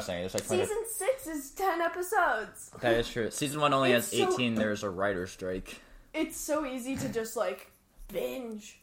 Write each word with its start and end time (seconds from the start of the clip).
was 0.00 0.06
saying. 0.06 0.20
There's 0.22 0.34
like 0.34 0.46
quite 0.46 0.60
a- 0.60 0.66
Season 0.66 0.84
six 0.88 1.26
is 1.26 1.50
ten 1.50 1.80
episodes. 1.80 2.70
that 2.80 2.94
is 2.94 3.08
true. 3.08 3.30
Season 3.30 3.60
one 3.60 3.72
only 3.72 3.92
It's 3.92 4.10
has 4.10 4.18
so- 4.20 4.32
18. 4.34 4.54
There's 4.54 4.82
a 4.82 4.90
writer 4.90 5.26
strike. 5.26 5.80
It's 6.12 6.36
so 6.36 6.64
easy 6.66 6.96
to 6.96 7.08
just 7.08 7.36
like 7.36 7.70
binge. 8.12 8.80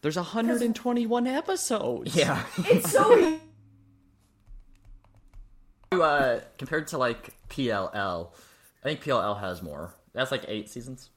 There's 0.00 0.16
121 0.16 1.26
episodes. 1.26 2.14
Yeah. 2.16 2.42
It's 2.58 2.90
so 2.90 3.16
easy. 3.18 3.40
uh, 5.92 6.40
compared 6.58 6.86
to 6.88 6.98
like 6.98 7.30
PLL, 7.50 8.30
I 8.82 8.82
think 8.82 9.02
PLL 9.02 9.38
has 9.40 9.62
more. 9.62 9.94
That's 10.12 10.30
like 10.32 10.44
eight 10.48 10.68
seasons. 10.70 11.10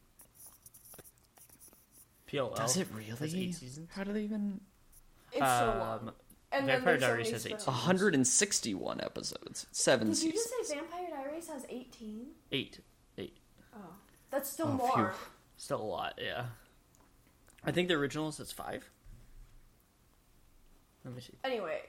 PLL. 2.32 2.56
Does 2.56 2.78
it 2.78 2.88
really? 2.94 3.48
eight 3.48 3.56
seasons. 3.56 3.90
How 3.96 4.04
do 4.04 4.14
they 4.14 4.24
even? 4.24 4.60
It's 5.32 5.40
so 5.42 5.76
long. 5.80 6.12
And 6.58 6.66
Vampire 6.68 6.98
then 6.98 7.00
there's 7.00 7.02
so 7.02 7.08
Diaries 7.08 7.32
has 7.32 7.46
eight 7.46 7.62
spin-offs. 7.62 7.68
161 7.68 9.02
episodes, 9.02 9.68
seven 9.72 10.08
Did 10.10 10.24
you 10.24 10.32
seasons. 10.32 10.50
just 10.58 10.70
say 10.70 10.76
Vampire 10.76 11.08
Diaries 11.10 11.48
has 11.50 11.66
eighteen? 11.70 12.28
eight. 12.52 12.80
Eight. 13.18 13.38
Oh. 13.76 13.80
That's 14.32 14.50
still 14.50 14.68
Oh, 14.68 14.72
more. 14.74 15.12
phew. 15.12 15.28
Still 15.58 15.82
a 15.82 15.84
lot, 15.84 16.20
yeah. 16.22 16.46
I 17.64 17.72
think 17.72 17.88
the 17.88 17.94
original 17.96 18.32
says 18.32 18.52
five. 18.52 18.90
Let 21.04 21.14
me 21.16 21.22
see. 21.22 21.34
Anyway, 21.44 21.82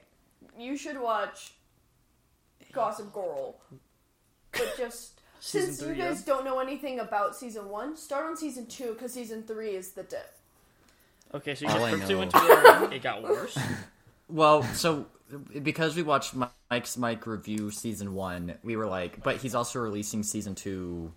you 0.57 0.77
should 0.77 0.99
watch 0.99 1.53
Gossip 2.71 3.11
Girl. 3.13 3.59
But 4.51 4.73
just 4.77 5.21
Season 5.39 5.73
since 5.73 5.87
you 5.87 5.95
guys 5.95 6.19
yeah. 6.25 6.33
don't 6.33 6.45
know 6.45 6.59
anything 6.59 6.99
about 6.99 7.35
season 7.35 7.69
one, 7.69 7.95
start 7.95 8.25
on 8.25 8.35
season 8.37 8.65
two 8.65 8.93
because 8.93 9.13
season 9.13 9.43
three 9.43 9.71
is 9.71 9.91
the 9.91 10.03
dip. 10.03 10.33
Okay, 11.33 11.53
so 11.55 11.65
you 11.65 11.71
All 11.71 11.77
just 11.79 11.85
I 11.85 11.91
quickly 11.97 12.13
know- 12.13 12.19
went 12.19 12.31
to 12.31 12.37
where 12.39 12.93
it 12.93 13.03
got 13.03 13.21
worse. 13.23 13.57
Well, 14.29 14.63
so 14.63 15.07
because 15.61 15.95
we 15.95 16.03
watched 16.03 16.33
Mike's 16.69 16.97
Mike 16.97 17.25
review 17.27 17.71
season 17.71 18.13
one, 18.13 18.55
we 18.63 18.75
were 18.75 18.87
like, 18.87 19.23
but 19.23 19.37
he's 19.37 19.55
also 19.55 19.79
releasing 19.79 20.23
season 20.23 20.55
two 20.55 21.11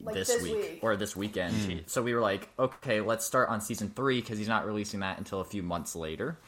Like 0.00 0.14
this, 0.14 0.28
this 0.28 0.42
week, 0.42 0.54
week. 0.56 0.78
or 0.82 0.96
this 0.96 1.16
weekend. 1.16 1.84
So 1.86 2.02
we 2.02 2.14
were 2.14 2.20
like, 2.20 2.48
okay, 2.58 3.00
let's 3.00 3.24
start 3.24 3.48
on 3.48 3.60
season 3.60 3.90
three 3.94 4.20
because 4.20 4.38
he's 4.38 4.48
not 4.48 4.66
releasing 4.66 5.00
that 5.00 5.18
until 5.18 5.40
a 5.40 5.44
few 5.44 5.62
months 5.62 5.94
later. 5.96 6.38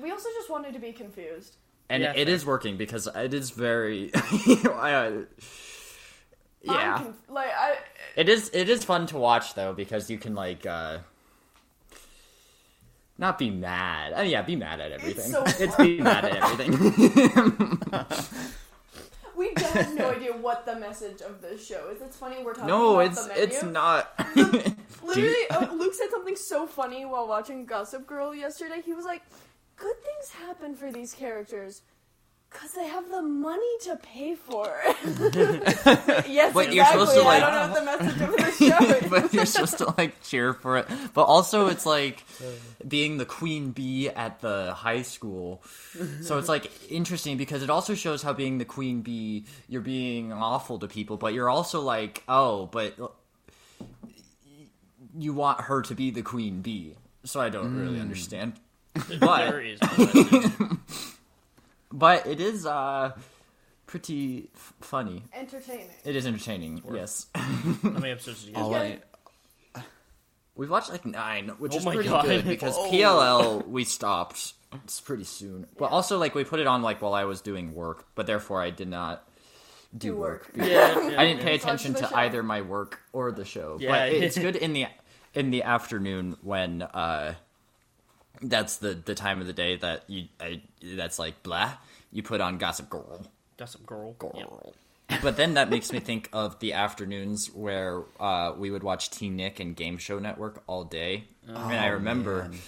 We 0.00 0.10
also 0.10 0.28
just 0.36 0.48
wanted 0.50 0.72
to 0.74 0.78
be 0.78 0.92
confused. 0.92 1.56
And 1.90 2.02
Yeah, 2.02 2.12
it 2.12 2.26
fair. 2.26 2.34
is 2.34 2.46
working 2.46 2.76
because 2.76 3.06
it 3.14 3.34
is 3.34 3.50
very, 3.50 4.12
uh, 4.14 5.10
yeah. 6.62 6.94
I'm 6.94 7.04
conf- 7.04 7.16
like 7.28 7.48
I. 7.54 7.76
It 8.16 8.28
is 8.28 8.50
it 8.54 8.68
is 8.68 8.84
fun 8.84 9.06
to 9.08 9.18
watch 9.18 9.54
though 9.54 9.72
because 9.72 10.08
you 10.10 10.18
can 10.18 10.34
like 10.34 10.66
uh 10.66 10.98
not 13.20 13.38
be 13.38 13.50
mad. 13.50 14.14
Uh, 14.18 14.22
yeah, 14.22 14.42
be 14.42 14.56
mad 14.56 14.80
at 14.80 14.92
everything. 14.92 15.32
It's, 15.32 15.56
so 15.56 15.64
It's, 15.64 15.76
be 15.76 16.00
mad 16.00 16.24
at 16.24 16.36
everything. 16.36 17.78
We 19.36 19.54
have 19.56 19.94
no 19.94 20.10
idea 20.10 20.36
what 20.36 20.66
the 20.66 20.76
message 20.76 21.22
of 21.22 21.40
this 21.40 21.66
show 21.66 21.88
is. 21.88 22.02
It's 22.02 22.14
funny 22.14 22.44
we're 22.44 22.52
talking 22.52 22.68
no, 22.68 23.00
about 23.00 23.06
it's 23.06 23.22
the 23.22 23.28
menu. 23.28 23.42
it's 23.42 23.62
not. 23.62 24.12
Literally, 25.02 25.48
uh, 25.48 25.72
Luke 25.72 25.94
said 25.94 26.10
something 26.10 26.36
so 26.36 26.66
funny 26.66 27.06
while 27.06 27.26
watching 27.26 27.64
Gossip 27.64 28.06
Girl 28.06 28.34
yesterday. 28.34 28.82
He 28.84 28.92
was 28.92 29.06
like, 29.06 29.22
"Good 29.76 29.96
things 30.04 30.32
happen 30.46 30.74
for 30.74 30.92
these 30.92 31.14
characters 31.14 31.80
because 32.50 32.72
they 32.72 32.86
have 32.86 33.08
the 33.10 33.22
money 33.22 33.78
to 33.82 33.96
pay 33.96 34.34
for 34.34 34.66
it." 34.84 34.96
yes, 36.28 36.52
But 36.52 36.68
exactly. 36.68 36.76
you're 36.76 36.84
supposed 36.86 37.14
to, 37.14 37.22
like- 37.22 37.42
I 37.42 37.50
don't 37.50 37.84
know 37.84 37.92
what 37.92 37.98
the 38.00 38.04
message 38.04 38.20
of 38.20 38.36
the 38.36 38.50
show 38.52 38.84
is. 38.96 39.10
but 39.10 39.32
you're 39.34 39.46
supposed 39.46 39.78
to 39.78 39.94
like 39.96 40.20
cheer 40.22 40.52
for 40.54 40.76
it. 40.78 40.86
But 41.14 41.22
also 41.24 41.68
it's 41.68 41.86
like 41.86 42.24
being 42.86 43.18
the 43.18 43.24
queen 43.24 43.70
bee 43.70 44.08
at 44.08 44.40
the 44.40 44.72
high 44.74 45.02
school. 45.02 45.62
So 46.22 46.38
it's 46.38 46.48
like 46.48 46.70
interesting 46.90 47.36
because 47.36 47.62
it 47.62 47.70
also 47.70 47.94
shows 47.94 48.22
how 48.22 48.32
being 48.32 48.58
the 48.58 48.64
queen 48.64 49.02
bee, 49.02 49.44
you're 49.68 49.80
being 49.82 50.32
awful 50.32 50.78
to 50.80 50.88
people, 50.88 51.16
but 51.16 51.34
you're 51.34 51.50
also 51.50 51.80
like, 51.80 52.22
oh, 52.28 52.66
but 52.66 52.96
you 55.18 55.32
want 55.32 55.62
her 55.62 55.82
to 55.82 55.94
be 55.94 56.10
the 56.10 56.22
queen 56.22 56.62
bee. 56.62 56.94
So 57.24 57.40
I 57.40 57.48
don't 57.48 57.76
really 57.76 57.98
mm. 57.98 58.02
understand. 58.02 58.54
there 58.94 59.18
But 59.18 59.64
is 59.64 59.80
no 59.82 59.88
message. 59.98 60.52
But 61.92 62.26
it 62.26 62.40
is 62.40 62.66
uh 62.66 63.12
pretty 63.86 64.50
f- 64.54 64.74
funny. 64.80 65.24
Entertaining. 65.32 65.88
It 66.04 66.16
is 66.16 66.26
entertaining. 66.26 66.82
Yes. 66.92 67.26
How 67.34 67.90
many 67.90 68.10
episodes 68.10 68.40
did 68.44 68.48
you 68.50 68.54
guys 68.54 68.62
All 68.62 68.70
watch? 68.70 68.98
I, 69.74 69.82
We've 70.56 70.70
watched 70.70 70.90
like 70.90 71.06
nine, 71.06 71.48
which 71.58 71.72
Oh 71.74 71.78
is 71.78 71.84
my 71.86 71.94
pretty 71.94 72.08
God. 72.10 72.24
good 72.26 72.44
because 72.46 72.74
Oh. 72.78 72.90
PLL 72.92 73.66
we 73.68 73.84
stopped. 73.84 74.52
It's 74.84 75.00
pretty 75.00 75.24
soon, 75.24 75.66
but 75.78 75.90
also 75.90 76.18
like 76.18 76.34
we 76.34 76.44
put 76.44 76.60
it 76.60 76.66
on 76.66 76.82
like 76.82 77.00
while 77.02 77.14
I 77.14 77.24
was 77.24 77.40
doing 77.40 77.74
work, 77.74 78.06
but 78.14 78.26
therefore 78.26 78.60
I 78.62 78.70
did 78.70 78.88
not 78.88 79.26
do, 79.96 80.08
Do 80.12 80.16
work. 80.16 80.50
work. 80.56 80.66
Yeah, 80.68 81.08
yeah, 81.10 81.20
I 81.20 81.24
didn't 81.26 81.42
pay 81.42 81.54
attention 81.56 81.94
Watch 81.94 82.02
to 82.02 82.08
show. 82.10 82.14
either 82.16 82.42
my 82.44 82.60
work 82.60 83.00
or 83.12 83.32
the 83.32 83.44
show. 83.44 83.78
Yeah. 83.80 83.90
But 83.90 84.12
it's 84.12 84.38
good 84.38 84.54
in 84.54 84.72
the 84.72 84.86
in 85.34 85.50
the 85.50 85.62
afternoon 85.64 86.36
when 86.42 86.82
uh 86.82 87.34
that's 88.42 88.78
the 88.78 88.94
the 88.94 89.14
time 89.14 89.40
of 89.40 89.46
the 89.46 89.52
day 89.52 89.76
that 89.76 90.04
you 90.08 90.26
I, 90.40 90.62
that's 90.82 91.18
like 91.18 91.42
blah. 91.42 91.72
You 92.12 92.22
put 92.22 92.40
on 92.40 92.58
Gossip 92.58 92.90
Girl. 92.90 93.24
Gossip 93.56 93.86
Girl. 93.86 94.14
Girl. 94.18 94.74
But 95.22 95.36
then 95.36 95.54
that 95.54 95.70
makes 95.70 95.92
me 95.92 95.98
think 96.00 96.28
of 96.32 96.58
the 96.60 96.72
afternoons 96.74 97.48
where 97.52 98.02
uh, 98.20 98.52
we 98.56 98.70
would 98.70 98.82
watch 98.84 99.10
Teen 99.10 99.36
Nick 99.36 99.58
and 99.60 99.74
Game 99.74 99.98
Show 99.98 100.18
Network 100.20 100.62
all 100.68 100.84
day. 100.84 101.24
and 101.46 101.56
I 101.56 101.88
remember 101.88 102.42
man. 102.44 102.58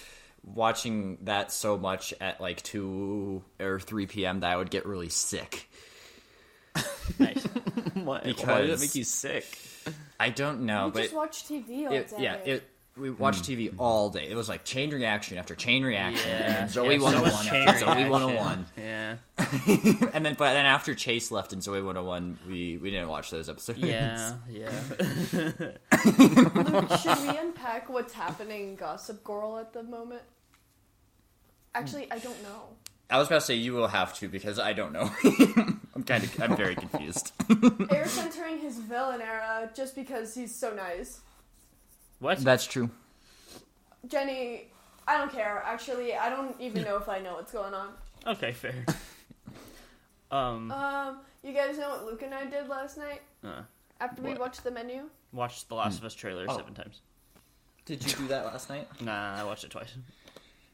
watching 0.43 1.17
that 1.21 1.51
so 1.53 1.77
much 1.77 2.13
at 2.19 2.41
like 2.41 2.61
2 2.61 3.41
or 3.61 3.79
3 3.79 4.05
p.m. 4.07 4.41
that 4.41 4.51
I 4.51 4.57
would 4.57 4.69
get 4.69 4.85
really 4.85 5.07
sick. 5.09 5.69
Nice. 7.19 7.43
why, 7.93 8.33
why 8.43 8.61
did 8.61 8.69
it 8.71 8.79
make 8.79 8.95
you 8.95 9.03
sick? 9.03 9.45
I 10.19 10.29
don't 10.29 10.61
know, 10.61 10.85
We 10.87 10.91
but 10.91 11.01
just 11.03 11.15
watch 11.15 11.45
TV 11.45 11.87
all 11.87 11.93
it, 11.93 12.09
day. 12.09 12.15
yeah, 12.19 12.35
it, 12.35 12.63
we 12.95 13.09
watched 13.09 13.45
hmm. 13.45 13.53
TV 13.53 13.73
all 13.77 14.09
day. 14.09 14.29
It 14.29 14.35
was 14.35 14.47
like 14.47 14.63
chain 14.63 14.91
reaction 14.91 15.37
after 15.37 15.55
chain 15.55 15.83
reaction. 15.83 16.29
and 16.29 16.39
Yeah, 16.43 16.59
then 16.59 16.69
Zoe 16.69 16.93
yeah, 16.93 16.99
so 16.99 17.07
oh 17.07 17.11
much 17.11 17.23
101 17.33 17.45
chain 17.45 17.67
after 17.67 17.85
Zoe 17.85 18.09
101. 18.09 18.65
Yeah. 18.77 19.15
and 20.13 20.25
then 20.25 20.35
but 20.35 20.53
then 20.53 20.65
after 20.65 20.93
Chase 20.93 21.31
left 21.31 21.53
and 21.53 21.63
Zoe 21.63 21.81
101, 21.81 22.37
we, 22.47 22.77
we 22.77 22.91
didn't 22.91 23.09
watch 23.09 23.31
those 23.31 23.49
episodes. 23.49 23.79
Yeah. 23.79 24.33
Yeah. 24.49 24.71
Luke, 25.31 26.91
should 27.01 27.17
we 27.21 27.37
unpack 27.37 27.89
what's 27.89 28.13
happening 28.13 28.69
in 28.69 28.75
Gossip 28.75 29.23
Girl 29.23 29.57
at 29.57 29.73
the 29.73 29.81
moment? 29.83 30.21
Actually, 31.73 32.11
I 32.11 32.19
don't 32.19 32.41
know. 32.43 32.61
I 33.09 33.17
was 33.17 33.27
about 33.27 33.39
to 33.39 33.45
say 33.45 33.55
you 33.55 33.73
will 33.73 33.87
have 33.87 34.13
to 34.19 34.27
because 34.27 34.59
I 34.59 34.73
don't 34.73 34.93
know. 34.93 35.09
I'm 35.95 36.03
kind 36.03 36.23
of 36.23 36.41
I'm 36.41 36.55
very 36.55 36.75
confused. 36.75 37.31
Eric's 37.89 38.17
entering 38.19 38.59
his 38.59 38.77
villain 38.77 39.21
era 39.21 39.69
just 39.75 39.95
because 39.95 40.35
he's 40.35 40.53
so 40.53 40.73
nice. 40.73 41.21
What? 42.23 42.37
That's 42.39 42.65
true. 42.65 42.89
Jenny, 44.07 44.67
I 45.05 45.17
don't 45.17 45.29
care. 45.29 45.61
Actually, 45.65 46.15
I 46.15 46.29
don't 46.29 46.55
even 46.61 46.83
know 46.83 46.95
if 46.95 47.09
I 47.09 47.19
know 47.19 47.33
what's 47.33 47.51
going 47.51 47.73
on. 47.73 47.89
Okay, 48.25 48.51
fair. 48.53 48.85
Um, 50.31 50.71
Um, 50.71 51.19
you 51.43 51.53
guys 51.53 51.77
know 51.77 51.89
what 51.89 52.05
Luke 52.05 52.23
and 52.23 52.33
I 52.33 52.45
did 52.45 52.67
last 52.67 52.97
night 52.97 53.21
uh, 53.43 53.61
after 54.01 54.19
we 54.23 54.29
what? 54.29 54.39
watched 54.39 54.63
the 54.63 54.71
menu? 54.71 55.03
watched 55.31 55.69
The 55.69 55.75
Last 55.75 55.99
of 55.99 56.05
Us 56.05 56.15
trailer 56.15 56.47
Oh. 56.49 56.57
seven 56.57 56.73
times. 56.73 57.01
Did 57.85 58.03
you 58.03 58.17
do 58.17 58.27
that 58.29 58.45
last 58.45 58.67
night? 58.67 58.87
Nah, 58.99 59.35
I 59.39 59.43
watched 59.43 59.63
it 59.63 59.69
twice. 59.69 59.93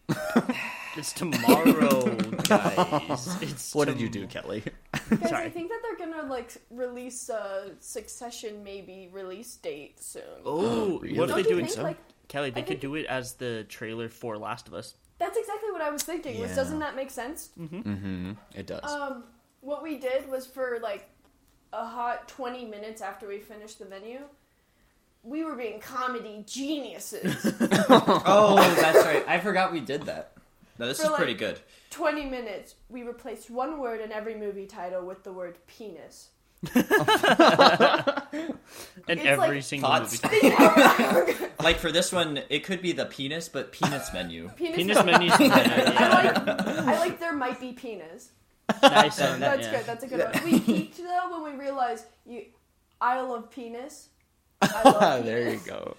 it's 0.97 1.13
tomorrow, 1.13 2.15
guys. 2.47 3.37
It's 3.41 3.73
What 3.75 3.87
did 3.87 3.99
you 3.99 4.09
do, 4.09 4.27
Kelly? 4.27 4.63
Guys, 5.09 5.31
I 5.31 5.49
think 5.49 5.69
that 5.69 5.79
they're 5.83 6.07
gonna 6.07 6.27
like 6.29 6.51
release 6.69 7.29
a 7.29 7.71
Succession 7.79 8.63
maybe 8.63 9.09
release 9.11 9.55
date 9.55 10.01
soon. 10.01 10.23
Oh, 10.45 10.99
Really? 11.01 11.17
what 11.17 11.29
Don't 11.29 11.39
are 11.39 11.43
they 11.43 11.49
doing? 11.49 11.65
think, 11.65 11.75
So, 11.77 11.83
like- 11.83 11.97
Kelly, 12.27 12.49
they 12.51 12.61
I 12.61 12.63
could 12.63 12.69
think- 12.69 12.81
do 12.81 12.95
it 12.95 13.05
as 13.07 13.33
the 13.33 13.65
trailer 13.69 14.09
for 14.09 14.37
Last 14.37 14.67
of 14.67 14.73
Us. 14.73 14.95
That's 15.17 15.37
exactly 15.37 15.71
what 15.71 15.81
I 15.81 15.89
was 15.89 16.03
thinking. 16.03 16.39
Which 16.39 16.49
Yeah. 16.49 16.55
doesn't 16.55 16.79
that 16.79 16.95
make 16.95 17.11
sense? 17.11 17.49
Mm-hmm. 17.59 18.33
It 18.55 18.67
does. 18.67 18.83
Um, 18.89 19.23
what 19.61 19.83
we 19.83 19.97
did 19.97 20.29
was 20.29 20.45
for 20.47 20.79
like 20.81 21.09
a 21.73 21.85
hot 21.85 22.27
20 22.29 22.65
minutes 22.65 23.01
after 23.01 23.27
we 23.27 23.39
finished 23.39 23.79
the 23.79 23.85
menu, 23.85 24.19
we 25.23 25.43
were 25.43 25.55
being 25.55 25.79
comedy 25.79 26.43
geniuses. 26.47 27.35
Oh, 27.89 28.55
that's 28.79 29.05
right. 29.05 29.23
I 29.27 29.39
forgot 29.39 29.71
we 29.71 29.79
did 29.79 30.03
that. 30.03 30.33
No, 30.77 30.87
this 30.87 30.97
For, 30.99 31.03
is 31.05 31.09
like- 31.09 31.17
pretty 31.17 31.33
good. 31.33 31.59
20 31.91 32.25
minutes, 32.25 32.75
we 32.87 33.01
replaced 33.03 33.49
one 33.49 33.79
word 33.79 33.99
in 33.99 34.11
every 34.11 34.35
movie 34.35 34.67
title 34.67 35.05
with 35.05 35.23
the 35.23 35.33
word 35.33 35.57
penis. 35.67 36.29
In 36.73 36.77
It's 39.17 39.25
every 39.25 39.37
like 39.37 39.63
single 39.63 39.89
thoughts. 39.89 40.21
movie. 40.23 41.45
Like 41.63 41.77
for 41.77 41.91
this 41.91 42.11
one, 42.11 42.41
it 42.49 42.63
could 42.63 42.81
be 42.81 42.91
the 42.91 43.05
penis, 43.05 43.49
but 43.49 43.71
penis 43.71 44.11
menu. 44.13 44.49
Penis, 44.55 44.75
Penis 44.75 45.03
menus. 45.05 45.31
I 45.39 45.43
yeah. 45.43 46.43
like, 46.45 46.59
I 46.59 46.99
like 46.99 47.19
there 47.19 47.33
might 47.33 47.59
be 47.59 47.71
penis. 47.73 48.31
Nice 48.83 49.19
one. 49.19 49.39
That's 49.39 49.65
yeah. 49.65 49.77
good. 49.77 49.85
That's 49.85 50.03
a 50.03 50.07
good 50.07 50.33
one. 50.33 50.43
We 50.43 50.59
peaked 50.59 50.97
though 50.97 51.41
when 51.41 51.53
we 51.53 51.59
realized 51.59 52.05
you. 52.25 52.45
I 53.01 53.21
love 53.21 53.49
penis. 53.49 54.09
I 54.61 54.81
love 54.89 55.25
there 55.25 55.51
you 55.53 55.59
go. 55.65 55.95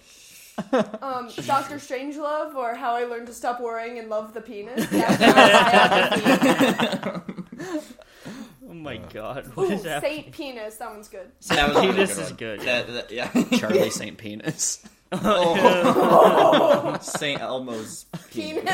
Um, 1.01 1.29
Doctor 1.47 1.77
Strangelove 1.77 2.53
or 2.55 2.75
How 2.75 2.93
I 2.95 3.05
Learned 3.05 3.27
to 3.27 3.33
Stop 3.33 3.59
Worrying 3.61 3.97
and 3.99 4.09
Love 4.09 4.33
the 4.33 4.41
Penis. 4.41 4.85
That's 4.91 5.23
how 5.23 5.33
I 5.35 5.99
love 5.99 6.23
the 6.23 7.21
penis. 7.57 7.93
Oh 8.69 8.73
my 8.73 8.97
god. 8.97 9.47
What 9.55 9.69
Ooh, 9.69 9.73
is 9.73 9.83
happening? 9.83 10.23
Saint 10.23 10.31
Penis. 10.33 10.75
That 10.77 10.91
one's 10.91 11.09
good. 11.09 11.29
That 11.47 11.73
was 11.73 11.81
Penis 11.83 12.13
good 12.15 12.21
is 12.21 12.27
one. 12.29 12.35
good. 12.37 12.59
That- 12.61 12.87
that- 12.87 13.11
yeah. 13.11 13.29
Charlie 13.57 13.89
St. 13.89 14.17
Penis. 14.17 14.81
Oh. 15.11 16.97
St. 17.01 17.41
Elmo's 17.41 18.05
Penis. 18.31 18.63
the 18.63 18.69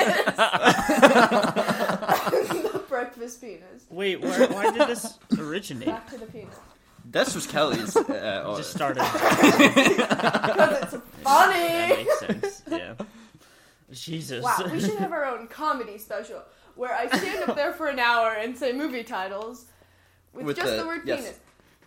breakfast 2.88 3.42
penis. 3.42 3.86
Wait, 3.90 4.22
where, 4.22 4.48
why 4.50 4.70
did 4.72 4.88
this 4.88 5.18
originate? 5.40 5.88
Back 5.88 6.10
to 6.12 6.18
the 6.18 6.28
penis. 6.28 6.54
This 7.10 7.34
was 7.36 7.48
Kelly's. 7.48 7.96
Uh, 7.96 8.44
oh, 8.46 8.58
Just 8.58 8.72
started. 8.72 9.02
Because 9.02 10.84
it's 10.84 10.92
That 10.92 11.02
funny. 11.24 12.04
makes 12.04 12.20
sense. 12.20 12.64
Yeah. 12.70 12.94
Jesus. 13.92 14.44
Wow, 14.44 14.68
we 14.72 14.80
should 14.82 14.98
have 14.98 15.14
our 15.14 15.26
own 15.26 15.48
comedy 15.48 15.98
special 15.98 16.42
where 16.76 16.94
I 16.94 17.08
stand 17.08 17.50
up 17.50 17.56
there 17.56 17.72
for 17.74 17.88
an 17.88 18.00
hour 18.00 18.34
and 18.34 18.58
say 18.58 18.74
movie 18.74 19.04
titles 19.04 19.66
with, 20.34 20.46
With 20.46 20.58
just 20.58 20.70
the- 20.72 20.78
the, 20.78 20.86
word 20.86 21.02
yes. 21.06 21.22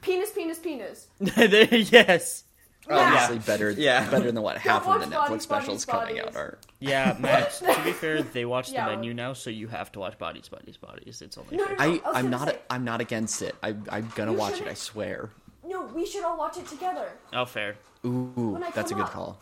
penis. 0.01 0.31
Penis, 0.31 0.59
penis, 0.59 1.07
penis. 1.21 1.91
Yes. 1.93 2.45
Obviously 2.89 3.39
better 3.41 3.71
Yeah. 3.71 4.09
better 4.11 4.33
than 4.33 4.43
what 4.43 4.59
half 4.59 4.87
of 4.87 5.01
the 5.01 5.07
Netflix 5.07 5.11
Bodies, 5.29 5.43
specials 5.43 5.85
Bodies, 5.85 6.09
coming 6.17 6.21
out 6.21 6.37
are. 6.37 6.59
Yeah, 6.81 7.17
Matt. 7.21 7.53
to 7.53 7.81
be 7.85 7.93
fair, 7.93 8.23
they 8.23 8.45
watch 8.45 8.71
Yeah. 8.73 8.87
the 8.89 8.97
menu 8.97 9.15
now, 9.15 9.33
so 9.35 9.51
you 9.51 9.69
have 9.69 9.93
to 9.93 10.01
watch 10.01 10.19
Bodies, 10.19 10.49
Bodies, 10.49 10.77
Bodies. 10.77 11.23
It's 11.23 11.37
only 11.39 11.57
No, 11.57 11.67
fair. 11.67 11.77
no, 11.77 11.83
I, 11.85 11.87
I 12.05 12.19
I'm 12.19 12.31
not 12.31 12.49
say- 12.49 12.59
I'm 12.71 12.85
not 12.85 13.01
against 13.01 13.43
it. 13.43 13.55
I, 13.63 13.75
I'm 13.91 14.11
gonna 14.17 14.33
watch 14.33 14.53
it. 14.55 14.57
shouldn't- 14.59 14.71
I 14.73 14.75
swear. 14.75 15.31
No, 15.65 15.83
we 15.85 16.07
should 16.07 16.25
all 16.25 16.37
watch 16.39 16.57
it 16.57 16.67
together. 16.67 17.13
Oh, 17.33 17.45
fair. 17.45 17.77
Ooh, 18.05 18.59
that's 18.75 18.91
a 18.91 18.95
good 18.95 19.05
up. 19.05 19.11
call. 19.13 19.39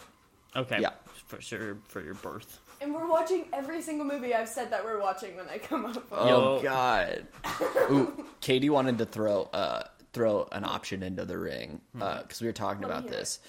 Okay. 0.56 0.80
Yeah. 0.80 0.90
For 1.28 1.40
sure, 1.40 1.76
for 1.88 2.02
your 2.02 2.14
birth. 2.14 2.60
And 2.80 2.94
we're 2.94 3.08
watching 3.08 3.46
every 3.52 3.80
single 3.82 4.06
movie 4.06 4.34
I've 4.34 4.48
said 4.48 4.70
that 4.72 4.84
we're 4.84 5.00
watching 5.00 5.36
when 5.36 5.48
I 5.48 5.58
come 5.58 5.86
up. 5.86 6.04
Oh 6.12 6.56
Yo. 6.56 6.62
God. 6.62 7.26
Ooh, 7.90 8.24
Katie 8.40 8.70
wanted 8.70 8.98
to 8.98 9.06
throw 9.06 9.42
uh 9.52 9.84
throw 10.12 10.48
an 10.52 10.64
option 10.64 11.02
into 11.02 11.24
the 11.24 11.38
ring 11.38 11.80
hmm. 11.94 12.02
uh, 12.02 12.22
because 12.22 12.40
we 12.40 12.46
were 12.46 12.52
talking 12.52 12.82
Let 12.82 12.90
about 12.90 13.08
this. 13.08 13.40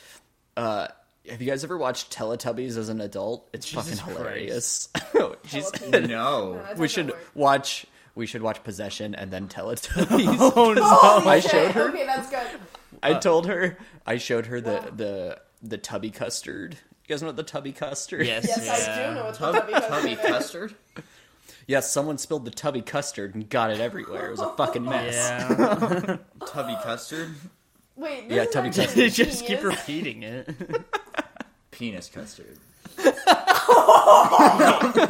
Uh, 0.57 0.87
have 1.29 1.41
you 1.41 1.47
guys 1.47 1.63
ever 1.63 1.77
watched 1.77 2.11
Teletubbies 2.11 2.77
as 2.77 2.89
an 2.89 3.01
adult? 3.01 3.49
It's 3.53 3.69
Jesus 3.69 3.99
fucking 3.99 4.15
hilarious. 4.15 4.89
She 5.45 5.61
no. 5.89 5.99
No, 5.99 6.63
we 6.77 6.87
should 6.87 7.11
watch. 7.33 7.85
We 8.15 8.25
should 8.25 8.41
watch 8.41 8.63
Possession 8.63 9.15
and 9.15 9.31
then 9.31 9.47
Teletubbies. 9.47 10.37
Oh 10.55 10.73
no! 10.73 10.83
Holy 10.83 11.27
I 11.27 11.39
showed 11.39 11.71
her. 11.71 11.89
Okay, 11.89 12.05
that's 12.05 12.29
good. 12.29 12.59
I 13.03 13.13
uh. 13.13 13.19
told 13.19 13.47
her. 13.47 13.77
I 14.05 14.17
showed 14.17 14.45
her 14.45 14.61
the 14.61 14.71
Wow. 14.71 14.89
the 14.95 15.41
the 15.61 15.77
tubby 15.77 16.09
custard. 16.09 16.77
You 17.03 17.15
guys 17.15 17.21
know 17.21 17.27
what 17.27 17.37
the 17.37 17.43
tubby 17.43 17.71
custard? 17.73 18.25
Yes. 18.25 18.45
Yes, 18.47 18.65
yeah. 18.65 18.93
I 18.93 19.07
do 19.07 19.15
know 19.15 19.25
what 19.25 19.33
the 19.33 19.51
tubby 19.51 19.73
custard 19.73 19.89
tubby 19.91 20.15
custard? 20.15 20.75
Yes, 21.69 21.91
someone 21.91 22.17
spilled 22.17 22.45
the 22.45 22.51
tubby 22.51 22.81
custard 22.81 23.35
and 23.35 23.47
got 23.47 23.69
it 23.69 23.79
everywhere. 23.79 24.29
It 24.29 24.31
was 24.31 24.39
a 24.39 24.49
fucking 24.53 24.83
mess. 24.89 25.13
Yeah. 25.13 26.17
Tubby 26.47 26.75
custard? 26.81 27.29
Wait, 27.95 28.27
this 28.27 28.35
Yeah, 28.35 28.41
is 28.45 28.49
tubby 28.49 28.69
actually 28.69 28.85
custard. 28.87 29.11
Just 29.13 29.45
keep 29.45 29.63
repeating 29.63 30.23
it. 30.23 30.49
Penis 31.71 32.09
custard. 32.09 32.57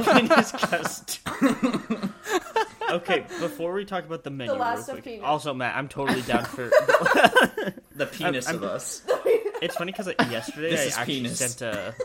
Penis 0.03 0.51
custard. 0.51 2.09
okay, 2.91 3.25
before 3.39 3.71
we 3.71 3.85
talk 3.85 4.03
about 4.05 4.25
the 4.25 4.29
menu, 4.29 4.51
real 4.51 4.59
last 4.59 4.89
of 4.89 4.95
quick. 4.95 5.05
penis. 5.05 5.23
Also, 5.23 5.53
Matt, 5.53 5.77
I'm 5.77 5.87
totally 5.87 6.23
down 6.23 6.43
for. 6.43 6.69
The 7.95 8.05
penis 8.11 8.47
I'm- 8.47 8.57
of 8.57 8.63
us. 8.63 9.01
It's 9.61 9.75
funny 9.77 9.93
because 9.93 10.07
yesterday 10.29 10.71
This 10.71 10.97
I 10.97 11.01
actually 11.01 11.15
penis. 11.21 11.37
sent 11.39 11.61
a. 11.61 11.95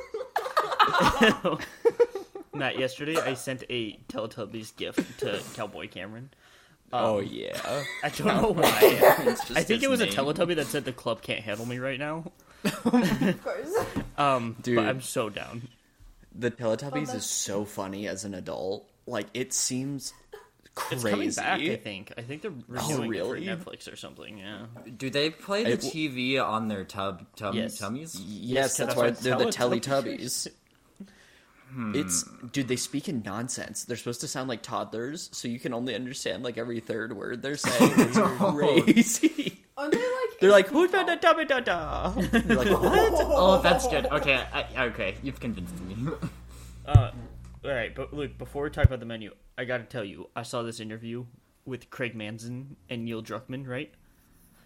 Matt, 2.55 2.79
yesterday 2.79 3.17
I 3.17 3.35
sent 3.35 3.65
a 3.69 3.99
Teletubbies 4.09 4.77
gift 4.77 5.21
to 5.21 5.41
Cowboy 5.55 5.89
Cameron. 5.89 6.31
Oh 6.93 7.19
yeah. 7.21 7.59
I 8.03 8.09
don't 8.11 8.27
know 8.27 8.51
why. 8.53 8.79
It's 8.83 9.41
just 9.49 9.57
I 9.59 9.63
think 9.65 9.83
it 9.83 9.91
was 9.91 10.01
a 10.01 10.07
name. 10.07 10.15
Teletubby 10.15 10.55
that 10.57 10.67
said 10.67 10.85
the 10.85 10.93
club 10.93 11.23
can't 11.23 11.41
handle 11.41 11.67
me 11.67 11.79
right 11.79 11.99
now. 11.99 12.31
Of 12.65 13.43
course. 13.43 13.75
Um, 14.17 14.57
Dude. 14.63 14.77
but 14.77 14.87
I'm 14.87 15.01
so 15.01 15.29
down. 15.29 15.69
The 16.35 16.51
Teletubbies 16.51 17.11
Oh, 17.13 17.17
is 17.17 17.27
so 17.27 17.65
funny 17.65 18.07
as 18.09 18.25
an 18.25 18.35
adult. 18.35 18.89
Like 19.07 19.27
it 19.35 19.53
seems 19.53 20.15
crazy. 20.75 20.95
It's 20.95 21.11
coming 21.11 21.31
back, 21.33 21.61
I 21.61 21.77
think. 21.77 22.13
I 22.17 22.23
think 22.23 22.43
they're 22.43 22.53
renewing 22.69 23.09
really? 23.11 23.49
it 23.49 23.59
for 23.59 23.71
Netflix 23.71 23.93
or 23.93 23.97
something. 23.97 24.39
Yeah. 24.39 24.67
Do 24.97 25.11
they 25.11 25.31
play 25.31 25.65
the 25.65 25.73
It- 25.73 25.81
TV 25.81 26.41
on 26.43 26.69
their 26.69 26.85
tub, 26.85 27.27
tum, 27.37 27.55
Yes. 27.57 27.79
tummies? 27.79 28.19
Yes, 28.21 28.27
Yes, 28.29 28.77
that's 28.79 28.95
'cause 28.95 29.03
why 29.03 29.11
they're 29.11 29.37
why 29.37 29.45
the 29.45 29.51
Teletubbies. 29.51 30.49
Teletubbies. 31.75 31.97
It's 31.97 32.23
dude, 32.53 32.69
they 32.69 32.77
speak 32.77 33.09
in 33.09 33.23
nonsense. 33.23 33.85
They're 33.85 33.97
supposed 33.97 34.21
to 34.23 34.29
sound 34.29 34.49
like 34.49 34.63
toddlers, 34.63 35.31
so 35.33 35.49
you 35.49 35.59
can 35.59 35.73
only 35.73 35.95
understand 35.95 36.43
like 36.43 36.59
every 36.59 36.81
third 36.81 37.17
word 37.17 37.43
they're 37.43 37.57
saying. 37.57 37.93
It's 37.99 38.19
crazy. 38.19 39.61
Aren't 39.77 39.93
they 39.93 39.99
like? 39.99 40.41
They're 40.41 40.51
like 40.51 40.67
eight 40.67 40.73
who 40.73 40.89
feet 40.89 41.07
da 41.07 41.17
tall? 41.17 41.35
da 41.35 41.45
da 41.45 41.61
da 41.61 41.61
da. 41.61 42.21
You're 42.21 42.57
like 42.57 42.71
what? 42.71 43.13
Oh, 43.27 43.61
that's 43.61 43.89
good. 43.89 44.07
Okay, 44.07 44.43
I, 44.53 44.87
okay, 44.87 45.17
you've 45.23 45.41
convinced 45.41 45.75
me. 45.85 46.13
Uh, 46.87 47.11
all 47.65 47.71
right, 47.71 47.95
but 47.95 48.13
look, 48.13 48.39
before 48.39 48.65
we 48.65 48.71
talk 48.71 48.85
about 48.85 49.01
the 49.01 49.07
menu, 49.07 49.33
I 49.59 49.65
got 49.65 49.79
to 49.79 49.85
tell 49.85 50.05
you, 50.05 50.29
I 50.37 50.43
saw 50.43 50.63
this 50.63 50.81
interview 50.81 51.25
with 51.65 51.91
Craig 51.91 52.15
Mazin 52.15 52.77
and 52.89 53.05
Neil 53.05 53.23
Druckmann, 53.23 53.67
right? 53.67 53.93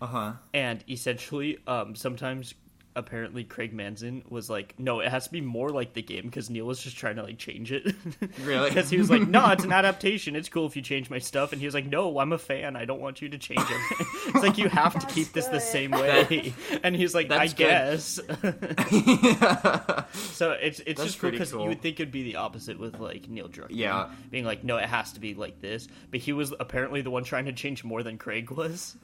Uh 0.01 0.07
huh. 0.07 0.33
And 0.53 0.85
essentially, 0.89 1.59
um, 1.67 1.95
sometimes 1.95 2.55
apparently 2.99 3.45
Craig 3.45 3.73
Mazin 3.73 4.23
was 4.29 4.51
like, 4.51 4.75
"No, 4.79 5.01
it 5.01 5.09
has 5.09 5.25
to 5.25 5.33
be 5.33 5.41
more 5.41 5.71
like 5.71 5.95
the 5.95 6.03
game," 6.03 6.25
because 6.27 6.51
Neil 6.51 6.67
was 6.67 6.83
just 6.83 6.97
trying 6.99 7.17
to 7.17 7.23
like 7.23 7.39
change 7.39 7.73
it. 7.73 7.95
Really? 8.43 8.69
Because 8.69 8.91
he 8.91 8.99
was 8.99 9.09
like, 9.11 9.27
"No, 9.27 9.51
it's 9.53 9.65
an 9.65 9.73
adaptation. 9.81 10.37
It's 10.37 10.49
cool 10.49 10.67
if 10.67 10.77
you 10.77 10.83
change 10.83 11.09
my 11.11 11.19
stuff." 11.19 11.53
And 11.53 11.61
he 11.61 11.67
was 11.67 11.75
like, 11.75 11.87
"No, 11.87 12.19
I'm 12.19 12.33
a 12.33 12.39
fan. 12.39 12.77
I 12.77 12.85
don't 12.85 13.01
want 13.01 13.23
you 13.23 13.29
to 13.31 13.39
change 13.39 13.61
it." 13.61 14.07
it's 14.35 14.43
like 14.43 14.59
you 14.59 14.69
have 14.69 14.93
to 14.95 14.99
That's 15.01 15.15
keep 15.15 15.33
this 15.33 15.47
the 15.47 15.61
same 15.61 15.91
way. 15.93 16.53
and 16.83 16.95
he's 16.97 17.15
like, 17.15 17.31
"I 17.31 17.47
good. 17.47 17.57
guess." 17.57 18.21
so 20.13 20.53
it's 20.53 20.81
it's 20.81 20.99
That's 20.99 21.03
just 21.05 21.19
cool 21.19 21.21
pretty 21.31 21.37
because 21.39 21.53
cool. 21.53 21.63
you 21.63 21.69
would 21.69 21.83
think 21.83 22.01
it'd 22.01 22.13
be 22.13 22.23
the 22.25 22.37
opposite 22.37 22.79
with 22.79 22.99
like 22.99 23.29
Neil 23.29 23.49
Druckmann. 23.49 23.67
Yeah. 23.71 24.11
being 24.31 24.45
like, 24.45 24.65
"No, 24.65 24.77
it 24.77 24.87
has 24.87 25.13
to 25.15 25.21
be 25.21 25.35
like 25.35 25.61
this," 25.61 25.89
but 26.11 26.21
he 26.21 26.33
was 26.33 26.53
apparently 26.59 27.03
the 27.03 27.11
one 27.11 27.25
trying 27.25 27.47
to 27.47 27.53
change 27.53 27.85
more 27.85 28.03
than 28.03 28.19
Craig 28.19 28.51
was, 28.51 28.97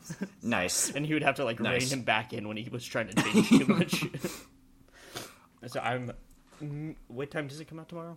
Nice. 0.43 0.91
and 0.91 1.05
he 1.07 1.15
would 1.15 1.23
have 1.23 1.37
to 1.37 1.45
like 1.45 1.61
Nice. 1.61 1.83
rein 1.91 1.99
him 2.01 2.05
back 2.05 2.33
in 2.33 2.49
when 2.49 2.57
he 2.57 2.69
was 2.69 2.85
trying 2.85 3.09
to 3.09 3.23
change 3.23 3.49
too 3.49 3.67
much. 3.67 3.84
so 5.67 5.81
I'm. 5.81 6.13
mm, 6.63 6.95
What 7.09 7.31
time 7.31 7.47
does 7.49 7.61
it 7.61 7.67
come 7.69 7.79
out 7.81 7.89
tomorrow? 7.89 8.17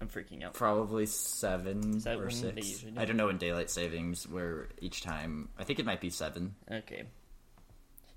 I'm 0.00 0.08
freaking 0.08 0.44
out. 0.44 0.52
Probably 0.52 1.06
seven 1.06 2.02
or 2.06 2.28
six. 2.30 2.56
usually 2.68 2.92
do 2.92 3.00
I 3.00 3.04
don't 3.06 3.16
know 3.16 3.30
in 3.30 3.38
daylight 3.38 3.70
savings 3.70 4.28
where 4.28 4.68
each 4.80 5.00
time. 5.02 5.48
I 5.58 5.64
think 5.64 5.78
it 5.78 5.86
might 5.86 6.00
be 6.00 6.10
seven. 6.10 6.54
Okay. 6.70 7.04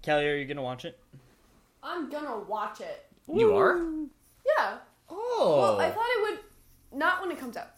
Callie, 0.03 0.27
are 0.27 0.35
you 0.35 0.45
gonna 0.45 0.61
watch 0.63 0.83
it? 0.85 0.99
I'm 1.81 2.09
gonna 2.09 2.37
watch 2.39 2.81
it. 2.81 3.05
You 3.33 3.55
are? 3.55 3.77
Yeah. 4.57 4.77
Oh. 5.09 5.57
Well, 5.61 5.79
I 5.79 5.89
thought 5.91 6.05
it 6.05 6.31
would 6.31 6.99
not 6.99 7.21
when 7.21 7.31
it 7.31 7.39
comes 7.39 7.55
out, 7.55 7.69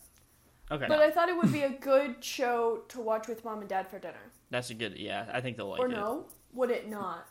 Okay. 0.72 0.86
but 0.88 1.00
I 1.00 1.12
thought 1.12 1.30
it 1.30 1.38
would 1.38 1.52
be 1.52 1.62
a 1.64 1.70
good 1.70 2.24
show 2.24 2.82
to 2.90 3.02
watch 3.02 3.28
with 3.28 3.44
mom 3.46 3.60
and 3.60 3.70
dad 3.70 3.88
for 3.88 4.00
dinner. 4.00 4.32
That's 4.50 4.70
a 4.70 4.74
good. 4.74 4.98
Yeah, 4.98 5.28
I 5.32 5.42
think 5.42 5.58
they'll 5.58 5.70
like 5.70 5.80
or 5.80 5.86
it. 5.88 5.92
Or 5.94 5.96
no? 5.96 6.26
Would 6.54 6.72
it 6.72 6.90
not? 6.90 7.28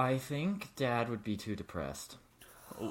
I 0.00 0.16
think 0.16 0.74
Dad 0.76 1.08
would 1.10 1.22
be 1.22 1.36
too 1.36 1.54
depressed. 1.54 2.16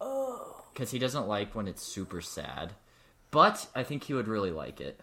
Oh. 0.00 0.62
Because 0.72 0.90
he 0.90 0.98
doesn't 0.98 1.28
like 1.28 1.54
when 1.54 1.68
it's 1.68 1.82
super 1.82 2.20
sad. 2.20 2.72
But 3.30 3.66
I 3.74 3.84
think 3.84 4.04
he 4.04 4.12
would 4.12 4.28
really 4.28 4.50
like 4.50 4.80
it. 4.80 5.00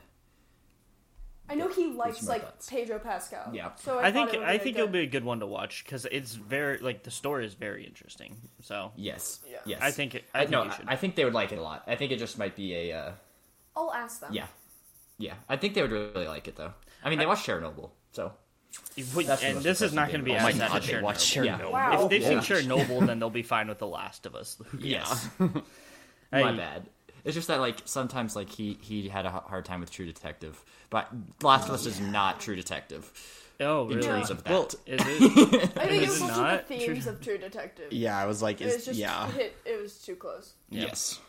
I 1.49 1.55
know 1.55 1.69
he 1.69 1.87
likes 1.87 2.27
like 2.27 2.43
thoughts. 2.43 2.69
Pedro 2.69 2.99
Pascal. 2.99 3.49
Yeah. 3.53 3.71
So 3.77 3.97
I, 3.97 4.07
I 4.07 4.11
think 4.11 4.29
thought 4.29 4.35
it 4.35 4.39
would 4.39 4.47
I 4.49 4.53
a 4.53 4.59
think 4.59 4.75
good- 4.75 4.81
it'll 4.83 4.91
be 4.93 4.99
a 4.99 5.07
good 5.07 5.23
one 5.23 5.39
to 5.39 5.47
watch 5.47 5.83
because 5.83 6.05
it's 6.11 6.33
very 6.35 6.77
like 6.79 7.03
the 7.03 7.09
story 7.11 7.45
is 7.45 7.53
very 7.55 7.83
interesting. 7.85 8.35
So 8.61 8.91
Yes. 8.95 9.39
Yeah. 9.49 9.57
Yes. 9.65 9.79
I 9.81 9.91
think 9.91 10.15
it, 10.15 10.25
I 10.35 10.39
I, 10.39 10.41
think 10.41 10.51
no, 10.51 10.63
you 10.65 10.69
I, 10.69 10.75
should. 10.75 10.85
I 10.89 10.95
think 10.97 11.15
they 11.15 11.25
would 11.25 11.33
like 11.33 11.51
it 11.51 11.57
a 11.57 11.63
lot. 11.63 11.83
I 11.87 11.95
think 11.95 12.11
it 12.11 12.19
just 12.19 12.37
might 12.37 12.55
be 12.55 12.75
a. 12.75 12.97
Uh, 12.97 13.11
I'll 13.75 13.93
ask 13.93 14.19
them. 14.21 14.33
yeah. 14.33 14.47
Yeah. 15.17 15.33
I 15.49 15.55
think 15.57 15.73
they 15.73 15.81
would 15.81 15.91
really 15.91 16.27
like 16.27 16.47
it, 16.47 16.55
though. 16.57 16.73
I 17.03 17.09
mean, 17.09 17.17
they 17.19 17.25
watched 17.25 17.47
Chernobyl, 17.47 17.89
so. 18.11 18.33
Wait, 19.15 19.27
That's 19.27 19.41
the 19.41 19.47
and 19.47 19.57
this 19.59 19.81
is 19.81 19.93
not 19.93 20.07
going 20.09 20.19
to 20.19 20.25
be 20.25 20.31
game. 20.31 20.39
Oh 20.39 20.43
my 20.43 20.49
as 20.49 20.55
sad 20.57 20.69
god, 20.69 20.81
as 20.83 20.87
they 20.87 21.01
watch 21.01 21.17
Chernobyl. 21.17 21.45
Yeah. 21.45 21.65
Wow. 21.69 22.03
If 22.03 22.09
they've 22.09 22.21
Yeah. 22.21 22.39
seen 22.41 22.57
Chernobyl, 22.69 23.05
then 23.05 23.19
they'll 23.19 23.29
be 23.29 23.43
fine 23.43 23.67
with 23.67 23.79
The 23.79 23.87
Last 23.87 24.25
of 24.25 24.35
Us. 24.35 24.57
Yes. 24.77 25.29
Hey, 26.33 26.43
My 26.43 26.53
bad. 26.53 26.83
It's 27.25 27.35
just 27.35 27.49
that, 27.49 27.59
like, 27.59 27.79
sometimes, 27.83 28.37
like, 28.37 28.49
he, 28.49 28.77
he 28.81 29.09
had 29.09 29.25
a 29.25 29.29
hard 29.29 29.65
time 29.65 29.81
with 29.81 29.91
True 29.91 30.05
Detective. 30.05 30.63
But 30.89 31.09
Last 31.43 31.67
of 31.67 31.73
Us 31.73 31.85
is 31.85 31.99
not 31.99 32.39
True 32.39 32.55
Detective 32.55 33.11
Oh, 33.59 33.83
really? 33.83 33.91
in 33.95 33.97
really? 33.99 34.07
terms 34.07 34.29
of 34.29 34.43
that. 34.45 34.49
Well, 34.49 34.69
Is 34.87 35.01
it? 35.05 35.77
I 35.77 35.87
think 35.87 35.91
it 35.91 36.03
Is 36.03 36.09
was 36.09 36.21
it 36.21 36.23
also 36.23 36.41
not? 36.41 36.67
the 36.69 36.77
themes 36.77 37.07
of 37.07 37.19
True 37.21 37.37
Detective. 37.37 37.91
Yeah, 37.91 38.17
I 38.17 38.25
was 38.27 38.41
like, 38.41 38.61
It 38.61 38.65
was 38.73 38.85
just 38.85 38.97
yeah, 38.97 39.29
hit. 39.31 39.55
It 39.65 39.81
was 39.81 39.97
too 39.99 40.15
close. 40.15 40.53
Yeah. 40.69 40.83
Yes. 40.83 41.19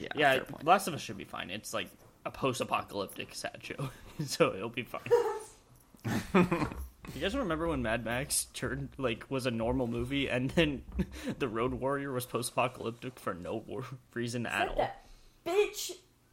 yeah, 0.00 0.08
Yeah, 0.16 0.32
fair. 0.34 0.44
Last 0.64 0.88
of 0.88 0.94
Us 0.94 1.00
should 1.00 1.16
be 1.16 1.24
fine. 1.24 1.50
It's 1.50 1.72
like 1.72 1.88
a 2.26 2.30
post-apocalyptic 2.32 3.32
sad 3.34 3.58
show, 3.62 3.90
so 4.26 4.52
it'll 4.54 4.68
be 4.70 4.82
fine. 4.82 6.66
You 7.14 7.20
guys 7.20 7.34
remember 7.36 7.66
when 7.68 7.82
Mad 7.82 8.04
Max 8.04 8.46
turned 8.54 8.90
like 8.98 9.24
was 9.30 9.46
a 9.46 9.50
normal 9.50 9.86
movie, 9.86 10.28
and 10.28 10.50
then 10.50 10.82
the 11.38 11.48
Road 11.48 11.74
Warrior 11.74 12.12
was 12.12 12.26
post-apocalyptic 12.26 13.18
for 13.18 13.34
no 13.34 13.62
war- 13.66 13.84
reason 14.14 14.46
at 14.46 14.58
Said 14.60 14.68
all? 14.68 14.76
that 14.76 15.04
bitch 15.46 15.90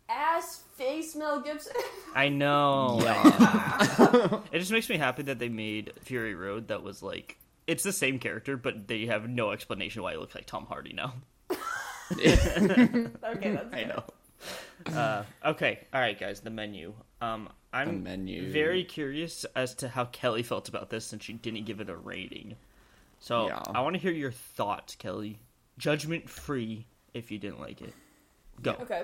ass 0.09 0.61
fake 0.77 0.87
Ace 0.99 1.15
Mel 1.15 1.39
Gibson. 1.41 1.73
I 2.13 2.29
know. 2.29 2.99
Yeah. 3.01 4.39
It 4.51 4.59
just 4.59 4.71
makes 4.71 4.87
me 4.89 4.97
happy 4.97 5.23
that 5.23 5.39
they 5.39 5.49
made 5.49 5.93
Fury 6.01 6.35
Road 6.35 6.67
that 6.69 6.83
was 6.83 7.01
like 7.03 7.37
it's 7.67 7.83
the 7.83 7.91
same 7.93 8.19
character, 8.19 8.55
but 8.57 8.87
they 8.87 9.07
have 9.07 9.27
no 9.27 9.51
explanation 9.51 10.03
why 10.03 10.11
he 10.11 10.17
looks 10.17 10.35
like 10.35 10.45
Tom 10.45 10.65
Hardy 10.67 10.93
now. 10.93 11.13
okay, 12.11 12.35
that's 12.35 13.73
I 13.73 13.83
good. 13.83 13.87
know. 13.87 14.03
Uh, 14.93 15.23
okay, 15.43 15.79
all 15.93 15.99
right, 15.99 16.19
guys, 16.19 16.41
the 16.41 16.49
menu. 16.51 16.93
Um, 17.21 17.49
I'm 17.75 18.03
The 18.03 18.09
menu. 18.09 18.51
very 18.51 18.83
curious 18.83 19.45
as 19.55 19.75
to 19.75 19.87
how 19.89 20.05
Kelly 20.05 20.43
felt 20.43 20.69
about 20.69 20.89
this 20.89 21.05
since 21.05 21.23
she 21.23 21.33
didn't 21.33 21.65
give 21.65 21.81
it 21.81 21.89
a 21.89 21.95
rating. 21.95 22.55
So 23.19 23.47
Yeah. 23.47 23.61
I 23.73 23.81
want 23.81 23.95
to 23.95 23.99
hear 24.01 24.11
your 24.11 24.31
thoughts, 24.31 24.95
Kelly. 24.95 25.39
Judgment 25.77 26.29
free 26.29 26.85
if 27.13 27.31
you 27.31 27.37
didn't 27.37 27.59
like 27.59 27.81
it. 27.81 27.93
Go. 28.61 28.71
Okay. 28.81 29.03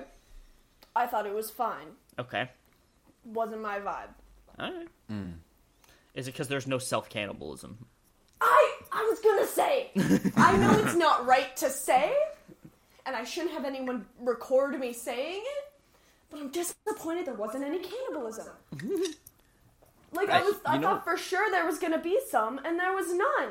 I 0.96 1.06
thought 1.06 1.26
it 1.26 1.34
was 1.34 1.50
fine. 1.50 1.86
Okay. 2.18 2.48
Wasn't 3.24 3.60
my 3.60 3.78
vibe. 3.78 4.08
All 4.58 4.72
right. 4.72 4.88
Hmm. 5.08 5.30
Is 6.14 6.28
it 6.28 6.32
because 6.32 6.48
there's 6.48 6.66
no 6.66 6.78
self 6.78 7.08
cannibalism? 7.08 7.86
I 8.40 8.72
I 8.90 9.02
was 9.08 9.20
gonna 9.20 9.46
say. 9.46 9.90
I 10.36 10.56
know 10.56 10.78
it's 10.84 10.96
not 10.96 11.26
right 11.26 11.54
to 11.58 11.70
say, 11.70 12.14
and 13.06 13.14
I 13.16 13.24
shouldn't 13.24 13.52
have 13.52 13.64
anyone 13.64 14.06
record 14.20 14.78
me 14.78 14.92
saying 14.92 15.42
it, 15.42 15.71
but 16.32 16.40
I'm 16.40 16.48
disappointed 16.50 17.26
there 17.26 17.34
wasn't 17.34 17.62
any 17.64 17.78
cannibalism. 17.78 18.46
Mm-hmm. 18.74 19.12
Like 20.14 20.28
I 20.30 20.40
I- 20.40 20.42
was, 20.42 20.54
I 20.66 20.78
know- 20.78 20.88
thought 20.88 21.04
for 21.04 21.16
sure 21.16 21.50
there 21.50 21.64
was 21.66 21.78
gonna 21.78 21.98
be 22.00 22.18
some, 22.28 22.58
and 22.64 22.78
there 22.78 22.92
was 22.94 23.12
none. 23.14 23.50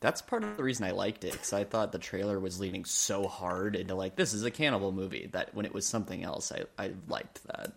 That's 0.00 0.20
part 0.20 0.44
of 0.44 0.56
the 0.58 0.62
reason 0.62 0.84
I 0.84 0.90
liked 0.90 1.24
it 1.24 1.32
because 1.32 1.54
I 1.54 1.64
thought 1.64 1.90
the 1.92 1.98
trailer 1.98 2.38
was 2.38 2.60
leaning 2.60 2.84
so 2.84 3.26
hard 3.26 3.74
into 3.74 3.94
like 3.94 4.16
this 4.16 4.34
is 4.34 4.44
a 4.44 4.50
cannibal 4.50 4.92
movie 4.92 5.28
that 5.32 5.54
when 5.54 5.64
it 5.64 5.72
was 5.72 5.86
something 5.86 6.22
else, 6.24 6.52
I 6.52 6.64
I 6.82 6.92
liked 7.08 7.42
that. 7.46 7.72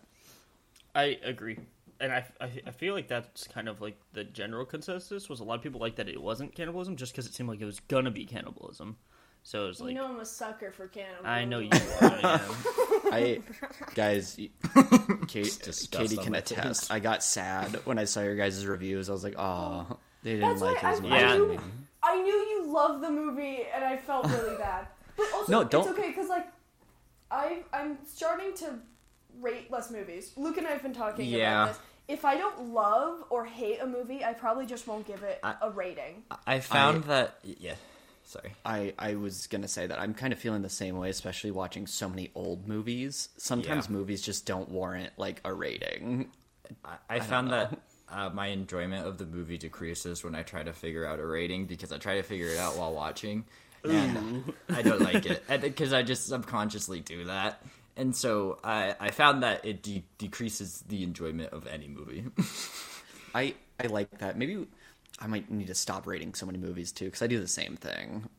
I 0.93 1.19
agree. 1.23 1.57
And 1.99 2.11
I, 2.11 2.25
I, 2.41 2.49
I 2.67 2.71
feel 2.71 2.93
like 2.93 3.07
that's 3.07 3.47
kind 3.47 3.67
of 3.69 3.81
like 3.81 3.97
the 4.13 4.23
general 4.23 4.65
consensus 4.65 5.29
was 5.29 5.39
a 5.39 5.43
lot 5.43 5.55
of 5.55 5.61
people 5.63 5.79
like 5.79 5.95
that 5.95 6.07
it 6.09 6.21
wasn't 6.21 6.53
cannibalism 6.53 6.95
just 6.95 7.11
because 7.13 7.25
it 7.27 7.33
seemed 7.33 7.49
like 7.49 7.61
it 7.61 7.65
was 7.65 7.79
gonna 7.79 8.11
be 8.11 8.25
cannibalism. 8.25 8.97
So 9.47 9.63
it 9.63 9.67
was 9.69 9.79
like 9.79 9.89
you 9.91 9.95
know 9.95 10.05
I'm 10.07 10.19
a 10.19 10.25
sucker 10.25 10.71
for 10.73 10.87
cannibalism. 10.89 11.25
I 11.25 11.45
know 11.45 11.59
you 11.59 11.69
are. 12.01 12.19
yeah. 12.19 12.41
I 13.13 13.39
guys, 13.95 14.35
Kate, 15.29 15.87
Katie 15.91 16.17
can 16.17 16.35
attest. 16.35 16.91
I 16.91 16.99
got 16.99 17.23
sad 17.23 17.79
when 17.85 17.97
I 17.97 18.03
saw 18.03 18.21
your 18.23 18.35
guys' 18.35 18.65
reviews. 18.65 19.09
I 19.09 19.13
was 19.13 19.23
like, 19.23 19.35
oh, 19.37 19.87
they 20.23 20.33
didn't 20.33 20.49
That's 20.49 20.61
like 20.61 20.83
why 20.83 20.89
his 20.91 20.99
I, 20.99 21.01
movie. 21.03 21.13
I, 21.15 21.19
Yeah. 21.21 21.37
knew, 21.37 21.59
I 22.03 22.21
knew 22.21 22.33
you 22.33 22.73
loved 22.73 23.01
the 23.01 23.09
movie, 23.09 23.59
and 23.73 23.85
I 23.85 23.95
felt 23.95 24.25
really 24.27 24.57
bad. 24.57 24.87
But 25.15 25.27
also, 25.33 25.49
No, 25.51 25.63
don't- 25.63 25.87
it's 25.87 25.97
okay 25.97 26.09
because 26.09 26.27
like 26.27 26.47
I 27.31 27.63
I'm 27.71 27.99
starting 28.05 28.53
to 28.55 28.73
rate 29.39 29.71
less 29.71 29.89
movies. 29.91 30.33
Luke 30.35 30.57
and 30.57 30.67
I 30.67 30.71
have 30.71 30.83
been 30.83 30.93
talking 30.93 31.25
Yeah. 31.25 31.63
about 31.63 31.67
this. 31.75 31.81
If 32.09 32.25
I 32.25 32.35
don't 32.35 32.73
love 32.73 33.23
or 33.29 33.45
hate 33.45 33.79
a 33.79 33.87
movie, 33.87 34.25
I 34.25 34.33
probably 34.33 34.65
just 34.65 34.87
won't 34.87 35.07
give 35.07 35.23
it 35.23 35.39
I- 35.41 35.55
a 35.61 35.69
rating. 35.71 36.23
I 36.45 36.59
found 36.59 37.05
that 37.05 37.35
yeah. 37.43 37.75
Sorry. 38.27 38.53
I, 38.65 38.93
I 38.99 39.15
was 39.15 39.47
gonna 39.47 39.69
say 39.69 39.87
that 39.87 39.97
I'm 39.99 40.13
kind 40.13 40.33
of 40.33 40.39
feeling 40.39 40.61
the 40.61 40.69
same 40.69 40.97
way, 40.97 41.09
especially 41.09 41.51
watching 41.51 41.87
so 41.87 42.09
many 42.09 42.29
old 42.35 42.67
movies. 42.67 43.29
Sometimes 43.37 43.85
Yeah. 43.87 43.93
movies 43.93 44.21
just 44.21 44.45
don't 44.45 44.67
warrant 44.69 45.13
like 45.17 45.39
a 45.45 45.53
rating. 45.53 46.29
I, 46.83 46.97
I 47.09 47.19
found 47.21 47.51
that 47.51 47.79
uh, 48.09 48.29
my 48.33 48.47
enjoyment 48.47 49.07
of 49.07 49.17
the 49.17 49.25
movie 49.25 49.57
decreases 49.57 50.25
when 50.25 50.35
I 50.35 50.43
try 50.43 50.61
to 50.61 50.73
figure 50.73 51.05
out 51.05 51.19
a 51.19 51.25
rating 51.25 51.67
because 51.67 51.93
I 51.93 51.97
try 51.99 52.15
to 52.15 52.23
figure 52.23 52.49
it 52.49 52.57
out 52.57 52.75
while 52.77 52.93
watching, 52.93 53.45
and 53.85 54.53
I 54.69 54.81
don't 54.81 54.99
like 55.01 55.25
it 55.25 55.43
because 55.61 55.93
I 55.93 56.03
just 56.03 56.27
subconsciously 56.27 56.99
do 56.99 57.23
that. 57.25 57.61
And 57.95 58.13
so 58.13 58.59
I, 58.61 58.93
I 58.99 59.11
found 59.11 59.43
that 59.43 59.63
it 59.65 59.81
de- 59.81 60.03
decreases 60.17 60.83
the 60.89 61.01
enjoyment 61.03 61.53
of 61.53 61.65
any 61.65 61.87
movie. 61.87 62.25
I 63.33 63.55
I 63.79 63.87
like 63.87 64.17
that. 64.19 64.37
Maybe 64.37 64.67
I 65.19 65.27
might 65.27 65.49
need 65.49 65.67
to 65.67 65.75
stop 65.75 66.05
rating 66.07 66.33
so 66.33 66.45
many 66.45 66.57
movies 66.57 66.91
too 66.91 67.05
because 67.05 67.21
I 67.21 67.27
do 67.27 67.39
the 67.39 67.47
same 67.47 67.75
thing. 67.75 68.29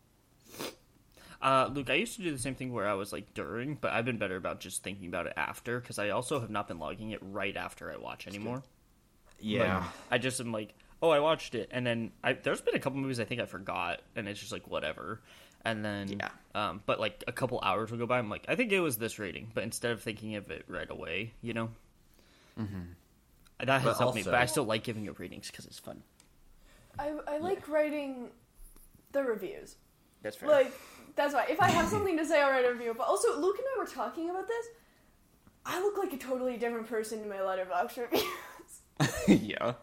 Uh, 1.40 1.70
Luke, 1.72 1.88
I 1.88 1.94
used 1.94 2.16
to 2.16 2.22
do 2.22 2.32
the 2.32 2.38
same 2.38 2.56
thing 2.56 2.72
where 2.72 2.88
I 2.88 2.94
was 2.94 3.12
like 3.12 3.32
during, 3.32 3.76
but 3.76 3.92
I've 3.92 4.04
been 4.04 4.18
better 4.18 4.36
about 4.36 4.58
just 4.58 4.82
thinking 4.82 5.06
about 5.06 5.26
it 5.26 5.34
after 5.36 5.78
because 5.80 5.98
I 5.98 6.10
also 6.10 6.40
have 6.40 6.50
not 6.50 6.66
been 6.66 6.78
logging 6.80 7.10
it 7.10 7.20
right 7.22 7.56
after 7.56 7.92
I 7.92 7.96
watch 7.96 8.26
anymore. 8.26 8.62
yeah, 9.38 9.84
I 10.10 10.18
just 10.18 10.40
am 10.40 10.50
like, 10.50 10.74
oh, 11.00 11.10
I 11.10 11.20
watched 11.20 11.54
it, 11.54 11.68
and 11.70 11.86
then 11.86 12.10
I, 12.24 12.32
there's 12.32 12.60
been 12.60 12.74
a 12.74 12.80
couple 12.80 12.98
movies 12.98 13.20
I 13.20 13.24
think 13.24 13.40
I 13.40 13.46
forgot, 13.46 14.00
and 14.16 14.28
it's 14.28 14.40
just 14.40 14.50
like 14.50 14.66
whatever. 14.68 15.20
And 15.64 15.84
then, 15.84 16.08
Yeah. 16.08 16.28
um, 16.56 16.82
but 16.86 16.98
like 16.98 17.22
a 17.28 17.32
couple 17.32 17.60
hours 17.62 17.90
will 17.92 17.98
go 17.98 18.06
by, 18.06 18.18
I'm 18.18 18.30
like, 18.30 18.44
I 18.48 18.56
think 18.56 18.72
it 18.72 18.80
was 18.80 18.96
this 18.96 19.20
rating, 19.20 19.50
but 19.54 19.62
instead 19.62 19.92
of 19.92 20.02
thinking 20.02 20.34
of 20.34 20.50
it 20.50 20.64
right 20.66 20.90
away, 20.90 21.34
you 21.40 21.52
know, 21.52 21.70
mm-hmm. 22.58 22.80
that 23.60 23.68
has 23.68 23.84
But 23.84 23.96
helped 23.98 24.16
me. 24.16 24.24
But 24.24 24.34
I 24.34 24.46
still 24.46 24.64
like 24.64 24.82
giving 24.82 25.06
it 25.06 25.20
ratings 25.20 25.50
because 25.52 25.66
it's 25.66 25.78
fun. 25.78 26.02
I 26.98 27.12
I 27.26 27.38
like 27.38 27.68
writing 27.68 28.30
the 29.12 29.22
reviews. 29.22 29.76
That's 30.22 30.36
fair. 30.36 30.48
Like 30.48 30.72
that's 31.16 31.34
why. 31.34 31.46
If 31.48 31.60
I 31.60 31.70
have 31.70 31.88
something 31.88 32.16
to 32.16 32.24
say, 32.24 32.40
I'll 32.42 32.50
write 32.50 32.64
a 32.64 32.72
review. 32.72 32.94
But 32.96 33.06
also, 33.06 33.38
Luke 33.38 33.56
and 33.58 33.66
I 33.76 33.78
were 33.78 33.86
talking 33.86 34.30
about 34.30 34.46
this. 34.48 34.66
I 35.64 35.80
look 35.80 35.98
like 35.98 36.12
a 36.12 36.16
totally 36.16 36.56
different 36.56 36.88
person 36.88 37.20
in 37.20 37.28
my 37.28 37.36
Letterboxd 37.36 37.96
reviews. 37.98 38.24
yeah. 39.28 39.74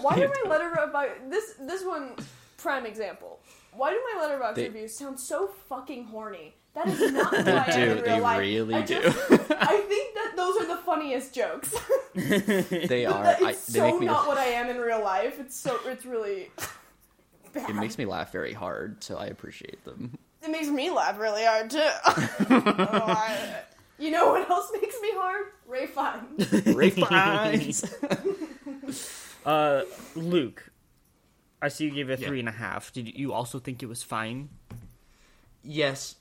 Why 0.00 0.16
do 0.16 0.28
my 0.28 0.42
Letterboxd 0.46 1.30
this 1.30 1.54
this 1.60 1.84
one 1.84 2.16
prime 2.58 2.86
example? 2.86 3.40
Why 3.72 3.90
do 3.90 4.00
my 4.14 4.22
Letterboxd 4.26 4.54
They- 4.56 4.68
reviews 4.68 4.96
sound 4.98 5.18
so 5.20 5.46
fucking 5.68 6.04
horny? 6.06 6.54
That 6.74 6.86
is 6.88 7.12
not 7.12 7.34
who 7.44 7.50
I 7.50 7.64
am 7.64 7.70
do, 7.72 7.82
in 7.82 7.96
real 7.96 8.02
they 8.04 8.20
life. 8.20 8.38
really 8.38 8.74
I 8.76 8.82
do. 8.82 8.96
I 9.04 9.84
think 9.88 10.14
that 10.14 10.32
those 10.36 10.56
are 10.62 10.66
the 10.66 10.76
funniest 10.82 11.34
jokes. 11.34 11.74
They 12.14 13.06
are. 13.06 13.22
That 13.24 13.42
I, 13.42 13.50
it's 13.50 13.66
they 13.66 13.78
so 13.78 13.90
make 13.90 14.00
me. 14.00 14.06
not 14.06 14.26
what 14.26 14.36
I 14.38 14.44
am 14.46 14.68
in 14.68 14.76
real 14.78 15.02
life. 15.02 15.38
It's 15.40 15.56
so 15.56 15.78
it's 15.86 16.04
really 16.04 16.50
bad. 17.54 17.70
It 17.70 17.74
makes 17.76 17.96
me 17.96 18.04
laugh 18.04 18.30
very 18.32 18.52
hard, 18.52 19.02
so 19.02 19.16
I 19.16 19.26
appreciate 19.26 19.82
them. 19.86 20.18
It 20.42 20.50
makes 20.50 20.68
me 20.68 20.90
laugh 20.90 21.18
really 21.18 21.44
hard 21.44 21.70
too. 21.70 21.78
Oh, 21.80 23.04
I- 23.06 23.60
you 23.98 24.10
know 24.10 24.32
what 24.32 24.50
else 24.50 24.70
makes 24.72 24.96
me 25.00 25.10
hard? 25.14 25.46
Ralph 25.66 25.90
Fiennes. 25.90 26.66
Ralph 27.10 27.50
Fiennes. 27.50 27.84
uh, 29.46 29.82
Luke, 30.16 30.70
I 31.60 31.68
see 31.68 31.84
you 31.84 31.90
gave 31.92 32.10
it 32.10 32.18
a 32.18 32.22
Yeah. 32.22 32.28
three 32.28 32.40
and 32.40 32.48
a 32.48 32.52
half. 32.52 32.92
Did 32.92 33.16
you 33.16 33.32
also 33.32 33.58
think 33.60 33.82
it 33.82 33.86
was 33.86 34.02
fine? 34.02 34.48
Yes, 35.62 36.16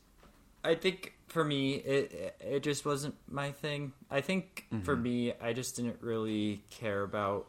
I 0.64 0.76
think 0.76 1.14
for 1.28 1.44
me 1.44 1.76
it 1.76 2.36
it- 2.40 2.64
just 2.64 2.86
wasn't 2.86 3.16
my 3.28 3.52
thing. 3.52 3.94
I 4.10 4.22
think 4.22 4.66
for 4.84 4.96
me 4.96 5.34
I 5.42 5.54
just 5.54 5.76
didn't 5.76 5.98
really 6.02 6.64
care 6.70 7.04
about 7.04 7.48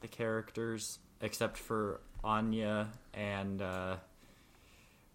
the 0.00 0.08
characters 0.08 0.98
except 1.20 1.56
for 1.58 2.00
Anya 2.22 2.88
and 3.12 3.60
uh, 3.62 3.96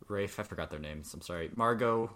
Rafe. 0.07 0.39
I 0.39 0.43
forgot 0.43 0.69
their 0.69 0.79
names. 0.79 1.13
I'm 1.13 1.21
sorry. 1.21 1.49
Margot. 1.55 2.11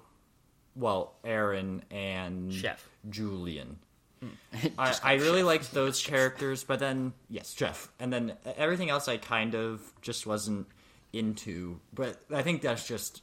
Well, 0.75 1.13
Erin 1.23 1.83
and 1.91 2.51
Chef. 2.51 2.87
Julian. 3.09 3.77
I, 4.77 4.95
I 5.03 5.13
really 5.15 5.43
liked 5.43 5.71
those 5.73 6.01
characters, 6.01 6.63
but 6.63 6.79
then 6.79 7.13
yes, 7.29 7.53
Jeff, 7.53 7.91
and 7.99 8.11
then 8.11 8.33
everything 8.57 8.89
else 8.89 9.07
I 9.07 9.17
kind 9.17 9.53
of 9.53 9.81
just 10.01 10.25
wasn't 10.25 10.65
into. 11.11 11.79
But 11.93 12.17
I 12.33 12.41
think 12.41 12.61
that's 12.61 12.87
just 12.87 13.21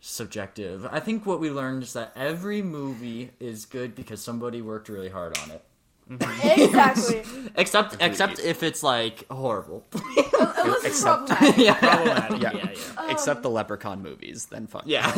subjective. 0.00 0.86
I 0.90 1.00
think 1.00 1.26
what 1.26 1.40
we 1.40 1.50
learned 1.50 1.82
is 1.82 1.92
that 1.94 2.12
every 2.16 2.62
movie 2.62 3.30
is 3.40 3.64
good 3.64 3.94
because 3.94 4.22
somebody 4.22 4.62
worked 4.62 4.88
really 4.88 5.08
hard 5.08 5.36
on 5.38 5.50
it. 5.50 5.64
Mm-hmm. 6.10 6.60
exactly. 6.62 7.50
Except 7.56 7.96
except 8.00 8.38
if 8.38 8.62
it's 8.62 8.82
like 8.82 9.26
horrible. 9.30 9.84
Unless 9.92 10.84
it's 10.84 10.86
Except- 10.86 11.26
problematic. 11.26 11.56
yeah. 11.64 11.74
Problematic. 11.74 12.42
Yeah. 12.42 12.52
yeah, 12.54 12.70
yeah. 12.72 13.00
Um, 13.02 13.10
except 13.10 13.42
the 13.42 13.50
Leprechaun 13.50 14.02
movies, 14.02 14.46
then 14.46 14.66
fine. 14.66 14.84
Yeah. 14.86 15.12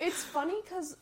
It's 0.00 0.22
funny 0.24 0.54
because 0.62 0.96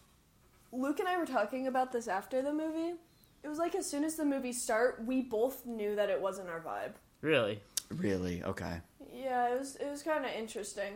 Luke 0.72 1.00
and 1.00 1.08
I 1.08 1.18
were 1.18 1.26
talking 1.26 1.66
about 1.66 1.92
this 1.92 2.08
after 2.08 2.40
the 2.42 2.52
movie. 2.52 2.94
It 3.42 3.48
was 3.48 3.58
like 3.58 3.74
as 3.74 3.88
soon 3.88 4.04
as 4.04 4.14
the 4.14 4.24
movie 4.24 4.52
start, 4.52 5.02
we 5.04 5.22
both 5.22 5.66
knew 5.66 5.96
that 5.96 6.08
it 6.08 6.20
wasn't 6.20 6.48
our 6.48 6.60
vibe. 6.60 6.92
Really? 7.20 7.60
Really? 7.90 8.42
Okay. 8.44 8.80
Yeah, 9.12 9.52
it 9.52 9.58
was 9.58 9.76
it 9.76 9.88
was 9.90 10.02
kind 10.02 10.24
of 10.24 10.30
interesting. 10.32 10.94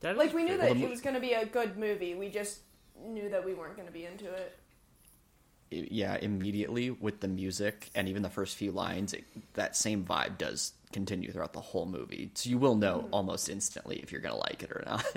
That 0.00 0.12
is 0.12 0.18
Like 0.18 0.32
we 0.34 0.44
knew 0.44 0.56
fair. 0.58 0.74
that 0.74 0.76
it 0.82 0.88
was 0.90 1.00
going 1.00 1.14
to 1.14 1.20
be 1.20 1.32
a 1.32 1.44
good 1.46 1.76
movie. 1.78 2.14
We 2.14 2.28
just 2.28 2.60
knew 3.06 3.28
that 3.30 3.44
we 3.44 3.54
weren't 3.54 3.76
going 3.76 3.86
to 3.88 3.92
be 3.92 4.04
into 4.06 4.30
it. 4.32 4.56
Yeah, 5.70 6.16
immediately 6.20 6.90
with 6.90 7.20
the 7.20 7.28
music 7.28 7.90
and 7.94 8.08
even 8.08 8.22
the 8.22 8.28
first 8.30 8.56
few 8.56 8.72
lines, 8.72 9.12
it, 9.12 9.24
that 9.54 9.76
same 9.76 10.04
vibe 10.04 10.36
does 10.36 10.72
continue 10.92 11.30
throughout 11.30 11.52
the 11.52 11.60
whole 11.60 11.86
movie. 11.86 12.30
So 12.34 12.50
you 12.50 12.58
will 12.58 12.74
know 12.74 13.06
almost 13.12 13.48
instantly 13.48 14.00
if 14.02 14.10
you're 14.10 14.20
gonna 14.20 14.36
like 14.38 14.62
it 14.62 14.70
or 14.72 14.82
not. 14.86 15.04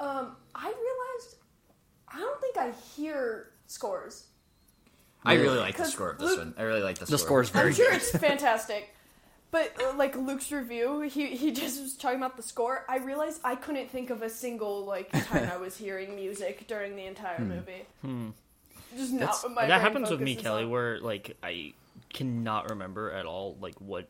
Um, 0.00 0.34
I 0.54 0.66
realized 0.66 1.36
I 2.08 2.18
don't 2.18 2.40
think 2.40 2.56
I 2.58 2.72
hear 2.96 3.50
scores. 3.66 4.26
I 5.24 5.34
really 5.34 5.58
like 5.58 5.76
the 5.76 5.84
score 5.84 6.10
of 6.10 6.18
this 6.18 6.30
Luke- 6.30 6.38
one. 6.40 6.54
I 6.58 6.62
really 6.62 6.82
like 6.82 6.98
the, 6.98 7.06
The 7.06 7.16
score. 7.16 7.44
score's 7.44 7.50
very 7.50 7.68
I'm 7.68 7.74
sure 7.74 7.90
good. 7.90 7.96
it's 8.02 8.10
fantastic, 8.10 8.93
But 9.54 9.80
uh, 9.80 9.96
like 9.96 10.16
Luke's 10.16 10.50
review, 10.50 11.02
he 11.02 11.36
he 11.36 11.52
just 11.52 11.80
was 11.80 11.94
talking 11.94 12.18
about 12.18 12.36
the 12.36 12.42
score. 12.42 12.84
I 12.88 12.96
realized 12.98 13.40
I 13.44 13.54
couldn't 13.54 13.88
think 13.88 14.10
of 14.10 14.20
a 14.20 14.28
single 14.28 14.84
like 14.84 15.12
time 15.28 15.48
I 15.48 15.58
was 15.58 15.76
hearing 15.76 16.16
music 16.16 16.66
during 16.66 16.96
the 16.96 17.06
entire 17.06 17.38
movie. 17.38 17.84
Just 18.96 19.12
not 19.12 19.20
That's- 19.20 19.42
what 19.44 19.52
my 19.52 19.62
that 19.66 19.68
brain 19.68 19.80
happens 19.80 20.10
with 20.10 20.20
me, 20.20 20.32
focuses 20.34 20.42
Kelly, 20.44 20.64
on. 20.64 20.70
where 20.70 20.98
like 20.98 21.36
I 21.40 21.72
cannot 22.12 22.70
remember 22.70 23.12
at 23.12 23.26
all 23.26 23.56
like 23.60 23.80
what 23.80 24.08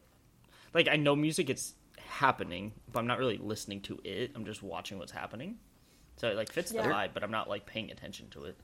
like 0.73 0.89
I 0.89 0.97
know 0.97 1.15
music 1.15 1.51
it's 1.51 1.75
happening, 1.99 2.73
but 2.91 3.01
I'm 3.01 3.07
not 3.07 3.19
really 3.19 3.37
listening 3.37 3.83
to 3.83 4.01
it. 4.03 4.31
I'm 4.35 4.47
just 4.47 4.63
watching 4.63 4.99
what's 4.99 5.13
happening. 5.13 5.57
So 6.17 6.29
it 6.29 6.37
like 6.37 6.51
fits 6.53 6.71
the 6.73 6.79
vibe, 6.79 7.11
but 7.13 7.23
I'm 7.23 7.31
not 7.31 7.51
like 7.51 7.67
paying 7.67 7.91
attention 7.91 8.31
to 8.31 8.45
it. 8.45 8.57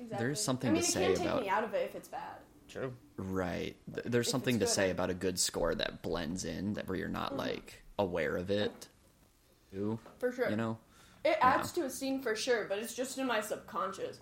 Exactly. 0.00 0.26
There's 0.26 0.42
something 0.42 0.70
I 0.70 0.72
mean, 0.72 0.82
to 0.82 0.88
it 0.88 0.90
say 0.92 1.04
can't 1.06 1.16
take 1.16 1.26
about- 1.26 1.42
me 1.42 1.48
out 1.48 1.62
of 1.62 1.74
it 1.74 1.84
if 1.88 1.94
it's 1.94 2.08
bad. 2.08 2.38
True. 2.68 2.92
Right. 3.16 3.76
Th- 3.92 4.06
There's 4.06 4.26
If 4.26 4.30
something 4.32 4.58
to 4.60 4.66
good, 4.66 4.68
say 4.72 4.90
about 4.90 5.10
a 5.10 5.14
good 5.14 5.38
score 5.38 5.74
that 5.74 6.02
blends 6.02 6.44
in, 6.44 6.74
that 6.74 6.86
where 6.88 6.96
you're 6.98 7.08
not 7.08 7.36
like 7.36 7.82
aware 7.98 8.36
of 8.36 8.50
it. 8.50 8.88
Ooh, 9.74 9.98
For 10.18 10.30
sure. 10.32 10.50
you 10.50 10.56
know. 10.56 10.78
It 11.24 11.36
adds 11.40 11.72
to 11.72 11.82
a 11.84 11.90
scene 11.90 12.22
for 12.22 12.34
sure, 12.36 12.66
but 12.68 12.78
it's 12.78 12.94
just 12.94 13.18
in 13.18 13.26
my 13.26 13.40
subconscious. 13.40 14.20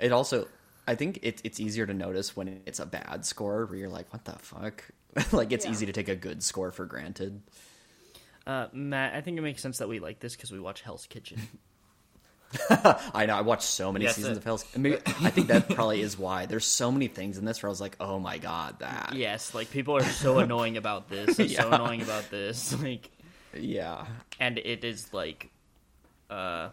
It 0.00 0.12
also, 0.12 0.46
I 0.86 0.94
think 0.94 1.18
it, 1.22 1.40
it's 1.44 1.58
easier 1.58 1.86
to 1.86 1.94
notice 1.94 2.36
when 2.36 2.60
it's 2.66 2.78
a 2.78 2.86
bad 2.86 3.24
score, 3.26 3.66
where 3.66 3.76
you're 3.78 3.88
like, 3.88 4.12
"What 4.12 4.24
the 4.24 4.32
fuck?" 4.32 4.84
like 5.32 5.50
it's 5.52 5.64
Yeah. 5.64 5.72
easy 5.72 5.86
to 5.86 5.92
take 5.92 6.08
a 6.08 6.14
good 6.14 6.42
score 6.42 6.70
for 6.70 6.84
granted. 6.86 7.42
Uh, 8.46 8.68
Matt, 8.72 9.14
I 9.14 9.20
think 9.20 9.38
it 9.38 9.40
makes 9.42 9.60
sense 9.60 9.78
that 9.78 9.88
we 9.88 9.98
like 9.98 10.20
this 10.20 10.36
because 10.36 10.52
we 10.52 10.60
watch 10.60 10.82
Hell's 10.82 11.06
Kitchen. 11.06 11.40
I 12.70 13.26
know. 13.26 13.34
I 13.36 13.42
watched 13.42 13.62
so 13.64 13.92
many 13.92 14.06
Yes, 14.06 14.16
seasons 14.16 14.36
it- 14.36 14.40
of 14.40 14.44
Hell's. 14.44 14.64
Maybe, 14.76 14.96
I 15.06 15.30
think 15.30 15.48
that 15.48 15.68
probably 15.68 16.00
is 16.00 16.18
why 16.18 16.46
there's 16.46 16.64
so 16.64 16.90
many 16.90 17.08
things 17.08 17.36
in 17.38 17.44
this 17.44 17.62
where 17.62 17.68
I 17.68 17.70
was 17.70 17.80
like, 17.80 17.96
"Oh 18.00 18.18
my 18.18 18.38
god, 18.38 18.78
that." 18.78 19.12
yes, 19.14 19.54
like 19.54 19.70
people 19.70 19.96
are 19.96 20.02
so 20.04 20.38
annoying 20.40 20.76
about 20.76 21.08
this, 21.10 21.38
and 21.38 21.50
so 21.50 21.70
annoying 21.70 22.00
about 22.02 22.30
this, 22.30 22.72
like, 22.82 23.10
Yeah. 23.54 24.06
and 24.40 24.56
it 24.58 24.82
is 24.84 25.12
like, 25.12 25.50
uh, 26.30 26.70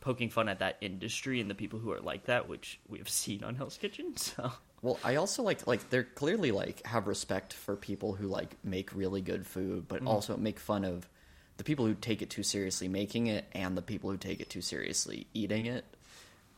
poking 0.00 0.30
fun 0.30 0.48
at 0.48 0.58
that 0.58 0.76
industry 0.80 1.40
and 1.40 1.48
the 1.48 1.54
people 1.54 1.78
who 1.78 1.90
are 1.92 2.00
like 2.00 2.24
that, 2.24 2.48
which 2.48 2.80
we 2.88 2.98
have 2.98 3.08
seen 3.08 3.42
on 3.44 3.54
Hell's 3.54 3.76
Kitchen. 3.78 4.16
So 4.16 4.50
Well, 4.82 4.98
I 5.04 5.14
also 5.16 5.42
like 5.42 5.66
like 5.66 5.88
they're 5.90 6.04
clearly 6.04 6.50
like 6.50 6.84
have 6.86 7.06
respect 7.06 7.52
for 7.54 7.76
people 7.76 8.14
who 8.14 8.26
like 8.26 8.56
make 8.64 8.94
really 8.94 9.22
good 9.22 9.46
food, 9.46 9.86
but 9.88 10.04
also 10.04 10.36
make 10.36 10.58
fun 10.58 10.84
of 10.84 11.08
the 11.56 11.64
people 11.64 11.86
who 11.86 11.94
take 11.94 12.22
it 12.22 12.30
too 12.30 12.42
seriously 12.42 12.88
making 12.88 13.26
it 13.26 13.46
and 13.52 13.76
the 13.76 13.82
people 13.82 14.10
who 14.10 14.16
take 14.16 14.40
it 14.40 14.50
too 14.50 14.60
seriously 14.60 15.26
eating 15.34 15.66
it. 15.66 15.84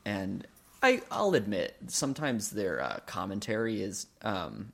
And 0.05 0.47
I 0.83 1.03
I'll 1.11 1.35
admit 1.35 1.77
sometimes 1.89 2.51
their 2.51 2.83
uh, 2.83 2.99
commentary 3.07 3.83
is 3.83 4.07
um, 4.23 4.73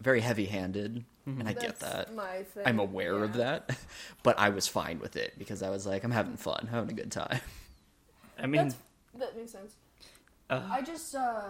very 0.00 0.20
heavy-handed, 0.20 1.04
and 1.26 1.48
I 1.48 1.54
get 1.54 1.80
that. 1.80 2.14
my 2.14 2.42
thing. 2.42 2.62
I'm 2.66 2.78
aware 2.78 3.22
of 3.24 3.34
that, 3.34 3.76
but 4.22 4.38
I 4.38 4.50
was 4.50 4.68
fine 4.68 5.00
with 5.00 5.16
it 5.16 5.34
because 5.38 5.62
I 5.62 5.70
was 5.70 5.86
like, 5.86 6.04
I'm 6.04 6.10
having 6.10 6.36
fun, 6.36 6.68
having 6.70 6.90
a 6.90 6.94
good 6.94 7.10
time. 7.10 7.40
I 8.38 8.46
mean, 8.46 8.62
That's, 8.62 8.76
that 9.18 9.36
makes 9.36 9.52
sense. 9.52 9.72
Uh. 10.50 10.62
I 10.70 10.82
just 10.82 11.14
uh, 11.14 11.42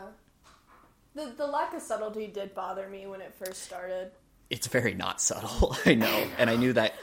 the 1.14 1.32
the 1.36 1.46
lack 1.46 1.74
of 1.74 1.82
subtlety 1.82 2.28
did 2.28 2.54
bother 2.54 2.88
me 2.88 3.06
when 3.06 3.20
it 3.20 3.34
first 3.34 3.62
started. 3.64 4.12
It's 4.54 4.66
very 4.68 4.94
not 4.94 5.20
subtle. 5.20 5.76
I 5.86 5.94
know, 5.94 6.26
and 6.38 6.48
I 6.48 6.56
knew 6.56 6.72
that. 6.74 6.94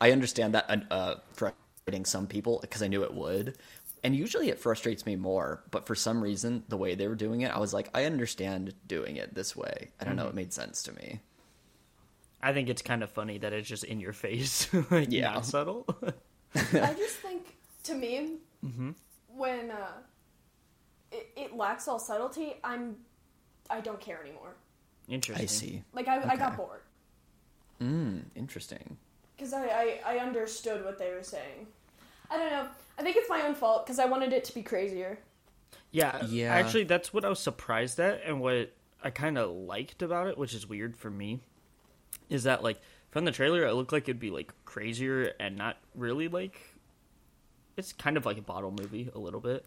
I 0.00 0.10
understand 0.12 0.54
that 0.54 0.68
uh, 0.68 0.92
uh, 0.94 1.14
frustrating 1.32 2.04
some 2.04 2.26
people 2.26 2.58
because 2.60 2.82
I 2.82 2.88
knew 2.88 3.02
it 3.04 3.14
would. 3.14 3.56
And 4.04 4.14
usually 4.14 4.50
it 4.50 4.58
frustrates 4.58 5.06
me 5.06 5.16
more, 5.16 5.64
but 5.70 5.86
for 5.86 5.94
some 5.94 6.22
reason, 6.22 6.62
the 6.68 6.76
way 6.76 6.94
they 6.94 7.08
were 7.08 7.14
doing 7.14 7.40
it, 7.40 7.50
I 7.50 7.58
was 7.58 7.72
like, 7.72 7.88
I 7.94 8.04
understand 8.04 8.74
doing 8.86 9.16
it 9.16 9.34
this 9.34 9.56
way. 9.56 9.90
I 10.00 10.04
don't 10.04 10.16
know, 10.16 10.28
it 10.28 10.34
made 10.34 10.52
sense 10.52 10.82
to 10.84 10.92
me. 10.92 11.20
I 12.42 12.52
think 12.52 12.68
it's 12.68 12.82
kind 12.82 13.02
of 13.02 13.10
funny 13.10 13.38
that 13.38 13.52
it's 13.52 13.66
just 13.68 13.84
in 13.84 13.98
your 13.98 14.12
face, 14.12 14.68
like 14.90 15.10
Yeah. 15.10 15.32
not 15.32 15.46
subtle. 15.46 15.86
I 16.54 16.94
just 16.94 17.16
think, 17.16 17.56
to 17.84 17.94
me, 17.94 18.36
Mm-hmm. 18.64 18.90
when 19.36 19.70
uh, 19.70 19.92
it, 21.12 21.30
it 21.36 21.56
lacks 21.56 21.86
all 21.88 21.98
subtlety, 21.98 22.54
I'm 22.64 22.96
I 23.70 23.80
don't 23.80 24.00
care 24.00 24.20
anymore. 24.22 24.56
Interesting. 25.08 25.42
I 25.42 25.46
see. 25.46 25.82
Like 25.92 26.08
I, 26.08 26.20
I 26.32 26.36
got 26.36 26.56
bored 26.56 26.82
Mm, 27.80 28.22
interesting. 28.34 28.96
because 29.36 29.52
I, 29.52 29.66
I 29.66 30.00
I 30.14 30.18
understood 30.18 30.84
what 30.84 30.98
they 30.98 31.12
were 31.12 31.22
saying. 31.22 31.66
I 32.30 32.36
don't 32.38 32.50
know. 32.50 32.66
I 32.98 33.02
think 33.02 33.16
it's 33.16 33.28
my 33.28 33.42
own 33.42 33.54
fault 33.54 33.84
because 33.86 33.98
I 33.98 34.06
wanted 34.06 34.32
it 34.32 34.44
to 34.44 34.54
be 34.54 34.62
crazier. 34.62 35.18
Yeah, 35.90 36.24
Yeah. 36.26 36.54
Actually, 36.54 36.84
that's 36.84 37.12
what 37.12 37.24
I 37.24 37.28
was 37.28 37.38
surprised 37.38 38.00
at, 38.00 38.22
and 38.24 38.40
what 38.40 38.72
I 39.02 39.10
kind 39.10 39.38
of 39.38 39.50
liked 39.50 40.02
about 40.02 40.26
it, 40.26 40.38
which 40.38 40.54
is 40.54 40.66
weird 40.68 40.96
for 40.96 41.10
me, 41.10 41.40
is 42.28 42.44
that 42.44 42.62
like 42.62 42.80
from 43.10 43.24
the 43.24 43.30
trailer, 43.32 43.64
it 43.66 43.74
looked 43.74 43.92
like 43.92 44.04
it'd 44.04 44.18
be 44.18 44.30
like 44.30 44.52
crazier 44.64 45.32
and 45.38 45.56
not 45.56 45.76
really 45.94 46.28
like. 46.28 46.58
It's 47.76 47.92
kind 47.92 48.16
of 48.16 48.24
like 48.24 48.38
a 48.38 48.42
bottle 48.42 48.70
movie 48.70 49.10
a 49.14 49.18
little 49.18 49.40
bit. 49.40 49.64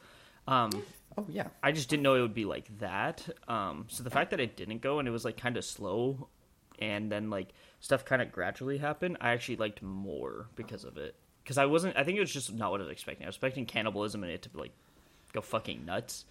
Um, 0.48 0.72
Oh 1.18 1.26
yeah. 1.30 1.48
I 1.62 1.72
just 1.72 1.90
didn't 1.90 2.04
know 2.04 2.16
it 2.16 2.22
would 2.22 2.34
be 2.34 2.46
like 2.46 2.66
that. 2.80 3.28
Um, 3.48 3.86
so 3.90 4.04
the 4.04 4.10
fact 4.10 4.32
that 4.32 4.40
it 4.40 4.56
didn't 4.56 4.82
go 4.82 5.00
and 5.00 5.08
it 5.08 5.12
was 5.12 5.26
like 5.26 5.38
kind 5.38 5.58
of 5.58 5.66
slow, 5.66 6.28
and 6.80 7.12
then 7.12 7.30
like 7.30 7.50
stuff 7.80 8.04
kind 8.06 8.22
of 8.22 8.32
gradually 8.32 8.78
happened, 8.78 9.18
I 9.22 9.32
actually 9.32 9.58
liked 9.58 9.82
more 9.82 10.48
because 10.56 10.84
of 10.84 10.98
it. 10.98 11.16
Because 11.44 11.58
I 11.58 11.66
wasn't, 11.66 11.98
I 11.98 12.04
think 12.04 12.18
it 12.18 12.22
was 12.22 12.32
just 12.32 12.54
not 12.54 12.72
what 12.72 12.80
I 12.82 12.84
was 12.84 12.92
expecting. 12.92 13.26
I 13.26 13.30
was 13.30 13.36
expecting 13.36 13.66
cannibalism 13.66 14.24
and 14.24 14.32
it 14.32 14.42
to 14.44 14.50
like 14.54 14.72
go 15.34 15.42
fucking 15.42 15.86
nuts, 15.86 16.26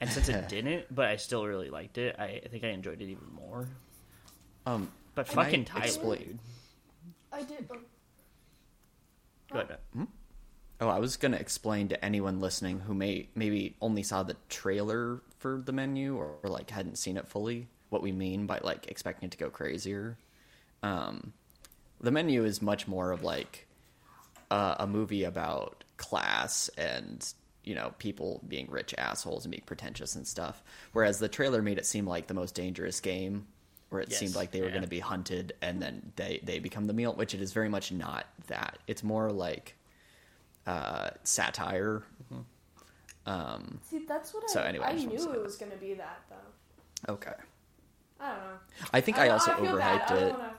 and 0.00 0.10
since 0.10 0.28
it 0.28 0.48
didn't, 0.48 0.86
but 0.94 1.06
I 1.06 1.16
still 1.16 1.46
really 1.46 1.70
liked 1.70 1.98
it. 1.98 2.16
I, 2.18 2.40
I 2.44 2.48
think 2.48 2.64
I 2.64 2.68
enjoyed 2.68 3.00
it 3.00 3.06
even 3.08 3.26
more. 3.34 3.68
Um, 4.66 4.90
But 5.14 5.28
Can 5.28 5.38
I 5.38 5.44
fucking 5.44 5.64
Tyler, 5.66 5.84
explain- 5.84 6.18
dude. 6.18 6.38
I 7.32 7.42
did. 7.42 7.68
oh, 7.70 7.76
Go 9.52 9.58
ahead. 9.60 9.78
oh, 10.80 10.88
I 10.88 10.98
was 10.98 11.16
gonna 11.16 11.36
explain 11.38 11.88
to 11.88 12.04
anyone 12.04 12.40
listening 12.40 12.80
who 12.80 12.94
may 12.94 13.28
maybe 13.34 13.76
only 13.80 14.02
saw 14.02 14.22
the 14.22 14.36
trailer 14.48 15.22
for 15.38 15.60
the 15.64 15.72
menu 15.72 16.16
or, 16.16 16.36
or 16.42 16.50
like 16.50 16.70
hadn't 16.70 16.96
seen 16.98 17.16
it 17.16 17.26
fully 17.28 17.68
what 17.90 18.02
we 18.02 18.12
mean 18.12 18.46
by 18.46 18.60
like 18.62 18.86
expecting 18.88 19.26
it 19.28 19.32
to 19.32 19.38
go 19.38 19.50
crazier. 19.50 20.16
Um, 20.82 21.32
the 22.00 22.10
menu 22.10 22.44
is 22.44 22.62
much 22.62 22.86
more 22.86 23.10
of 23.10 23.22
like 23.22 23.66
uh, 24.50 24.76
a 24.78 24.86
movie 24.86 25.24
about 25.24 25.84
class 25.96 26.68
and 26.78 27.32
you 27.64 27.74
know 27.74 27.92
people 27.98 28.40
being 28.48 28.70
rich 28.70 28.94
assholes 28.96 29.44
and 29.44 29.50
being 29.50 29.64
pretentious 29.66 30.14
and 30.14 30.26
stuff. 30.26 30.62
Whereas 30.92 31.18
the 31.18 31.28
trailer 31.28 31.60
made 31.62 31.78
it 31.78 31.86
seem 31.86 32.06
like 32.06 32.26
the 32.28 32.34
most 32.34 32.54
dangerous 32.54 33.00
game, 33.00 33.46
where 33.90 34.00
it 34.00 34.08
Yes, 34.10 34.20
seemed 34.20 34.34
like 34.36 34.52
they 34.52 34.60
were 34.60 34.66
yeah. 34.66 34.72
going 34.72 34.84
to 34.84 34.88
be 34.88 35.00
hunted 35.00 35.54
and 35.60 35.82
then 35.82 36.12
they 36.16 36.40
they 36.44 36.58
become 36.60 36.86
the 36.86 36.92
meal, 36.94 37.12
which 37.14 37.34
it 37.34 37.40
is 37.42 37.52
very 37.52 37.68
much 37.68 37.90
not 37.92 38.26
that. 38.46 38.78
It's 38.86 39.02
more 39.02 39.30
like 39.30 39.74
uh, 40.66 41.10
satire. 41.24 42.02
Um, 43.26 43.80
See, 43.82 44.04
that's 44.08 44.32
what 44.32 44.48
So 44.48 44.60
I. 44.60 44.66
anyway, 44.68 44.86
I 44.86 44.90
I 44.90 44.92
just 44.94 45.06
wanted 45.06 45.18
to 45.18 45.26
knew 45.32 45.34
it 45.40 45.42
was 45.42 45.56
gonna 45.56 45.76
be 45.76 45.94
that 45.94 46.20
though. 46.30 47.12
okay, 47.14 47.32
I 48.20 48.28
don't 48.28 48.38
know. 48.38 48.58
I 48.92 49.00
think 49.00 49.18
I, 49.18 49.28
also 49.28 49.52
I 49.52 49.56
feel 49.56 49.76
overhyped 49.76 50.10
it. 50.12 50.32
wanna... 50.32 50.54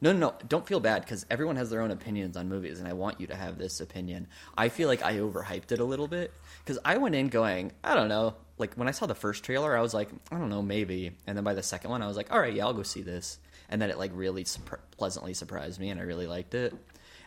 No, 0.00 0.12
no, 0.12 0.18
no. 0.18 0.34
Don't 0.48 0.66
feel 0.66 0.80
bad 0.80 1.02
because 1.02 1.26
everyone 1.28 1.56
has 1.56 1.70
their 1.70 1.80
own 1.80 1.90
opinions 1.90 2.36
on 2.36 2.48
movies, 2.48 2.78
and 2.78 2.86
I 2.86 2.92
want 2.92 3.20
you 3.20 3.26
to 3.28 3.34
have 3.34 3.58
this 3.58 3.80
opinion. 3.80 4.28
I 4.56 4.68
feel 4.68 4.88
like 4.88 5.02
I 5.02 5.16
overhyped 5.16 5.72
it 5.72 5.80
a 5.80 5.84
little 5.84 6.06
bit 6.06 6.32
because 6.64 6.78
I 6.84 6.98
went 6.98 7.14
in 7.14 7.28
going, 7.28 7.72
I 7.82 7.94
don't 7.94 8.08
know. 8.08 8.34
Like 8.58 8.74
when 8.74 8.88
I 8.88 8.92
saw 8.92 9.06
the 9.06 9.14
first 9.14 9.44
trailer, 9.44 9.76
I 9.76 9.80
was 9.80 9.94
like, 9.94 10.08
I 10.30 10.38
don't 10.38 10.50
know, 10.50 10.62
maybe. 10.62 11.16
And 11.26 11.36
then 11.36 11.44
by 11.44 11.54
the 11.54 11.62
second 11.62 11.90
one, 11.90 12.02
I 12.02 12.06
was 12.06 12.16
like, 12.16 12.32
all 12.32 12.38
right, 12.40 12.54
yeah, 12.54 12.66
I'll 12.66 12.74
go 12.74 12.82
see 12.82 13.02
this. 13.02 13.38
And 13.68 13.82
then 13.82 13.90
it 13.90 13.98
like 13.98 14.12
really 14.14 14.44
surpr- 14.44 14.80
pleasantly 14.96 15.34
surprised 15.34 15.80
me, 15.80 15.90
and 15.90 16.00
I 16.00 16.04
really 16.04 16.26
liked 16.26 16.54
it. 16.54 16.74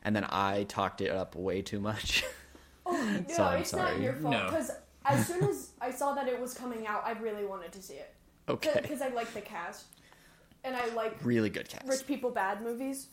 And 0.04 0.16
then 0.16 0.26
I 0.28 0.64
talked 0.64 1.02
it 1.02 1.12
up 1.12 1.36
way 1.36 1.62
too 1.62 1.80
much. 1.80 2.24
Oh 2.84 2.94
no, 2.94 3.36
So 3.36 3.44
I'm 3.44 3.62
it's 3.62 3.74
not 3.74 4.00
your 4.02 4.14
fault. 4.14 4.34
No. 4.34 4.46
Because 4.46 4.72
as 5.06 5.28
soon 5.28 5.44
as 5.44 5.70
I 5.80 5.92
saw 5.92 6.14
that 6.16 6.28
it 6.28 6.42
was 6.42 6.56
coming 6.56 6.88
out, 6.88 7.04
I 7.06 7.12
really 7.12 7.46
wanted 7.46 7.72
to 7.74 7.82
see 7.82 7.94
it. 7.94 8.12
Okay, 8.52 8.80
Because 8.82 9.02
I 9.02 9.10
like 9.10 9.34
the 9.34 9.42
cast, 9.42 9.86
and 10.64 10.76
I 10.76 10.86
like 10.94 11.18
really 11.24 11.50
good 11.50 11.70
cast. 11.70 11.88
rich 11.88 12.06
people 12.08 12.30
bad 12.32 12.62
movies 12.62 13.08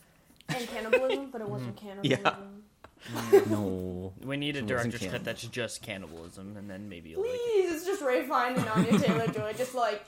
and 0.48 0.66
cannibalism, 0.68 1.30
but 1.30 1.40
it 1.40 1.48
wasn't. 1.48 1.78
Yeah. 2.02 2.16
cannibalism. 2.16 2.62
no, 3.50 4.12
We 4.24 4.36
need 4.36 4.56
a 4.56 4.58
It 4.58 4.62
wasn't 4.62 4.68
director's 4.68 5.00
cut 5.00 5.10
cannibal. 5.10 5.24
that's 5.24 5.42
just 5.46 5.82
cannibalism, 5.82 6.56
and 6.56 6.68
then 6.68 6.88
maybe 6.88 7.10
you'll 7.10 7.22
like 7.22 7.30
it. 7.32 7.40
Please, 7.54 7.72
it's 7.76 7.86
just 7.86 8.02
Ralph 8.02 8.26
Fiennes 8.26 8.58
and 8.58 8.68
Anya 8.68 8.98
Taylor 9.06 9.26
Joy 9.28 9.52
just 9.56 9.74
like 9.74 10.02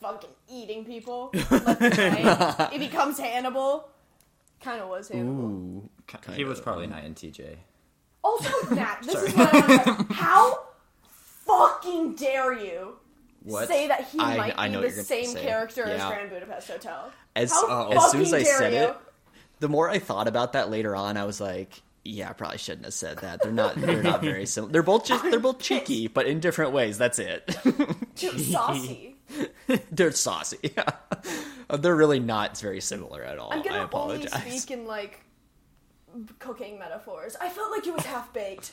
fucking 0.00 0.30
eating 0.50 0.84
people. 0.84 1.30
left 1.50 1.80
and 1.80 2.26
right. 2.26 2.70
it 2.72 2.78
becomes 2.80 3.18
Hannibal. 3.18 3.88
Kind 4.60 4.80
of 4.82 4.88
was 4.88 5.08
Hannibal. 5.08 5.44
ooh, 5.44 5.88
He 6.32 6.44
was 6.44 6.60
probably 6.60 6.86
not 6.88 7.04
in 7.04 7.14
TJ. 7.14 7.56
Also, 8.24 8.50
Matt, 8.74 9.02
this 9.02 9.14
is 9.22 9.34
what 9.34 9.54
I 9.54 9.66
want 9.94 10.08
to. 10.08 10.14
How 10.14 10.64
fucking 11.46 12.14
dare 12.16 12.52
you 12.52 12.96
What? 13.44 13.68
say 13.68 13.88
that 13.88 14.08
he 14.08 14.18
I- 14.18 14.36
might 14.36 14.54
I 14.56 14.68
know 14.68 14.80
be 14.82 14.88
the 14.90 15.02
same 15.04 15.26
say. 15.26 15.42
character 15.42 15.84
as 15.84 16.02
Grand 16.02 16.30
Budapest 16.30 16.68
Hotel? 16.68 17.12
As, 17.36 17.52
How 17.52 17.90
uh, 17.90 17.94
as 17.96 18.10
soon 18.10 18.22
as 18.22 18.32
I 18.34 18.42
dare 18.42 18.58
said 18.58 18.72
you? 18.72 18.78
it, 18.78 18.96
the 19.60 19.68
more 19.68 19.88
I 19.90 19.98
thought 19.98 20.28
about 20.28 20.54
that 20.54 20.70
later 20.70 20.96
on, 20.96 21.16
I 21.16 21.24
was 21.24 21.40
like, 21.40 21.82
yeah, 22.04 22.30
I 22.30 22.32
probably 22.32 22.58
shouldn't 22.58 22.84
have 22.84 22.94
said 22.94 23.18
that. 23.18 23.42
They're 23.42 23.52
not. 23.52 23.76
They're 23.76 24.02
not 24.02 24.20
very 24.22 24.46
similar. 24.46 24.72
They're 24.72 24.82
both 24.82 25.04
just. 25.06 25.22
They're 25.24 25.38
both 25.40 25.58
cheeky, 25.58 26.06
but 26.14 26.26
in 26.26 26.40
different 26.40 26.72
ways. 26.72 26.98
That's 26.98 27.18
it. 27.18 27.56
Too 28.16 28.38
saucy. 28.38 29.16
they're 29.90 30.12
saucy. 30.12 30.58
Yeah. 30.76 30.84
Uh, 31.70 31.76
They're 31.78 31.96
really 31.96 32.20
not 32.20 32.58
very 32.58 32.80
similar 32.82 33.22
at 33.22 33.38
all. 33.38 33.50
I'm 33.52 33.62
gonna 33.62 33.76
only 33.76 33.84
apologize. 33.86 34.60
speak 34.62 34.70
in 34.78 34.86
like 34.86 35.20
cooking 36.38 36.78
metaphors. 36.78 37.36
I 37.40 37.48
felt 37.48 37.70
like 37.70 37.86
it 37.86 37.94
was 37.94 38.04
half 38.04 38.32
baked. 38.34 38.72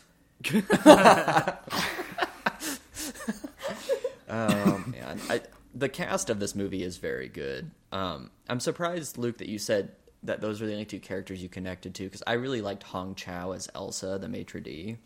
Oh 4.32 4.84
man, 4.88 5.20
I, 5.30 5.42
the 5.76 5.90
cast 5.90 6.30
of 6.30 6.40
this 6.40 6.56
movie 6.56 6.84
is 6.84 6.98
very 6.98 7.28
good. 7.28 7.70
Um, 7.92 8.32
I'm 8.48 8.62
surprised, 8.62 9.18
Luke, 9.18 9.38
that 9.40 9.50
you 9.50 9.60
said 9.60 9.92
that 10.24 10.40
those 10.40 10.62
were 10.62 10.68
the 10.68 10.74
only 10.74 10.86
two 10.86 11.00
characters 11.00 11.44
you 11.44 11.50
connected 11.50 11.94
to 11.96 12.04
because 12.04 12.24
I 12.26 12.34
really 12.34 12.62
liked 12.62 12.84
Hong 12.84 13.14
Chau 13.16 13.52
as 13.52 13.70
Elsa, 13.76 14.18
the 14.22 14.30
maitre 14.30 14.62
d. 14.62 14.98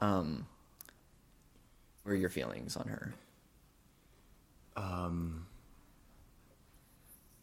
Um, 0.00 0.46
what 2.04 2.12
are 2.12 2.16
your 2.16 2.28
feelings 2.30 2.76
on 2.76 2.86
her? 2.88 3.14
Um, 4.76 5.46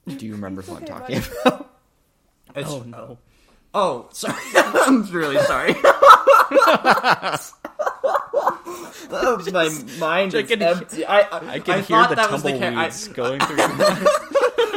Do 0.08 0.26
you 0.26 0.32
remember 0.34 0.62
who 0.62 0.76
I'm 0.76 0.86
talking 0.86 1.18
about? 1.44 1.70
it's, 2.56 2.70
Oh 2.70 2.84
no. 2.84 3.18
Oh, 3.74 4.08
sorry. 4.14 4.42
I'm 4.56 5.04
really 5.12 5.38
sorry. 5.44 5.76
Oh, 9.10 9.44
my 9.52 9.70
mind 10.00 10.36
I 10.36 10.40
is 10.40 10.48
can- 10.50 10.62
empty. 10.62 11.06
I, 11.06 11.20
I, 11.22 11.50
I 11.56 11.60
can 11.60 11.74
I 11.76 11.82
hear 11.82 12.08
the 12.08 12.16
that 12.16 12.32
was 12.32 12.44
the 12.44 12.50
char- 12.52 12.60
I- 12.60 12.90
tumbleweeds 12.90 13.08
going 13.10 13.40
through. 13.40 13.58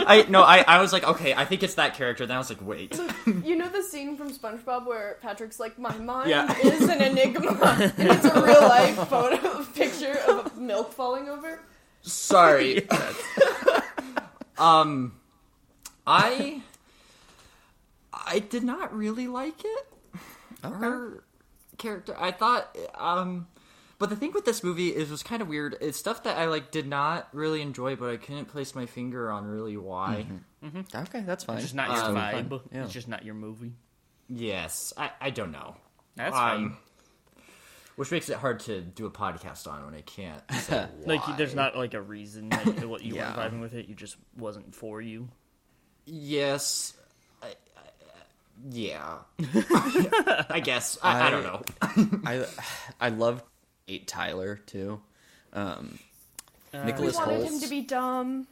I 0.06 0.24
no, 0.28 0.42
I, 0.42 0.64
I 0.66 0.80
was 0.80 0.92
like, 0.92 1.04
okay, 1.04 1.34
I 1.34 1.44
think 1.44 1.62
it's 1.62 1.74
that 1.74 1.94
character. 1.94 2.26
Then 2.26 2.36
I 2.36 2.38
was 2.40 2.48
like, 2.50 2.62
wait. 2.66 2.98
You 3.44 3.56
know 3.56 3.68
the 3.68 3.82
scene 3.82 4.16
from 4.16 4.30
SpongeBob 4.32 4.86
where 4.86 5.18
Patrick's 5.22 5.60
like, 5.60 5.78
"My 5.78 5.96
mind 5.98 6.30
Yeah. 6.30 6.56
is 6.58 6.82
an 6.88 7.00
enigma," 7.02 7.92
and 7.96 8.08
it's 8.10 8.24
a 8.24 8.42
real 8.42 8.60
life 8.62 8.96
photo 9.08 9.64
picture 9.74 10.18
of 10.28 10.56
milk 10.58 10.92
falling 10.92 11.28
over. 11.28 11.60
Sorry. 12.02 12.88
um, 14.58 15.12
I 16.06 16.62
I 18.12 18.38
did 18.40 18.62
not 18.64 18.94
really 18.96 19.26
like 19.28 19.62
it. 19.64 19.86
Her 20.62 21.22
character, 21.78 22.14
I 22.18 22.30
thought, 22.32 22.76
um, 22.96 23.46
but 24.00 24.10
the 24.10 24.16
thing 24.16 24.32
with 24.32 24.44
this 24.44 24.64
movie 24.64 24.88
is 24.88 25.08
it 25.08 25.12
was 25.12 25.22
kind 25.22 25.40
of 25.42 25.46
weird. 25.48 25.76
It's 25.80 25.96
stuff 25.98 26.24
that 26.24 26.36
I 26.36 26.46
like 26.46 26.72
did 26.72 26.88
not 26.88 27.28
really 27.32 27.62
enjoy, 27.62 27.94
but 27.94 28.10
I 28.10 28.16
couldn't 28.16 28.46
place 28.46 28.74
my 28.74 28.86
finger 28.86 29.30
on 29.30 29.44
really 29.44 29.76
why. 29.76 30.26
okay, 30.64 31.20
that's 31.20 31.44
fine. 31.44 31.58
It's 31.58 31.66
just 31.66 31.74
not 31.76 31.88
your 31.90 32.04
Um, 32.06 32.16
vibe. 32.16 32.60
Yeah. 32.72 32.82
It's 32.84 32.92
just 32.92 33.06
not 33.06 33.24
your 33.24 33.34
movie. 33.34 33.74
Yes, 34.28 34.92
I 34.96 35.10
I 35.20 35.30
don't 35.30 35.52
know. 35.52 35.76
That's 36.16 36.34
Um, 36.34 36.40
fine. 36.40 36.76
Which 37.96 38.10
makes 38.10 38.30
it 38.30 38.36
hard 38.38 38.60
to 38.60 38.80
do 38.80 39.04
a 39.04 39.10
podcast 39.10 39.66
on 39.70 39.84
when 39.84 39.94
I 39.94 40.00
can't. 40.00 40.42
Say 40.54 40.86
Like 41.04 41.36
there's 41.36 41.54
not 41.54 41.76
like 41.76 41.92
a 41.94 42.00
reason 42.00 42.48
like, 42.48 42.80
what 42.84 43.02
you 43.04 43.16
Yeah. 43.16 43.36
weren't 43.36 43.52
vibing 43.54 43.60
with 43.60 43.74
it. 43.74 43.86
You 43.88 43.94
just 43.94 44.16
wasn't 44.38 44.74
for 44.74 45.02
you. 45.02 45.28
Yes. 46.06 46.94
I, 47.42 47.48
I, 47.48 47.82
yeah. 48.70 49.18
I 50.50 50.60
guess. 50.64 50.96
I, 51.02 51.26
I, 51.26 51.30
don't 51.30 51.42
know. 51.42 51.62
I 52.24 52.46
I 53.00 53.08
love 53.10 53.42
Kate 53.90 54.06
Tyler 54.06 54.54
too. 54.66 55.00
Um, 55.52 55.98
Uh, 56.72 56.78
We 56.78 56.92
Nicholas 56.92 57.16
wanted 57.16 57.40
Hoult. 57.40 57.52
him 57.54 57.60
to 57.60 57.68
be 57.68 57.80
dumb. 57.82 58.46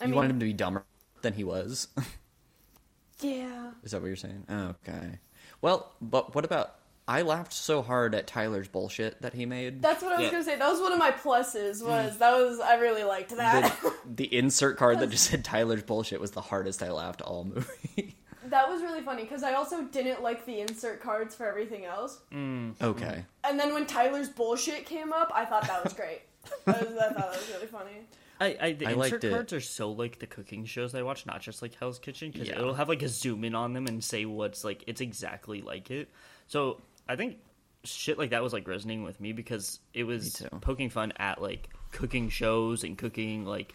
I 0.00 0.04
you 0.04 0.08
mean, 0.10 0.14
wanted 0.16 0.30
him 0.30 0.38
to 0.38 0.46
be 0.46 0.52
dumber 0.52 0.84
than 1.22 1.32
he 1.32 1.42
was. 1.42 1.88
yeah. 3.20 3.72
Is 3.82 3.90
that 3.90 4.00
what 4.00 4.06
you're 4.06 4.14
saying? 4.14 4.44
Okay. 4.48 5.18
Well, 5.60 5.92
but 6.00 6.36
what 6.36 6.44
about? 6.44 6.76
I 7.08 7.22
laughed 7.22 7.52
so 7.52 7.82
hard 7.82 8.14
at 8.14 8.28
Tyler's 8.28 8.68
bullshit 8.68 9.20
that 9.22 9.34
he 9.34 9.44
made. 9.44 9.82
That's 9.82 10.02
what 10.04 10.12
I 10.12 10.16
was 10.18 10.24
Yeah. 10.26 10.30
gonna 10.30 10.44
say. 10.44 10.56
That 10.56 10.70
was 10.70 10.80
one 10.80 10.92
of 10.92 10.98
my 11.00 11.10
pluses. 11.10 11.84
Was 11.84 12.16
that 12.18 12.32
was 12.36 12.60
I 12.60 12.76
really 12.76 13.02
liked 13.02 13.36
that. 13.36 13.76
the, 13.82 13.92
the 14.24 14.36
insert 14.38 14.76
card 14.78 15.00
that 15.00 15.10
just 15.10 15.24
said 15.28 15.44
Tyler's 15.44 15.82
bullshit 15.82 16.20
was 16.20 16.30
the 16.30 16.40
hardest 16.40 16.80
I 16.82 16.92
laughed 16.92 17.20
all 17.22 17.44
movie. 17.44 18.16
that 18.50 18.68
was 18.68 18.82
really 18.82 19.00
funny 19.02 19.22
because 19.22 19.42
I 19.42 19.54
also 19.54 19.82
didn't 19.84 20.22
like 20.22 20.44
the 20.46 20.60
insert 20.60 21.00
cards 21.02 21.34
for 21.34 21.46
everything 21.46 21.84
else. 21.84 22.20
Mm. 22.32 22.80
okay. 22.80 23.24
And 23.44 23.58
then 23.58 23.74
when 23.74 23.86
Tyler's 23.86 24.28
bullshit 24.28 24.86
came 24.86 25.12
up, 25.12 25.30
I 25.34 25.44
thought 25.44 25.66
that 25.66 25.82
was 25.84 25.92
great. 25.92 26.22
I, 26.66 26.70
was, 26.72 26.80
I 26.98 27.08
thought 27.12 27.16
that 27.16 27.30
was 27.30 27.50
really 27.54 27.66
funny. 27.66 28.06
I, 28.40 28.56
I 28.60 28.72
the 28.72 28.86
I 28.86 28.90
insert 28.90 28.96
liked 29.12 29.24
it. 29.24 29.30
cards 29.32 29.52
are 29.52 29.60
so 29.60 29.92
like 29.92 30.18
the 30.18 30.26
cooking 30.26 30.64
shows 30.64 30.94
I 30.94 31.02
watch, 31.02 31.24
not 31.24 31.40
just 31.40 31.62
like 31.62 31.74
Hell's 31.76 31.98
Kitchen, 31.98 32.30
because 32.32 32.48
Yeah. 32.48 32.58
it'll 32.58 32.74
have 32.74 32.88
like 32.88 33.02
a 33.02 33.08
zoom 33.08 33.44
in 33.44 33.54
on 33.54 33.72
them 33.72 33.86
and 33.86 34.02
say 34.02 34.24
what's 34.24 34.64
like 34.64 34.84
it's 34.86 35.00
exactly 35.00 35.62
like 35.62 35.90
it. 35.90 36.08
So 36.48 36.80
I 37.08 37.16
think 37.16 37.36
shit 37.84 38.18
like 38.18 38.30
that 38.30 38.42
was 38.42 38.52
like 38.52 38.66
resonating 38.66 39.04
with 39.04 39.20
me 39.20 39.32
because 39.32 39.78
it 39.92 40.04
was 40.04 40.44
poking 40.62 40.90
fun 40.90 41.12
at 41.16 41.40
like 41.40 41.68
cooking 41.92 42.28
shows 42.28 42.82
and 42.82 42.98
cooking 42.98 43.44
like 43.44 43.74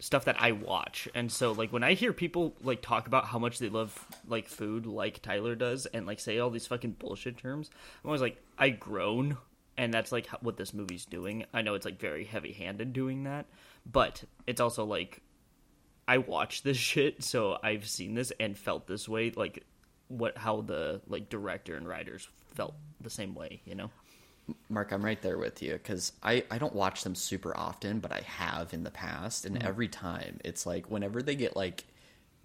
stuff 0.00 0.24
that 0.24 0.40
I 0.40 0.52
watch. 0.52 1.08
And 1.14 1.30
so 1.30 1.52
like 1.52 1.72
when 1.72 1.84
I 1.84 1.94
hear 1.94 2.12
people 2.12 2.56
like 2.62 2.82
talk 2.82 3.06
about 3.06 3.26
how 3.26 3.38
much 3.38 3.58
they 3.58 3.68
love 3.68 4.06
like 4.26 4.48
food 4.48 4.86
like 4.86 5.22
Tyler 5.22 5.54
does 5.54 5.86
and 5.86 6.06
like 6.06 6.18
say 6.18 6.38
all 6.38 6.50
these 6.50 6.66
fucking 6.66 6.96
bullshit 6.98 7.36
terms, 7.36 7.70
I'm 8.02 8.08
always 8.08 8.22
like 8.22 8.42
I 8.58 8.70
groan 8.70 9.36
and 9.76 9.94
that's 9.94 10.10
like 10.10 10.26
what 10.40 10.56
this 10.56 10.74
movie's 10.74 11.04
doing. 11.04 11.44
I 11.54 11.62
know 11.62 11.74
it's 11.74 11.84
like 11.84 12.00
very 12.00 12.24
heavy-handed 12.24 12.92
doing 12.92 13.24
that, 13.24 13.46
but 13.90 14.24
it's 14.46 14.60
also 14.60 14.84
like 14.84 15.22
I 16.08 16.18
watch 16.18 16.62
this 16.62 16.76
shit, 16.78 17.22
so 17.22 17.58
I've 17.62 17.88
seen 17.88 18.14
this 18.14 18.32
and 18.40 18.58
felt 18.58 18.86
this 18.86 19.08
way 19.08 19.30
like 19.30 19.64
what 20.08 20.36
how 20.36 20.62
the 20.62 21.00
like 21.06 21.28
director 21.28 21.76
and 21.76 21.86
writers 21.86 22.28
felt 22.54 22.74
the 23.00 23.10
same 23.10 23.34
way, 23.34 23.60
you 23.64 23.74
know. 23.74 23.90
Mark, 24.68 24.92
I'm 24.92 25.04
right 25.04 25.20
there 25.20 25.38
with 25.38 25.62
you 25.62 25.72
because 25.72 26.12
I, 26.22 26.44
I 26.50 26.58
don't 26.58 26.74
watch 26.74 27.02
them 27.04 27.14
super 27.14 27.56
often, 27.56 28.00
but 28.00 28.12
I 28.12 28.20
have 28.26 28.72
in 28.74 28.84
the 28.84 28.90
past. 28.90 29.44
And 29.44 29.62
every 29.62 29.88
time 29.88 30.38
it's 30.44 30.66
like 30.66 30.90
whenever 30.90 31.22
they 31.22 31.34
get 31.34 31.56
like 31.56 31.84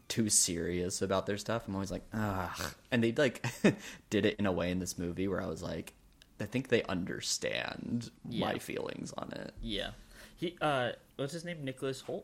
too 0.08 0.30
serious 0.30 1.02
about 1.02 1.26
their 1.26 1.38
stuff, 1.38 1.64
I'm 1.68 1.76
always 1.76 1.92
like, 1.92 2.04
ah. 2.14 2.74
And 2.92 3.04
they 3.04 3.12
like 3.12 3.46
did 4.10 4.26
it 4.26 4.36
in 4.40 4.46
a 4.46 4.52
way 4.52 4.72
in 4.72 4.80
this 4.80 4.98
movie 4.98 5.28
where 5.28 5.42
I 5.42 5.48
was 5.48 5.64
like, 5.64 5.94
I 6.40 6.46
think 6.46 6.68
they 6.68 6.84
understand 6.84 8.12
my 8.30 8.58
feelings 8.60 9.14
on 9.18 9.32
it. 9.34 9.54
Yeah. 9.62 9.92
He 10.36 10.58
uh 10.62 10.92
what's 11.16 11.34
his 11.34 11.46
name? 11.46 11.64
Nicholas 11.64 12.02
Hoult? 12.08 12.24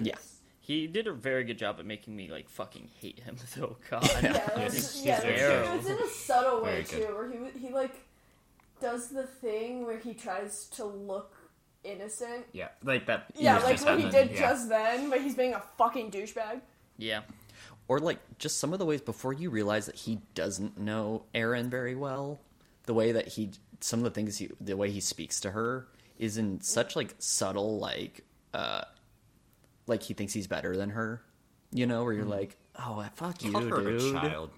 Yeah. 0.00 0.14
He 0.60 0.86
did 0.86 1.06
a 1.06 1.12
very 1.12 1.44
good 1.44 1.56
job 1.56 1.76
at 1.78 1.86
making 1.86 2.14
me 2.14 2.30
like 2.30 2.48
fucking 2.48 2.90
hate 3.00 3.20
him 3.20 3.36
though. 3.56 3.76
God. 3.90 4.06
Yeah, 4.22 4.32
Yes, 4.56 4.74
it's, 4.76 4.94
he's 4.96 5.04
yeah, 5.06 5.20
very 5.20 5.34
it's, 5.34 5.42
good. 5.42 5.76
it's 5.76 5.86
in 6.02 6.06
a 6.08 6.10
subtle 6.10 6.62
way 6.62 6.82
too, 6.82 7.04
where 7.14 7.30
he 7.30 7.58
he 7.58 7.72
like 7.72 7.94
does 8.80 9.08
the 9.08 9.24
thing 9.24 9.84
where 9.84 9.98
he 9.98 10.14
tries 10.14 10.66
to 10.70 10.84
look 10.84 11.34
innocent. 11.84 12.46
Yeah, 12.52 12.68
like 12.84 13.06
that. 13.06 13.26
Yeah, 13.36 13.58
like 13.58 13.80
what 13.80 13.98
he 13.98 14.04
happened, 14.04 14.12
did 14.12 14.30
yeah. 14.32 14.40
just 14.40 14.68
then, 14.68 15.10
but 15.10 15.20
he's 15.20 15.34
being 15.34 15.54
a 15.54 15.62
fucking 15.76 16.10
douchebag. 16.10 16.60
Yeah. 16.96 17.22
Or 17.86 17.98
like 17.98 18.18
just 18.38 18.58
some 18.58 18.72
of 18.72 18.78
the 18.78 18.84
ways 18.84 19.00
before 19.00 19.32
you 19.32 19.50
realize 19.50 19.86
that 19.86 19.94
he 19.94 20.20
doesn't 20.34 20.78
know 20.78 21.24
Erin 21.34 21.70
very 21.70 21.94
well. 21.94 22.38
The 22.84 22.94
way 22.94 23.12
that 23.12 23.28
he, 23.28 23.50
some 23.80 24.00
of 24.00 24.04
the 24.04 24.10
things 24.10 24.36
he, 24.38 24.50
the 24.60 24.76
way 24.76 24.90
he 24.90 25.00
speaks 25.00 25.40
to 25.40 25.50
her 25.50 25.88
is 26.18 26.36
in 26.36 26.60
such 26.60 26.96
like 26.96 27.14
subtle 27.18 27.78
like, 27.78 28.24
uh, 28.52 28.82
like 29.86 30.02
he 30.02 30.14
thinks 30.14 30.32
he's 30.32 30.46
better 30.46 30.76
than 30.76 30.90
her. 30.90 31.22
You 31.70 31.86
know, 31.86 32.04
where 32.04 32.12
you're 32.12 32.24
like, 32.24 32.56
oh 32.78 33.06
fuck 33.14 33.42
you, 33.42 33.52
Called 33.52 33.68
her 33.70 33.80
a 33.80 33.98
dude. 33.98 34.12
child. 34.14 34.50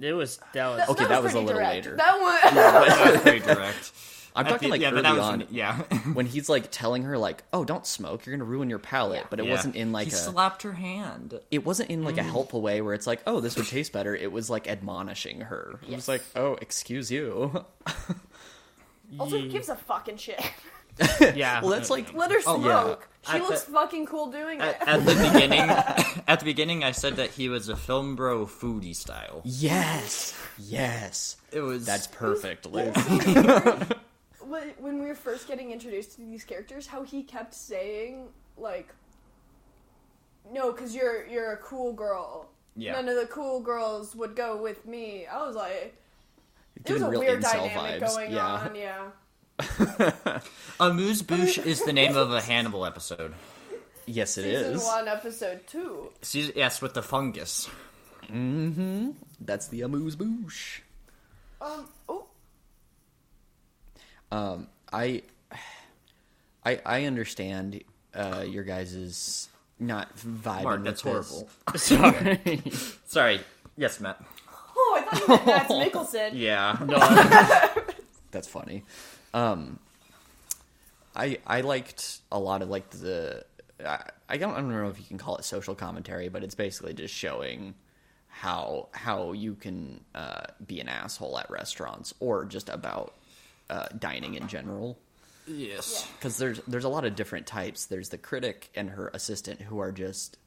It 0.00 0.12
was 0.12 0.38
that 0.52 0.68
was 0.68 0.78
That, 0.78 0.88
Okay, 0.90 1.04
that 1.06 1.22
was 1.22 1.34
a 1.34 1.40
little 1.40 1.54
direct. 1.54 1.74
later. 1.86 1.96
That 1.96 2.20
one. 2.20 2.54
That 2.54 3.12
was 3.12 3.20
very 3.22 3.40
direct. 3.40 3.92
I'm 4.36 4.46
At 4.46 4.50
talking 4.50 4.68
the- 4.68 4.72
like 4.72 4.80
yeah, 4.80 4.90
but 4.90 4.94
early 4.94 5.02
that 5.04 5.12
was 5.14 5.20
on 5.24 5.38
when- 5.40 5.48
yeah. 5.52 5.76
when 6.14 6.26
he's 6.26 6.48
like 6.48 6.68
telling 6.72 7.04
her 7.04 7.16
like, 7.16 7.44
oh, 7.52 7.64
don't 7.64 7.86
smoke, 7.86 8.26
you're 8.26 8.36
gonna 8.36 8.48
ruin 8.50 8.68
your 8.68 8.80
palate. 8.80 9.20
Yeah. 9.20 9.26
But 9.30 9.38
it 9.40 9.46
Yeah. 9.46 9.52
wasn't 9.52 9.76
in 9.76 9.92
like 9.92 10.08
he 10.08 10.12
a. 10.12 10.16
slapped 10.16 10.62
her 10.62 10.72
hand. 10.72 11.38
it 11.52 11.64
wasn't 11.64 11.90
in 11.90 12.02
like 12.02 12.18
a 12.18 12.22
mm. 12.22 12.30
helpful 12.30 12.60
way 12.60 12.80
where 12.80 12.94
it's 12.94 13.06
like, 13.06 13.22
oh, 13.28 13.38
this 13.38 13.54
would 13.56 13.68
taste 13.68 13.92
better. 13.92 14.14
It 14.16 14.32
was 14.32 14.50
like 14.50 14.66
admonishing 14.66 15.42
her. 15.42 15.78
It 15.88 15.94
was 15.94 16.08
like, 16.08 16.22
oh, 16.34 16.54
excuse 16.60 17.12
you. 17.12 17.64
also, 19.20 19.38
who 19.40 19.48
gives 19.48 19.68
a 19.68 19.76
fucking 19.76 20.16
shit? 20.16 20.40
yeah. 21.34 21.60
well, 21.60 21.70
that's 21.70 21.90
like 21.90 22.12
Let 22.14 22.30
her 22.30 22.38
Oh, 22.46 22.60
smoke. 22.60 23.08
yeah. 23.26 23.32
She 23.32 23.38
At 23.38 23.42
looks 23.42 23.62
the- 23.64 23.72
fucking 23.72 24.06
cool 24.06 24.30
doing 24.30 24.60
it. 24.60 24.64
At, 24.80 24.86
at 24.88 25.04
the 25.06 25.14
beginning, 25.32 25.60
at 26.28 26.38
the 26.40 26.44
beginning, 26.44 26.84
I 26.84 26.92
said 26.92 27.16
that 27.16 27.30
he 27.30 27.48
was 27.48 27.68
a 27.70 27.76
film 27.76 28.16
bro 28.16 28.44
foodie 28.46 28.94
style. 28.94 29.40
yes, 29.44 30.34
yes. 30.58 31.36
It 31.50 31.60
was 31.60 31.86
That's 31.86 32.06
perfect, 32.06 32.66
Luke. 32.66 32.94
when 34.46 34.68
when 34.78 35.00
we 35.00 35.06
were 35.06 35.14
first 35.14 35.48
getting 35.48 35.70
introduced 35.70 36.12
to 36.16 36.20
these 36.20 36.44
characters, 36.44 36.86
how 36.86 37.02
he 37.02 37.22
kept 37.22 37.54
saying 37.54 38.28
like, 38.58 38.94
"No, 40.52 40.72
because 40.72 40.94
you're 40.94 41.26
you're 41.26 41.52
a 41.52 41.56
cool 41.58 41.92
girl. 41.92 42.48
Yeah. 42.76 42.92
None 42.92 43.08
of 43.08 43.16
the 43.16 43.26
cool 43.26 43.60
girls 43.60 44.14
would 44.14 44.36
go 44.36 44.60
with 44.60 44.84
me." 44.86 45.26
I 45.26 45.46
was 45.46 45.56
like, 45.56 45.96
"There's 46.84 46.98
Giving 47.00 47.02
a 47.04 47.10
real 47.10 47.20
weird 47.20 47.42
dynamic 47.42 48.02
vibes. 48.02 48.14
going 48.14 48.32
yeah. 48.32 48.46
on." 48.46 48.74
Yeah. 48.74 49.04
Amuse 50.80 51.22
bouche 51.22 51.58
is 51.64 51.82
the 51.82 51.92
name 51.92 52.16
of 52.16 52.32
a 52.32 52.40
Hannibal 52.40 52.84
episode. 52.86 53.34
Yes, 54.06 54.36
it 54.36 54.42
Season 54.44 54.72
is. 54.74 54.84
one, 54.84 55.08
episode 55.08 55.66
two. 55.66 56.10
Season, 56.22 56.52
yes, 56.56 56.82
with 56.82 56.94
the 56.94 57.02
fungus. 57.02 57.68
Mhm. 58.28 59.14
That's 59.40 59.68
the 59.68 59.82
amuse 59.82 60.16
bouche. 60.16 60.80
Um. 61.60 61.86
Oh. 62.08 62.26
Um, 64.32 64.66
I, 64.92 65.22
I, 66.64 66.80
I 66.84 67.04
understand 67.04 67.82
uh, 68.14 68.44
your 68.46 68.64
guys's 68.64 69.48
not 69.78 70.16
vibing. 70.16 70.62
Mark, 70.64 70.76
with 70.78 70.84
that's 70.86 71.02
this. 71.02 71.30
horrible. 71.30 71.48
Sorry. 71.76 72.62
Sorry. 73.06 73.40
Yes, 73.76 74.00
Matt. 74.00 74.22
Oh, 74.76 74.98
I 74.98 75.02
thought 75.14 75.20
you 75.20 75.28
meant 75.46 75.46
Mads 75.46 75.92
Mikkelsen. 75.94 76.30
Yeah. 76.34 76.76
no, 76.84 77.82
That's 78.32 78.48
funny. 78.48 78.82
Um, 79.34 79.78
I 81.14 81.38
I 81.46 81.60
liked 81.60 82.20
a 82.32 82.38
lot 82.38 82.62
of 82.62 82.70
like 82.70 82.88
the 82.90 83.44
I, 83.84 84.08
I 84.28 84.36
don't 84.38 84.54
I 84.54 84.60
don't 84.60 84.70
know 84.70 84.88
if 84.88 84.98
you 84.98 85.04
can 85.04 85.18
call 85.18 85.36
it 85.36 85.44
social 85.44 85.74
commentary, 85.74 86.28
but 86.28 86.42
it's 86.42 86.54
basically 86.54 86.94
just 86.94 87.12
showing 87.12 87.74
how 88.28 88.88
how 88.92 89.32
you 89.32 89.54
can 89.54 90.04
uh, 90.14 90.44
be 90.66 90.80
an 90.80 90.88
asshole 90.88 91.38
at 91.38 91.50
restaurants 91.50 92.14
or 92.20 92.44
just 92.44 92.68
about 92.68 93.14
uh, 93.68 93.88
dining 93.98 94.34
in 94.34 94.48
general. 94.48 94.98
Yes. 95.46 96.08
Because 96.18 96.38
there's 96.38 96.60
there's 96.66 96.84
a 96.84 96.88
lot 96.88 97.04
of 97.04 97.16
different 97.16 97.46
types. 97.46 97.86
There's 97.86 98.08
the 98.08 98.18
critic 98.18 98.70
and 98.74 98.90
her 98.90 99.10
assistant 99.12 99.60
who 99.60 99.80
are 99.80 99.92
just 99.92 100.38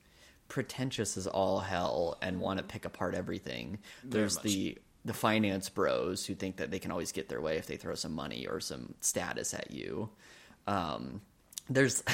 pretentious 0.47 1.17
as 1.17 1.27
all 1.27 1.59
hell 1.59 2.17
and 2.21 2.39
want 2.39 2.57
to 2.57 2.63
pick 2.63 2.85
apart 2.85 3.15
everything. 3.15 3.79
There's 4.03 4.37
the 4.37 4.77
the 5.05 5.13
finance 5.13 5.69
bros 5.69 6.25
who 6.25 6.35
think 6.35 6.57
that 6.57 6.71
they 6.71 6.79
can 6.79 6.91
always 6.91 7.11
get 7.11 7.29
their 7.29 7.39
way 7.41 7.57
if 7.57 7.65
they 7.67 7.77
throw 7.77 7.95
some 7.95 8.13
money 8.13 8.45
or 8.47 8.59
some 8.59 8.93
status 9.01 9.53
at 9.53 9.71
you. 9.71 10.09
Um, 10.67 11.21
there's 11.69 12.03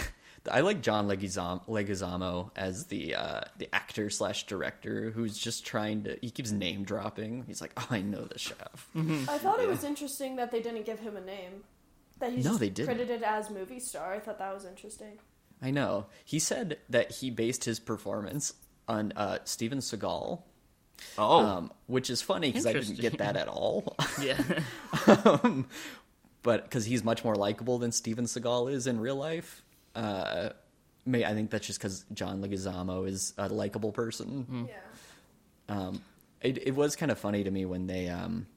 I 0.52 0.60
like 0.60 0.82
John 0.82 1.08
Leguizamo, 1.08 1.66
Leguizamo 1.68 2.52
as 2.56 2.88
the 2.88 3.16
uh, 3.16 3.42
the 3.58 3.74
actor 3.74 4.10
slash 4.10 4.46
director 4.46 5.12
who's 5.12 5.38
just 5.38 5.66
trying 5.66 6.04
to. 6.04 6.18
He 6.22 6.30
keeps 6.30 6.52
name 6.52 6.84
dropping. 6.84 7.46
He's 7.48 7.62
like, 7.62 7.72
"Oh, 7.78 7.88
I 7.90 8.02
know 8.02 8.26
the 8.26 8.38
chef." 8.38 8.90
I 8.96 9.38
thought 9.38 9.60
it 9.62 9.70
was 9.70 9.84
interesting 9.86 10.36
that 10.36 10.52
they 10.52 10.62
didn't 10.62 10.86
give 10.86 11.00
him 11.00 11.16
a 11.16 11.22
name. 11.22 11.64
That 12.20 12.34
he's 12.34 12.44
No, 12.46 12.58
they 12.58 12.70
didn't. 12.70 12.94
credited 12.94 13.24
as 13.24 13.50
movie 13.50 13.80
star. 13.80 14.14
I 14.14 14.20
thought 14.20 14.38
that 14.40 14.54
was 14.54 14.66
interesting. 14.66 15.18
I 15.62 15.72
know. 15.72 16.08
He 16.26 16.40
said 16.40 16.78
that 16.90 17.12
he 17.12 17.30
based 17.32 17.64
his 17.64 17.80
performance 17.80 18.54
on 18.88 19.14
uh, 19.16 19.38
Steven 19.46 19.80
Seagal, 19.80 20.42
Oh. 21.18 21.46
um, 21.46 21.72
which 21.88 22.10
is 22.10 22.22
funny 22.22 22.50
because 22.50 22.66
I 22.66 22.74
didn't 22.74 23.00
get 23.00 23.18
that 23.18 23.36
at 23.36 23.48
all. 23.48 23.96
yeah. 24.22 24.42
um, 25.08 25.68
but 26.42 26.64
because 26.64 26.86
he's 26.86 27.04
much 27.04 27.24
more 27.24 27.36
likable 27.36 27.78
than 27.78 27.92
Steven 27.92 28.26
Seagal 28.26 28.72
is 28.72 28.88
in 28.88 29.00
real 29.00 29.16
life. 29.16 29.64
Uh, 29.96 30.50
may 31.06 31.26
I 31.26 31.34
think 31.34 31.52
that's 31.52 31.68
just 31.68 31.80
because 31.80 32.06
John 32.14 32.42
Leguizamo 32.42 33.08
is 33.08 33.34
a 33.38 33.50
likable 33.50 33.92
person. 33.92 34.70
Yeah. 34.70 35.76
Um, 35.76 36.02
it, 36.42 36.68
it 36.68 36.76
was 36.76 36.96
kind 36.96 37.12
of 37.12 37.18
funny 37.18 37.44
to 37.44 37.52
me 37.52 37.66
when 37.66 37.88
they 37.88 38.10
um, 38.10 38.48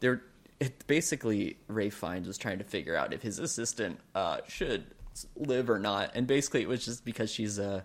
they're 0.00 0.22
it 0.62 0.86
basically 0.86 1.56
Ralph 1.66 1.94
Fiennes 1.94 2.28
was 2.28 2.38
trying 2.38 2.58
to 2.58 2.64
figure 2.64 2.94
out 2.94 3.12
if 3.12 3.20
his 3.20 3.40
assistant 3.40 3.98
uh, 4.14 4.38
should 4.46 4.86
live 5.34 5.68
or 5.68 5.80
not, 5.80 6.12
and 6.14 6.26
basically 6.26 6.62
it 6.62 6.68
was 6.68 6.84
just 6.84 7.04
because 7.04 7.30
she's 7.30 7.58
a. 7.58 7.82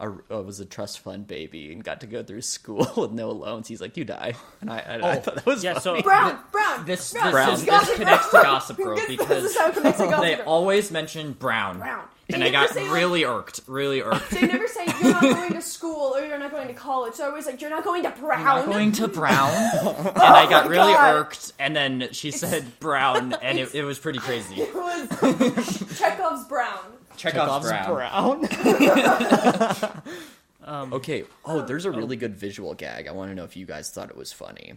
A, 0.00 0.10
uh, 0.32 0.42
was 0.42 0.60
a 0.60 0.64
trust 0.64 1.00
fund 1.00 1.26
baby 1.26 1.72
and 1.72 1.82
got 1.82 2.02
to 2.02 2.06
go 2.06 2.22
through 2.22 2.42
school 2.42 2.88
with 2.96 3.10
no 3.12 3.30
loans. 3.30 3.66
He's 3.66 3.80
like, 3.80 3.96
"You 3.96 4.04
die," 4.04 4.34
and 4.60 4.70
I, 4.70 4.78
I, 4.78 5.10
I 5.12 5.16
thought 5.16 5.34
that 5.36 5.46
was 5.46 5.64
Yeah, 5.64 5.78
funny. 5.78 6.00
so 6.00 6.02
Brown, 6.02 6.38
Brown. 6.52 6.84
This 6.84 7.12
Brown. 7.12 7.32
Brown. 7.32 7.50
this, 7.50 7.60
is, 7.60 7.66
this 7.66 7.96
connects 7.96 8.26
to 8.30 8.36
Gossip 8.36 8.76
Girl 8.78 8.98
because 9.08 9.44
is 9.44 9.56
how 9.58 9.68
it 9.68 9.74
connects 9.74 9.98
to 10.00 10.06
Gossip 10.06 10.22
they 10.22 10.40
always 10.42 10.90
mention 10.92 11.32
Brown. 11.32 11.78
Brown. 11.78 12.04
And 12.30 12.44
I 12.44 12.50
got 12.50 12.68
say, 12.68 12.82
like- 12.84 12.92
really 12.92 13.24
irked, 13.24 13.62
really 13.66 14.02
irked. 14.02 14.30
They 14.30 14.42
never 14.46 14.68
say 14.68 14.84
you're 15.00 15.12
not 15.14 15.22
going 15.22 15.52
to 15.54 15.62
school 15.62 16.14
or 16.14 16.20
you're 16.24 16.38
not 16.38 16.50
going 16.50 16.68
to 16.68 16.74
college. 16.74 17.14
So 17.14 17.26
I 17.26 17.30
was 17.34 17.46
like 17.46 17.60
you're 17.62 17.70
not 17.70 17.84
going 17.84 18.02
to 18.02 18.10
Brown. 18.10 18.46
I'm 18.46 18.66
going 18.66 18.92
to 18.92 19.08
Brown, 19.08 19.50
and 19.50 20.18
I 20.18 20.46
got 20.48 20.68
really 20.68 20.92
God. 20.92 21.14
irked. 21.16 21.52
And 21.58 21.74
then 21.74 22.08
she 22.12 22.30
said 22.30 22.78
Brown, 22.80 23.32
and 23.42 23.58
it, 23.58 23.74
it 23.74 23.82
was 23.82 23.98
pretty 23.98 24.18
crazy. 24.18 24.56
It 24.60 24.74
was 24.74 25.98
Chekhov's 25.98 26.44
Brown. 26.44 26.78
Chekhov's 27.18 27.68
Brown. 27.86 28.48
Okay. 30.92 31.24
Oh, 31.44 31.62
there's 31.62 31.84
a 31.86 31.90
really 31.90 32.16
good 32.16 32.36
visual 32.36 32.74
gag. 32.74 33.06
I 33.08 33.12
want 33.12 33.30
to 33.30 33.34
know 33.34 33.44
if 33.44 33.56
you 33.56 33.64
guys 33.66 33.90
thought 33.90 34.10
it 34.10 34.16
was 34.16 34.32
funny. 34.32 34.74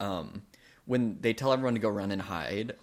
Um, 0.00 0.42
when 0.86 1.18
they 1.20 1.34
tell 1.34 1.52
everyone 1.52 1.74
to 1.74 1.80
go 1.80 1.88
run 1.90 2.10
and 2.10 2.22
hide, 2.22 2.74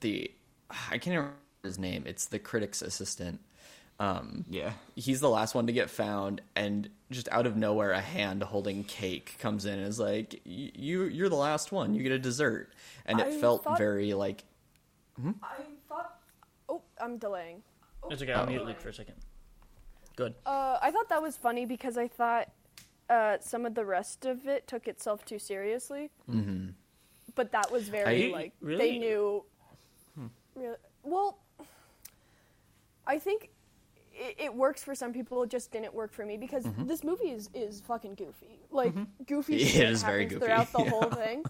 the 0.00 0.30
I 0.68 0.98
can't 0.98 1.16
remember 1.16 1.34
his 1.62 1.78
name. 1.78 2.04
It's 2.06 2.26
the 2.26 2.38
critic's 2.40 2.82
assistant. 2.82 3.40
Um, 4.00 4.44
Yeah. 4.48 4.72
he's 4.96 5.20
the 5.20 5.28
last 5.28 5.54
one 5.54 5.66
to 5.68 5.72
get 5.72 5.90
found, 5.90 6.40
and 6.56 6.88
just 7.10 7.28
out 7.30 7.46
of 7.46 7.56
nowhere, 7.56 7.92
a 7.92 8.00
hand 8.00 8.42
holding 8.42 8.82
cake 8.82 9.36
comes 9.38 9.64
in 9.66 9.78
and 9.78 9.86
is 9.86 10.00
like, 10.00 10.40
"Y- 10.46 10.72
"You, 10.74 11.04
you're 11.04 11.28
the 11.28 11.36
last 11.36 11.70
one. 11.70 11.94
You 11.94 12.02
get 12.02 12.12
a 12.12 12.18
dessert." 12.18 12.72
And 13.06 13.20
it 13.20 13.26
I 13.26 13.38
felt 13.40 13.62
thought- 13.64 13.78
very 13.78 14.14
like 14.14 14.42
I 15.42 15.62
thought. 15.88 16.18
Oh, 16.68 16.82
I'm 17.00 17.18
delaying. 17.18 17.62
It's 18.10 18.22
okay. 18.22 18.32
I'll 18.32 18.46
mute 18.46 18.64
Luke 18.64 18.80
for 18.80 18.88
a 18.88 18.94
second. 18.94 19.16
Good. 20.16 20.34
Uh, 20.46 20.78
I 20.82 20.90
thought 20.90 21.08
that 21.08 21.22
was 21.22 21.36
funny 21.36 21.66
because 21.66 21.96
I 21.96 22.08
thought 22.08 22.48
uh, 23.08 23.38
some 23.40 23.66
of 23.66 23.74
the 23.74 23.84
rest 23.84 24.24
of 24.26 24.46
it 24.46 24.66
took 24.66 24.88
itself 24.88 25.24
too 25.24 25.38
seriously. 25.38 26.10
Mm-hmm. 26.30 26.70
But 27.34 27.52
that 27.52 27.70
was 27.70 27.88
very 27.88 28.30
I- 28.30 28.36
like 28.36 28.52
Really? 28.60 28.90
they 28.92 28.98
knew. 28.98 29.44
Really, 30.56 30.76
well, 31.04 31.38
I 33.06 33.18
think 33.18 33.50
it, 34.12 34.34
it 34.38 34.54
works 34.54 34.82
for 34.82 34.94
some 34.94 35.12
people. 35.12 35.42
It 35.44 35.50
just 35.50 35.70
didn't 35.70 35.94
work 35.94 36.12
for 36.12 36.26
me 36.26 36.36
because 36.36 36.64
this 36.78 37.04
movie 37.04 37.30
is 37.30 37.48
is 37.54 37.80
fucking 37.80 38.16
goofy. 38.16 38.58
Like 38.70 38.92
goofy 39.26 39.56
It 39.62 39.66
shit 39.68 39.88
is 39.90 40.02
very 40.02 40.24
happens 40.24 40.40
goofy, 40.40 40.46
throughout 40.46 40.72
the 40.72 40.78
yeah. 40.84 40.90
whole 40.90 41.10
thing. 41.10 41.44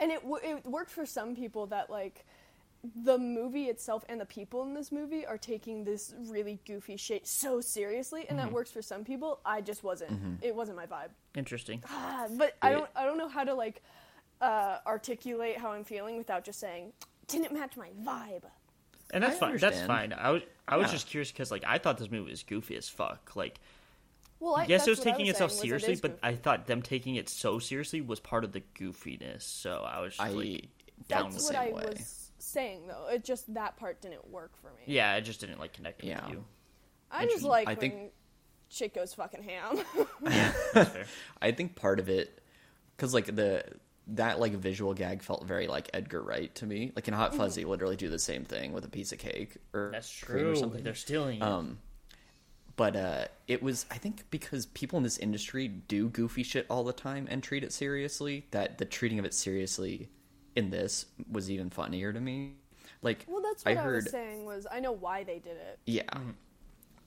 and 0.00 0.12
it 0.12 0.20
it 0.44 0.64
worked 0.64 0.90
for 0.90 1.04
some 1.04 1.34
people 1.34 1.66
that 1.66 1.90
like 1.90 2.24
the 2.94 3.18
movie 3.18 3.64
itself 3.64 4.04
and 4.08 4.20
the 4.20 4.26
people 4.26 4.62
in 4.62 4.74
this 4.74 4.92
movie 4.92 5.24
are 5.26 5.38
taking 5.38 5.84
this 5.84 6.14
really 6.28 6.58
goofy 6.66 6.96
shit 6.96 7.26
so 7.26 7.60
seriously 7.60 8.26
and 8.28 8.38
that 8.38 8.52
works 8.52 8.70
for 8.70 8.82
some 8.82 9.04
people 9.04 9.40
i 9.44 9.60
just 9.60 9.82
wasn't 9.82 10.38
it 10.42 10.54
wasn't 10.54 10.76
my 10.76 10.86
vibe 10.86 11.08
Interesting. 11.34 11.82
Ah, 11.90 12.26
but 12.36 12.54
i 12.62 12.70
don't 12.70 12.88
i 12.96 13.04
don't 13.04 13.18
know 13.18 13.28
how 13.28 13.44
to 13.44 13.54
like 13.54 13.82
uh, 14.40 14.78
articulate 14.86 15.56
how 15.58 15.72
i'm 15.72 15.84
feeling 15.84 16.16
without 16.18 16.44
just 16.44 16.60
saying 16.60 16.92
didn't 17.28 17.52
match 17.52 17.76
my 17.76 17.88
vibe 18.04 18.44
And 19.12 19.22
that's 19.24 19.36
I 19.36 19.38
fine. 19.38 19.56
That's 19.58 19.80
fine. 19.82 20.12
I 20.12 20.30
was 20.30 20.42
I 20.68 20.76
was 20.76 20.86
Yeah. 20.88 20.92
just 20.92 21.06
curious 21.06 21.30
because 21.32 21.50
like 21.50 21.64
I 21.66 21.78
thought 21.78 21.96
this 21.98 22.10
movie 22.10 22.30
was 22.30 22.42
goofy 22.42 22.76
as 22.76 22.88
fuck. 22.88 23.34
Like 23.36 23.60
well 24.40 24.56
I, 24.56 24.66
yes, 24.66 24.86
it 24.86 24.90
was 24.90 24.98
that's 24.98 25.06
what 25.06 25.14
I 25.14 25.16
taking 25.16 25.30
itself 25.30 25.50
saying, 25.52 25.72
was 25.72 25.82
it 25.82 25.84
seriously, 25.86 26.08
but. 26.10 26.18
I 26.22 26.34
thought 26.34 26.66
them 26.66 26.82
taking 26.82 27.14
it 27.16 27.28
so 27.28 27.58
seriously 27.58 28.00
was 28.00 28.20
part 28.20 28.44
of 28.44 28.52
the 28.52 28.62
goofiness. 28.78 29.42
So 29.42 29.86
I 29.88 30.00
was 30.00 30.16
just 30.16 30.20
I 30.28 30.30
like 30.30 30.68
down 31.08 31.30
that's 31.30 31.36
with 31.36 31.44
what 31.44 31.52
same 31.54 31.62
i 31.62 31.66
way. 31.72 31.84
was 31.96 32.25
saying 32.56 32.86
though 32.88 33.06
it 33.12 33.22
just 33.24 33.52
that 33.54 33.76
part 33.76 34.00
didn't 34.00 34.26
work 34.30 34.52
for 34.60 34.68
me 34.68 34.82
Yeah, 34.86 35.14
it 35.16 35.22
just 35.22 35.40
didn't 35.40 35.58
like 35.60 35.72
connect 35.74 36.02
Yeah. 36.02 36.24
with 36.24 36.34
you. 36.34 36.44
i 37.10 37.26
just 37.26 37.42
like 37.44 37.66
I 37.68 37.72
when 37.72 37.76
think- 37.80 38.12
shit 38.68 38.94
goes 38.94 39.12
fucking 39.14 39.42
ham 39.42 39.78
That's 40.22 40.90
fair. 40.90 41.04
I 41.42 41.52
think 41.52 41.76
part 41.76 42.00
of 42.00 42.08
it, 42.08 42.40
because 42.96 43.12
like 43.14 43.26
the 43.36 43.64
that 44.08 44.38
like 44.40 44.52
visual 44.52 44.94
gag 44.94 45.22
felt 45.22 45.44
very 45.46 45.66
like 45.66 45.90
Edgar 45.92 46.22
Wright 46.22 46.54
to 46.56 46.66
me. 46.66 46.92
Like 46.94 47.08
in 47.08 47.14
Hot 47.14 47.34
Fuzzy, 47.34 47.64
literally 47.64 47.96
do 47.96 48.08
the 48.08 48.18
same 48.20 48.44
thing 48.44 48.72
with 48.72 48.84
a 48.84 48.88
piece 48.88 49.10
of 49.12 49.18
cake 49.18 49.56
or 49.74 49.90
That's 49.92 50.20
cream 50.22 50.38
true. 50.44 50.52
or 50.52 50.56
something. 50.56 50.82
They're 50.84 50.94
stealing 50.94 51.38
it. 51.38 51.42
Um, 51.42 51.78
but 52.76 52.94
uh, 52.94 53.24
it 53.48 53.62
was 53.62 53.84
I 53.90 53.98
think 53.98 54.24
because 54.30 54.66
people 54.66 54.96
in 54.96 55.02
this 55.02 55.18
industry 55.18 55.66
do 55.68 56.08
goofy 56.08 56.42
shit 56.44 56.66
all 56.70 56.84
the 56.84 56.92
time 56.92 57.26
and 57.30 57.42
treat 57.42 57.64
it 57.64 57.72
seriously. 57.72 58.46
That 58.52 58.78
the 58.78 58.84
treating 58.84 59.18
of 59.18 59.24
it 59.24 59.34
seriously 59.34 60.08
in 60.56 60.70
this 60.70 61.06
was 61.30 61.50
even 61.50 61.70
funnier 61.70 62.12
to 62.12 62.20
me. 62.20 62.54
Like 63.02 63.24
well 63.28 63.42
that's 63.42 63.64
I 63.64 63.74
what 63.74 63.78
I, 63.78 63.82
heard, 63.82 64.04
was 64.04 64.10
saying 64.10 64.44
was 64.46 64.66
i 64.70 64.80
know 64.80 64.90
why 64.90 65.22
they 65.22 65.38
did 65.38 65.56
it 65.56 65.78
yeah. 65.86 66.02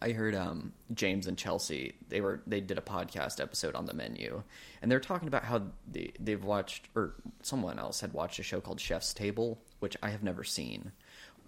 I 0.01 0.11
heard 0.11 0.33
um, 0.33 0.71
James 0.93 1.27
and 1.27 1.37
Chelsea. 1.37 1.93
They 2.07 2.21
were 2.21 2.41
they 2.47 2.61
did 2.61 2.77
a 2.77 2.81
podcast 2.81 3.41
episode 3.41 3.75
on 3.75 3.85
the 3.85 3.93
menu, 3.93 4.43
and 4.81 4.89
they're 4.89 4.99
talking 4.99 5.27
about 5.27 5.43
how 5.43 5.63
they 5.91 6.13
they've 6.19 6.43
watched 6.43 6.87
or 6.95 7.15
someone 7.41 7.79
else 7.79 7.99
had 7.99 8.13
watched 8.13 8.39
a 8.39 8.43
show 8.43 8.61
called 8.61 8.79
Chef's 8.79 9.13
Table, 9.13 9.59
which 9.79 9.97
I 10.01 10.09
have 10.09 10.23
never 10.23 10.43
seen, 10.43 10.93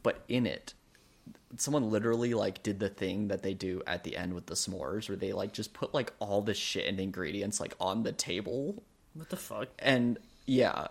but 0.03 0.23
in 0.27 0.45
it, 0.45 0.73
someone 1.57 1.89
literally 1.89 2.33
like 2.33 2.61
did 2.61 2.79
the 2.79 2.89
thing 2.89 3.29
that 3.29 3.41
they 3.41 3.53
do 3.53 3.81
at 3.87 4.03
the 4.03 4.17
end 4.17 4.33
with 4.33 4.47
the 4.47 4.55
s'mores, 4.55 5.07
where 5.07 5.15
they 5.15 5.31
like 5.31 5.53
just 5.53 5.73
put 5.73 5.93
like 5.93 6.11
all 6.19 6.41
the 6.41 6.53
shit 6.53 6.87
and 6.87 6.99
ingredients 6.99 7.61
like 7.61 7.75
on 7.79 8.03
the 8.03 8.11
table, 8.11 8.83
what 9.13 9.29
the 9.29 9.37
fuck? 9.37 9.69
and 9.79 10.17
yeah, 10.45 10.87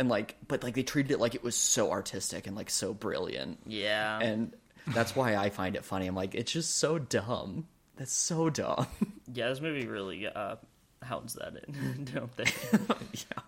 and 0.00 0.08
like 0.08 0.34
but 0.48 0.64
like 0.64 0.74
they 0.74 0.82
treated 0.82 1.12
it 1.12 1.20
like 1.20 1.36
it 1.36 1.44
was 1.44 1.54
so 1.54 1.92
artistic 1.92 2.48
and 2.48 2.56
like 2.56 2.70
so 2.70 2.92
brilliant, 2.92 3.58
Yeah. 3.66 4.18
and 4.18 4.52
that's 4.88 5.14
why 5.14 5.36
I 5.36 5.50
find 5.50 5.76
it 5.76 5.84
funny. 5.84 6.06
I'm 6.08 6.16
like, 6.16 6.34
it's 6.34 6.50
just 6.50 6.78
so 6.78 6.98
dumb. 6.98 7.68
That's 7.96 8.12
so 8.12 8.50
dumb. 8.50 8.86
yeah, 9.32 9.48
this 9.50 9.60
movie 9.60 9.86
really 9.86 10.26
uh, 10.26 10.56
hounds 11.02 11.34
that 11.34 11.52
in, 11.68 12.04
don't 12.14 12.34
they? 12.36 12.46
yeah. 13.12 13.42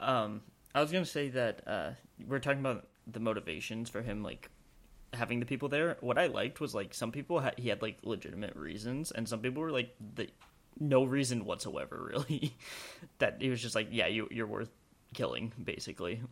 Um, 0.00 0.42
I 0.74 0.80
was 0.82 0.90
gonna 0.90 1.04
say 1.06 1.28
that 1.30 1.62
uh, 1.66 1.90
we're 2.26 2.40
talking 2.40 2.60
about 2.60 2.88
the 3.06 3.20
motivations 3.20 3.88
for 3.88 4.02
him, 4.02 4.22
like 4.24 4.50
having 5.12 5.38
the 5.38 5.46
people 5.46 5.68
there. 5.68 5.96
What 6.00 6.18
I 6.18 6.26
liked 6.26 6.60
was 6.60 6.74
like 6.74 6.92
some 6.92 7.12
people 7.12 7.40
ha- 7.40 7.52
he 7.56 7.68
had 7.68 7.80
like 7.82 7.98
legitimate 8.02 8.56
reasons, 8.56 9.12
and 9.12 9.28
some 9.28 9.38
people 9.38 9.62
were 9.62 9.70
like 9.70 9.94
the 10.16 10.28
no 10.80 11.04
reason 11.04 11.44
whatsoever, 11.44 12.10
really. 12.12 12.52
that 13.18 13.36
he 13.40 13.48
was 13.48 13.62
just 13.62 13.76
like, 13.76 13.88
yeah, 13.92 14.08
you 14.08 14.26
you're 14.32 14.48
worth 14.48 14.70
killing, 15.12 15.52
basically. 15.62 16.22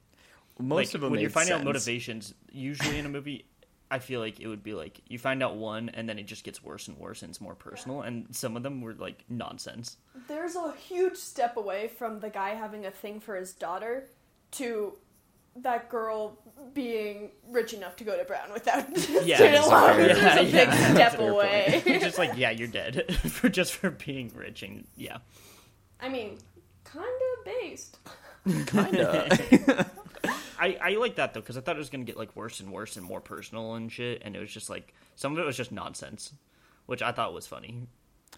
Most 0.58 0.88
like, 0.88 0.94
of 0.94 1.00
them 1.02 1.10
when 1.10 1.20
you're 1.20 1.30
made 1.30 1.34
finding 1.34 1.54
out 1.54 1.64
motivations, 1.64 2.34
usually 2.50 2.98
in 2.98 3.06
a 3.06 3.08
movie. 3.08 3.46
I 3.90 3.98
feel 3.98 4.20
like 4.20 4.40
it 4.40 4.46
would 4.46 4.62
be 4.62 4.72
like 4.72 5.00
you 5.06 5.18
find 5.18 5.42
out 5.42 5.56
one 5.56 5.90
and 5.90 6.08
then 6.08 6.18
it 6.18 6.22
just 6.26 6.44
gets 6.44 6.62
worse 6.64 6.88
and 6.88 6.96
worse 6.96 7.20
and 7.20 7.28
it's 7.28 7.42
more 7.42 7.54
personal 7.54 8.00
and 8.00 8.26
some 8.34 8.56
of 8.56 8.62
them 8.62 8.80
were 8.80 8.94
like 8.94 9.22
nonsense. 9.28 9.98
There's 10.28 10.56
a 10.56 10.72
huge 10.72 11.16
step 11.18 11.58
away 11.58 11.88
from 11.88 12.20
the 12.20 12.30
guy 12.30 12.50
having 12.54 12.86
a 12.86 12.90
thing 12.90 13.20
for 13.20 13.36
his 13.36 13.52
daughter 13.52 14.08
to 14.52 14.94
that 15.56 15.90
girl 15.90 16.38
being 16.72 17.32
rich 17.50 17.74
enough 17.74 17.94
to 17.96 18.04
go 18.04 18.16
to 18.16 18.24
Brown 18.24 18.50
without 18.54 18.88
Yeah, 19.26 19.36
student 19.36 19.56
that's 19.56 19.68
loans. 19.68 19.96
fair. 19.96 20.06
There's 20.06 20.18
Yeah, 20.18 20.38
a 20.38 20.42
big 20.44 20.54
yeah, 20.54 20.94
step 20.94 21.12
fair 21.16 21.30
away. 21.30 21.82
It's 21.86 22.04
just 22.04 22.16
like 22.18 22.30
yeah, 22.36 22.50
you're 22.50 22.68
dead 22.68 23.14
for 23.30 23.50
just 23.50 23.74
for 23.74 23.90
being 23.90 24.32
rich 24.34 24.62
and 24.62 24.86
yeah. 24.96 25.18
I 26.00 26.08
mean, 26.08 26.38
kind 26.84 27.04
of 27.04 27.44
based. 27.44 27.98
Kinda. 28.66 29.86
I, 30.58 30.78
I 30.80 30.90
like 30.96 31.16
that 31.16 31.34
though 31.34 31.40
because 31.40 31.56
I 31.56 31.60
thought 31.60 31.76
it 31.76 31.78
was 31.80 31.90
gonna 31.90 32.04
get 32.04 32.16
like 32.16 32.34
worse 32.36 32.60
and 32.60 32.70
worse 32.72 32.96
and 32.96 33.04
more 33.04 33.20
personal 33.20 33.74
and 33.74 33.90
shit, 33.90 34.22
and 34.24 34.36
it 34.36 34.40
was 34.40 34.50
just 34.50 34.70
like 34.70 34.94
some 35.16 35.32
of 35.32 35.38
it 35.38 35.44
was 35.46 35.56
just 35.56 35.72
nonsense, 35.72 36.32
which 36.86 37.02
I 37.02 37.12
thought 37.12 37.34
was 37.34 37.46
funny. 37.46 37.86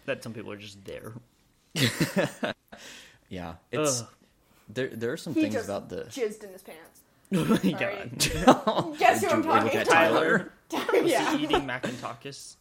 That 0.05 0.23
some 0.23 0.33
people 0.33 0.51
are 0.51 0.57
just 0.57 0.83
there. 0.85 1.13
yeah, 3.29 3.55
it's 3.71 4.01
Ugh. 4.01 4.07
there. 4.69 4.87
There 4.89 5.11
are 5.13 5.17
some 5.17 5.33
He 5.33 5.41
things 5.41 5.53
just 5.55 5.65
about 5.65 5.89
the 5.89 6.03
jizzed 6.05 6.43
in 6.43 6.51
his 6.51 6.61
pants. 6.61 7.01
Oh 7.33 7.43
my 7.43 7.57
Sorry. 7.57 7.71
god. 7.73 8.97
Guess 8.99 9.23
who 9.23 9.29
I'm 9.29 9.41
Did 9.41 9.45
you 9.47 9.51
look 9.51 9.63
talking 9.63 9.79
at 9.79 9.87
about? 9.87 9.93
Tyler? 9.93 10.53
Was 10.93 11.11
yeah. 11.11 11.35
he 11.35 11.43
eating 11.43 11.61
Macintakis? 11.61 12.55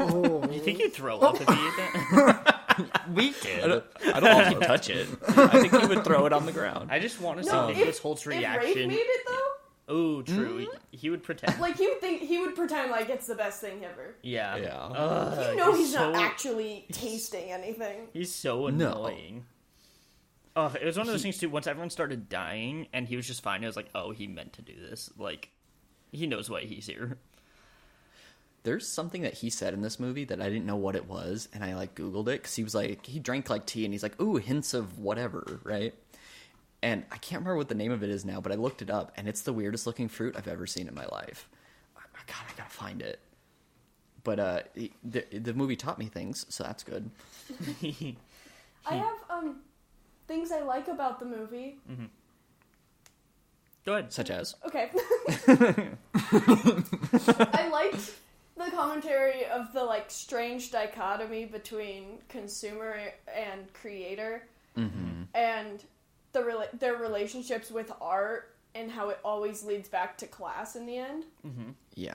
Oh. 0.00 0.48
You 0.50 0.58
think 0.60 0.80
you'd 0.80 0.92
throw 0.92 1.18
up 1.20 1.36
if 1.40 1.46
he 1.46 1.54
ate 1.54 1.76
that? 1.76 2.31
We 3.14 3.28
I 3.28 3.32
did. 3.42 3.60
don't, 3.68 3.84
I 4.14 4.20
don't 4.20 4.44
think 4.44 4.58
he'd 4.60 4.66
touch 4.66 4.90
it. 4.90 5.08
I 5.28 5.60
think 5.60 5.76
he 5.80 5.86
would 5.86 6.04
throw 6.04 6.26
it 6.26 6.32
on 6.32 6.46
the 6.46 6.52
ground. 6.52 6.90
I 6.90 6.98
just 6.98 7.20
want 7.20 7.38
to 7.38 7.44
see 7.44 7.50
No, 7.50 7.68
Nicholas 7.68 7.96
if, 7.96 8.02
Hoult's 8.02 8.22
if 8.22 8.26
Rafe 8.28 8.38
reaction. 8.38 8.88
made 8.88 8.98
it 8.98 9.20
though, 9.26 9.38
Oh, 9.88 10.22
true. 10.22 10.64
Hmm? 10.66 10.76
He 10.92 11.10
would 11.10 11.22
pretend. 11.22 11.60
like 11.60 11.76
he 11.76 11.86
would 11.88 12.00
think 12.00 12.22
he 12.22 12.38
would 12.38 12.54
pretend 12.54 12.90
like 12.90 13.08
it's 13.10 13.26
the 13.26 13.34
best 13.34 13.60
thing 13.60 13.84
ever. 13.84 14.14
yeah. 14.22 14.56
Yeah. 14.56 14.76
Ugh, 14.78 15.50
You 15.50 15.56
know 15.56 15.74
he's, 15.74 15.92
not 15.94 16.14
so- 16.14 16.20
actually 16.20 16.86
tasting 16.92 17.50
anything. 17.50 18.08
He's 18.12 18.32
so 18.32 18.68
No. 18.68 18.86
annoying. 19.06 19.44
Oh, 20.54 20.72
it 20.80 20.84
was 20.84 20.96
one 20.98 21.06
of 21.06 21.12
those 21.12 21.22
things 21.22 21.38
too. 21.38 21.48
Once 21.48 21.66
everyone 21.66 21.90
started 21.90 22.28
dying, 22.28 22.86
and 22.92 23.08
he 23.08 23.16
was 23.16 23.26
just 23.26 23.42
fine. 23.42 23.62
It 23.64 23.66
was 23.66 23.76
like, 23.76 23.88
oh, 23.94 24.10
he 24.12 24.26
meant 24.26 24.52
to 24.54 24.62
do 24.62 24.74
this. 24.88 25.10
Like, 25.18 25.50
he 26.12 26.26
knows 26.26 26.50
why 26.50 26.60
he's 26.62 26.86
here. 26.86 27.18
There's 28.64 28.86
something 28.86 29.22
that 29.22 29.34
he 29.34 29.50
said 29.50 29.74
in 29.74 29.82
this 29.82 29.98
movie 29.98 30.24
that 30.24 30.40
I 30.40 30.48
didn't 30.48 30.66
know 30.66 30.76
what 30.76 30.94
it 30.94 31.08
was, 31.08 31.48
and 31.52 31.64
I 31.64 31.74
like 31.74 31.94
Googled 31.96 32.28
it 32.28 32.42
because 32.42 32.54
he 32.54 32.62
was 32.62 32.74
like 32.74 33.04
he 33.06 33.18
drank 33.18 33.50
like 33.50 33.66
tea, 33.66 33.84
and 33.84 33.92
he's 33.92 34.02
like, 34.02 34.20
ooh, 34.20 34.36
hints 34.36 34.72
of 34.72 34.98
whatever, 34.98 35.60
right? 35.64 35.94
And 36.82 37.04
I 37.10 37.16
can't 37.16 37.40
remember 37.40 37.56
what 37.56 37.68
the 37.68 37.74
name 37.74 37.92
of 37.92 38.02
it 38.02 38.10
is 38.10 38.24
now, 38.24 38.40
but 38.40 38.52
I 38.52 38.56
looked 38.56 38.82
it 38.82 38.90
up, 38.90 39.12
and 39.16 39.28
it's 39.28 39.42
the 39.42 39.52
weirdest 39.52 39.86
looking 39.86 40.08
fruit 40.08 40.36
I've 40.36 40.48
ever 40.48 40.66
seen 40.66 40.88
in 40.88 40.94
my 40.94 41.06
life. 41.06 41.48
God, 42.26 42.44
I 42.48 42.56
gotta 42.56 42.70
find 42.70 43.02
it. 43.02 43.20
But 44.24 44.38
uh, 44.38 44.60
the 45.02 45.24
the 45.32 45.54
movie 45.54 45.76
taught 45.76 45.98
me 45.98 46.06
things, 46.06 46.46
so 46.48 46.62
that's 46.64 46.84
good. 46.84 47.10
I 48.86 48.94
have 48.94 49.16
um 49.28 49.56
things 50.28 50.52
I 50.52 50.60
like 50.60 50.88
about 50.88 51.18
the 51.18 51.26
movie. 51.26 51.78
Go 53.84 53.94
ahead. 53.94 54.12
Such 54.12 54.30
as 54.30 54.54
Okay. 54.64 54.90
I 57.52 57.68
liked 57.72 58.12
the 58.64 58.70
commentary 58.70 59.46
of 59.46 59.72
the 59.72 59.82
like 59.82 60.10
strange 60.10 60.70
dichotomy 60.70 61.44
between 61.44 62.18
consumer 62.28 62.96
and 63.34 63.72
creator, 63.72 64.44
mm-hmm. 64.76 65.22
and 65.34 65.82
the 66.32 66.40
rela- 66.40 66.78
their 66.78 66.96
relationships 66.96 67.70
with 67.70 67.92
art 68.00 68.54
and 68.74 68.90
how 68.90 69.10
it 69.10 69.18
always 69.24 69.64
leads 69.64 69.88
back 69.88 70.16
to 70.18 70.26
class 70.26 70.76
in 70.76 70.86
the 70.86 70.96
end. 70.96 71.24
Mm-hmm. 71.46 71.70
yeah, 71.94 72.14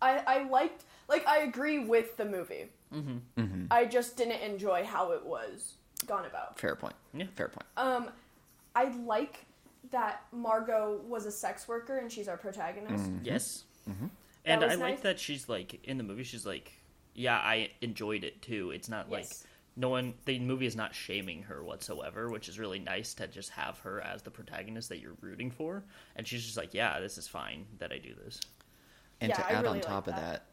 I 0.00 0.22
I 0.26 0.48
liked 0.48 0.84
like 1.08 1.26
I 1.26 1.40
agree 1.40 1.80
with 1.80 2.16
the 2.16 2.24
movie. 2.24 2.66
Mm-hmm. 2.94 3.66
I 3.70 3.86
just 3.86 4.16
didn't 4.16 4.40
enjoy 4.40 4.84
how 4.84 5.12
it 5.12 5.24
was 5.24 5.74
gone 6.06 6.26
about. 6.26 6.58
fair 6.58 6.76
point. 6.76 6.94
Yeah. 7.12 7.26
fair 7.34 7.48
point. 7.48 7.66
Um, 7.76 8.10
I 8.74 8.84
like 9.04 9.46
that 9.90 10.22
Margot 10.32 11.00
was 11.06 11.26
a 11.26 11.32
sex 11.32 11.66
worker 11.66 11.98
and 11.98 12.10
she's 12.10 12.28
our 12.28 12.36
protagonist. 12.36 13.10
Yes. 13.22 13.64
And 14.44 14.62
I 14.62 14.66
was 14.68 14.78
like 14.78 15.02
that 15.02 15.18
she's 15.18 15.48
like 15.48 15.84
in 15.84 15.98
the 15.98 16.04
movie. 16.04 16.24
She's 16.24 16.44
like, 16.46 16.72
yeah, 17.14 17.36
I 17.36 17.70
enjoyed 17.80 18.24
it 18.24 18.42
too. 18.42 18.70
It's 18.70 18.88
not 18.88 19.10
like 19.10 19.24
Yes. 19.24 19.46
no 19.76 19.88
one. 19.88 20.14
The 20.24 20.38
movie 20.38 20.66
is 20.66 20.76
not 20.76 20.94
shaming 20.94 21.42
her 21.44 21.62
whatsoever, 21.62 22.28
which 22.30 22.48
is 22.48 22.58
really 22.58 22.78
nice 22.78 23.14
to 23.14 23.26
just 23.26 23.50
have 23.50 23.78
her 23.80 24.00
as 24.00 24.22
the 24.22 24.30
protagonist 24.30 24.88
that 24.90 24.98
you're 25.00 25.16
rooting 25.20 25.50
for. 25.50 25.84
And 26.16 26.26
she's 26.26 26.44
just 26.44 26.56
like, 26.56 26.74
yeah, 26.74 27.00
this 27.00 27.16
is 27.18 27.26
fine 27.28 27.66
that 27.78 27.92
I 27.92 27.98
do 27.98 28.14
this. 28.24 28.40
And 29.20 29.30
Yeah, 29.30 29.36
to 29.36 29.50
add 29.52 29.62
really 29.62 29.68
on 29.68 29.74
like 29.76 29.86
top 29.86 30.08
of 30.08 30.14
that. 30.16 30.46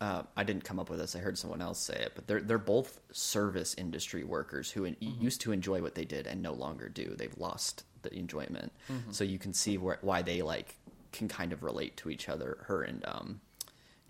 that, 0.00 0.04
uh, 0.06 0.22
I 0.34 0.44
didn't 0.44 0.64
come 0.64 0.78
up 0.80 0.88
with 0.88 0.98
this. 0.98 1.14
I 1.14 1.18
heard 1.18 1.36
someone 1.36 1.60
else 1.60 1.78
say 1.78 1.94
it, 1.94 2.12
but 2.14 2.26
they're 2.26 2.40
they're 2.40 2.56
both 2.56 3.00
service 3.12 3.74
industry 3.76 4.24
workers 4.24 4.70
who 4.70 4.84
in, 4.86 4.94
Mm-hmm. 4.94 5.22
used 5.22 5.42
to 5.42 5.52
enjoy 5.52 5.82
what 5.82 5.94
they 5.94 6.06
did 6.06 6.26
and 6.26 6.40
no 6.42 6.52
longer 6.54 6.88
do. 6.88 7.14
They've 7.18 7.36
lost 7.36 7.84
the 8.02 8.14
enjoyment, 8.14 8.72
Mm-hmm. 8.90 9.10
so 9.12 9.24
you 9.24 9.38
can 9.38 9.52
see 9.52 9.76
where, 9.76 9.98
why 10.00 10.22
they 10.22 10.40
like 10.40 10.76
can 11.12 11.28
kind 11.28 11.52
of 11.52 11.62
relate 11.62 11.96
to 11.98 12.10
each 12.10 12.28
other. 12.28 12.58
Her 12.66 12.82
and 12.82 13.04
um, 13.06 13.40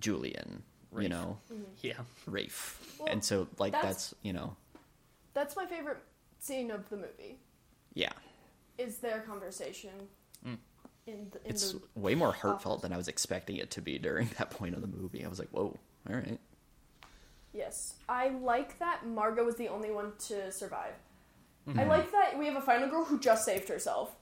Julian, 0.01 0.63
you 0.93 0.99
Rafe. 0.99 1.09
know, 1.11 1.39
Yeah. 1.83 1.95
Rafe, 2.27 2.97
Well, 2.99 3.09
and 3.11 3.23
so 3.25 3.49
like 3.59 3.73
that's- 3.73 4.11
that's 4.11 4.15
you 4.23 4.33
know, 4.33 4.57
That's 5.35 5.57
my 5.57 5.67
favorite 5.67 5.99
scene 6.39 6.71
of 6.71 6.89
the 6.91 6.97
movie. 6.97 7.39
yeah, 7.95 8.13
Is 8.79 8.99
their 8.99 9.21
conversation 9.21 10.09
in 11.07 11.31
the 11.33 11.39
in 11.39 11.51
it's 11.51 11.73
the 11.73 11.81
way 11.95 12.15
more 12.15 12.33
heartfelt 12.33 12.83
than 12.83 12.93
I 12.93 12.97
was 12.99 13.09
expecting 13.09 13.57
it 13.57 13.71
to 13.73 13.81
be 13.81 13.99
during 13.99 14.29
that 14.39 14.51
point 14.51 14.75
of 14.75 14.81
the 14.83 14.87
movie. 14.87 15.25
I 15.25 15.29
was 15.29 15.39
like, 15.39 15.49
whoa, 15.49 15.77
all 16.09 16.15
right. 16.17 16.39
Yes. 17.53 17.95
I 18.09 18.29
like 18.29 18.79
that 18.79 19.07
Margot 19.07 19.45
was 19.45 19.57
the 19.57 19.69
only 19.69 19.91
one 19.91 20.13
to 20.29 20.53
survive. 20.53 20.93
Mm-hmm. 21.69 21.81
I 21.81 21.85
like 21.85 22.13
that 22.13 22.39
we 22.39 22.47
have 22.47 22.57
a 22.57 22.61
final 22.61 22.89
girl 22.89 23.05
who 23.05 23.19
just 23.19 23.45
saved 23.45 23.69
herself. 23.69 24.15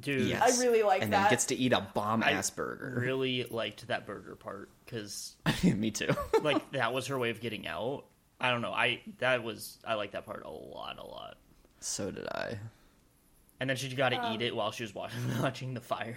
Dude, 0.00 0.28
Yes. 0.28 0.58
I 0.58 0.62
really 0.64 0.82
like 0.82 1.02
and 1.02 1.12
that. 1.12 1.16
And 1.16 1.24
then 1.26 1.30
gets 1.30 1.46
to 1.46 1.54
eat 1.56 1.72
a 1.72 1.80
bomb 1.94 2.22
I 2.22 2.32
ass 2.32 2.50
burger. 2.50 2.94
really 3.00 3.44
liked 3.50 3.86
that 3.88 4.06
burger 4.06 4.34
part 4.34 4.70
because 4.84 5.36
Me 5.64 5.90
too. 5.90 6.08
like 6.42 6.72
that 6.72 6.92
was 6.92 7.06
her 7.08 7.18
way 7.18 7.30
of 7.30 7.40
getting 7.40 7.66
out. 7.66 8.04
I 8.40 8.50
don't 8.50 8.60
know. 8.62 8.72
I 8.72 9.00
that 9.18 9.42
was 9.44 9.78
I 9.86 9.94
like 9.94 10.12
that 10.12 10.26
part 10.26 10.44
a 10.44 10.50
lot, 10.50 10.98
a 10.98 11.06
lot. 11.06 11.36
so 11.80 12.10
did 12.10 12.26
I. 12.28 12.58
And 13.60 13.70
then 13.70 13.76
she 13.76 13.88
got 13.94 14.08
to 14.10 14.16
Um, 14.22 14.34
eat 14.34 14.42
it 14.42 14.54
while 14.54 14.72
she 14.72 14.82
was 14.82 14.94
watching, 14.94 15.18
watching 15.40 15.74
the 15.74 15.80
fire. 15.80 16.16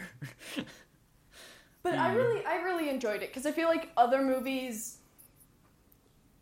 But 1.84 1.94
I 1.94 2.14
really 2.16 2.44
I 2.46 2.56
really 2.64 2.90
enjoyed 2.90 3.22
it 3.22 3.30
because 3.30 3.46
I 3.46 3.52
feel 3.52 3.70
like 3.70 3.92
other 3.96 4.22
movies 4.24 4.98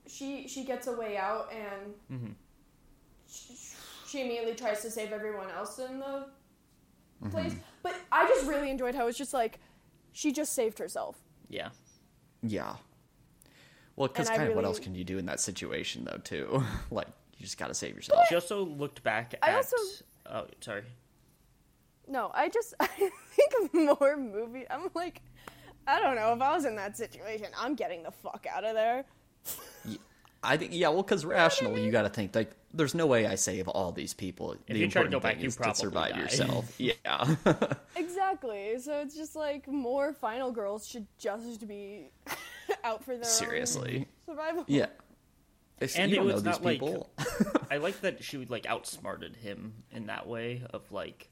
she 0.08 0.48
she 0.48 0.64
gets 0.64 0.88
a 0.88 0.94
way 0.96 1.18
out 1.18 1.52
and 1.52 2.36
she, 3.30 3.54
she 4.08 4.22
immediately 4.22 4.54
tries 4.56 4.82
to 4.84 4.90
save 4.90 5.12
everyone 5.12 5.50
else 5.52 5.78
in 5.80 6.00
the 6.00 6.28
Mm-hmm. 7.22 7.30
place. 7.32 7.56
But 7.84 7.96
I 8.12 8.28
just 8.28 8.46
really 8.48 8.70
enjoyed 8.70 8.96
how 8.96 9.08
it's 9.08 9.18
just 9.18 9.34
like 9.34 9.60
she 10.12 10.32
just 10.32 10.54
saved 10.54 10.80
herself. 10.80 11.18
yeah. 11.50 11.70
Yeah. 12.42 12.76
Well, 13.96 14.08
because 14.10 14.28
And 14.28 14.34
I 14.36 14.38
kind 14.38 14.50
of 14.50 14.56
what 14.56 14.66
else 14.66 14.78
can 14.80 14.94
you 14.94 15.04
do 15.06 15.18
in 15.18 15.26
that 15.28 15.40
situation, 15.40 16.04
though, 16.04 16.18
too? 16.18 16.64
like, 16.92 17.08
you 17.38 17.44
just 17.46 17.58
got 17.58 17.68
to 17.68 17.74
save 17.74 17.96
yourself. 17.96 18.20
She 18.28 18.36
also 18.36 18.64
looked 18.66 19.02
back 19.04 19.34
at. 19.34 19.40
I 19.42 19.56
also- 19.56 19.78
Oh, 20.30 20.46
sorry. 20.60 20.84
No, 22.08 22.30
I 22.34 22.50
just 22.50 22.74
I 22.80 22.88
think 22.88 23.54
of 23.62 23.74
more 23.74 24.18
movie. 24.18 24.66
I'm 24.70 24.90
like, 24.94 25.22
I 25.88 26.00
don't 26.00 26.16
know 26.16 26.34
if 26.34 26.42
I 26.42 26.54
was 26.56 26.66
in 26.66 26.76
that 26.76 26.98
situation, 26.98 27.48
I'm 27.58 27.74
getting 27.76 28.04
the 28.04 28.12
fuck 28.12 28.46
out 28.54 28.64
of 28.64 28.74
there. 28.76 29.06
I 30.46 30.58
think, 30.58 30.72
yeah, 30.74 30.90
well, 30.90 31.04
because 31.04 31.26
rationally, 31.26 31.84
you 31.86 31.92
got 31.92 32.04
to 32.04 32.10
think, 32.10 32.36
like, 32.36 32.52
there's 32.74 32.94
no 32.94 33.06
way 33.08 33.26
I 33.26 33.36
save 33.36 33.68
all 33.68 33.92
these 33.92 34.14
people. 34.14 34.56
the 34.68 34.78
you 34.78 34.90
try 34.90 35.04
to 35.04 35.08
important 35.08 35.12
go 35.14 35.20
back, 35.20 35.34
thing 35.36 35.42
you 35.44 35.48
is 35.48 35.56
to 35.56 35.74
survive 35.76 36.14
die. 36.14 36.20
yourself. 36.20 36.74
Yeah. 36.80 37.36
Exactly. 37.96 38.78
So 38.80 39.00
it's 39.02 39.16
just 39.16 39.36
like 39.36 39.68
more 39.68 40.14
final 40.14 40.52
girls 40.52 40.88
should 40.88 41.08
just 41.18 41.68
be 41.68 42.12
out 42.84 43.04
for 43.04 43.12
their 43.12 43.20
own 43.20 43.24
Seriously. 43.26 44.08
survival. 44.26 44.66
Yeah. 44.68 44.88
If 45.80 45.98
And 45.98 46.10
you 46.12 46.16
it 46.16 46.20
don't 46.20 46.28
know 46.28 46.34
was 46.36 46.44
these 46.44 46.54
not 46.60 46.64
like- 46.64 47.72
I 47.72 47.78
like 47.78 48.02
that 48.02 48.24
she 48.24 48.38
would 48.38 48.50
like 48.50 48.66
outsmarted 48.66 49.36
him 49.38 49.84
in 49.92 50.08
that 50.08 50.28
way 50.28 50.64
of 50.72 50.90
like 50.92 51.30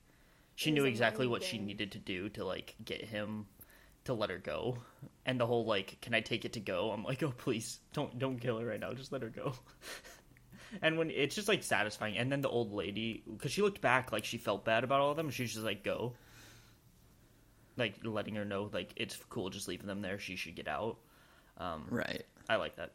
she 0.56 0.70
It 0.70 0.74
knew 0.74 0.86
exactly 0.86 1.28
what 1.28 1.44
she 1.44 1.58
needed 1.58 1.92
to 1.94 2.00
do 2.00 2.30
to 2.30 2.44
like 2.46 2.76
get 2.84 3.04
him 3.06 3.46
to 4.06 4.14
let 4.14 4.30
her 4.30 4.38
go. 4.38 4.78
And 5.26 5.40
the 5.40 5.46
whole 5.46 5.66
like, 5.66 6.00
can 6.02 6.14
I 6.14 6.22
take 6.22 6.46
it 6.46 6.54
to 6.54 6.60
go? 6.60 6.92
I'm 6.92 7.04
like, 7.04 7.24
oh 7.24 7.34
please, 7.38 7.80
don't 7.94 8.18
don't 8.20 8.40
kill 8.40 8.60
her 8.60 8.66
right 8.66 8.80
now. 8.80 8.94
Just 8.94 9.12
let 9.12 9.22
her 9.22 9.30
go. 9.30 9.54
and 10.82 10.98
when 10.98 11.10
it's 11.10 11.36
just 11.36 11.48
like 11.48 11.64
satisfying. 11.64 12.18
And 12.18 12.32
then 12.32 12.42
the 12.42 12.50
old 12.50 12.74
lady, 12.74 13.24
because 13.32 13.52
she 13.52 13.62
looked 13.62 13.82
back 13.82 14.12
like 14.12 14.26
she 14.26 14.38
felt 14.38 14.66
bad 14.66 14.84
about 14.84 15.02
all 15.02 15.12
of 15.12 15.18
them. 15.18 15.30
She 15.30 15.44
was 15.44 15.54
just 15.54 15.66
like, 15.66 15.84
go. 15.84 16.14
Like 17.76 17.96
letting 18.04 18.36
her 18.36 18.46
know 18.46 18.70
like 18.72 18.92
it's 18.96 19.18
cool, 19.30 19.50
just 19.50 19.68
leaving 19.68 19.88
them 19.88 20.02
there. 20.02 20.20
She 20.20 20.36
should 20.36 20.56
get 20.56 20.68
out. 20.68 20.98
Um, 21.58 21.86
right. 21.90 22.24
I 22.50 22.58
like 22.58 22.76
that. 22.76 22.92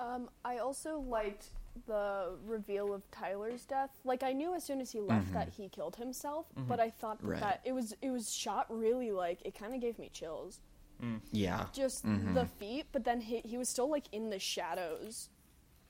Um, 0.00 0.30
I 0.44 0.58
also 0.58 0.98
liked 0.98 1.46
the 1.86 2.36
reveal 2.44 2.92
of 2.92 3.10
Tyler's 3.10 3.64
death. 3.64 3.90
Like 4.04 4.22
I 4.22 4.32
knew 4.32 4.54
as 4.54 4.64
soon 4.64 4.80
as 4.80 4.90
he 4.92 5.00
left 5.00 5.26
mm-hmm. 5.26 5.34
that 5.34 5.48
he 5.48 5.68
killed 5.68 5.96
himself, 5.96 6.46
mm-hmm. 6.56 6.68
but 6.68 6.80
I 6.80 6.90
thought 6.90 7.20
that, 7.20 7.26
Right. 7.26 7.40
that 7.40 7.60
it 7.64 7.72
was 7.72 7.94
it 8.02 8.10
was 8.10 8.32
shot 8.34 8.66
really 8.68 9.10
like 9.12 9.40
it 9.44 9.58
kind 9.58 9.74
of 9.74 9.80
gave 9.80 9.98
me 9.98 10.10
chills. 10.12 10.60
Mm. 11.02 11.20
Yeah. 11.32 11.66
Just 11.72 12.06
mm-hmm. 12.06 12.34
the 12.34 12.46
feet, 12.46 12.86
but 12.92 13.04
then 13.04 13.20
he 13.20 13.40
he 13.40 13.58
was 13.58 13.68
still 13.68 13.90
like 13.90 14.04
in 14.12 14.30
the 14.30 14.38
shadows, 14.38 15.28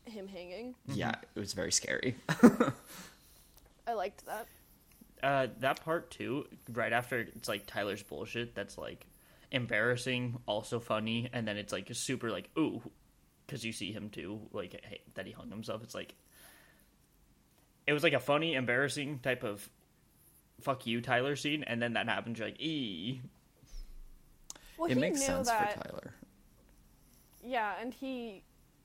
him 0.04 0.28
hanging. 0.28 0.74
Yeah, 0.86 1.14
it 1.34 1.38
was 1.38 1.52
very 1.52 1.72
scary. 1.72 2.16
I 3.86 3.94
liked 3.94 4.24
that. 4.26 4.46
Uh, 5.22 5.46
that 5.60 5.84
part 5.84 6.10
too, 6.10 6.46
right 6.72 6.92
after 6.92 7.20
it's 7.20 7.48
like 7.48 7.66
Tyler's 7.66 8.02
bullshit. 8.02 8.54
That's 8.54 8.78
like 8.78 9.06
embarrassing, 9.50 10.38
also 10.46 10.80
funny, 10.80 11.28
and 11.32 11.46
then 11.46 11.56
it's 11.56 11.72
like 11.72 11.88
super 11.92 12.30
like 12.30 12.50
ooh, 12.58 12.82
because 13.46 13.64
you 13.64 13.72
see 13.72 13.92
him 13.92 14.10
too, 14.10 14.40
like 14.52 14.80
hey, 14.84 15.00
that 15.14 15.26
he 15.26 15.32
hung 15.32 15.50
himself. 15.50 15.82
It's 15.82 15.94
like 15.94 16.14
it 17.86 17.92
was 17.92 18.02
like 18.02 18.12
a 18.12 18.20
funny, 18.20 18.54
embarrassing 18.54 19.20
type 19.20 19.42
of 19.42 19.68
fuck 20.60 20.86
you 20.86 21.00
Tyler 21.00 21.36
scene, 21.36 21.64
and 21.64 21.82
then 21.82 21.94
that 21.94 22.08
happens. 22.08 22.38
You're 22.38 22.48
like 22.48 22.60
ee. 22.60 23.20
Well, 24.78 24.90
it 24.90 24.94
he 24.94 25.00
makes 25.00 25.20
knew 25.20 25.26
sense 25.26 25.48
that. 25.48 25.74
for 25.74 25.88
Tyler. 25.88 26.14
Yeah, 27.44 27.74
and 27.80 27.92
he 27.92 28.42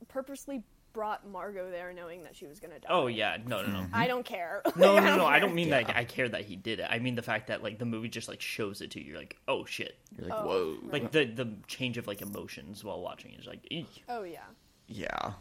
purposely 0.07 0.63
brought 0.97 1.27
Margot 1.29 1.69
there, 1.69 1.93
knowing 1.93 2.23
that 2.23 2.35
she 2.35 2.47
was 2.47 2.59
gonna 2.59 2.79
die. 2.79 2.87
Oh 2.89 3.05
yeah, 3.05 3.37
no 3.45 3.61
no 3.61 3.67
no. 3.81 3.85
I 3.93 4.07
don't 4.07 4.25
care. 4.25 4.63
No, 4.75 4.95
Like, 4.95 5.03
no, 5.03 5.09
don't 5.09 5.17
no. 5.19 5.25
I 5.27 5.37
don't 5.37 5.53
mean 5.53 5.67
Yeah. 5.67 5.83
that 5.83 5.95
I 5.95 6.05
care 6.05 6.27
that 6.27 6.45
he 6.45 6.55
did 6.55 6.79
it. 6.79 6.87
I 6.89 6.97
mean 6.97 7.13
the 7.13 7.21
fact 7.21 7.47
that 7.47 7.61
like 7.61 7.77
the 7.77 7.85
movie 7.85 8.09
just 8.09 8.27
like 8.27 8.41
shows 8.41 8.81
it 8.81 8.89
to 8.91 8.99
you. 8.99 9.11
You're 9.11 9.19
like, 9.19 9.37
oh 9.47 9.63
shit. 9.65 9.95
You're 10.17 10.27
like, 10.27 10.39
Oh, 10.41 10.45
whoa. 10.47 10.77
right. 10.81 10.93
Like 11.03 11.11
the 11.11 11.25
the 11.25 11.53
change 11.67 11.99
of 11.99 12.07
like 12.07 12.23
emotions 12.23 12.83
while 12.83 12.99
watching 12.99 13.33
is 13.39 13.45
like, 13.45 13.59
eek. 13.69 14.03
Oh 14.09 14.23
yeah. 14.23 14.39
Yeah. 14.87 15.33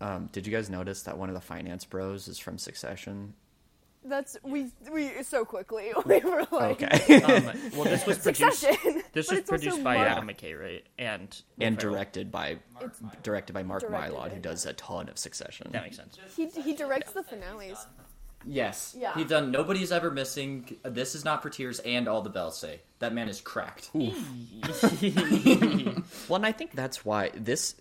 Um, 0.00 0.28
did 0.30 0.46
you 0.46 0.52
guys 0.52 0.70
notice 0.70 1.02
that 1.02 1.18
one 1.18 1.28
of 1.28 1.34
the 1.34 1.40
finance 1.40 1.84
bros 1.84 2.28
is 2.28 2.38
from 2.38 2.58
Succession? 2.58 3.34
That's 4.08 4.36
we 4.42 4.70
we 4.92 5.22
so 5.22 5.44
quickly 5.44 5.92
we 6.06 6.20
were 6.20 6.46
like 6.50 6.82
Okay. 6.82 7.22
Um, 7.26 7.44
well, 7.74 7.84
this 7.84 8.06
was 8.06 8.18
produced. 8.18 8.60
Succession. 8.60 9.02
This 9.12 9.30
was 9.30 9.40
produced 9.42 9.82
by 9.82 9.96
Mark. 9.96 10.08
Adam 10.08 10.28
McKay, 10.28 10.58
right? 10.58 10.84
And 10.98 11.42
and 11.60 11.76
directed 11.76 12.30
by 12.30 12.58
directed 13.22 13.52
by 13.52 13.62
Mark 13.62 13.82
Directed 13.82 14.14
Mylod, 14.14 14.32
who 14.32 14.40
does 14.40 14.66
a 14.66 14.72
ton 14.74 15.08
of 15.08 15.18
Succession. 15.18 15.70
That 15.72 15.82
makes 15.82 15.96
sense. 15.96 16.18
He 16.36 16.46
he 16.48 16.74
directs 16.74 17.12
the 17.12 17.22
finales. 17.22 17.86
Yes. 18.48 18.94
Yeah. 18.96 19.12
He 19.14 19.24
done 19.24 19.50
Nobody's 19.50 19.90
Ever 19.90 20.10
Missing, 20.10 20.76
This 20.84 21.16
Is 21.16 21.24
Not 21.24 21.42
for 21.42 21.50
Tears, 21.50 21.80
and 21.80 22.06
All 22.06 22.22
the 22.22 22.30
Bells 22.30 22.56
Say. 22.56 22.80
That 23.00 23.12
man 23.12 23.28
is 23.28 23.40
cracked. 23.40 23.90
Well, 23.92 24.12
and 26.36 26.46
I 26.46 26.52
think 26.52 26.72
that's 26.72 27.04
why 27.04 27.30
this 27.34 27.74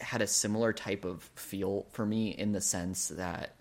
had 0.00 0.22
a 0.22 0.26
similar 0.26 0.72
type 0.72 1.04
of 1.04 1.22
feel 1.34 1.86
for 1.90 2.06
me 2.06 2.28
in 2.28 2.52
the 2.52 2.60
sense 2.60 3.08
that 3.08 3.56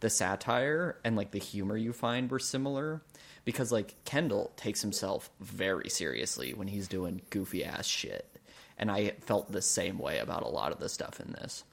the 0.00 0.10
satire 0.10 0.98
and 1.04 1.16
like 1.16 1.30
the 1.30 1.38
humor 1.38 1.76
you 1.76 1.92
find 1.92 2.30
were 2.30 2.38
similar 2.38 3.02
because 3.44 3.72
like 3.72 3.94
Kendall 4.04 4.52
takes 4.56 4.82
himself 4.82 5.30
very 5.40 5.88
seriously 5.88 6.52
when 6.52 6.68
he's 6.68 6.88
doing 6.88 7.22
goofy 7.30 7.64
ass 7.64 7.86
shit. 7.86 8.26
And 8.78 8.90
I 8.90 9.12
felt 9.20 9.50
the 9.50 9.62
same 9.62 9.98
way 9.98 10.18
about 10.18 10.42
a 10.42 10.48
lot 10.48 10.72
of 10.72 10.78
the 10.78 10.88
stuff 10.88 11.18
in 11.20 11.32
this. 11.32 11.64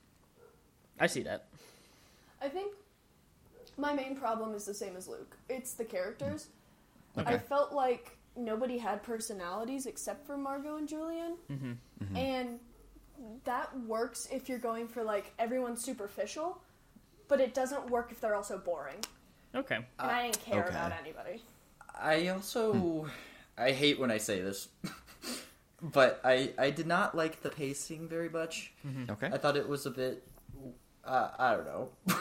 I 1.00 1.08
see 1.08 1.24
that. 1.24 1.48
I 2.42 2.48
think 2.48 2.74
my 3.78 3.94
main 3.94 4.16
problem 4.16 4.54
is 4.54 4.66
the 4.66 4.74
same 4.74 4.96
as 4.96 5.08
Luke. 5.08 5.36
It's 5.50 5.74
the 5.74 5.84
characters. 5.84 6.48
Okay. 7.18 7.34
I 7.34 7.38
felt 7.38 7.74
like 7.74 8.18
nobody 8.36 8.78
had 8.78 9.04
personalities 9.04 9.86
except 9.86 10.26
for 10.26 10.38
Margot 10.38 10.78
and 10.78 10.88
Julian. 10.88 11.36
Mm-hmm. 11.52 12.16
And 12.16 12.60
that 13.44 13.78
works 13.82 14.28
if 14.32 14.50
you're 14.50 14.60
going 14.60 14.88
for 14.88 15.04
like 15.04 15.34
everyone's 15.40 15.84
superficial, 15.84 16.62
but 17.34 17.42
it 17.42 17.56
doesn't 17.56 17.90
work 17.90 18.12
if 18.12 18.22
they're 18.22 18.36
also 18.36 18.60
boring. 18.60 19.04
Okay. 19.56 19.78
Uh, 19.78 20.04
and 20.04 20.12
I 20.12 20.22
didn't 20.26 20.46
care 20.46 20.66
okay. 20.66 20.70
about 20.70 20.92
anybody. 21.02 21.42
I 22.00 22.28
also 22.28 22.74
hmm. 22.74 23.08
I 23.58 23.72
hate 23.72 24.00
when 24.00 24.12
I 24.12 24.20
say 24.20 24.40
this, 24.40 24.68
but 25.82 26.22
I 26.24 26.52
I 26.60 26.70
did 26.70 26.86
not 26.86 27.18
like 27.18 27.42
the 27.42 27.50
pacing 27.50 28.08
very 28.08 28.30
much. 28.30 28.72
Mm-hmm. 28.86 29.14
Okay. 29.14 29.32
I 29.34 29.40
thought 29.40 29.58
it 29.58 29.68
was 29.68 29.88
a 29.88 29.90
bit 29.90 30.28
uh, 31.04 31.30
I 31.40 31.56
don't 31.56 31.66
know. 31.66 31.90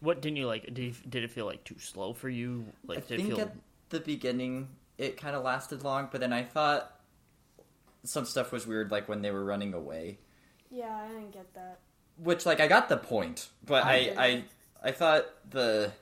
What 0.00 0.20
didn't 0.20 0.36
you 0.36 0.46
like? 0.46 0.64
Did 0.66 0.78
you, 0.78 0.94
did 1.08 1.24
it 1.24 1.30
feel 1.30 1.46
like 1.46 1.64
too 1.64 1.78
slow 1.78 2.12
for 2.12 2.28
you? 2.28 2.66
Like 2.86 2.98
I 2.98 3.00
did 3.00 3.12
it 3.14 3.22
think 3.22 3.34
feel? 3.36 3.40
at 3.40 3.56
the 3.88 4.00
beginning 4.00 4.68
it 4.98 5.16
kind 5.16 5.34
of 5.34 5.42
lasted 5.42 5.82
long, 5.82 6.08
but 6.12 6.20
then 6.20 6.32
I 6.32 6.44
thought 6.44 7.00
some 8.04 8.26
stuff 8.26 8.52
was 8.52 8.64
weird, 8.64 8.92
like 8.92 9.08
when 9.08 9.22
they 9.22 9.30
were 9.30 9.44
running 9.44 9.72
away. 9.72 10.18
Yeah, 10.70 10.94
I 10.94 11.08
didn't 11.08 11.32
get 11.32 11.52
that. 11.54 11.78
Which, 12.16 12.46
like, 12.46 12.60
I 12.60 12.68
got 12.68 12.88
the 12.88 12.96
point, 12.96 13.48
but 13.64 13.84
I 13.84 13.94
I. 13.94 14.24
I, 14.24 14.44
I 14.86 14.92
thought 14.92 15.24
the 15.48 15.92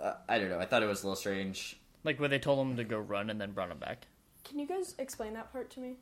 uh, 0.00 0.14
I 0.28 0.38
don't 0.38 0.48
know. 0.48 0.58
I 0.58 0.64
thought 0.64 0.82
it 0.82 0.86
was 0.86 1.02
a 1.02 1.06
little 1.06 1.16
strange. 1.16 1.76
Like 2.02 2.18
where 2.18 2.28
they 2.28 2.38
told 2.38 2.66
him 2.66 2.76
to 2.76 2.84
go 2.84 2.98
run 2.98 3.28
and 3.28 3.40
then 3.40 3.52
brought 3.52 3.70
him 3.70 3.78
back. 3.78 4.06
Can 4.42 4.58
you 4.58 4.66
guys 4.66 4.94
explain 4.98 5.34
that 5.34 5.52
part 5.52 5.70
to 5.70 5.80
me? 5.80 5.96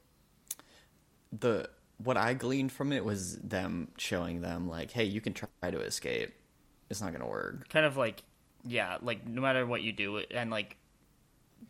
the 1.38 1.68
what 1.98 2.16
I 2.16 2.34
gleaned 2.34 2.72
from 2.72 2.92
it 2.92 3.04
was 3.04 3.36
them 3.36 3.88
showing 3.98 4.40
them 4.40 4.68
like, 4.68 4.90
hey, 4.90 5.04
you 5.04 5.20
can 5.20 5.34
try 5.34 5.48
to 5.62 5.80
escape. 5.80 6.32
It's 6.88 7.00
not 7.00 7.12
gonna 7.12 7.28
work. 7.28 7.68
Kind 7.68 7.86
of 7.86 7.96
like, 7.96 8.22
yeah, 8.64 8.96
like 9.02 9.26
no 9.26 9.42
matter 9.42 9.66
what 9.66 9.82
you 9.82 9.92
do, 9.92 10.18
and 10.30 10.50
like 10.50 10.76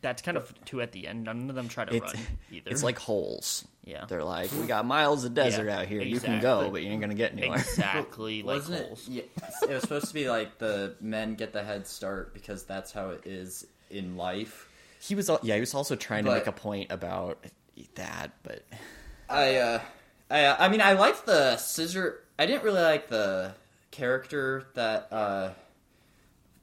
that's 0.00 0.22
kind 0.22 0.36
of 0.36 0.52
too 0.64 0.80
at 0.80 0.92
the 0.92 1.06
end. 1.06 1.24
None 1.24 1.48
of 1.50 1.56
them 1.56 1.68
try 1.68 1.84
to 1.84 1.94
It's 1.94 2.14
run 2.14 2.22
either. 2.52 2.70
it's 2.70 2.82
like 2.82 2.98
holes. 2.98 3.66
Yeah. 3.84 4.04
They're 4.06 4.24
like, 4.24 4.50
we 4.52 4.66
got 4.66 4.84
miles 4.86 5.24
of 5.24 5.34
desert 5.34 5.66
Yeah, 5.66 5.80
out 5.80 5.86
here. 5.86 6.02
You 6.02 6.20
can 6.20 6.40
go, 6.40 6.70
but 6.70 6.82
you 6.82 6.90
ain't 6.90 7.00
gonna 7.00 7.14
get 7.14 7.32
anywhere. 7.32 7.58
exactly 7.58 8.42
like 8.44 8.56
Wasn't 8.56 8.86
holes. 8.86 9.08
it? 9.08 9.12
Yeah, 9.12 9.22
it 9.68 9.74
was 9.74 9.82
supposed 9.82 10.08
to 10.08 10.14
be 10.14 10.28
like 10.28 10.58
the 10.58 10.94
men 11.00 11.34
get 11.34 11.52
the 11.52 11.62
head 11.64 11.86
start 11.86 12.32
because 12.34 12.64
that's 12.64 12.92
how 12.92 13.10
it 13.10 13.22
is 13.26 13.66
in 13.90 14.16
life. 14.16 14.68
He 15.00 15.14
was, 15.14 15.30
yeah, 15.42 15.54
he 15.54 15.60
was 15.60 15.74
also 15.74 15.96
trying 15.96 16.24
to 16.26 16.30
make 16.32 16.46
a 16.46 16.52
point 16.52 16.92
about 16.92 17.42
that, 17.94 18.32
but 18.42 18.62
I 19.30 19.56
uh, 19.56 19.80
I 20.30 20.44
uh, 20.44 20.56
I 20.58 20.68
mean 20.68 20.82
I 20.82 20.92
liked 20.92 21.24
the 21.24 21.56
scissor. 21.56 22.20
I 22.38 22.44
didn't 22.46 22.62
really 22.64 22.82
like 22.82 23.08
the 23.08 23.54
character 23.90 24.66
that 24.74 25.08
uh, 25.10 25.50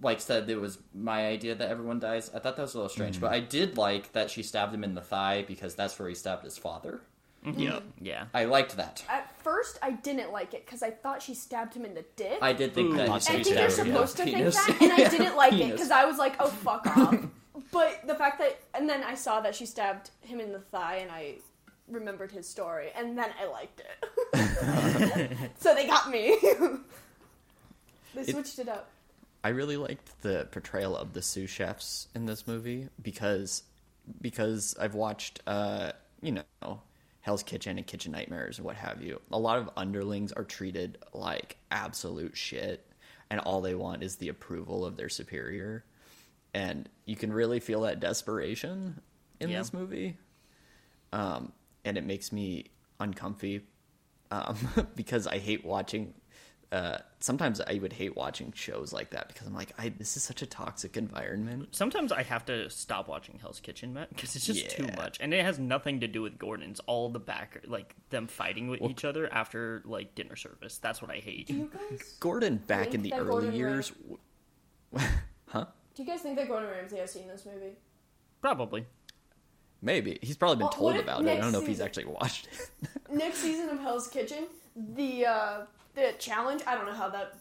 like 0.01 0.21
said 0.21 0.49
it 0.49 0.59
was 0.59 0.77
my 0.93 1.27
idea 1.27 1.55
that 1.55 1.69
everyone 1.69 1.99
dies. 1.99 2.29
I 2.33 2.39
thought 2.39 2.55
that 2.55 2.61
was 2.61 2.75
a 2.75 2.77
little 2.77 2.89
strange, 2.89 3.19
but 3.19 3.27
mm-hmm. 3.27 3.35
I 3.35 3.39
did 3.39 3.77
like 3.77 4.11
that 4.13 4.29
she 4.29 4.43
stabbed 4.43 4.73
him 4.73 4.83
in 4.83 4.93
the 4.93 5.01
thigh 5.01 5.43
because 5.47 5.75
that's 5.75 5.97
where 5.97 6.07
he 6.07 6.15
stabbed 6.15 6.43
his 6.43 6.57
father. 6.57 7.01
Mm-hmm. 7.45 7.59
Yeah, 7.59 7.69
mm-hmm. 7.71 8.05
yeah. 8.05 8.25
I 8.33 8.45
liked 8.45 8.75
that. 8.77 9.03
At 9.09 9.35
first, 9.41 9.79
I 9.81 9.91
didn't 9.91 10.31
like 10.31 10.53
it 10.53 10.65
because 10.65 10.83
I 10.83 10.91
thought 10.91 11.21
she 11.21 11.33
stabbed 11.33 11.73
him 11.73 11.85
in 11.85 11.93
the 11.93 12.05
dick. 12.15 12.39
I 12.41 12.53
did 12.53 12.73
think 12.73 12.93
Ooh. 12.93 12.97
that. 12.97 13.09
I 13.09 13.15
I 13.15 13.19
think 13.19 13.47
you're 13.47 13.69
stabbed 13.69 13.87
him 13.87 13.87
in 13.87 13.93
supposed 13.93 14.17
the 14.17 14.25
to 14.25 14.31
think 14.31 14.53
that, 14.53 14.81
and 14.81 14.93
I 14.93 15.09
didn't 15.09 15.35
like 15.35 15.53
it 15.53 15.71
because 15.71 15.91
I 15.91 16.05
was 16.05 16.17
like, 16.17 16.35
"Oh 16.39 16.47
fuck 16.47 16.85
off." 16.97 17.15
but 17.71 18.05
the 18.05 18.15
fact 18.15 18.39
that, 18.39 18.59
and 18.73 18.89
then 18.89 19.03
I 19.03 19.15
saw 19.15 19.41
that 19.41 19.55
she 19.55 19.65
stabbed 19.65 20.11
him 20.21 20.39
in 20.39 20.51
the 20.51 20.59
thigh, 20.59 20.97
and 20.97 21.11
I 21.11 21.35
remembered 21.87 22.31
his 22.31 22.47
story, 22.47 22.89
and 22.95 23.17
then 23.17 23.29
I 23.39 23.45
liked 23.47 23.81
it. 23.81 25.37
so 25.59 25.73
they 25.73 25.87
got 25.87 26.09
me. 26.09 26.37
they 28.13 28.21
It- 28.21 28.29
switched 28.29 28.59
it 28.59 28.67
up. 28.67 28.89
I 29.47 29.51
really 29.51 29.77
liked 29.77 30.21
the 30.23 30.45
portrayal 30.51 30.97
of 30.97 31.13
the 31.13 31.21
sous 31.21 31.49
chefs 31.49 32.09
in 32.13 32.25
this 32.25 32.45
movie 32.47 32.89
because 33.01 33.63
because 34.19 34.75
I've 34.77 34.93
watched 34.93 35.39
uh 35.47 35.93
you 36.21 36.33
know 36.33 36.81
Hell's 37.21 37.43
Kitchen 37.43 37.77
and 37.77 37.87
Kitchen 37.87 38.11
Nightmares 38.11 38.57
and 38.57 38.65
what 38.65 38.75
have 38.75 39.01
you. 39.01 39.21
A 39.31 39.39
lot 39.39 39.57
of 39.57 39.69
underlings 39.77 40.33
are 40.33 40.43
treated 40.43 40.97
like 41.13 41.55
absolute 41.71 42.35
shit 42.35 42.85
and 43.29 43.39
all 43.39 43.61
they 43.61 43.73
want 43.73 44.03
is 44.03 44.17
the 44.17 44.27
approval 44.27 44.83
of 44.85 44.97
their 44.97 45.07
superior. 45.07 45.85
And 46.53 46.89
you 47.05 47.15
can 47.15 47.31
really 47.31 47.61
feel 47.61 47.79
that 47.83 48.01
desperation 48.01 48.99
in 49.39 49.49
Yeah. 49.49 49.59
this 49.59 49.71
movie. 49.71 50.17
Um 51.13 51.53
and 51.85 51.97
it 51.97 52.03
makes 52.05 52.33
me 52.33 52.65
uncomfy 52.99 53.61
um, 54.29 54.57
because 54.97 55.25
I 55.25 55.37
hate 55.37 55.63
watching. 55.63 56.13
Uh, 56.69 56.97
sometimes 57.21 57.61
I 57.61 57.75
would 57.81 57.93
hate 57.93 58.17
watching 58.17 58.51
shows 58.51 58.91
like 58.91 59.11
that 59.11 59.29
because 59.29 59.47
I'm 59.47 59.53
like, 59.55 59.71
I 59.77 59.87
this 59.87 60.17
is 60.17 60.23
such 60.23 60.41
a 60.41 60.45
toxic 60.45 60.97
environment. 60.97 61.69
Sometimes 61.73 62.11
I 62.11 62.23
have 62.23 62.45
to 62.47 62.69
stop 62.69 63.07
watching 63.07 63.39
Hell's 63.39 63.61
Kitchen, 63.61 63.93
Matt, 63.93 64.09
because 64.09 64.35
it's 64.35 64.45
just 64.45 64.71
too 64.71 64.87
much, 64.97 65.17
and 65.21 65.33
it 65.33 65.45
has 65.45 65.59
nothing 65.59 66.01
to 66.01 66.07
do 66.07 66.21
with 66.21 66.37
Gordon. 66.37 66.69
It's 66.71 66.81
all 66.81 67.07
the 67.09 67.19
back, 67.19 67.63
like 67.67 67.95
them 68.09 68.27
fighting 68.27 68.67
with 68.67 68.81
each 68.81 69.05
other 69.05 69.31
after 69.31 69.81
like 69.85 70.13
dinner 70.13 70.35
service. 70.35 70.77
That's 70.77 71.01
what 71.01 71.09
I 71.09 71.17
hate. 71.17 71.47
Do 71.47 71.53
you 71.53 71.71
guys? 71.89 72.15
Gordon 72.19 72.57
back 72.57 72.93
in 72.93 73.01
the 73.01 73.13
early 73.13 73.27
Gordon 73.29 73.53
years, 73.55 73.93
w- 74.91 75.09
huh? 75.47 75.65
Do 75.95 76.03
you 76.03 76.09
guys 76.09 76.19
think 76.19 76.35
that 76.35 76.49
Gordon 76.49 76.69
Ramsay 76.69 76.97
has 76.97 77.13
seen 77.13 77.27
this 77.29 77.45
movie? 77.45 77.75
Probably. 78.41 78.85
Maybe 79.81 80.19
he's 80.21 80.35
probably 80.35 80.57
been 80.57 80.65
Well, 80.65 80.73
told 80.73 80.97
about 80.97 81.23
it. 81.25 81.29
I 81.29 81.37
don't 81.39 81.51
know 81.51 81.61
if 81.61 81.67
he's 81.67 81.81
actually 81.81 82.05
watched 82.05 82.47
it. 82.47 82.89
Next 83.11 83.37
season 83.37 83.69
of 83.69 83.79
Hell's 83.79 84.07
Kitchen, 84.07 84.47
the 84.75 85.25
uh, 85.25 85.59
the 85.97 86.13
challenge. 86.19 86.61
I 86.65 86.75
don't 86.75 86.85
know 86.85 86.93
how 86.93 87.09
that 87.09 87.33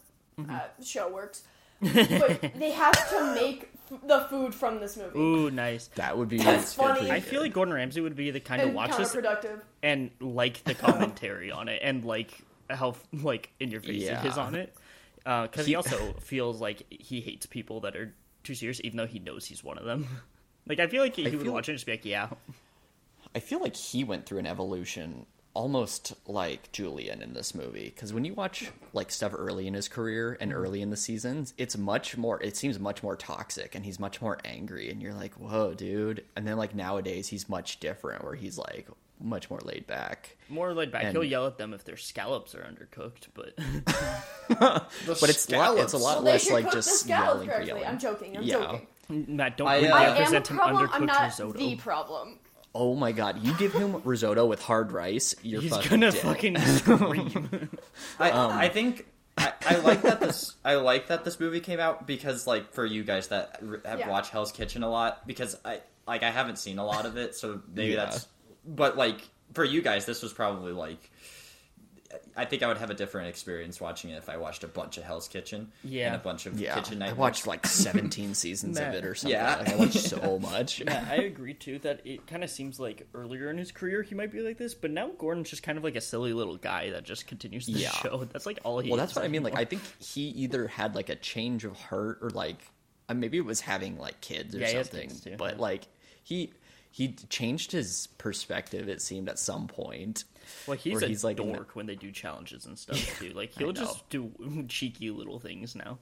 uh, 0.49 0.59
show 0.83 1.09
works, 1.09 1.43
but 1.81 2.41
they 2.59 2.71
have 2.71 3.09
to 3.11 3.35
make 3.35 3.71
the 4.05 4.21
food 4.29 4.53
from 4.53 4.79
this 4.79 4.97
movie. 4.97 5.17
Ooh, 5.17 5.49
nice. 5.49 5.87
That 5.95 6.17
would 6.17 6.27
be 6.27 6.39
That's 6.39 6.73
funny. 6.73 7.09
I 7.09 7.19
feel 7.21 7.41
like 7.41 7.53
Gordon 7.53 7.73
Ramsay 7.73 8.01
would 8.01 8.15
be 8.15 8.31
the 8.31 8.39
kind 8.41 8.59
to 8.61 8.67
and 8.67 8.75
watch 8.75 8.97
this 8.97 9.15
and 9.81 10.11
like 10.19 10.63
the 10.65 10.73
commentary 10.73 11.51
on 11.51 11.69
it, 11.69 11.79
and 11.83 12.03
like 12.03 12.31
how 12.69 12.95
like 13.13 13.51
in 13.59 13.71
your 13.71 13.81
face 13.81 14.03
Yeah. 14.03 14.21
it 14.23 14.27
is 14.27 14.37
on 14.37 14.55
it. 14.55 14.75
Because 15.23 15.65
he, 15.65 15.71
He- 15.71 15.75
also 15.75 16.13
feels 16.21 16.59
like 16.61 16.83
he 16.89 17.19
hates 17.21 17.45
people 17.45 17.81
that 17.81 17.95
are 17.95 18.13
too 18.43 18.55
serious, 18.55 18.79
even 18.83 18.97
though 18.97 19.05
he 19.07 19.19
knows 19.19 19.45
he's 19.45 19.63
one 19.63 19.77
of 19.77 19.85
them. 19.85 20.07
like 20.67 20.79
I 20.79 20.87
feel 20.87 21.01
like 21.03 21.15
he, 21.15 21.25
I 21.27 21.29
would 21.29 21.41
feel- 21.41 21.53
watch 21.53 21.67
it 21.69 21.73
and 21.73 21.77
just 21.77 21.85
be 21.85 21.93
like, 21.93 22.05
"Yeah, 22.05 22.29
I 23.35 23.39
feel 23.39 23.59
like 23.59 23.75
he 23.75 24.03
went 24.03 24.25
through 24.25 24.39
an 24.39 24.45
evolution 24.47 25.25
almost 25.57 26.13
like 26.27 26.71
Julian 26.71 27.21
in 27.23 27.33
this 27.33 27.55
movie 27.55 27.85
because 27.93 28.13
when 28.13 28.23
you 28.25 28.33
watch 28.35 28.69
like 28.93 29.09
stuff 29.11 29.33
early 29.35 29.65
in 29.65 29.73
his 29.73 29.87
career 29.87 30.37
and 30.39 30.53
early 30.53 30.81
in 30.83 30.91
the 30.91 30.97
seasons, 30.97 31.53
it's 31.57 31.75
much 31.75 32.15
more. 32.15 32.39
It 32.43 32.55
seems 32.55 32.79
much 32.79 33.01
more 33.01 33.15
toxic 33.15 33.73
and 33.73 33.83
he's 33.83 33.99
much 33.99 34.21
more 34.21 34.37
angry, 34.45 34.89
and 34.91 35.01
you're 35.01 35.15
like, 35.15 35.33
"Whoa, 35.33 35.73
dude!" 35.73 36.23
And 36.35 36.47
then 36.47 36.57
like 36.57 36.75
nowadays, 36.75 37.27
he's 37.29 37.49
much 37.49 37.79
different, 37.79 38.23
where 38.23 38.35
he's 38.35 38.57
like 38.59 38.87
much 39.19 39.49
more 39.49 39.59
laid 39.63 39.87
back. 39.87 40.37
more 40.47 40.73
laid 40.75 40.91
back." 40.91 41.03
And- 41.05 41.11
He'll 41.13 41.23
yell 41.23 41.47
at 41.47 41.57
them 41.57 41.73
if 41.73 41.83
their 41.83 41.97
scallops 41.97 42.53
are 42.53 42.61
undercooked, 42.61 43.27
but 43.33 43.55
But 44.59 45.29
it's 45.29 45.49
lot, 45.49 45.77
it's 45.79 45.93
a 45.93 45.97
lot 45.97 46.17
Well, 46.17 46.33
less 46.33 46.49
like 46.51 46.71
just 46.71 46.89
the 46.89 46.97
scallops 46.97 47.45
yelling 47.45 47.49
for 47.49 47.61
yelling. 47.65 47.85
I'm 47.85 47.99
joking. 47.99 48.37
I'm 48.37 48.43
Yeah. 48.43 48.59
joking. 48.59 48.87
Matt, 49.37 49.55
don't 49.57 49.67
I, 49.69 49.87
uh, 49.87 49.95
I 49.95 50.03
am 50.03 50.13
the 50.15 50.19
represent 50.19 50.47
him 50.47 50.57
problem. 50.57 50.89
I'm 50.91 51.01
undercooked 51.01 51.07
not 51.07 51.21
risotto. 51.23 51.51
the 51.57 51.75
problem. 51.77 52.39
Oh 52.79 52.93
my 52.93 53.11
god, 53.11 53.43
you 53.43 53.53
give 53.55 53.73
him 53.73 54.01
risotto 54.03 54.45
with 54.45 54.61
hard 54.61 54.91
rice, 54.91 55.33
you're 55.41 55.61
He's 55.61 55.71
fucking 55.71 55.89
gonna 55.89 56.11
dead. 56.11 56.21
fucking 56.21 56.57
scream. 56.77 57.69
I, 58.19 58.29
Um, 58.31 58.51
I 58.51 58.69
think 58.69 59.07
I, 59.35 59.53
I 59.65 59.75
like 59.77 60.03
that 60.03 60.19
this 60.19 60.53
I 60.63 60.75
like 60.75 61.07
that 61.07 61.23
this 61.25 61.39
movie 61.39 61.59
came 61.59 61.79
out 61.79 62.05
because 62.05 62.45
like 62.45 62.73
for 62.73 62.85
you 62.85 63.03
guys 63.03 63.29
that 63.29 63.61
have 63.85 63.99
Yeah. 63.99 64.09
watched 64.09 64.29
Hell's 64.31 64.51
Kitchen 64.51 64.83
a 64.83 64.89
lot 64.89 65.25
because 65.27 65.57
I 65.65 65.81
like 66.07 66.21
I 66.23 66.29
haven't 66.29 66.57
seen 66.57 66.77
a 66.77 66.85
lot 66.85 67.05
of 67.07 67.17
it 67.17 67.35
so 67.35 67.61
maybe 67.73 67.93
Yeah. 67.93 68.05
that's 68.05 68.27
but 68.65 68.95
like 68.95 69.21
for 69.53 69.63
you 69.63 69.81
guys 69.81 70.05
this 70.05 70.21
was 70.21 70.33
probably 70.33 70.71
like 70.73 71.09
I 72.37 72.45
think 72.45 72.63
I 72.63 72.67
would 72.67 72.77
have 72.77 72.89
a 72.89 72.93
different 72.93 73.27
experience 73.29 73.81
watching 73.81 74.11
it 74.11 74.15
if 74.17 74.29
I 74.29 74.37
watched 74.37 74.63
a 74.63 74.67
bunch 74.67 74.97
of 74.97 75.03
Hell's 75.03 75.27
Kitchen 75.27 75.71
Yeah. 75.83 76.07
and 76.07 76.15
a 76.15 76.19
bunch 76.19 76.45
of 76.45 76.59
Yeah, 76.59 76.75
Kitchen 76.75 77.01
I 77.01 77.11
watched 77.13 77.45
like 77.47 77.65
17 77.65 78.33
seasons 78.33 78.77
of 78.79 78.93
it 78.93 79.03
or 79.03 79.13
something. 79.15 79.37
Yeah. 79.37 79.57
Like, 79.57 79.69
I 79.69 79.75
watched 79.75 79.99
so 79.99 80.39
much. 80.39 80.79
yeah, 80.85 81.05
I 81.09 81.15
agree 81.15 81.53
too 81.53 81.79
that 81.79 82.01
it 82.05 82.25
kind 82.27 82.43
of 82.43 82.49
seems 82.49 82.79
like 82.79 83.07
earlier 83.13 83.49
in 83.49 83.57
his 83.57 83.71
career 83.71 84.03
he 84.03 84.15
might 84.15 84.31
be 84.31 84.39
like 84.41 84.57
this, 84.57 84.73
but 84.73 84.91
now 84.91 85.09
Gordon's 85.17 85.49
just 85.49 85.63
kind 85.63 85.77
of 85.77 85.83
like 85.83 85.95
a 85.95 86.01
silly 86.01 86.31
little 86.33 86.57
guy 86.57 86.91
that 86.91 87.03
just 87.03 87.27
continues 87.27 87.65
the 87.65 87.73
Yeah. 87.73 87.91
show. 87.91 88.23
That's 88.31 88.45
like 88.45 88.59
all 88.63 88.79
he. 88.79 88.89
Well, 88.89 88.97
that's 88.97 89.15
what 89.15 89.25
I 89.25 89.27
mean. 89.27 89.43
Like. 89.43 89.55
I 89.55 89.65
think 89.65 89.81
he 89.99 90.21
either 90.29 90.67
had 90.67 90.95
like 90.95 91.09
a 91.09 91.15
change 91.15 91.65
of 91.65 91.75
heart 91.77 92.19
or 92.21 92.29
like 92.29 92.57
uh, 93.09 93.13
maybe 93.15 93.37
it 93.37 93.45
was 93.45 93.59
having 93.61 93.97
like 93.97 94.21
kids 94.21 94.55
or 94.55 94.59
Yeah, 94.59 94.83
something. 94.83 95.09
kids, 95.09 95.21
too. 95.21 95.35
But 95.37 95.59
like 95.59 95.87
he 96.23 96.53
he 96.91 97.09
changed 97.29 97.71
his 97.73 98.07
perspective. 98.17 98.87
It 98.89 99.01
seemed 99.01 99.27
at 99.29 99.39
some 99.39 99.67
point. 99.67 100.23
Well, 100.67 100.77
he's 100.77 101.01
a 101.01 101.07
he's, 101.07 101.23
like, 101.23 101.39
in 101.39 101.51
dork 101.53 101.75
when 101.75 101.85
they 101.85 101.95
do 101.95 102.11
challenges 102.11 102.65
and 102.65 102.77
stuff 102.77 103.19
too. 103.19 103.29
Like 103.33 103.51
he'll 103.57 103.73
just 103.73 104.09
do 104.09 104.31
cheeky 104.69 105.09
little 105.11 105.39
things 105.39 105.75
now. 105.75 105.99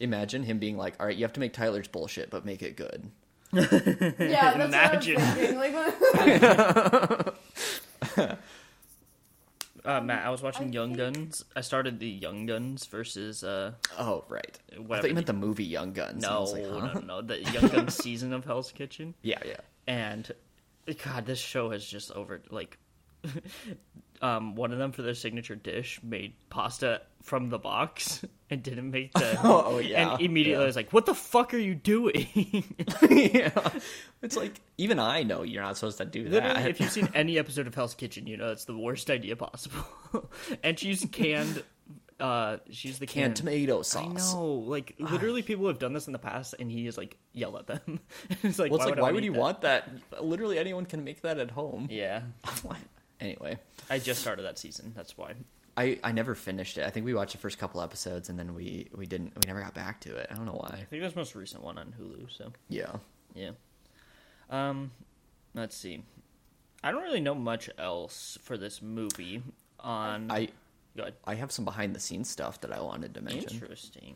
Imagine 0.00 0.42
him 0.42 0.58
being 0.58 0.76
like, 0.76 0.94
"All 1.00 1.06
right, 1.06 1.16
you 1.16 1.24
have 1.24 1.32
to 1.34 1.40
make 1.40 1.52
Tyler's 1.52 1.88
bullshit, 1.88 2.30
but 2.30 2.44
make 2.44 2.62
it 2.62 2.76
good." 2.76 3.10
Yeah, 3.52 4.54
that's 4.56 4.64
Imagine. 4.64 5.14
what 5.16 5.74
I'm. 6.18 7.34
Like, 8.16 8.36
Uh, 9.84 10.00
Matt, 10.00 10.26
I 10.26 10.30
was 10.30 10.42
watching 10.42 10.66
I 10.68 10.70
Young 10.72 10.96
think- 10.96 11.14
Guns. 11.16 11.44
I 11.54 11.60
started 11.60 12.00
the 12.00 12.08
Young 12.08 12.46
Guns 12.46 12.86
versus 12.86 13.44
uh 13.44 13.72
Oh, 13.96 14.24
right. 14.28 14.58
I 14.72 14.82
thought 14.82 15.08
you 15.08 15.14
meant 15.14 15.26
the- 15.28 15.32
the 15.32 15.38
movie 15.38 15.62
Young 15.64 15.92
Guns. 15.92 16.20
no, 16.22 16.42
like, 16.42 16.64
huh? 16.66 16.94
no, 16.94 17.00
no, 17.00 17.22
the 17.22 17.40
Young 17.40 17.68
Guns 17.68 17.94
season 17.94 18.32
of 18.32 18.44
Hell's 18.44 18.72
Kitchen. 18.72 19.14
Yeah, 19.22 19.38
yeah. 19.46 19.58
and 19.86 20.30
god 21.04 21.26
this 21.26 21.38
show 21.38 21.70
has 21.70 21.84
just 21.86 22.10
over 22.12 22.42
like 22.50 22.78
um 24.22 24.54
one 24.54 24.72
of 24.72 24.78
them 24.78 24.92
for 24.92 25.02
their 25.02 25.14
signature 25.14 25.54
dish 25.54 26.00
made 26.02 26.32
pasta 26.48 27.02
from 27.22 27.50
the 27.50 27.58
box 27.58 28.24
and 28.50 28.62
didn't 28.62 28.90
make 28.90 29.12
the 29.12 29.38
Oh, 29.44 29.78
yeah, 29.78 30.12
and 30.12 30.20
immediately 30.22 30.58
yeah. 30.58 30.62
I 30.62 30.66
was 30.66 30.76
like 30.76 30.92
what 30.92 31.04
the 31.06 31.14
fuck 31.14 31.52
are 31.52 31.58
you 31.58 31.74
doing 31.74 32.64
yeah. 33.10 33.50
It's 34.22 34.36
like 34.36 34.60
even 34.78 34.98
I 34.98 35.22
know 35.22 35.42
you're 35.42 35.62
not 35.62 35.76
supposed 35.76 35.98
to 35.98 36.04
do 36.06 36.24
literally 36.28 36.54
that. 36.54 36.70
if 36.70 36.80
you've 36.80 36.90
seen 36.92 37.08
any 37.14 37.38
episode 37.38 37.66
of 37.66 37.74
hell's 37.74 37.94
kitchen 37.94 38.26
you 38.26 38.36
know 38.38 38.50
it's 38.52 38.64
the 38.64 38.76
worst 38.76 39.10
idea 39.10 39.36
possible 39.36 40.30
and 40.62 40.78
she 40.78 40.88
used 40.88 41.12
canned 41.12 41.62
uh 42.18 42.56
she's 42.70 42.98
the 42.98 43.06
canned 43.06 43.36
tomato 43.36 43.80
I 43.80 43.82
sauce. 43.82 44.32
know, 44.32 44.46
like 44.46 44.94
literally, 44.98 45.42
people 45.42 45.66
have 45.66 45.78
done 45.78 45.92
this 45.92 46.06
in 46.06 46.14
the 46.14 46.18
past, 46.18 46.54
and 46.58 46.70
he 46.72 46.86
is 46.86 46.96
like 46.96 47.18
yell 47.34 47.58
at 47.58 47.66
them. 47.66 48.00
it's 48.42 48.58
like, 48.58 48.70
Well, 48.70 48.80
it's 48.80 48.88
like, 48.88 48.98
I 48.98 49.02
why 49.02 49.12
would 49.12 49.22
you 49.22 49.34
want 49.34 49.60
that? 49.60 49.90
Literally, 50.22 50.58
anyone 50.58 50.86
can 50.86 51.04
make 51.04 51.20
that 51.20 51.38
at 51.38 51.50
home. 51.50 51.88
Yeah, 51.90 52.22
Anyway, 53.20 53.58
I 53.90 53.98
just 53.98 54.20
started 54.20 54.42
that 54.42 54.58
season. 54.58 54.92
That's 54.94 55.16
why. 55.16 55.34
I, 55.78 55.98
I 56.02 56.12
never 56.12 56.34
finished 56.34 56.78
it. 56.78 56.84
I 56.86 56.90
think 56.90 57.04
we 57.04 57.12
watched 57.12 57.32
the 57.32 57.38
first 57.38 57.58
couple 57.58 57.82
episodes 57.82 58.28
and 58.30 58.38
then 58.38 58.54
we, 58.54 58.88
we 58.96 59.06
didn't 59.06 59.34
we 59.34 59.42
never 59.46 59.60
got 59.60 59.74
back 59.74 60.00
to 60.02 60.16
it. 60.16 60.26
I 60.30 60.34
don't 60.34 60.46
know 60.46 60.52
why. 60.52 60.70
I 60.72 60.84
think 60.84 61.02
that's 61.02 61.14
the 61.14 61.20
most 61.20 61.34
recent 61.34 61.62
one 61.62 61.76
on 61.76 61.94
Hulu. 62.00 62.34
So 62.34 62.52
Yeah. 62.68 62.92
yeah. 63.34 63.50
Um, 64.48 64.90
let's 65.54 65.76
see. 65.76 66.02
I 66.82 66.92
don't 66.92 67.02
really 67.02 67.20
know 67.20 67.34
much 67.34 67.68
else 67.78 68.38
for 68.42 68.56
this 68.56 68.80
movie. 68.80 69.42
On 69.80 70.30
I 70.30 70.48
Go 70.96 71.02
ahead. 71.02 71.14
I 71.26 71.34
have 71.34 71.52
some 71.52 71.64
behind 71.66 71.94
the 71.94 72.00
scenes 72.00 72.30
stuff 72.30 72.60
that 72.62 72.72
I 72.72 72.80
wanted 72.80 73.12
to 73.14 73.20
mention. 73.20 73.50
Interesting. 73.50 74.14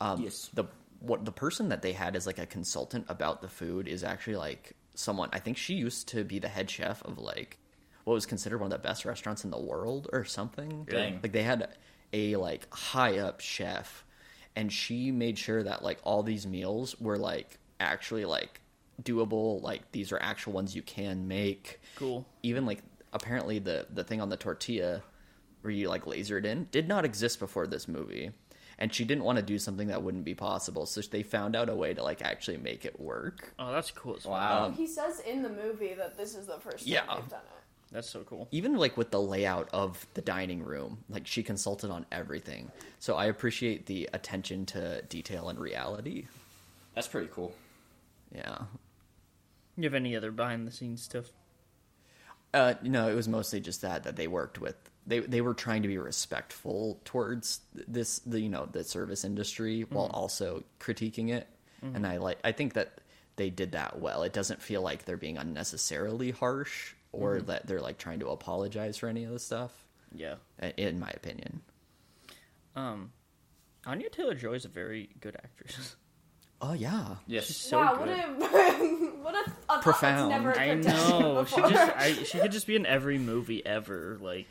Um, 0.00 0.20
Yes. 0.22 0.50
The 0.52 0.64
what 1.00 1.24
the 1.24 1.32
person 1.32 1.70
that 1.70 1.82
they 1.82 1.92
had 1.92 2.14
as 2.14 2.26
like 2.26 2.38
a 2.38 2.46
consultant 2.46 3.06
about 3.08 3.40
the 3.42 3.48
food 3.48 3.88
is 3.88 4.04
actually 4.04 4.36
like 4.36 4.74
someone. 4.94 5.30
I 5.32 5.38
think 5.38 5.56
she 5.56 5.74
used 5.74 6.08
to 6.08 6.22
be 6.22 6.38
the 6.38 6.48
head 6.48 6.70
chef 6.70 7.02
of 7.04 7.18
like 7.18 7.58
what 8.04 8.14
was 8.14 8.26
considered 8.26 8.58
one 8.58 8.72
of 8.72 8.82
the 8.82 8.86
best 8.86 9.04
restaurants 9.04 9.44
in 9.44 9.50
the 9.50 9.60
world 9.60 10.08
or 10.12 10.24
something. 10.24 10.86
Dang. 10.90 11.20
Like 11.22 11.32
they 11.32 11.42
had 11.42 11.68
a 12.12 12.36
like 12.36 12.72
high 12.74 13.18
up 13.18 13.40
chef, 13.40 14.04
and 14.56 14.72
she 14.72 15.10
made 15.12 15.38
sure 15.38 15.62
that 15.62 15.82
like 15.82 15.98
all 16.02 16.22
these 16.22 16.46
meals 16.46 16.98
were 17.00 17.16
like 17.18 17.58
actually 17.80 18.24
like 18.24 18.60
doable. 19.02 19.62
Like 19.62 19.90
these 19.92 20.12
are 20.12 20.18
actual 20.20 20.52
ones 20.52 20.74
you 20.74 20.82
can 20.82 21.28
make. 21.28 21.80
Cool. 21.96 22.26
Even 22.42 22.66
like 22.66 22.82
apparently 23.12 23.58
the 23.58 23.86
the 23.92 24.04
thing 24.04 24.20
on 24.20 24.28
the 24.28 24.36
tortilla 24.36 25.02
where 25.60 25.70
you 25.70 25.88
like 25.88 26.04
lasered 26.06 26.44
in 26.44 26.66
did 26.72 26.88
not 26.88 27.04
exist 27.04 27.38
before 27.38 27.66
this 27.68 27.86
movie 27.86 28.32
and 28.78 28.92
she 28.92 29.04
didn't 29.04 29.22
want 29.22 29.36
to 29.36 29.42
do 29.44 29.58
something 29.58 29.88
that 29.88 30.02
wouldn't 30.02 30.24
be 30.24 30.34
possible 30.34 30.86
so 30.86 31.00
they 31.02 31.22
found 31.22 31.54
out 31.54 31.68
a 31.68 31.74
way 31.74 31.92
to 31.94 32.02
like 32.02 32.20
actually 32.22 32.56
make 32.56 32.84
it 32.84 32.98
work 32.98 33.52
Oh, 33.60 33.70
that's 33.70 33.90
cool. 33.92 34.16
As 34.16 34.22
fuck. 34.22 34.32
Wow. 34.32 34.72
he 34.76 34.86
says 34.88 35.20
in 35.20 35.42
the 35.42 35.50
movie 35.50 35.94
that 35.94 36.16
this 36.16 36.34
is 36.34 36.46
the 36.46 36.58
first 36.58 36.78
time 36.84 36.94
Yeah. 36.94 37.02
they've 37.14 37.28
done 37.28 37.40
it. 37.40 37.61
That's 37.92 38.08
so 38.08 38.20
cool. 38.20 38.48
even 38.50 38.76
like 38.76 38.96
with 38.96 39.10
the 39.10 39.20
layout 39.20 39.68
of 39.72 40.06
the 40.14 40.22
dining 40.22 40.62
room 40.64 40.98
like 41.10 41.26
she 41.26 41.42
consulted 41.42 41.90
on 41.90 42.06
everything. 42.10 42.70
So 42.98 43.16
i 43.16 43.26
appreciate 43.26 43.86
the 43.86 44.08
attention 44.12 44.64
to 44.66 45.02
detail 45.02 45.48
and 45.50 45.58
reality. 45.58 46.26
That's 46.94 47.08
pretty 47.08 47.28
cool. 47.32 47.54
yeah. 48.34 48.58
You 49.76 49.84
have 49.84 49.94
any 49.94 50.14
other 50.16 50.30
behind 50.30 50.66
the 50.66 50.72
scenes 50.72 51.02
stuff? 51.02 51.26
uh 52.54 52.74
no 52.82 53.08
it 53.08 53.14
was 53.14 53.28
mostly 53.28 53.60
just 53.60 53.80
that 53.80 54.02
that 54.04 54.16
they 54.16 54.26
worked 54.26 54.58
with 54.60 54.76
they 55.06 55.20
they 55.20 55.40
were 55.40 55.54
trying 55.54 55.80
to 55.80 55.88
be 55.88 55.96
respectful 55.96 57.00
towards 57.04 57.60
this 57.88 58.18
the 58.20 58.38
you 58.40 58.50
know 58.50 58.68
the 58.70 58.84
service 58.84 59.24
industry 59.24 59.82
while 59.88 60.10
also 60.12 60.62
critiquing 60.78 61.30
it. 61.30 61.46
And 61.82 62.06
i 62.06 62.18
like 62.18 62.38
i 62.44 62.52
think 62.52 62.74
that 62.74 62.98
they 63.36 63.48
did 63.48 63.72
that 63.72 63.98
well. 63.98 64.22
It 64.24 64.34
doesn't 64.34 64.60
feel 64.60 64.82
like 64.82 65.06
they're 65.06 65.16
being 65.16 65.38
unnecessarily 65.38 66.30
harsh 66.32 66.92
or 67.12 67.40
that 67.42 67.66
they're 67.66 67.80
like 67.80 67.98
trying 67.98 68.20
to 68.20 68.28
apologize 68.28 68.96
for 68.96 69.06
any 69.08 69.24
of 69.24 69.30
the 69.30 69.38
stuff 69.38 69.70
Yeah. 70.14 70.36
in 70.76 70.98
my 70.98 71.10
opinion 71.10 71.60
Um, 72.74 73.12
Anya 73.86 74.08
Taylor 74.10 74.34
Joy 74.34 74.54
is 74.54 74.64
a 74.64 74.68
very 74.68 75.10
good 75.20 75.36
actress. 75.36 75.96
oh 76.60 76.72
yeah 76.72 77.16
Yes. 77.26 77.46
She's 77.46 77.56
so 77.56 77.78
wow, 77.78 77.96
good. 77.96 78.08
what 78.40 78.50
a 78.50 78.72
what 79.22 79.34
a, 79.34 79.52
a 79.74 79.82
Profound. 79.82 80.30
Never 80.30 80.58
I 80.58 80.64
occurred 80.64 80.82
to 80.84 80.88
me 80.88 80.94
know. 81.20 81.44
She 81.44 81.60
just 81.60 81.96
I, 81.96 82.12
she 82.24 82.38
could 82.38 82.52
just 82.52 82.66
be 82.66 82.76
in 82.76 82.86
every 82.86 83.18
movie 83.18 83.64
ever. 83.64 84.18
Like 84.20 84.48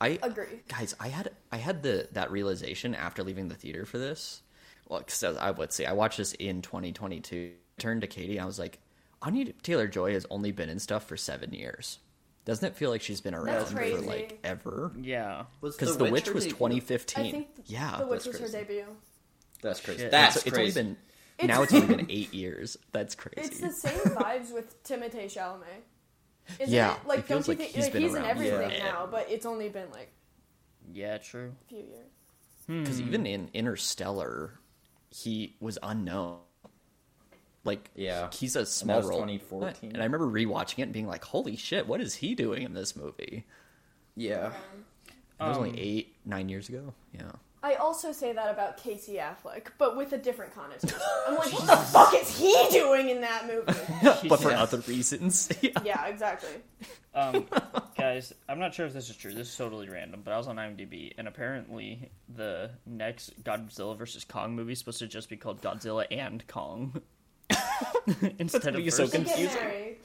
i 0.00 0.16
Agree. 0.22 0.46
guys 0.68 0.94
i 1.00 1.08
had 1.08 1.32
i 1.50 1.56
had 1.56 1.82
the 1.82 2.06
that 2.12 2.30
realization 2.30 2.94
after 2.94 3.24
leaving 3.24 3.48
the 3.48 3.56
theater 3.56 3.84
for 3.84 3.98
this 3.98 4.42
well 4.88 5.00
'cause 5.00 5.24
i 5.24 5.50
would 5.50 5.72
say 5.72 5.86
i 5.86 5.92
watched 5.92 6.18
this 6.18 6.34
in 6.34 6.62
2022 6.62 7.50
turned 7.78 8.02
to 8.02 8.06
katie 8.06 8.34
and 8.36 8.42
i 8.42 8.46
was 8.46 8.60
like 8.60 8.78
anya 9.22 9.52
taylor 9.62 9.86
joy 9.88 10.12
has 10.12 10.26
only 10.30 10.52
been 10.52 10.68
in 10.68 10.78
stuff 10.78 11.06
for 11.06 11.16
seven 11.16 11.52
years 11.52 11.98
doesn't 12.44 12.66
it 12.66 12.76
feel 12.76 12.90
like 12.90 13.02
she's 13.02 13.20
been 13.20 13.34
around 13.34 13.66
for 13.66 13.84
like 14.00 14.38
ever 14.44 14.92
yeah, 15.00 15.44
because 15.60 15.96
the, 15.98 16.04
witch, 16.06 16.26
her 16.28 16.32
was 16.34 16.44
debut? 16.44 16.56
2015 16.56 17.26
I 17.26 17.30
think 17.30 17.48
yeah 17.66 17.98
The 17.98 18.06
Witch 18.06 18.24
that's 18.24 18.40
was 18.40 18.52
her 18.52 18.58
debut. 18.60 18.84
That's 19.60 19.80
crazy. 19.80 20.00
Shit. 20.02 20.10
That's 20.12 20.34
so 20.36 20.42
it's 20.46 20.56
crazy. 20.56 20.80
only 20.80 20.92
been 20.92 20.96
It's- 21.38 21.48
now 21.48 21.62
it's 21.62 21.74
only 21.74 21.96
been 21.96 22.06
eight 22.10 22.32
years 22.32 22.76
that's 22.92 23.14
crazy 23.14 23.40
It's 23.48 23.60
the 23.60 23.70
same 23.72 23.98
vibes 24.14 24.52
with 24.54 24.82
Timothée 24.84 25.26
Chalamet. 25.26 25.82
Isn't 26.60 26.72
Yeah, 26.74 26.94
it? 26.96 27.06
Like, 27.06 27.18
it 27.18 27.24
feels 27.26 27.46
don't 27.46 27.58
you 27.58 27.64
like 27.64 27.72
think 27.72 27.76
he's 27.76 27.84
like, 27.84 27.92
been 27.92 28.02
he's 28.02 28.14
in 28.14 28.24
everything 28.24 28.56
forever. 28.56 28.78
now? 28.78 29.08
But 29.10 29.26
it's 29.30 29.44
only 29.44 29.68
been 29.68 29.90
like 29.90 30.10
yeah, 30.94 31.18
true. 31.18 31.52
a 31.60 31.68
few 31.68 31.78
years. 31.80 32.08
because 32.66 32.98
Hmm. 33.00 33.08
even 33.08 33.26
in 33.26 33.50
interstellar 33.52 34.58
he 35.10 35.56
was 35.60 35.76
unknown 35.82 36.38
like 37.68 37.88
Yeah. 37.94 38.28
he's 38.32 38.56
a 38.56 38.60
that 38.60 38.66
small 38.66 38.96
was 38.96 39.06
role 39.06 39.18
2014. 39.20 39.90
and 39.92 40.02
i 40.02 40.04
remember 40.04 40.26
rewatching 40.26 40.80
it 40.80 40.82
and 40.82 40.92
being 40.92 41.06
like 41.06 41.22
holy 41.24 41.54
shit 41.56 41.86
what 41.86 42.00
is 42.00 42.14
he 42.16 42.34
doing 42.34 42.62
in 42.64 42.74
this 42.74 42.96
movie 42.96 43.44
Yeah. 44.16 44.52
It 45.40 45.44
was 45.44 45.56
Um, 45.56 45.62
only 45.66 45.80
eight, 45.80 46.16
nine 46.24 46.48
years 46.48 46.68
ago. 46.68 46.92
Yeah. 47.14 47.30
I 47.62 47.74
also 47.74 48.10
say 48.10 48.32
that 48.32 48.50
about 48.50 48.76
Casey 48.76 49.18
Affleck, 49.18 49.68
but 49.78 49.96
with 49.96 50.12
a 50.12 50.18
different 50.18 50.52
connotation. 50.52 50.98
I'm 51.28 51.36
like, 51.36 51.52
what 51.52 51.66
the 51.66 51.76
fuck 51.76 52.14
is 52.14 52.36
he 52.36 52.52
doing 52.72 53.08
in 53.08 53.20
that 53.20 53.46
movie? 53.46 54.26
but 54.28 54.40
for 54.40 54.50
Yeah. 54.50 54.62
other 54.62 54.78
reasons. 54.88 55.48
yeah. 55.62 55.70
yeah, 55.84 56.06
exactly. 56.06 56.50
Um, 57.14 57.46
guys, 57.96 58.32
I'm 58.48 58.58
not 58.58 58.74
sure 58.74 58.86
if 58.86 58.92
this 58.92 59.10
is 59.10 59.16
true. 59.16 59.32
This 59.32 59.48
is 59.48 59.56
totally 59.56 59.88
random, 59.88 60.22
but 60.24 60.32
I 60.34 60.38
was 60.38 60.48
on 60.48 60.56
IMDb, 60.56 61.12
and 61.18 61.28
apparently 61.28 62.10
the 62.28 62.70
next 62.86 63.40
Godzilla 63.44 63.96
versus 63.96 64.24
Kong 64.24 64.54
movie 64.56 64.72
is 64.72 64.80
supposed 64.80 64.98
to 65.00 65.06
just 65.06 65.28
be 65.28 65.36
called 65.36 65.60
Godzilla 65.62 66.04
and 66.10 66.44
Kong. 66.48 67.00
Instead 68.38 68.74
of 68.74 68.76
be 68.76 68.90
so 68.90 69.06
versus. 69.06 69.26
Confusing. 69.26 69.96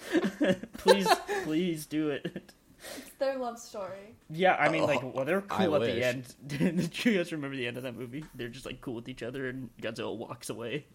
please, 0.78 1.07
please 1.43 1.86
do 1.86 2.09
it. 2.09 2.53
It's 2.97 3.11
their 3.17 3.38
love 3.38 3.57
story. 3.59 4.15
Yeah, 4.30 4.55
I 4.55 4.69
mean, 4.69 4.84
like, 4.84 5.03
Oh, 5.03 5.11
well, 5.15 5.26
they're 5.26 5.43
I 5.49 5.65
cool 5.65 5.76
at 5.76 5.82
wish. 5.82 5.93
the 5.95 6.03
end. 6.05 6.36
Did 6.45 7.05
you 7.05 7.17
guys 7.17 7.32
remember 7.32 7.55
the 7.55 7.67
end 7.67 7.78
of 7.78 7.84
that 7.84 7.95
movie? 7.95 8.26
They're 8.36 8.49
just 8.49 8.65
like 8.65 8.82
cool 8.82 8.95
with 8.95 9.07
each 9.07 9.24
other, 9.24 9.47
and 9.47 9.69
Godzilla 9.82 10.15
walks 10.15 10.49
away. 10.49 10.86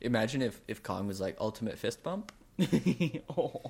Imagine 0.00 0.42
if 0.42 0.60
if 0.68 0.82
Kong 0.82 1.06
was 1.06 1.20
like 1.20 1.36
ultimate 1.40 1.78
fist 1.78 2.02
bump. 2.02 2.32
oh. 3.36 3.60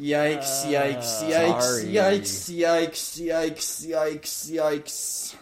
Yikes! 0.00 0.64
Yikes! 0.66 1.22
Uh, 1.22 1.30
Yikes! 1.30 1.62
sorry. 1.62 1.84
Yikes! 1.84 2.50
Yikes! 2.50 3.20
Yikes! 3.28 3.86
Yikes! 3.86 4.50
Yikes! 4.50 5.34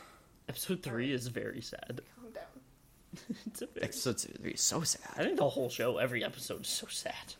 Episode 0.48 0.82
three 0.82 1.12
is 1.12 1.28
very 1.28 1.62
sad. 1.62 2.02
Calm. 3.16 3.36
It's 3.46 3.62
a 3.62 3.66
very, 3.66 3.86
It's 3.86 4.00
so, 4.00 4.10
it's 4.10 4.24
it's 4.26 4.62
so 4.62 4.82
I 5.16 5.22
think 5.24 5.36
the 5.36 5.48
whole 5.48 5.68
show, 5.68 5.98
every 5.98 6.24
episode, 6.24 6.62
is 6.62 6.68
so 6.68 6.86
sad. 6.88 7.34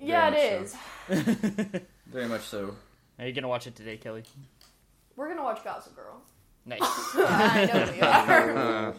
Yeah, 0.00 0.30
much 0.30 0.38
it 0.38 0.68
so. 0.68 1.14
is. 1.14 1.80
Very 2.06 2.26
much 2.26 2.42
so. 2.42 2.76
Are 3.18 3.26
you 3.26 3.32
gonna 3.32 3.48
watch 3.48 3.66
it 3.66 3.74
today, 3.76 3.96
Kelly? 3.96 4.22
We're 5.16 5.28
gonna 5.28 5.42
watch 5.42 5.62
Gossip 5.64 5.96
Girl. 5.96 6.22
Nice. 6.64 6.80
I 7.16 7.68
know 7.72 7.92
we 7.92 8.00
are. 8.00 8.94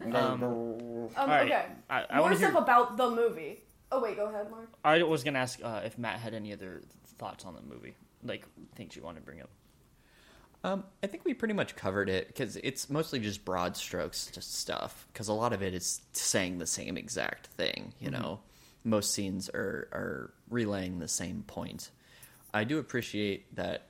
Um, 0.00 0.42
Um, 0.42 1.10
right. 1.28 1.46
Okay. 1.46 1.66
I, 1.90 2.04
I 2.10 2.14
More 2.16 2.22
want 2.22 2.32
to 2.32 2.38
stuff 2.38 2.52
hear. 2.52 2.60
about 2.62 2.96
the 2.96 3.10
movie. 3.10 3.60
Oh 3.92 4.00
wait, 4.00 4.16
go 4.16 4.26
ahead, 4.26 4.50
Mark. 4.50 4.68
I 4.84 5.02
was 5.02 5.22
gonna 5.22 5.38
ask 5.38 5.60
uh, 5.62 5.82
if 5.84 5.98
Matt 5.98 6.18
had 6.18 6.34
any 6.34 6.52
other 6.52 6.82
thoughts 7.18 7.44
on 7.44 7.54
the 7.54 7.60
movie, 7.62 7.94
like 8.24 8.44
things 8.74 8.96
you 8.96 9.02
want 9.02 9.18
to 9.18 9.22
bring 9.22 9.40
up. 9.42 9.50
Um, 10.64 10.84
I 11.02 11.08
think 11.08 11.24
we 11.24 11.34
pretty 11.34 11.54
much 11.54 11.74
covered 11.74 12.08
it 12.08 12.28
because 12.28 12.56
it's 12.56 12.88
mostly 12.88 13.18
just 13.18 13.44
broad 13.44 13.76
strokes, 13.76 14.30
just 14.32 14.54
stuff. 14.54 15.06
Because 15.12 15.28
a 15.28 15.32
lot 15.32 15.52
of 15.52 15.62
it 15.62 15.74
is 15.74 16.00
saying 16.12 16.58
the 16.58 16.66
same 16.66 16.96
exact 16.96 17.48
thing. 17.48 17.92
You 17.98 18.10
know, 18.10 18.40
most 18.84 19.12
scenes 19.12 19.48
are 19.48 19.88
are 19.92 20.32
relaying 20.48 20.98
the 21.00 21.08
same 21.08 21.42
point. 21.46 21.90
I 22.54 22.64
do 22.64 22.78
appreciate 22.78 23.54
that. 23.56 23.86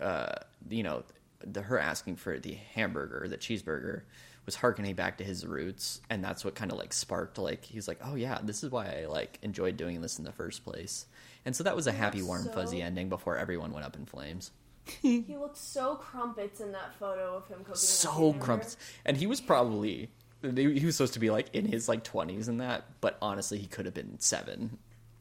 Uh, 0.00 0.34
you 0.68 0.82
know, 0.82 1.02
the 1.44 1.62
her 1.62 1.78
asking 1.78 2.16
for 2.16 2.38
the 2.38 2.54
hamburger, 2.74 3.26
the 3.28 3.36
cheeseburger, 3.38 4.02
was 4.46 4.54
harkening 4.56 4.94
back 4.94 5.18
to 5.18 5.24
his 5.24 5.46
roots, 5.46 6.00
and 6.10 6.24
that's 6.24 6.44
what 6.44 6.54
kind 6.54 6.72
of 6.72 6.78
like 6.78 6.92
sparked. 6.92 7.38
Like 7.38 7.64
he's 7.64 7.86
like, 7.86 7.98
oh 8.02 8.14
yeah, 8.16 8.38
this 8.42 8.64
is 8.64 8.70
why 8.70 9.00
I 9.02 9.06
like 9.06 9.38
enjoyed 9.42 9.76
doing 9.76 10.00
this 10.00 10.18
in 10.18 10.24
the 10.24 10.32
first 10.32 10.64
place. 10.64 11.06
And 11.44 11.54
so 11.54 11.64
that 11.64 11.76
was 11.76 11.86
a 11.86 11.92
happy, 11.92 12.22
warm, 12.22 12.44
So- 12.44 12.52
fuzzy 12.52 12.82
ending 12.82 13.08
before 13.08 13.36
everyone 13.36 13.72
went 13.72 13.86
up 13.86 13.94
in 13.96 14.06
flames. 14.06 14.50
He 15.02 15.24
looked 15.36 15.56
so 15.58 15.94
crumpets 15.96 16.60
in 16.60 16.72
that 16.72 16.94
photo 16.98 17.36
of 17.36 17.46
him 17.48 17.58
cooking. 17.58 17.74
so 17.76 18.32
crumpets 18.34 18.76
and 19.04 19.16
he 19.16 19.26
was 19.26 19.40
probably 19.40 20.10
he 20.42 20.84
was 20.86 20.96
supposed 20.96 21.14
to 21.14 21.18
be 21.20 21.30
like 21.30 21.52
in 21.54 21.66
his 21.66 21.88
like 21.88 22.04
20s 22.04 22.48
and 22.48 22.60
that 22.60 22.84
but 23.00 23.16
honestly 23.20 23.58
he 23.58 23.66
could 23.66 23.84
have 23.86 23.94
been 23.94 24.18
seven 24.20 24.78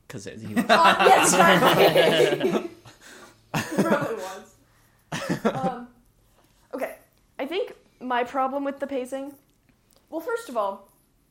because 0.07 0.26
he 0.26 0.53
was 0.53 0.65
Uh, 0.70 0.95
yes, 1.07 1.34
exactly. 1.34 2.70
He 3.53 3.84
probably 3.84 4.15
was. 4.15 5.45
Um, 5.45 5.88
okay, 6.74 6.95
I 7.39 7.45
think 7.45 7.74
my 7.99 8.24
problem 8.24 8.63
with 8.63 8.80
the 8.80 8.88
pacing. 8.88 9.34
Well, 10.09 10.22
first 10.22 10.49
of 10.49 10.55
all, 10.57 10.88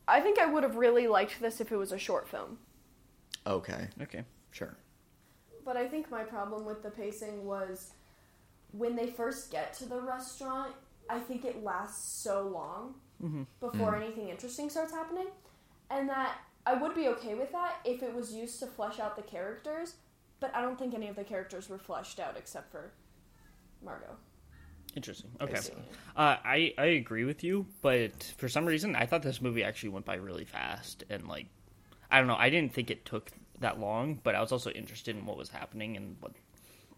I 0.09 0.20
think 0.20 0.39
I 0.39 0.47
would 0.47 0.62
have 0.62 0.76
really 0.76 1.07
liked 1.07 1.41
this 1.41 1.61
if 1.61 1.70
it 1.72 1.76
was 1.76 1.93
a 1.93 1.99
short 1.99 2.28
film. 2.28 2.59
okay 3.47 3.89
Okay. 4.03 4.24
sure 4.51 4.76
But 5.64 5.76
I 5.76 5.87
think 5.89 6.11
my 6.11 6.22
problem 6.24 6.64
with 6.64 6.82
the 6.82 6.91
pacing 6.91 7.45
was 7.47 7.93
when 8.77 8.97
they 8.97 9.07
first 9.07 9.51
get 9.51 9.72
to 9.74 9.87
the 9.87 10.01
restaurant, 10.01 10.72
I 11.09 11.18
think 11.18 11.45
it 11.45 11.62
lasts 11.62 12.22
so 12.22 12.49
long 12.49 12.95
before 13.61 13.97
anything 13.97 14.29
interesting 14.29 14.68
starts 14.68 14.93
happening. 14.93 15.29
And 15.91 16.09
that 16.09 16.39
I 16.66 16.74
would 16.74 16.95
be 16.95 17.09
okay 17.09 17.35
with 17.35 17.53
that 17.53 17.77
if 17.85 18.03
it 18.03 18.12
was 18.12 18.33
used 18.33 18.59
to 18.61 18.66
flesh 18.66 18.99
out 18.99 19.16
the 19.16 19.22
characters, 19.22 19.95
but 20.41 20.55
I 20.55 20.61
don't 20.61 20.79
think 20.79 20.95
any 20.95 21.09
of 21.09 21.16
the 21.16 21.24
characters 21.24 21.68
were 21.68 21.79
fleshed 21.79 22.18
out 22.18 22.37
except 22.37 22.70
for 22.70 22.93
Margot. 23.85 24.16
Interesting. 24.97 25.31
Okay. 25.41 25.61
Uh, 26.16 26.37
I 26.45 26.72
I 26.79 26.87
agree 26.87 27.24
with 27.24 27.45
you, 27.45 27.66
but 27.83 28.33
for 28.39 28.49
some 28.49 28.64
reason 28.64 28.97
I 28.97 29.07
thought 29.07 29.22
this 29.22 29.43
movie 29.43 29.62
actually 29.62 29.91
went 29.91 30.07
by 30.07 30.14
really 30.14 30.45
fast 30.45 31.05
and 31.11 31.29
like 31.29 31.47
I 32.11 32.18
don't 32.18 32.27
know. 32.27 32.37
I 32.37 32.51
didn't 32.51 32.72
think 32.72 32.91
it 32.91 33.05
took 33.05 33.31
that 33.61 33.79
long, 33.79 34.20
but 34.22 34.35
I 34.35 34.41
was 34.41 34.53
also 34.53 34.70
interested 34.70 35.16
in 35.16 35.27
what 35.27 35.37
was 35.37 35.51
happening 35.51 35.97
and 35.97 36.16
what 36.20 36.33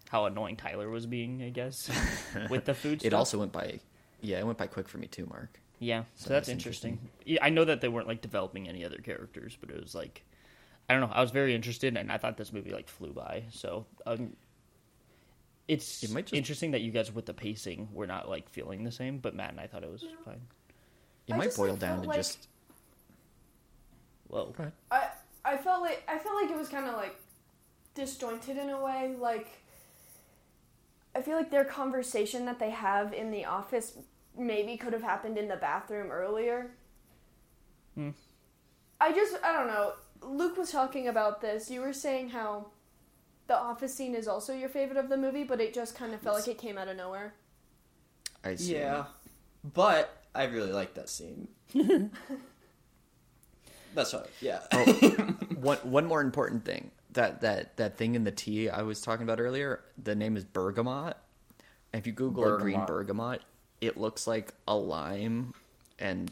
how 0.09 0.25
annoying 0.27 0.57
Tyler 0.57 0.89
was 0.89 1.07
being. 1.07 1.43
I 1.43 1.51
guess 1.51 1.91
with 2.51 2.65
the 2.65 2.75
food. 2.75 3.03
it 3.05 3.09
stuff. 3.09 3.19
also 3.19 3.39
went 3.39 3.53
by 3.53 3.81
yeah 4.21 4.39
it 4.39 4.47
went 4.47 4.59
by 4.59 4.67
quick 4.67 4.89
for 4.89 4.99
me 4.99 5.07
too 5.07 5.27
mark 5.27 5.61
Yeah, 5.79 6.03
so, 6.17 6.25
So 6.27 6.31
that's 6.31 6.47
that's 6.47 6.49
interesting. 6.49 6.99
Yeah, 7.25 7.39
I 7.45 7.51
know 7.51 7.65
that 7.65 7.81
they 7.81 7.89
weren't 7.89 8.09
like 8.09 8.21
developing 8.21 8.69
any 8.69 8.85
other 8.85 8.99
characters, 8.99 9.57
but 9.61 9.71
it 9.71 9.81
was 9.81 9.95
like 9.95 10.25
I 10.89 10.95
don't 10.95 11.03
know. 11.03 11.15
I 11.15 11.21
was 11.21 11.31
very 11.31 11.55
interested, 11.55 11.97
and 11.99 12.11
I 12.11 12.17
thought 12.17 12.37
this 12.39 12.53
movie 12.53 12.73
like 12.73 12.89
flew 12.89 13.13
by. 13.13 13.45
So 13.51 13.85
um, 14.07 14.33
it's 15.69 16.03
It 16.03 16.11
might 16.11 16.25
just- 16.27 16.35
interesting 16.35 16.71
that 16.71 16.81
you 16.81 16.91
guys 16.91 17.13
with 17.15 17.27
the 17.27 17.35
pacing 17.35 17.89
were 17.93 18.07
not 18.07 18.29
like 18.29 18.49
feeling 18.49 18.85
the 18.85 18.91
same, 18.93 19.19
but 19.19 19.35
Matt 19.35 19.51
and 19.51 19.61
I 19.61 19.67
thought 19.67 19.83
it 19.85 19.93
was 19.93 20.05
fine. 20.25 20.41
it 21.27 21.35
I 21.35 21.37
might 21.37 21.55
boil 21.55 21.73
like, 21.73 21.79
down 21.81 22.03
to 22.03 22.09
like- 22.09 22.17
just 22.17 22.49
Whoa, 24.29 24.55
I 24.91 25.09
I 25.45 25.57
felt 25.57 25.83
like 25.83 26.03
I 26.09 26.19
felt 26.19 26.35
like 26.43 26.51
it 26.51 26.57
was 26.57 26.69
kind 26.69 26.87
of 26.87 26.95
like 26.95 27.17
disjointed 27.95 28.57
in 28.59 28.69
a 28.71 28.83
way. 28.83 29.15
Like 29.19 29.49
I 31.15 31.23
feel 31.23 31.37
like 31.37 31.51
their 31.51 31.65
conversation 31.65 32.45
that 32.47 32.59
they 32.59 32.71
have 32.71 33.13
in 33.13 33.31
the 33.31 33.45
office 33.45 33.99
maybe 34.37 34.77
could 34.77 34.93
have 34.93 35.03
happened 35.03 35.37
in 35.37 35.49
the 35.49 35.57
bathroom 35.57 36.11
earlier. 36.11 36.71
Hmm. 37.95 38.11
I 39.01 39.13
just 39.13 39.37
I 39.43 39.53
don't 39.53 39.67
know. 39.69 39.93
Luke 40.23 40.57
was 40.57 40.71
talking 40.71 41.09
about 41.09 41.41
this. 41.41 41.71
You 41.71 41.81
were 41.81 41.93
saying 41.93 42.31
how 42.31 42.67
the 43.47 43.57
office 43.57 43.95
scene 43.95 44.15
is 44.15 44.29
also 44.29 44.53
your 44.53 44.69
favorite 44.69 44.99
of 44.99 45.09
the 45.09 45.17
movie, 45.17 45.45
but 45.45 45.61
it 45.61 45.73
just 45.75 45.95
kind 45.95 46.13
of 46.13 46.21
felt 46.21 46.37
like 46.37 46.49
it 46.49 46.59
came 46.59 46.77
out 46.79 46.89
of 46.89 46.97
nowhere. 46.97 47.35
i 48.45 48.55
see 48.55 48.75
Yeah, 48.75 49.07
but 49.75 50.25
I 50.35 50.45
really 50.45 50.73
like 50.73 50.95
that 50.95 51.09
scene. 51.09 51.49
That's 53.95 54.15
right. 54.15 54.27
Yeah. 54.41 54.61
oh, 54.73 54.85
one 55.61 55.79
one 55.79 56.07
more 56.07 56.21
important 56.21 56.65
thing 56.65 56.91
that 57.19 57.41
that 57.41 57.77
that 57.77 57.97
thing 57.97 58.15
in 58.15 58.23
the 58.25 58.31
tea 58.31 58.69
i 58.71 58.81
was 58.83 59.01
talking 59.01 59.25
about 59.25 59.41
earlier 59.41 59.81
the 60.03 60.15
name 60.15 60.37
is 60.37 60.45
bergamot 60.45 61.15
if 61.93 62.07
you 62.07 62.13
google 62.13 62.45
a 62.55 62.59
green 62.59 62.77
Bergamot. 62.87 62.87
bergamot 62.87 63.41
it 63.81 63.97
looks 63.97 64.27
like 64.27 64.55
a 64.69 64.75
lime 64.77 65.53
and 65.99 66.31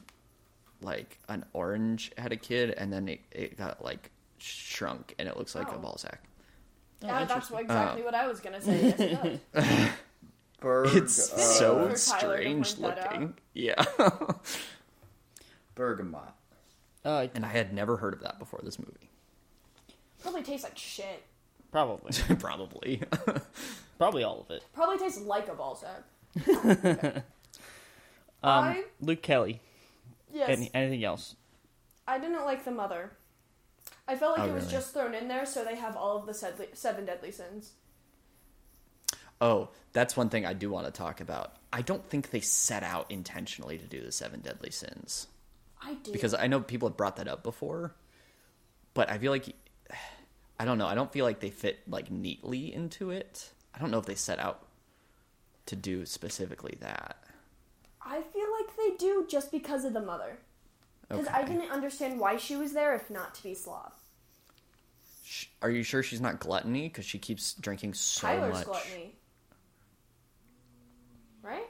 like 0.80 1.18
an 1.28 1.44
orange 1.52 2.12
had 2.18 2.32
a 2.32 2.36
kid 2.36 2.70
and 2.70 2.92
then 2.92 3.08
it, 3.08 3.20
it 3.32 3.56
got 3.58 3.82
like 3.84 4.10
shrunk 4.38 5.14
and 5.18 5.28
it 5.28 5.36
looks 5.36 5.54
like 5.54 5.68
a 5.72 5.74
Oh. 5.74 5.78
ball 5.78 5.96
sack 5.98 6.20
Oh, 7.02 7.06
yeah, 7.08 7.18
that's 7.24 7.30
interesting. 7.32 7.58
exactly 7.58 8.02
what 8.04 8.14
I 8.14 8.26
was 8.26 8.40
gonna 8.40 8.60
say. 8.62 8.94
Yes, 8.98 9.40
it. 9.54 9.92
Berg, 10.60 10.88
it's 10.94 11.30
uh, 11.32 11.36
so 11.36 11.74
For 11.74 11.78
Tyler 11.78 11.90
to 11.90 11.98
strange 11.98 12.80
point 12.80 12.96
that 12.96 13.06
out. 13.06 13.12
looking 13.12 13.34
yeah 13.54 13.84
bergamot. 15.74 16.32
uh, 17.04 17.26
and 17.34 17.44
i 17.44 17.48
had 17.48 17.72
never 17.72 17.96
heard 17.96 18.14
of 18.14 18.20
that 18.20 18.38
before 18.38 18.60
this 18.62 18.78
movie 18.78 19.10
Probably 20.22 20.42
tastes 20.42 20.64
like 20.64 20.76
shit. 20.78 21.22
probably, 21.70 22.12
probably 22.38 23.02
probably 23.98 24.22
all 24.24 24.40
of 24.40 24.50
it. 24.50 24.62
Probably 24.74 24.98
tastes 24.98 25.20
like 25.20 25.48
a 25.48 25.54
ball 25.54 25.76
sack. 25.76 27.24
Um, 28.42 28.64
I 28.64 28.84
Luke 29.00 29.22
Kelly. 29.22 29.60
yes. 30.32 30.48
Any, 30.50 30.70
anything 30.74 31.02
else? 31.04 31.34
I 32.06 32.18
didn't 32.18 32.44
like 32.44 32.64
the 32.64 32.70
mother. 32.70 33.12
I 34.06 34.14
felt 34.14 34.38
like 34.38 34.46
Oh, 34.46 34.52
it 34.52 34.54
was 34.54 34.64
really? 34.64 34.74
just 34.76 34.92
thrown 34.92 35.14
in 35.14 35.26
there 35.26 35.46
so 35.46 35.64
they 35.64 35.74
have 35.74 35.96
all 35.96 36.18
of 36.18 36.26
the 36.26 36.32
sedly, 36.32 36.68
seven 36.74 37.06
deadly 37.06 37.32
sins. 37.32 37.72
Oh, 39.40 39.70
that's 39.92 40.16
one 40.16 40.28
thing 40.28 40.46
I 40.46 40.52
do 40.52 40.70
want 40.70 40.86
to 40.86 40.92
talk 40.92 41.20
about. 41.20 41.56
I 41.72 41.82
don't 41.82 42.08
think 42.08 42.30
they 42.30 42.40
set 42.40 42.82
out 42.82 43.10
intentionally 43.10 43.78
to 43.78 43.84
do 43.86 44.00
the 44.00 44.12
seven 44.12 44.40
deadly 44.40 44.70
sins 44.70 45.26
I 45.82 45.94
did. 45.94 46.12
because 46.12 46.32
I 46.32 46.46
know 46.46 46.60
people 46.60 46.88
have 46.88 46.96
brought 46.96 47.16
that 47.16 47.28
up 47.28 47.42
before, 47.42 47.94
but 48.94 49.10
I 49.10 49.18
feel 49.18 49.32
like 49.32 49.54
I 50.58 50.64
don't 50.64 50.78
know. 50.78 50.86
I 50.86 50.94
don't 50.94 51.12
feel 51.12 51.24
like 51.24 51.40
they 51.40 51.50
fit 51.50 51.80
like 51.88 52.10
neatly 52.10 52.74
into 52.74 53.10
it. 53.10 53.50
I 53.74 53.78
don't 53.78 53.90
know 53.90 53.98
if 53.98 54.06
they 54.06 54.14
set 54.14 54.38
out 54.38 54.66
to 55.66 55.76
do 55.76 56.06
specifically 56.06 56.76
that. 56.80 57.16
I 58.00 58.22
feel 58.22 58.46
like 58.60 58.76
they 58.76 58.96
do 58.96 59.26
just 59.28 59.50
because 59.50 59.84
of 59.84 59.92
the 59.92 60.00
mother. 60.00 60.38
Because 61.08 61.26
okay. 61.26 61.36
I 61.36 61.44
didn't 61.44 61.70
understand 61.70 62.18
why 62.18 62.36
she 62.36 62.56
was 62.56 62.72
there 62.72 62.94
if 62.94 63.10
not 63.10 63.34
to 63.34 63.42
be 63.42 63.54
sloth. 63.54 63.94
Are 65.60 65.70
you 65.70 65.82
sure 65.82 66.02
she's 66.02 66.20
not 66.20 66.40
gluttony? 66.40 66.88
Because 66.88 67.04
she 67.04 67.18
keeps 67.18 67.54
drinking 67.54 67.94
so 67.94 68.26
Tyler's 68.26 68.54
much. 68.54 68.64
gluttony. 68.64 69.14
Right? 71.42 71.66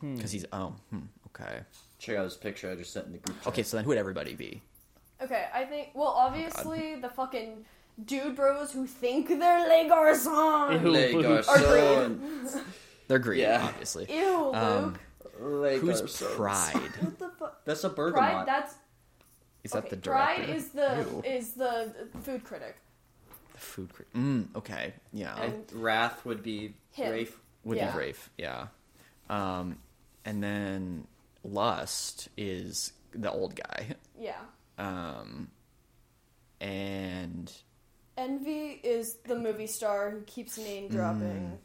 Hmm. 0.00 0.16
Because 0.16 0.32
he's. 0.32 0.44
Oh, 0.52 0.74
hmm, 0.90 1.00
okay. 1.28 1.60
Check 1.98 2.16
out 2.16 2.24
this 2.24 2.36
picture 2.36 2.70
I 2.70 2.74
just 2.74 2.92
sent 2.92 3.06
in 3.06 3.12
the 3.12 3.18
group. 3.18 3.38
Chat. 3.38 3.46
Okay, 3.48 3.62
so 3.62 3.76
then 3.76 3.84
who 3.84 3.88
would 3.88 3.98
everybody 3.98 4.34
be? 4.34 4.60
Okay, 5.22 5.46
I 5.54 5.64
think. 5.64 5.90
Well, 5.94 6.08
obviously 6.08 6.96
the 6.96 7.08
fucking 7.08 7.64
dude 8.04 8.34
bros 8.36 8.72
who 8.72 8.86
think 8.86 9.28
they're 9.28 9.68
Les 9.68 9.88
Garçons. 9.88 10.78
Who- 10.80 10.90
Les 10.90 11.12
who- 11.12 11.22
Garçons. 11.22 12.60
They're 13.08 13.18
green, 13.18 13.40
Yeah. 13.40 13.64
obviously. 13.68 14.06
Ew, 14.08 14.46
Luke. 14.46 14.56
Um, 14.56 14.96
Les 15.38 15.78
Who's 15.78 16.00
Garçons. 16.02 16.34
Pride? 16.36 16.74
what 17.00 17.18
the 17.18 17.28
fuck? 17.38 17.64
That's 17.64 17.84
a 17.84 17.90
Pride. 17.90 18.12
bergamot. 18.12 18.46
That's 18.46 18.74
Is 19.62 19.72
that 19.72 19.78
okay, 19.80 19.88
the 19.90 19.96
director? 19.96 20.42
Pride 20.44 20.56
is 20.56 20.68
the 20.70 21.06
Ew. 21.10 21.22
is 21.24 21.52
the 21.52 21.92
food 22.22 22.42
critic. 22.44 22.76
The 23.52 23.58
food. 23.60 23.92
critic. 23.92 24.12
mm, 24.14 24.46
okay, 24.56 24.94
yeah, 25.12 25.38
And- 25.40 25.64
Wrath 25.74 26.24
would 26.24 26.42
be 26.42 26.74
Him. 26.92 27.12
Rafe. 27.12 27.38
would 27.64 27.76
yeah. 27.76 27.92
be 27.92 27.98
Rafe. 27.98 28.30
Yeah, 28.38 28.66
um, 29.30 29.78
and 30.24 30.42
then 30.42 31.06
Lust 31.44 32.28
is 32.38 32.92
the 33.12 33.30
old 33.30 33.54
guy, 33.54 33.94
Yeah. 34.18 34.40
Um, 34.78 35.48
and 36.60 37.52
Envy 38.16 38.80
is 38.82 39.16
the 39.26 39.36
movie 39.36 39.66
star 39.66 40.10
who 40.10 40.20
keeps 40.22 40.56
name 40.58 40.88
dropping. 40.88 41.58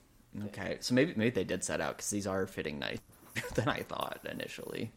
okay, 0.47 0.78
so 0.80 0.93
maybe 0.93 1.14
maybe 1.16 1.30
they 1.32 1.43
did 1.43 1.64
set 1.64 1.82
out 1.82 1.97
because 1.97 2.10
these 2.10 2.28
are 2.28 2.47
fitting 2.47 2.80
nice 2.80 2.99
than 3.55 3.68
I 3.68 3.82
thought 3.82 4.20
initially. 4.30 4.91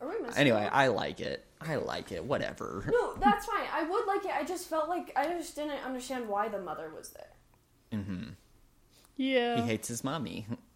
Are 0.00 0.08
we? 0.08 0.14
Anyway, 0.36 0.62
one? 0.62 0.70
I 0.72 0.86
like 0.88 1.20
it. 1.20 1.44
I 1.60 1.76
like 1.76 2.10
it. 2.12 2.24
Whatever. 2.24 2.84
no, 2.90 3.14
that's 3.16 3.46
fine. 3.46 3.66
I 3.72 3.82
would 3.84 4.06
like 4.06 4.24
it. 4.24 4.32
I 4.34 4.44
just 4.44 4.68
felt 4.68 4.88
like 4.88 5.12
I 5.16 5.26
just 5.26 5.54
didn't 5.54 5.84
understand 5.84 6.28
why 6.28 6.48
the 6.48 6.60
mother 6.60 6.90
was 6.96 7.10
there. 7.10 8.00
Mm-hmm. 8.00 8.30
Yeah. 9.16 9.56
He 9.56 9.62
hates 9.62 9.88
his 9.88 10.02
mommy. 10.02 10.46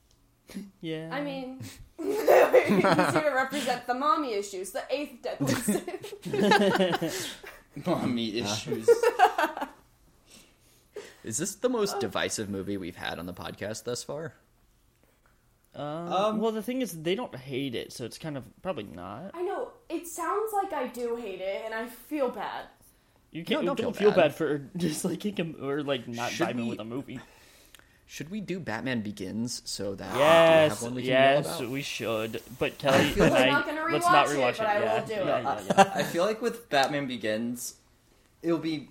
yeah. 0.81 1.09
I 1.13 1.21
mean, 1.23 1.61
he's 1.99 2.17
here 2.29 3.23
to 3.23 3.33
represent 3.35 3.87
the 3.87 3.95
mommy 3.95 4.35
issues, 4.35 4.71
the 4.71 4.83
eighth 4.91 5.23
deadly 5.23 5.55
sin. 5.55 7.11
Mommy 7.87 8.39
issues. 8.39 8.89
Is 11.25 11.39
this 11.39 11.55
the 11.57 11.69
most 11.71 11.99
divisive 12.01 12.49
movie 12.51 12.77
we've 12.77 12.97
had 12.97 13.19
on 13.19 13.27
the 13.27 13.33
podcast 13.33 13.85
thus 13.85 14.03
far? 14.05 14.35
Um, 15.75 16.13
Um, 16.13 16.39
well, 16.41 16.53
the 16.53 16.63
thing 16.63 16.83
is, 16.83 16.93
they 17.03 17.15
don't 17.15 17.35
hate 17.35 17.75
it, 17.75 17.93
so 17.93 18.05
it's 18.05 18.19
kind 18.19 18.37
of 18.37 18.45
probably 18.63 18.85
not. 18.85 19.31
I 19.35 19.43
know 19.43 19.71
it 19.89 20.07
sounds 20.07 20.53
like 20.53 20.73
I 20.73 20.87
do 20.89 21.17
hate 21.17 21.41
it, 21.41 21.63
and 21.65 21.75
I 21.75 21.87
feel 21.87 22.29
bad. 22.29 22.67
You 23.33 23.43
can't. 23.45 23.65
don't 23.67 23.77
don't 23.77 23.97
feel 23.97 24.11
feel 24.11 24.11
bad. 24.11 24.29
bad 24.29 24.35
for 24.37 24.59
disliking 24.77 25.35
him 25.35 25.57
or 25.61 25.83
like 25.83 26.07
not 26.07 26.31
Should 26.31 26.47
vibing 26.49 26.57
we- 26.65 26.69
with 26.71 26.79
a 26.81 26.85
movie. 26.85 27.19
Should 28.07 28.31
we 28.31 28.41
do 28.41 28.61
Batman 28.61 29.01
Begins 29.01 29.63
so 29.65 29.95
that 29.95 30.13
we 30.13 30.19
Yes, 30.21 30.71
have 30.73 30.83
one 30.83 30.95
we 30.95 31.03
can 31.03 31.11
yes, 31.11 31.59
about? 31.59 31.71
we 31.71 31.83
should. 31.83 32.43
But 32.59 32.79
Kelly 32.79 33.05
feel 33.11 33.29
like- 33.29 33.47
I, 33.47 33.51
not 33.51 33.67
gonna 33.67 33.85
let's 33.91 34.07
not 34.07 34.27
rewatch 34.27 34.33
it, 34.33 34.39
rewatch 34.39 34.59
but 34.59 34.67
I 34.67 34.79
will 34.79 34.85
yeah, 34.85 35.05
do 35.05 35.13
yeah, 35.15 35.19
it. 35.21 35.43
yeah, 35.45 35.61
yeah. 35.77 35.93
I 35.95 36.03
feel 36.03 36.25
like 36.25 36.41
with 36.43 36.69
Batman 36.71 37.07
Begins, 37.07 37.75
it'll 38.43 38.59
be 38.59 38.89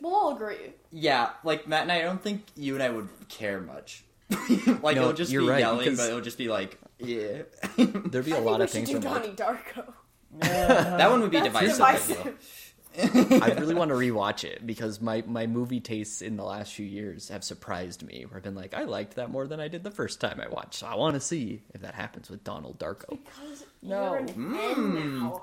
We'll 0.00 0.14
all 0.14 0.34
agree. 0.34 0.72
yeah. 0.90 1.30
Like 1.44 1.68
Matt 1.68 1.82
and 1.82 1.92
I, 1.92 2.00
I 2.00 2.02
don't 2.02 2.22
think 2.22 2.44
you 2.56 2.74
and 2.74 2.82
I 2.82 2.90
would 2.90 3.08
care 3.28 3.60
much. 3.60 4.02
like 4.30 4.96
No, 4.96 5.02
it'll 5.02 5.12
just 5.12 5.30
you're 5.32 5.42
be 5.42 5.48
right, 5.48 5.60
yelling, 5.60 5.78
because- 5.84 5.98
but 5.98 6.08
it'll 6.08 6.20
just 6.20 6.38
be 6.38 6.48
like 6.48 6.78
yeah. 6.98 7.42
There'd 7.76 8.24
be 8.26 8.32
a 8.32 8.36
I 8.36 8.40
lot 8.40 8.60
think 8.60 8.60
of 8.60 8.60
we 8.60 8.66
things 8.66 8.88
do 8.90 9.00
from 9.00 9.04
like, 9.04 9.36
Donnie 9.36 9.58
Darko. 9.58 9.92
that 10.40 11.10
one 11.10 11.20
would 11.22 11.30
be 11.30 11.38
That's 11.40 11.48
divisive. 11.52 11.76
divisive. 12.16 12.59
I 12.98 13.54
really 13.58 13.74
want 13.74 13.90
to 13.90 13.94
rewatch 13.94 14.42
it 14.44 14.66
because 14.66 15.00
my, 15.00 15.22
my 15.26 15.46
movie 15.46 15.80
tastes 15.80 16.22
in 16.22 16.36
the 16.36 16.42
last 16.44 16.72
few 16.74 16.84
years 16.86 17.28
have 17.28 17.44
surprised 17.44 18.02
me. 18.02 18.24
Where 18.28 18.38
I've 18.38 18.42
been 18.42 18.54
like, 18.56 18.74
I 18.74 18.82
liked 18.84 19.14
that 19.14 19.30
more 19.30 19.46
than 19.46 19.60
I 19.60 19.68
did 19.68 19.84
the 19.84 19.90
first 19.92 20.20
time 20.20 20.40
I 20.40 20.48
watched. 20.48 20.74
So 20.74 20.86
I 20.86 20.96
want 20.96 21.14
to 21.14 21.20
see 21.20 21.62
if 21.72 21.82
that 21.82 21.94
happens 21.94 22.28
with 22.28 22.42
Donald 22.44 22.78
Darko. 22.78 23.18
Because 23.24 23.64
No. 23.82 24.14
you're 24.14 24.16
an 24.16 24.28
N 24.56 25.18
now. 25.20 25.42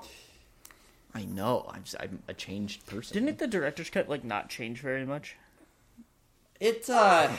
I 1.14 1.24
know. 1.24 1.66
I'm 1.72 1.84
just, 1.84 1.96
I'm 1.98 2.22
a 2.28 2.34
changed 2.34 2.84
person. 2.86 3.14
Didn't 3.14 3.30
it, 3.30 3.38
the 3.38 3.46
director's 3.46 3.88
cut 3.90 4.08
like 4.10 4.24
not 4.24 4.50
change 4.50 4.80
very 4.80 5.06
much, 5.06 5.36
It 6.60 6.88
uh, 6.90 7.30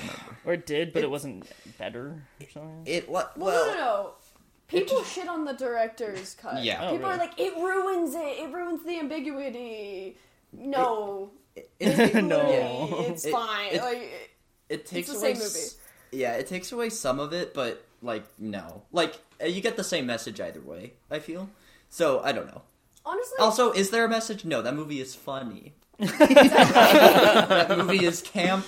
or 0.43 0.53
it 0.53 0.65
did, 0.65 0.91
but 0.91 0.99
it, 1.03 1.05
It- 1.05 1.11
wasn't 1.11 1.45
better 1.77 2.23
or 2.41 2.47
something? 2.51 2.81
it 2.87 3.07
what? 3.07 3.37
Well, 3.37 3.47
Well, 3.55 3.67
no, 3.67 3.73
no, 3.73 3.79
no. 3.79 4.11
People 4.69 5.03
shit 5.03 5.27
on 5.27 5.45
the 5.45 5.53
director's 5.53 6.35
cut. 6.35 6.63
Yeah. 6.63 6.87
Oh, 6.87 6.91
People 6.91 7.09
are 7.09 7.17
like, 7.17 7.39
it 7.39 7.55
ruins 7.57 8.13
it. 8.15 8.19
It 8.43 8.51
ruins 8.53 8.85
the 8.85 8.99
ambiguity. 8.99 10.17
No. 10.53 11.31
it, 11.55 11.69
No. 12.23 12.37
Literally, 12.37 13.05
it's 13.07 13.25
It- 13.25 13.31
fine. 13.31 13.73
it- 13.73 13.81
like, 13.81 14.31
it 14.69 14.85
takes 14.85 15.09
the 15.09 15.17
away. 15.17 15.33
same 15.33 15.41
s- 15.41 15.77
Yeah, 16.11 16.33
it 16.33 16.47
takes 16.47 16.71
away 16.71 16.89
some 16.89 17.19
of 17.19 17.33
it, 17.33 17.53
but 17.53 17.83
like 18.01 18.23
no, 18.39 18.83
like 18.93 19.19
uh, 19.43 19.45
you 19.47 19.59
get 19.61 19.75
the 19.75 19.83
same 19.83 20.05
message 20.05 20.39
either 20.39 20.61
way. 20.61 20.93
I 21.11 21.19
feel 21.19 21.49
so. 21.89 22.21
I 22.21 22.31
don't 22.31 22.47
know. 22.47 22.61
honestly, 23.05 23.37
Also, 23.39 23.71
is 23.71 23.89
there 23.89 24.05
a 24.05 24.09
message? 24.09 24.45
No, 24.45 24.61
that 24.61 24.75
movie 24.75 25.01
is 25.01 25.15
funny. 25.15 25.73
that 25.99 27.75
movie 27.77 28.05
is 28.05 28.21
camp. 28.21 28.65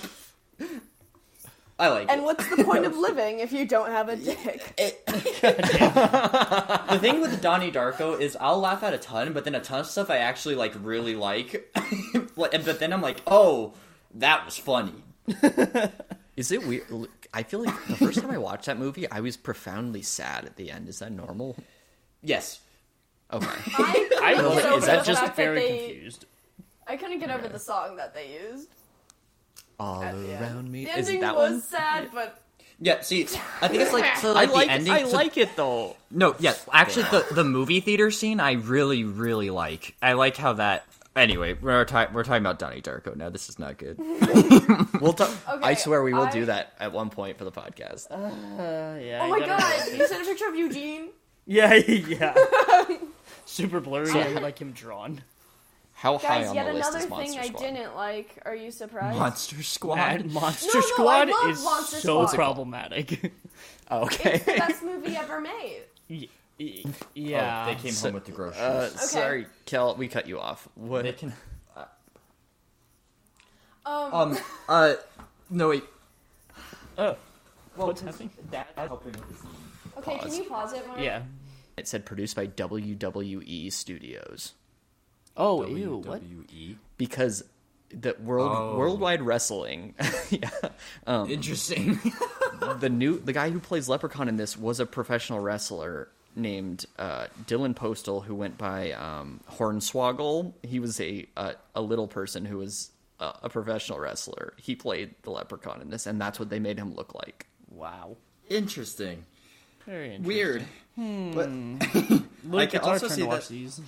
I 1.82 1.88
like 1.88 2.08
and 2.10 2.20
it. 2.20 2.24
what's 2.24 2.46
the 2.48 2.62
point 2.64 2.86
of 2.86 2.96
living 3.08 3.40
if 3.40 3.52
you 3.52 3.66
don't 3.66 3.90
have 3.90 4.08
a 4.08 4.16
dick? 4.16 4.74
It- 4.78 5.04
the 5.06 6.98
thing 7.00 7.20
with 7.20 7.40
Donnie 7.42 7.72
Darko 7.72 8.20
is 8.20 8.36
I'll 8.40 8.58
laugh 8.60 8.82
at 8.82 8.94
a 8.94 8.98
ton, 8.98 9.32
but 9.32 9.44
then 9.44 9.54
a 9.54 9.60
ton 9.60 9.80
of 9.80 9.86
stuff 9.86 10.10
I 10.10 10.18
actually 10.18 10.54
like 10.54 10.72
really 10.82 11.14
like. 11.14 11.68
Like, 12.34 12.64
but 12.64 12.78
then 12.80 12.94
I'm 12.94 13.02
like, 13.02 13.20
oh, 13.26 13.74
that 14.14 14.46
was 14.46 14.56
funny. 14.56 14.94
Is 16.34 16.50
it 16.50 16.66
weird? 16.66 16.84
I 17.34 17.42
feel 17.42 17.62
like 17.62 17.74
the 17.88 17.96
first 17.96 18.20
time 18.20 18.30
I 18.30 18.38
watched 18.38 18.64
that 18.66 18.78
movie, 18.78 19.10
I 19.10 19.20
was 19.20 19.36
profoundly 19.36 20.00
sad 20.00 20.46
at 20.46 20.56
the 20.56 20.70
end. 20.70 20.88
Is 20.88 21.00
that 21.00 21.12
normal? 21.12 21.56
Yes. 22.22 22.60
Okay. 23.30 23.46
I 23.46 23.92
couldn't 23.92 24.22
I 24.24 24.34
get 24.34 24.44
was, 24.44 24.64
over 24.64 24.78
is 24.78 24.86
that 24.86 25.04
just 25.04 25.20
fact 25.20 25.36
that 25.36 25.42
very 25.44 25.60
they- 25.60 25.78
confused? 25.92 26.24
I 26.86 26.96
couldn't 26.96 27.18
get 27.18 27.30
over 27.30 27.48
the 27.48 27.58
song 27.58 27.96
that 27.96 28.14
they 28.14 28.32
used. 28.32 28.68
All 29.82 30.02
at 30.02 30.14
the 30.14 30.34
around 30.40 30.70
me. 30.70 30.84
The 30.84 30.98
Is 30.98 31.06
ending 31.08 31.20
that 31.22 31.34
was 31.36 31.50
one? 31.52 31.60
sad, 31.62 32.08
but 32.14 32.40
Yeah. 32.80 33.00
See, 33.00 33.22
I 33.60 33.68
think 33.68 33.82
it's 33.82 33.92
like 33.92 34.16
So 34.22 34.30
I 34.30 34.32
like 34.44 34.52
like 34.52 34.66
the 34.68 34.72
ending. 34.72 34.92
I 34.92 35.02
so- 35.04 35.16
like 35.16 35.36
it 35.36 35.56
though. 35.56 35.96
No, 36.10 36.34
yes. 36.38 36.64
Actually, 36.72 37.04
the 37.04 37.26
the 37.32 37.44
movie 37.44 37.80
theater 37.80 38.10
scene 38.10 38.40
I 38.40 38.52
really 38.52 39.04
really 39.04 39.50
like. 39.50 39.94
I 40.02 40.12
like 40.14 40.36
how 40.36 40.52
that. 40.54 40.84
Anyway, 41.14 41.52
we're 41.60 41.84
ta- 41.84 42.08
we're 42.12 42.24
talking 42.24 42.40
about 42.42 42.58
Donnie 42.58 42.80
Darko 42.80 43.14
now. 43.14 43.28
This 43.28 43.48
is 43.50 43.58
not 43.58 43.76
good. 43.76 43.98
We'll 45.00 45.12
talk. 45.14 45.30
I 45.46 45.54
Okay, 45.56 45.74
swear 45.74 46.02
we 46.02 46.14
will 46.14 46.22
I- 46.22 46.30
do 46.30 46.44
that 46.46 46.74
at 46.80 46.92
one 46.92 47.10
point 47.10 47.36
for 47.38 47.44
the 47.44 47.50
podcast. 47.52 48.06
Uh, 48.10 48.98
yeah. 49.00 49.18
oh 49.20 49.24
I 49.26 49.28
my 49.28 49.38
gotta 49.40 49.60
god, 49.62 49.98
you 49.98 50.06
sent 50.06 50.22
a 50.22 50.24
picture 50.26 50.48
of 50.48 50.54
Eugene. 50.54 51.08
Yeah, 51.44 51.74
yeah. 51.74 52.34
Super 53.46 53.80
blurry 53.80 54.10
and 54.18 54.40
like 54.40 54.60
him 54.60 54.70
drawn. 54.70 55.22
How 56.02 56.18
high 56.18 56.40
Guys, 56.40 56.48
on 56.48 56.54
yet 56.56 56.66
the 56.66 56.72
list 56.72 56.90
another 56.90 56.98
is 56.98 57.04
thing 57.04 57.36
Monster 57.36 57.40
I 57.40 57.48
didn't 57.70 57.94
like. 57.94 58.38
Are 58.44 58.56
you 58.56 58.72
surprised? 58.72 59.16
Monster 59.20 59.62
Squad. 59.62 59.98
And 60.20 60.32
Monster 60.32 60.66
No, 60.74 60.80
no, 60.80 60.80
I 60.80 60.88
Squad 60.90 61.28
love 61.28 61.50
is 61.50 61.62
Monster 61.64 61.96
so 62.00 62.26
Squad. 62.26 62.34
problematic. 62.36 63.32
Oh, 63.88 64.06
It's 64.06 64.16
okay. 64.16 64.38
the 64.38 64.52
best 64.58 64.82
movie 64.82 65.14
ever 65.16 65.40
made. 65.40 65.82
Y- 66.10 66.26
y- 66.58 66.82
yeah. 67.14 67.66
Oh, 67.68 67.72
they 67.72 67.80
came 67.80 67.92
So- 67.92 68.08
home 68.08 68.14
with 68.14 68.24
the 68.24 68.32
groceries. 68.32 68.60
Uh, 68.60 68.88
Sorry, 68.88 69.46
Kel, 69.64 69.94
we 69.94 70.08
cut 70.08 70.26
you 70.26 70.40
off. 70.40 70.66
What? 70.74 71.04
they 71.04 71.12
can. 71.12 71.32
Um, 73.86 74.12
Um. 74.14 74.38
Uh. 74.68 74.94
No 75.50 75.68
wait. 75.68 75.84
oh, 76.98 77.16
what's 77.76 78.00
happening? 78.00 78.30
Dad's 78.50 78.68
helping 78.76 79.12
with 79.12 79.28
the 79.28 79.34
scene. 79.34 79.50
okay, 79.98 80.10
can 80.18 80.20
pause. 80.20 80.38
you 80.38 80.44
pause 80.44 80.72
it? 80.72 80.86
Mark? 80.86 80.98
Yeah. 81.00 81.22
It 81.76 81.86
said 81.86 82.04
produced 82.06 82.34
by 82.36 82.46
WWE 82.48 83.72
Studios 83.72 84.54
Oh, 85.36 85.66
ew. 85.66 86.02
What? 86.04 86.22
Because 86.98 87.44
the 87.90 88.16
world 88.22 88.52
Oh. 88.54 88.76
worldwide 88.78 89.22
wrestling. 89.22 89.94
yeah. 90.30 90.50
Um, 91.06 91.30
Interesting. 91.30 91.98
the 92.80 92.88
new 92.88 93.18
the 93.18 93.32
guy 93.32 93.50
who 93.50 93.58
plays 93.60 93.88
Leprechaun 93.88 94.28
in 94.28 94.36
this 94.36 94.56
was 94.56 94.80
a 94.80 94.86
professional 94.86 95.40
wrestler 95.40 96.08
named 96.34 96.86
uh, 96.98 97.26
Dylan 97.46 97.74
Postl, 97.74 98.24
who 98.24 98.34
went 98.34 98.56
by 98.56 98.92
um, 98.92 99.40
Hornswoggle. 99.50 100.52
He 100.62 100.80
was 100.80 101.00
a 101.00 101.26
a, 101.36 101.54
a 101.74 101.82
little 101.82 102.08
person 102.08 102.44
who 102.44 102.58
was 102.58 102.90
a, 103.20 103.32
a 103.44 103.48
professional 103.48 103.98
wrestler. 103.98 104.54
He 104.56 104.74
played 104.74 105.14
the 105.22 105.30
Leprechaun 105.30 105.80
in 105.82 105.90
this, 105.90 106.06
and 106.06 106.20
that's 106.20 106.38
what 106.38 106.48
they 106.50 106.58
made 106.58 106.78
him 106.78 106.94
look 106.94 107.14
like. 107.14 107.46
Wow. 107.70 108.16
Interesting. 108.48 109.24
Very 109.86 110.14
interesting. 110.14 110.26
Weird. 110.26 110.64
But 111.34 111.48
Look, 112.44 112.60
I 112.62 112.66
can 112.66 112.78
it's 112.80 112.86
also 112.86 113.08
see 113.08 113.22
watch 113.22 113.48
that- 113.48 113.54
these. 113.54 113.80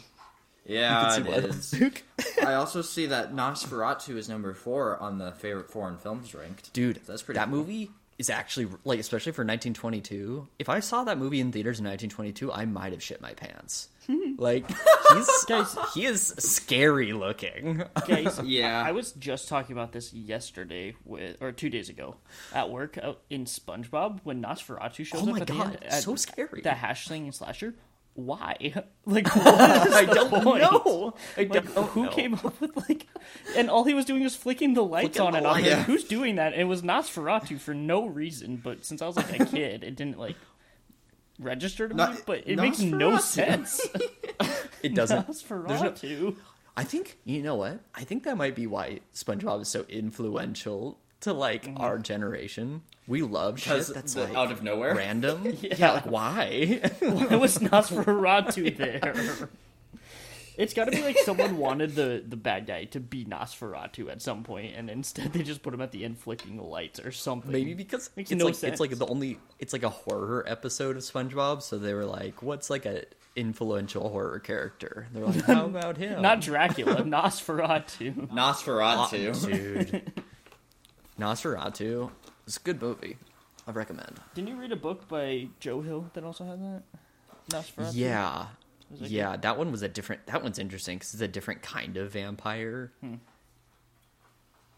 Yeah, 0.67 1.17
You 1.17 1.23
it 1.23 1.27
can 1.27 1.45
is. 1.51 1.65
see 1.65 1.85
what- 1.85 2.03
I 2.49 2.55
also 2.55 2.83
see 2.83 3.07
that 3.07 3.35
Nosferatu 3.35 4.17
is 4.17 4.29
number 4.29 4.55
four 4.55 4.99
on 5.01 5.19
the 5.19 5.33
favorite 5.33 5.71
foreign 5.71 5.99
films 5.99 6.35
ranked. 6.35 6.73
Dude, 6.73 7.01
That's 7.07 7.23
pretty 7.23 7.39
That 7.39 7.49
cool. 7.49 7.59
movie 7.59 7.91
is 8.19 8.31
actually 8.31 8.69
like 8.85 9.01
especially 9.01 9.33
for 9.33 9.43
1922. 9.43 10.47
If 10.59 10.69
I 10.69 10.81
saw 10.81 11.03
that 11.05 11.19
movie 11.19 11.41
in 11.41 11.51
theaters 11.53 11.81
in 11.81 11.85
1922, 11.85 12.53
I 12.53 12.65
might 12.65 12.93
have 12.93 13.03
shit 13.03 13.21
my 13.21 13.35
pants. 13.35 13.89
like 14.39 14.69
he's 15.15 15.45
Guys. 15.49 15.77
he 15.95 16.05
is 16.05 16.27
scary 16.39 17.13
looking. 17.15 17.83
Guys, 18.07 18.39
Yeah. 18.45 18.83
I 18.87 18.93
was 18.93 19.13
just 19.13 19.49
talking 19.49 19.73
about 19.75 19.93
this 19.93 20.13
yesterday 20.13 20.95
with, 21.05 21.41
or 21.43 21.53
two 21.53 21.71
days 21.71 21.89
ago, 21.89 22.17
at 22.53 22.71
work 22.71 22.99
out 23.03 23.21
in 23.31 23.47
SpongeBob 23.47 24.21
when 24.23 24.43
Nosferatu 24.43 25.05
shows 25.07 25.23
Oh 25.23 25.29
up 25.29 25.33
my 25.33 25.41
at 25.41 25.47
the 25.47 25.53
God, 25.55 25.67
end. 25.83 25.85
At 25.85 26.03
so 26.03 26.17
scary. 26.17 26.61
The 26.61 26.73
hash 26.73 27.07
slinging 27.07 27.33
slasher. 27.33 27.75
Why? 28.15 28.85
Like, 29.07 29.29
what 29.37 29.87
is 29.87 29.95
I 29.95 30.05
the 30.07 30.15
don't 30.15 30.43
point? 30.43 30.63
know. 30.63 31.15
I 31.37 31.41
Like, 31.41 31.53
don't 31.53 31.69
oh, 31.77 31.83
who 31.83 32.05
know. 32.05 32.11
came 32.11 32.35
up 32.35 32.59
with 32.61 32.75
like, 32.89 33.07
and 33.55 33.69
all 33.69 33.85
he 33.85 33.93
was 33.93 34.07
doing 34.07 34.23
was 34.23 34.35
flicking 34.35 34.73
the 34.73 34.83
lights 34.83 35.19
Flicking 35.19 35.23
on 35.27 35.33
the 35.33 35.39
and 35.39 35.47
off. 35.47 35.57
lights. 35.57 35.69
Like, 35.69 35.79
who's 35.87 36.05
doing 36.05 36.37
that? 36.37 36.53
And 36.55 36.63
it 36.63 36.65
was 36.65 36.81
Nosferatu 36.83 37.61
for 37.61 37.75
no 37.75 38.07
reason. 38.07 38.57
But 38.57 38.85
since 38.87 39.03
I 39.03 39.07
was 39.07 39.17
like 39.17 39.39
a 39.39 39.45
kid, 39.47 39.85
it 39.85 39.95
didn't 39.97 40.19
like 40.19 40.37
register 41.39 41.87
to 41.89 41.95
me. 41.95 42.05
But 42.25 42.45
it 42.47 42.57
makes 42.57 42.81
no 42.81 43.19
sense. 43.19 43.87
It 44.83 44.95
doesn't. 44.95 45.27
there's 45.27 45.43
no- 45.45 45.57
Nosferatu. 45.59 46.37
I 46.77 46.85
think 46.85 47.19
you 47.25 47.43
know 47.43 47.57
what? 47.57 47.81
I 47.95 48.05
think 48.05 48.25
that 48.25 48.37
might 48.37 48.55
be 48.55 48.67
why 48.67 49.01
SpongeBob 49.15 49.61
is 49.63 49.69
so 49.69 49.85
influential 49.89 50.99
to 51.21 51.33
like 51.33 51.65
mm-hmm. 51.67 51.81
our 51.81 51.99
generation. 51.99 52.83
We 53.07 53.23
love 53.23 53.61
shit 53.61 53.87
that's 53.89 54.15
the- 54.15 54.25
like 54.25 54.35
out 54.35 54.51
of 54.51 54.63
nowhere. 54.63 54.95
random. 54.95 55.45
yeah. 55.63 55.93
like 55.93 56.07
why? 56.07 56.81
Why 57.01 57.37
was 57.37 57.59
Nosferatu 57.59 58.77
there? 58.77 59.49
It's 60.57 60.73
got 60.73 60.85
to 60.85 60.93
be 60.93 61.03
like 61.03 61.19
someone 61.19 61.59
wanted 61.59 61.97
the 61.97 62.23
the 62.27 62.37
bad 62.37 62.67
guy 62.67 62.85
to 62.85 63.01
be 63.01 63.25
Nosferatu 63.25 64.09
at 64.09 64.23
some 64.23 64.45
point, 64.45 64.77
and 64.77 64.89
instead 64.89 65.33
they 65.33 65.43
just 65.43 65.63
put 65.63 65.75
him 65.75 65.81
at 65.81 65.91
the 65.91 66.05
end 66.05 66.17
flicking 66.17 66.57
the 66.57 66.63
lights 66.63 67.01
or 67.01 67.11
something. 67.11 67.51
Maybe 67.51 67.75
because 67.75 68.09
Makes 68.17 68.31
it's 68.31 68.39
no 68.39 68.45
like 68.47 68.55
sense. 68.55 68.73
it's 68.75 68.81
like 68.81 68.91
the 68.97 69.07
only 69.09 69.39
it's 69.59 69.73
like 69.73 69.83
a 69.83 69.89
horror 69.89 70.45
episode 70.47 70.97
of 70.97 71.03
SpongeBob, 71.03 71.61
so 71.61 71.77
they 71.77 71.93
were 71.93 72.05
like, 72.05 72.41
"What's 72.41 72.71
like 72.71 72.87
a 72.87 73.03
influential 73.35 74.09
horror 74.09 74.39
character?" 74.39 75.09
They're 75.13 75.27
like, 75.27 75.43
"How 75.45 75.65
about 75.67 75.97
him?" 75.97 76.23
not 76.23 76.41
Dracula, 76.41 77.03
Nosferatu. 77.03 78.29
Nosferatu. 78.31 79.45
dude. 79.51 80.13
Nosferatu. 81.19 82.11
It's 82.47 82.57
a 82.57 82.61
good 82.61 82.81
movie. 82.81 83.17
I 83.67 83.71
recommend. 83.71 84.21
Didn't 84.35 84.49
you 84.49 84.57
read 84.57 84.73
a 84.73 84.77
book 84.77 85.09
by 85.09 85.49
Joe 85.61 85.81
Hill 85.81 86.11
that 86.13 86.25
also 86.25 86.45
had 86.45 86.61
that? 86.63 86.83
Nosferatu. 87.49 87.93
Yeah. 87.95 88.47
That 89.01 89.11
Yeah, 89.11 89.37
that 89.39 89.57
one 89.59 89.73
was 89.73 89.83
a 89.83 89.89
different. 89.89 90.27
That 90.27 90.43
one's 90.43 90.59
interesting 90.59 90.99
because 90.99 91.15
it's 91.15 91.23
a 91.23 91.29
different 91.29 91.63
kind 91.63 91.97
of 91.97 92.13
vampire. 92.13 92.93
Hmm. 93.01 93.15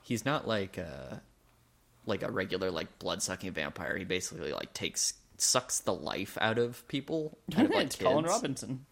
He's 0.02 0.24
not 0.24 0.46
like 0.46 0.78
a 0.78 1.20
like 2.06 2.22
a 2.22 2.30
regular 2.30 2.70
like 2.70 2.98
blood 3.00 3.22
sucking 3.22 3.52
vampire. 3.52 3.96
He 3.96 4.04
basically 4.04 4.52
like 4.52 4.72
takes 4.72 5.14
sucks 5.38 5.80
the 5.80 5.92
life 5.94 6.38
out 6.40 6.58
of 6.58 6.86
people. 6.88 7.36
Kind 7.52 7.68
of 7.68 7.74
like 7.74 7.86
it's 7.86 7.96
Colin. 7.96 8.24
Robinson. 8.24 8.86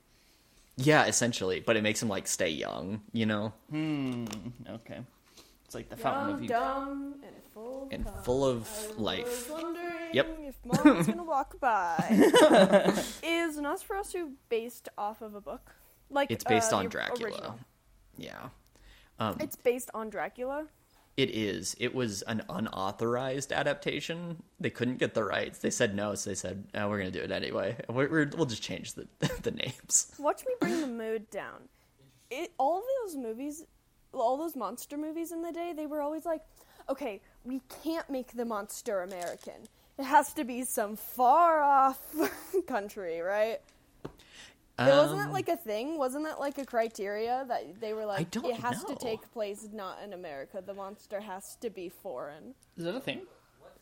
Yeah, 0.76 1.06
essentially, 1.06 1.60
but 1.60 1.76
it 1.76 1.82
makes 1.82 2.02
him 2.02 2.08
like 2.08 2.26
stay 2.26 2.50
young. 2.50 3.02
You 3.12 3.26
know, 3.26 3.52
Hmm. 3.70 4.24
Okay. 4.68 4.98
It's 5.74 5.90
like 5.90 5.90
the 5.90 5.96
fountain 5.96 6.34
of 6.36 6.40
youth. 6.40 6.50
dumb, 6.50 7.14
and 7.24 7.34
full 7.52 7.82
of 7.86 7.92
and 7.92 8.08
full 8.24 8.44
of 8.44 8.56
I 8.58 8.88
was 8.90 8.98
life. 8.98 9.50
wondering 9.50 9.84
Yep. 10.12 10.38
if 10.42 10.54
mom 10.64 10.96
was 10.98 11.06
gonna 11.08 11.24
walk 11.24 11.58
by. 11.60 11.96
Is 13.24 13.58
Nosferatu 13.58 14.32
based 14.48 14.88
off 14.96 15.20
of 15.22 15.34
a 15.34 15.40
book? 15.40 15.74
Like 16.10 16.30
It's 16.30 16.44
based 16.44 16.72
uh, 16.72 16.76
on 16.76 16.88
Dracula. 16.88 17.28
original? 17.30 17.58
Yeah. 18.16 18.48
Um, 19.18 19.36
It's 19.40 19.56
based 19.56 19.90
on 19.94 20.10
Dracula. 20.10 20.66
It 21.16 21.30
is. 21.30 21.74
It 21.80 21.94
was 21.94 22.22
an 22.22 22.42
unauthorized 22.48 23.52
adaptation. 23.52 24.42
They 24.60 24.70
couldn't 24.70 24.98
get 24.98 25.14
the 25.14 25.22
rights. 25.24 25.58
They 25.60 25.70
said 25.70 25.94
no, 25.94 26.14
so 26.16 26.30
they 26.30 26.34
said, 26.34 26.64
oh, 26.74 26.88
"We're 26.88 26.98
going 26.98 27.12
to 27.12 27.16
do 27.18 27.24
it 27.24 27.30
anyway. 27.30 27.76
We're, 27.88 28.08
we're, 28.08 28.30
we'll 28.36 28.46
just 28.46 28.62
change 28.64 28.94
the 28.94 29.06
the 29.42 29.52
names." 29.52 30.12
Watch 30.18 30.44
me 30.46 30.54
bring 30.60 30.80
the 30.80 30.88
mood 30.88 31.30
down. 31.30 31.68
It, 32.30 32.50
all 32.58 32.78
of 32.78 32.84
those 33.04 33.16
movies, 33.16 33.64
all 34.14 34.36
those 34.36 34.56
monster 34.56 34.96
movies 34.96 35.32
in 35.32 35.42
the 35.42 35.52
day, 35.52 35.72
they 35.76 35.86
were 35.86 36.00
always 36.00 36.24
like, 36.24 36.42
okay, 36.88 37.20
we 37.44 37.60
can't 37.82 38.08
make 38.10 38.32
the 38.34 38.44
monster 38.44 39.02
American. 39.02 39.54
It 39.98 40.04
has 40.04 40.32
to 40.34 40.44
be 40.44 40.64
some 40.64 40.96
far 40.96 41.62
off 41.62 42.00
country, 42.66 43.20
right? 43.20 43.60
It 44.76 44.90
wasn't 44.90 45.18
that 45.18 45.26
Um, 45.28 45.32
like 45.32 45.48
a 45.48 45.56
thing? 45.56 45.98
Wasn't 45.98 46.24
that 46.24 46.40
like 46.40 46.58
a 46.58 46.66
criteria 46.66 47.44
that 47.48 47.80
they 47.80 47.94
were 47.94 48.04
like, 48.06 48.30
don't 48.32 48.44
it 48.46 48.56
has 48.56 48.82
know. 48.82 48.88
to 48.88 48.96
take 48.96 49.30
place 49.32 49.68
not 49.72 49.98
in 50.02 50.12
America. 50.12 50.60
The 50.66 50.74
monster 50.74 51.20
has 51.20 51.56
to 51.60 51.70
be 51.70 51.88
foreign. 51.88 52.54
Is 52.76 52.84
that 52.84 52.94
a 52.94 53.00
thing? 53.00 53.22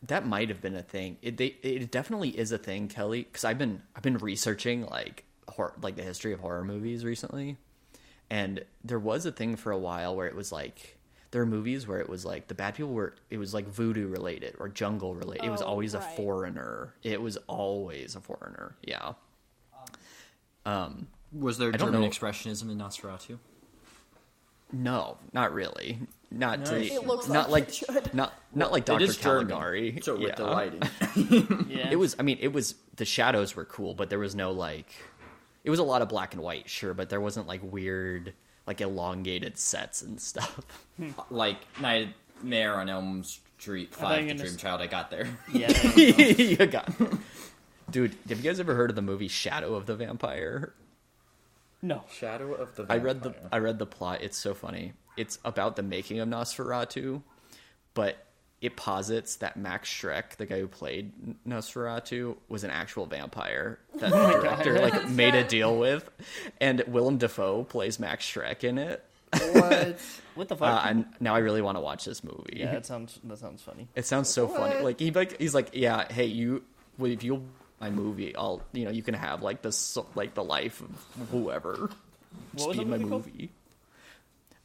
that 0.08 0.26
might 0.26 0.48
have 0.48 0.60
been 0.60 0.74
a 0.74 0.82
thing. 0.82 1.16
It 1.22 1.36
they, 1.36 1.56
it 1.62 1.90
definitely 1.92 2.30
is 2.30 2.50
a 2.50 2.58
thing, 2.58 2.88
Kelly. 2.88 3.22
Because 3.22 3.44
I've 3.44 3.56
been 3.58 3.82
I've 3.96 4.02
been 4.02 4.18
researching 4.18 4.84
like 4.86 5.24
hor- 5.48 5.74
like 5.80 5.94
the 5.96 6.02
history 6.02 6.32
of 6.32 6.40
horror 6.40 6.64
movies 6.64 7.04
recently, 7.04 7.56
and 8.32 8.64
there 8.82 8.98
was 8.98 9.26
a 9.26 9.32
thing 9.32 9.56
for 9.56 9.70
a 9.72 9.78
while 9.78 10.16
where 10.16 10.26
it 10.26 10.34
was 10.34 10.50
like 10.50 10.96
there 11.30 11.40
were 11.42 11.46
movies 11.58 11.86
where 11.88 12.00
it 12.00 12.08
was 12.08 12.24
like 12.24 12.48
the 12.48 12.54
bad 12.54 12.74
people 12.74 12.92
were 12.92 13.14
it 13.30 13.38
was 13.38 13.52
like 13.54 13.66
voodoo 13.68 14.06
related 14.08 14.54
or 14.58 14.68
jungle 14.68 15.14
related. 15.14 15.44
it 15.46 15.50
was 15.50 15.62
Oh, 15.62 15.66
always 15.66 15.94
right. 15.94 16.02
a 16.04 16.16
foreigner. 16.16 16.94
It 17.02 17.20
was 17.20 17.36
always 17.46 18.16
a 18.16 18.20
foreigner. 18.20 18.74
Yeah. 18.82 19.12
Um. 20.66 21.08
Was 21.32 21.56
there 21.58 21.70
I 21.72 21.76
German 21.78 22.02
know. 22.02 22.08
expressionism 22.08 22.70
in 22.70 22.78
Nosferatu? 22.78 23.38
No, 24.72 25.18
not 25.32 25.52
really. 25.52 25.98
Not 26.30 26.64
to 26.66 26.78
Nice. 26.78 26.92
It 26.92 27.06
looks 27.06 27.28
not 27.28 27.50
like 27.50 27.66
like, 27.66 27.68
it 27.68 27.74
should. 27.74 28.14
not 28.14 28.32
not 28.54 28.72
like 28.72 28.84
Doctor 28.86 29.04
is 29.04 29.16
German, 29.16 29.48
Caligari. 29.48 29.98
So 30.02 30.14
with 30.16 30.28
Yeah. 30.28 30.34
the 30.36 30.44
lighting. 30.44 30.82
Yeah. 31.68 31.88
It 31.92 31.96
was. 31.96 32.16
I 32.18 32.22
mean, 32.22 32.38
it 32.40 32.52
was. 32.52 32.74
The 32.96 33.04
shadows 33.04 33.54
were 33.56 33.64
cool, 33.66 33.94
but 33.94 34.08
there 34.10 34.18
was 34.18 34.34
no 34.34 34.50
like. 34.52 34.88
It 35.64 35.70
was 35.70 35.78
a 35.78 35.84
lot 35.84 36.02
of 36.02 36.08
black 36.08 36.34
and 36.34 36.42
white, 36.42 36.68
sure, 36.68 36.92
but 36.94 37.08
there 37.08 37.20
wasn't 37.20 37.46
like 37.46 37.60
weird, 37.62 38.32
like 38.66 38.80
elongated 38.80 39.58
sets 39.58 40.02
and 40.02 40.20
stuff. 40.20 40.60
like 41.30 41.58
Nightmare 41.80 42.74
on 42.74 42.88
Elm 42.88 43.22
Street 43.24 43.94
Five, 43.94 44.22
The 44.22 44.28
gonna 44.28 44.38
Dream 44.40 44.54
s- 44.54 44.60
Child. 44.60 44.80
I 44.80 44.86
got 44.88 45.10
there. 45.10 45.28
Yeah. 45.52 45.70
you 45.96 46.56
got, 46.66 46.88
it. 47.00 47.10
dude. 47.90 48.16
Have 48.28 48.38
you 48.38 48.44
guys 48.50 48.58
ever 48.60 48.74
heard 48.74 48.90
of 48.90 48.96
the 48.96 49.02
movie 49.02 49.28
Shadow 49.28 49.74
of 49.74 49.86
the 49.86 49.94
Vampire? 49.94 50.72
No. 51.80 52.02
Shadow 52.12 52.54
of 52.54 52.74
the. 52.76 52.86
I 52.88 52.96
read 52.98 53.22
the 53.22 53.34
I 53.52 53.58
read 53.58 53.78
the 53.78 53.86
plot. 53.86 54.22
It's 54.22 54.36
so 54.38 54.54
funny. 54.54 54.92
It's 55.16 55.38
about 55.44 55.76
the 55.76 55.82
making 55.82 56.20
of 56.20 56.28
Nosferatu, 56.28 57.22
but 57.94 58.16
it 58.62 58.76
posits 58.76 59.36
that 59.36 59.56
Max 59.58 59.90
Schreck, 59.90 60.36
the 60.36 60.46
guy 60.46 60.60
who 60.60 60.68
played 60.68 61.12
Nosferatu, 61.46 62.36
was 62.48 62.64
an 62.64 62.70
actual 62.70 63.04
vampire 63.06 63.78
that 63.96 64.10
the 64.10 64.40
director 64.40 64.78
like 64.80 65.08
made 65.10 65.34
a 65.34 65.44
deal 65.44 65.76
with, 65.76 66.08
and 66.60 66.82
Willem 66.86 67.18
Dafoe 67.18 67.64
plays 67.64 67.98
Max 68.00 68.24
Schreck 68.24 68.64
in 68.64 68.78
it. 68.78 69.04
What? 69.32 69.98
What 70.34 70.48
the 70.48 70.54
Uh, 70.54 70.58
fuck? 70.58 70.86
and 70.86 71.04
now 71.20 71.34
I 71.34 71.40
really 71.40 71.60
want 71.60 71.76
to 71.76 71.82
watch 71.82 72.06
this 72.06 72.24
movie. 72.24 72.54
yeah, 72.56 72.72
that 72.72 72.86
sounds 72.86 73.20
that 73.24 73.36
sounds 73.38 73.60
funny. 73.60 73.86
It 73.94 74.06
sounds 74.06 74.30
so 74.30 74.48
funny. 74.48 74.82
Like 74.82 74.98
he 74.98 75.10
like 75.10 75.38
he's 75.38 75.54
like, 75.54 75.70
yeah, 75.74 76.10
hey, 76.10 76.24
you, 76.24 76.62
well, 76.96 77.10
if 77.12 77.22
you 77.22 77.42
my 77.78 77.90
movie, 77.90 78.34
I'll 78.34 78.62
you 78.72 78.86
know 78.86 78.90
you 78.90 79.02
can 79.02 79.12
have 79.12 79.42
like 79.42 79.60
this 79.60 79.98
like 80.14 80.32
the 80.32 80.42
life 80.42 80.80
of 80.80 81.28
whoever. 81.30 81.90
Just 82.56 82.66
was 82.68 82.76
be 82.78 82.82
in 82.84 82.88
my 82.90 82.96
movie 82.96 83.10
movie. 83.10 83.50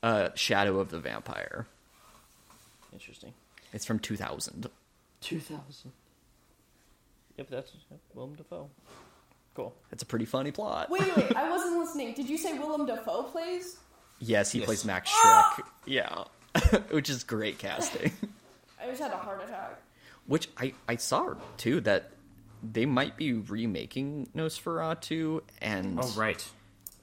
Uh, 0.02 0.30
Shadow 0.36 0.80
of 0.80 0.90
the 0.90 1.00
Vampire. 1.02 1.68
Interesting. 2.94 3.34
It's 3.74 3.86
from 3.86 4.00
2000. 4.00 4.68
Two 5.22 5.40
thousand. 5.40 5.92
Yep, 7.38 7.50
that's 7.50 7.72
yep, 7.92 8.00
Willem 8.14 8.36
Dafoe. 8.36 8.70
Cool. 9.56 9.74
It's 9.92 10.04
a 10.04 10.06
pretty 10.06 10.26
funny 10.26 10.52
plot. 10.52 10.90
Wait, 10.90 11.16
wait, 11.18 11.36
I 11.36 11.50
wasn't 11.50 11.78
listening. 11.80 12.14
Did 12.14 12.30
you 12.30 12.38
say 12.38 12.58
Willem 12.58 12.86
Dafoe 12.86 13.24
plays? 13.24 13.78
Yes, 14.20 14.52
he 14.52 14.60
Yes. 14.60 14.66
plays 14.66 14.86
Max 14.86 15.12
Schreck. 15.12 15.64
Yeah, 15.86 16.24
which 16.92 17.10
is 17.10 17.24
great 17.24 17.58
casting. 17.60 18.12
I 18.82 18.88
just 18.88 19.02
had 19.02 19.12
a 19.12 19.18
heart 19.18 19.44
attack. 19.44 19.82
which 20.28 20.50
I 20.58 20.74
I 20.88 20.96
saw 20.98 21.36
too 21.58 21.82
that 21.82 22.12
they 22.64 22.86
might 22.86 23.18
be 23.18 23.34
remaking 23.34 24.30
Nosferatu, 24.36 25.42
and 25.62 26.00
Oh 26.02 26.12
right. 26.16 26.44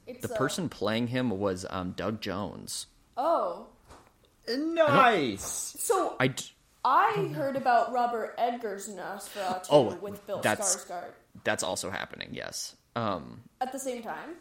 It's 0.07 0.25
the 0.27 0.33
uh, 0.33 0.37
person 0.37 0.69
playing 0.69 1.07
him 1.07 1.29
was 1.31 1.65
um, 1.69 1.91
Doug 1.91 2.21
Jones. 2.21 2.87
Oh, 3.17 3.67
Nice. 4.47 5.75
so 5.79 6.15
I 6.19 6.27
d- 6.27 6.43
I 6.85 7.31
heard 7.35 7.55
about 7.55 7.91
Robert 7.91 8.35
Eggers's 8.37 8.93
Nosferatu 8.95 9.65
Oh, 9.71 9.95
with 9.95 10.25
Bill 10.27 10.39
that's- 10.39 10.85
Skarsgård 10.85 11.11
that's 11.43 11.63
also 11.63 11.89
happening. 11.89 12.29
Yes. 12.31 12.75
Um, 12.95 13.41
at 13.59 13.71
the 13.73 13.79
same 13.79 14.01
time. 14.01 14.35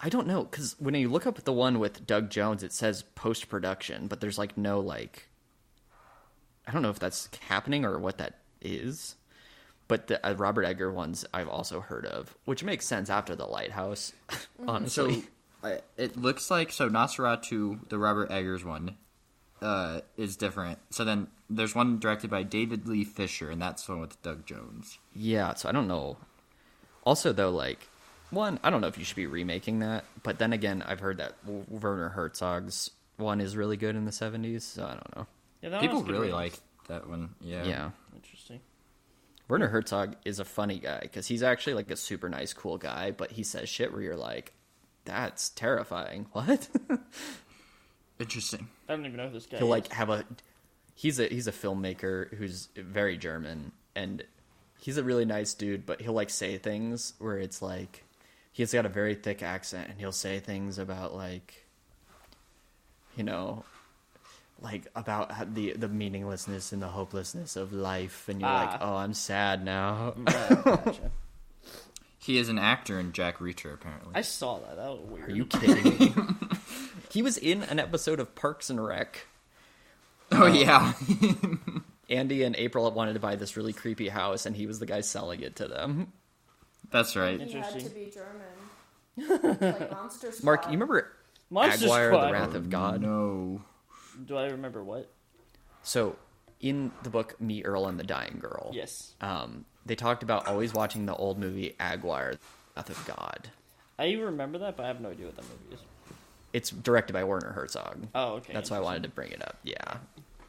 I 0.00 0.08
don't 0.08 0.26
know 0.26 0.42
because 0.42 0.74
when 0.80 0.94
you 0.94 1.08
look 1.08 1.26
up 1.26 1.42
the 1.44 1.52
one 1.52 1.78
with 1.78 2.04
Doug 2.06 2.30
Jones, 2.30 2.62
it 2.64 2.72
says 2.72 3.02
post 3.14 3.48
production, 3.48 4.08
but 4.08 4.20
there's 4.20 4.38
like 4.38 4.58
no 4.58 4.80
like. 4.80 5.28
I 6.66 6.72
don't 6.72 6.82
know 6.82 6.90
if 6.90 6.98
that's 6.98 7.28
happening 7.48 7.84
or 7.84 7.98
what 7.98 8.18
that 8.18 8.38
is, 8.60 9.14
but 9.86 10.06
the 10.08 10.24
uh, 10.26 10.32
Robert 10.34 10.64
Edgar 10.64 10.90
ones 10.92 11.24
I've 11.34 11.48
also 11.48 11.80
heard 11.80 12.06
of, 12.06 12.36
which 12.44 12.64
makes 12.64 12.86
sense 12.86 13.08
after 13.10 13.36
the 13.36 13.46
Lighthouse. 13.46 14.12
So 14.58 14.64
Honestly, 14.68 15.24
I, 15.62 15.80
it 15.96 16.16
looks 16.16 16.50
like 16.50 16.72
so 16.72 16.88
Nosferatu, 16.88 17.88
the 17.88 17.98
Robert 17.98 18.30
Eggers 18.30 18.64
one, 18.64 18.96
uh, 19.62 20.00
is 20.16 20.36
different. 20.36 20.78
So 20.90 21.04
then 21.04 21.28
there's 21.48 21.74
one 21.74 21.98
directed 21.98 22.30
by 22.30 22.42
David 22.42 22.86
Lee 22.88 23.04
Fisher, 23.04 23.50
and 23.50 23.62
that's 23.62 23.88
one 23.88 24.00
with 24.00 24.20
Doug 24.22 24.44
Jones. 24.44 24.98
Yeah, 25.14 25.54
so 25.54 25.68
I 25.68 25.72
don't 25.72 25.88
know. 25.88 26.16
Also, 27.04 27.32
though, 27.32 27.50
like 27.50 27.88
one, 28.30 28.58
I 28.62 28.70
don't 28.70 28.80
know 28.80 28.86
if 28.88 28.98
you 28.98 29.04
should 29.04 29.16
be 29.16 29.26
remaking 29.26 29.78
that, 29.80 30.04
but 30.22 30.38
then 30.38 30.52
again, 30.52 30.82
I've 30.86 31.00
heard 31.00 31.18
that 31.18 31.34
Werner 31.46 32.10
Herzog's 32.10 32.90
one 33.16 33.40
is 33.40 33.56
really 33.56 33.76
good 33.76 33.94
in 33.96 34.04
the 34.04 34.10
'70s. 34.10 34.62
So 34.62 34.84
I 34.84 34.90
don't 34.94 35.16
know. 35.16 35.26
Yeah, 35.62 35.68
that 35.70 35.80
People 35.80 36.02
really 36.02 36.32
ratings. 36.32 36.34
like 36.34 36.54
that 36.88 37.08
one. 37.08 37.34
Yeah. 37.40 37.64
Yeah, 37.64 37.90
Interesting. 38.16 38.60
Werner 39.48 39.68
Herzog 39.68 40.16
is 40.24 40.38
a 40.40 40.44
funny 40.44 40.78
guy 40.78 41.00
because 41.02 41.26
he's 41.26 41.42
actually 41.42 41.74
like 41.74 41.90
a 41.90 41.96
super 41.96 42.28
nice, 42.28 42.52
cool 42.54 42.78
guy, 42.78 43.10
but 43.10 43.32
he 43.32 43.42
says 43.42 43.68
shit 43.68 43.92
where 43.92 44.00
you're 44.00 44.16
like, 44.16 44.54
"That's 45.04 45.50
terrifying." 45.50 46.26
What? 46.32 46.68
Interesting. 48.18 48.68
I 48.88 48.94
don't 48.94 49.04
even 49.06 49.16
know 49.16 49.26
who 49.28 49.34
this 49.34 49.46
guy 49.46 49.58
He'll 49.58 49.66
is. 49.66 49.70
like 49.70 49.92
have 49.92 50.10
a. 50.10 50.24
He's 50.94 51.18
a 51.18 51.26
he's 51.26 51.46
a 51.46 51.52
filmmaker 51.52 52.32
who's 52.34 52.68
very 52.76 53.16
German, 53.16 53.72
and 53.96 54.22
he's 54.78 54.96
a 54.96 55.02
really 55.02 55.24
nice 55.24 55.54
dude. 55.54 55.86
But 55.86 56.00
he'll 56.02 56.12
like 56.12 56.30
say 56.30 56.58
things 56.58 57.14
where 57.18 57.38
it's 57.38 57.62
like 57.62 58.04
he's 58.52 58.72
got 58.72 58.86
a 58.86 58.90
very 58.90 59.14
thick 59.14 59.42
accent, 59.42 59.88
and 59.90 59.98
he'll 59.98 60.12
say 60.12 60.38
things 60.38 60.78
about 60.78 61.14
like, 61.14 61.64
you 63.16 63.24
know, 63.24 63.64
like 64.60 64.86
about 64.94 65.54
the 65.54 65.72
the 65.72 65.88
meaninglessness 65.88 66.72
and 66.72 66.80
the 66.82 66.88
hopelessness 66.88 67.56
of 67.56 67.72
life, 67.72 68.28
and 68.28 68.40
you're 68.40 68.50
like, 68.50 68.68
Ah. 68.74 68.78
oh, 68.82 68.96
I'm 68.96 69.14
sad 69.14 69.64
now. 69.64 70.14
Right, 70.16 70.48
gotcha. 70.64 71.10
He 72.18 72.38
is 72.38 72.48
an 72.48 72.58
actor 72.58 73.00
in 73.00 73.10
Jack 73.12 73.38
Reacher, 73.38 73.74
apparently. 73.74 74.12
I 74.14 74.20
saw 74.20 74.58
that. 74.60 74.76
That 74.76 74.90
was 74.90 75.00
weird. 75.00 75.28
Are 75.28 75.32
you 75.34 75.44
kidding 75.46 75.98
me? 75.98 76.14
he 77.12 77.22
was 77.22 77.36
in 77.36 77.62
an 77.64 77.78
episode 77.78 78.20
of 78.20 78.34
Parks 78.34 78.70
and 78.70 78.84
Rec. 78.84 79.26
oh 80.32 80.46
yeah. 80.46 80.94
Andy 82.10 82.42
and 82.42 82.56
April 82.56 82.90
wanted 82.90 83.14
to 83.14 83.20
buy 83.20 83.36
this 83.36 83.56
really 83.56 83.72
creepy 83.72 84.08
house, 84.08 84.44
and 84.46 84.56
he 84.56 84.66
was 84.66 84.78
the 84.78 84.86
guy 84.86 85.00
selling 85.00 85.40
it 85.40 85.56
to 85.56 85.68
them. 85.68 86.12
That's 86.90 87.16
right. 87.16 87.40
He 87.40 87.52
had 87.52 87.78
to 87.80 87.88
be 87.90 88.12
German. 88.12 89.60
like 89.70 89.90
Monster 89.92 90.32
Mark, 90.42 90.64
you 90.66 90.72
remember 90.72 91.10
Monster 91.50 91.84
Aguirre, 91.86 92.10
Squad. 92.12 92.26
the 92.28 92.32
Wrath 92.32 92.54
of 92.54 92.70
God? 92.70 93.00
No. 93.02 93.62
Do 94.26 94.36
I 94.36 94.46
remember 94.46 94.82
what? 94.82 95.10
So, 95.82 96.16
in 96.60 96.92
the 97.02 97.10
book 97.10 97.40
Me, 97.40 97.62
Earl, 97.64 97.86
and 97.86 97.98
the 97.98 98.04
Dying 98.04 98.38
Girl, 98.40 98.70
Yes. 98.74 99.14
um, 99.20 99.64
they 99.86 99.94
talked 99.96 100.22
about 100.22 100.46
always 100.46 100.72
watching 100.72 101.06
the 101.06 101.14
old 101.14 101.38
movie 101.38 101.74
Aguirre, 101.80 102.32
the 102.34 102.38
Wrath 102.76 102.90
of 102.90 103.06
God. 103.16 103.50
I 103.98 104.12
remember 104.12 104.58
that, 104.58 104.76
but 104.76 104.84
I 104.84 104.88
have 104.88 105.00
no 105.00 105.10
idea 105.10 105.26
what 105.26 105.36
that 105.36 105.44
movie 105.44 105.74
is. 105.74 105.80
It's 106.52 106.70
directed 106.70 107.12
by 107.14 107.24
Werner 107.24 107.52
Herzog. 107.52 108.06
Oh, 108.14 108.34
okay. 108.34 108.52
That's 108.52 108.70
why 108.70 108.76
I 108.76 108.80
wanted 108.80 109.02
to 109.04 109.08
bring 109.08 109.32
it 109.32 109.42
up. 109.42 109.56
Yeah. 109.62 109.96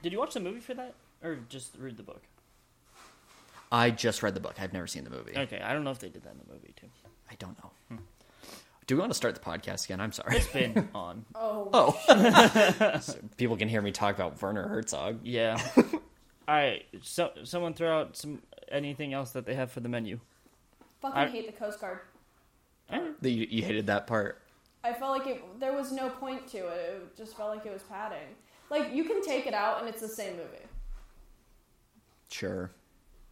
Did 0.01 0.11
you 0.11 0.19
watch 0.19 0.33
the 0.33 0.39
movie 0.41 0.59
for 0.59 0.73
that, 0.73 0.95
or 1.23 1.37
just 1.49 1.75
read 1.77 1.95
the 1.97 2.03
book? 2.03 2.21
I 3.71 3.89
just 3.89 4.21
read 4.21 4.33
the 4.35 4.39
book. 4.39 4.55
I've 4.59 4.73
never 4.73 4.85
seen 4.87 5.03
the 5.03 5.09
movie. 5.09 5.33
Okay, 5.35 5.59
I 5.61 5.73
don't 5.73 5.83
know 5.83 5.91
if 5.91 5.99
they 5.99 6.09
did 6.09 6.23
that 6.23 6.33
in 6.33 6.39
the 6.45 6.53
movie 6.53 6.73
too. 6.79 6.87
I 7.31 7.35
don't 7.39 7.57
know. 7.63 7.71
Hmm. 7.89 7.95
Do 8.85 8.95
we 8.95 8.99
want 8.99 9.11
to 9.11 9.15
start 9.17 9.33
the 9.33 9.41
podcast 9.41 9.85
again? 9.85 10.01
I'm 10.01 10.11
sorry. 10.11 10.35
It's 10.37 10.47
been 10.47 10.89
on. 10.95 11.25
Oh, 11.33 11.69
Oh. 11.73 12.99
So 13.01 13.15
people 13.37 13.55
can 13.57 13.69
hear 13.69 13.81
me 13.81 13.91
talk 13.91 14.13
about 14.15 14.39
Werner 14.41 14.67
Herzog. 14.67 15.19
Yeah. 15.23 15.57
All 15.77 15.89
right. 16.47 16.85
So 17.01 17.31
someone 17.45 17.73
throw 17.73 17.97
out 18.01 18.17
some 18.17 18.41
anything 18.69 19.13
else 19.13 19.31
that 19.31 19.45
they 19.45 19.55
have 19.55 19.71
for 19.71 19.79
the 19.79 19.89
menu. 19.89 20.19
fucking 21.01 21.17
I- 21.17 21.27
hate 21.29 21.45
the 21.47 21.53
Coast 21.53 21.79
Guard. 21.79 21.99
Eh. 22.89 23.01
The- 23.21 23.31
You, 23.31 23.47
you 23.49 23.63
hated 23.63 23.87
that 23.87 24.05
part. 24.05 24.41
I 24.83 24.93
felt 24.93 25.17
like 25.17 25.27
it. 25.27 25.59
There 25.59 25.73
was 25.73 25.91
no 25.91 26.09
point 26.09 26.47
to 26.49 26.57
it. 26.57 27.01
It 27.01 27.17
just 27.17 27.37
felt 27.37 27.55
like 27.55 27.65
it 27.65 27.71
was 27.71 27.83
padding. 27.83 28.35
Like 28.69 28.93
you 28.93 29.03
can 29.03 29.21
take 29.21 29.47
it 29.47 29.53
out 29.53 29.79
and 29.79 29.87
it's 29.87 30.01
the 30.01 30.07
same 30.07 30.35
movie. 30.35 30.65
Sure. 32.29 32.71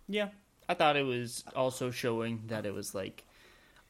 Yeah. 0.08 0.30
I 0.70 0.74
thought 0.74 0.96
it 0.96 1.06
was 1.06 1.44
also 1.56 1.92
showing 1.92 2.44
that 2.48 2.66
it 2.66 2.74
was 2.74 2.96
like 2.96 3.24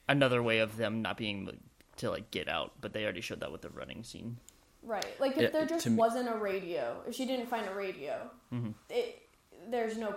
another 0.08 0.42
way 0.42 0.60
of 0.60 0.78
them 0.78 1.02
not 1.02 1.18
being 1.18 1.44
able 1.44 1.58
to 1.98 2.10
like 2.10 2.32
get 2.32 2.48
out, 2.48 2.74
but 2.82 2.94
they 2.94 3.04
already 3.04 3.22
showed 3.22 3.42
that 3.42 3.52
with 3.52 3.62
the 3.62 3.70
running 3.70 4.04
scene. 4.04 4.38
Right. 4.82 5.06
Like 5.20 5.34
if 5.34 5.42
Yeah, 5.44 5.50
there 5.50 5.66
just 5.66 5.88
wasn't 5.90 6.30
a 6.30 6.38
radio, 6.38 7.02
if 7.08 7.14
she 7.16 7.26
didn't 7.26 7.48
find 7.48 7.68
a 7.68 7.74
radio, 7.74 8.30
mm-hmm. 8.52 8.72
it 8.90 9.22
there's 9.70 9.98
no 9.98 10.16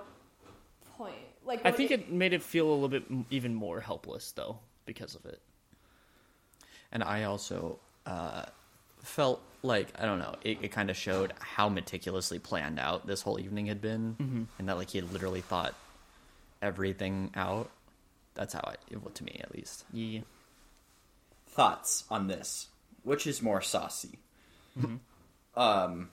point. 0.97 1.17
Like 1.45 1.61
I 1.65 1.71
think 1.71 1.91
it 1.91 2.11
made 2.11 2.33
it 2.33 2.43
feel 2.43 2.69
a 2.69 2.73
little 2.73 2.89
bit 2.89 3.05
even 3.31 3.55
more 3.55 3.81
helpless 3.81 4.33
though 4.33 4.59
because 4.87 5.15
of 5.15 5.27
it. 5.27 5.41
And 6.95 7.03
I 7.03 7.25
also 7.25 7.79
uh, 8.07 8.45
felt 9.03 9.43
like 9.63 9.89
I 9.99 10.07
don't 10.07 10.19
know. 10.19 10.37
It, 10.43 10.59
it 10.63 10.69
kind 10.69 10.89
of 10.89 10.97
showed 10.97 11.33
how 11.41 11.69
meticulously 11.69 12.39
planned 12.39 12.79
out 12.79 13.07
this 13.07 13.21
whole 13.21 13.39
evening 13.39 13.67
had 13.67 13.83
been, 13.83 14.47
and 14.59 14.69
that 14.69 14.77
like 14.77 14.91
he 14.91 14.99
had 14.99 15.13
literally 15.13 15.41
thought 15.43 15.75
everything 16.63 17.31
out. 17.35 17.69
That's 18.35 18.55
how 18.55 18.61
I, 18.65 18.75
it, 18.91 19.03
well, 19.03 19.11
to 19.13 19.25
me 19.25 19.41
at 19.43 19.55
least. 19.55 19.85
Yeah. 19.93 20.21
Thoughts 21.49 22.05
on 22.11 22.27
this? 22.29 22.69
Which 23.03 23.27
is 23.27 23.43
more 23.43 23.61
saucy? 23.61 24.19
Um, 25.57 26.09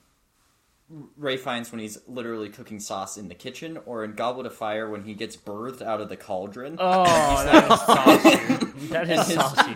Ralph 1.17 1.39
Fiennes 1.39 1.71
when 1.71 1.79
he's 1.79 1.97
literally 2.07 2.49
cooking 2.49 2.79
sauce 2.79 3.17
in 3.17 3.27
the 3.27 3.35
kitchen, 3.35 3.79
or 3.85 4.03
in 4.03 4.13
Goblet 4.13 4.45
of 4.45 4.53
Fire 4.53 4.89
when 4.89 5.03
he 5.03 5.13
gets 5.13 5.35
birthed 5.37 5.81
out 5.81 6.01
of 6.01 6.09
the 6.09 6.17
cauldron. 6.17 6.75
Oh, 6.79 7.03
that 7.45 7.71
is 7.71 7.79
saucy. 7.79 8.67
That 8.91 9.09
is 9.09 9.27
saucy. 9.27 9.75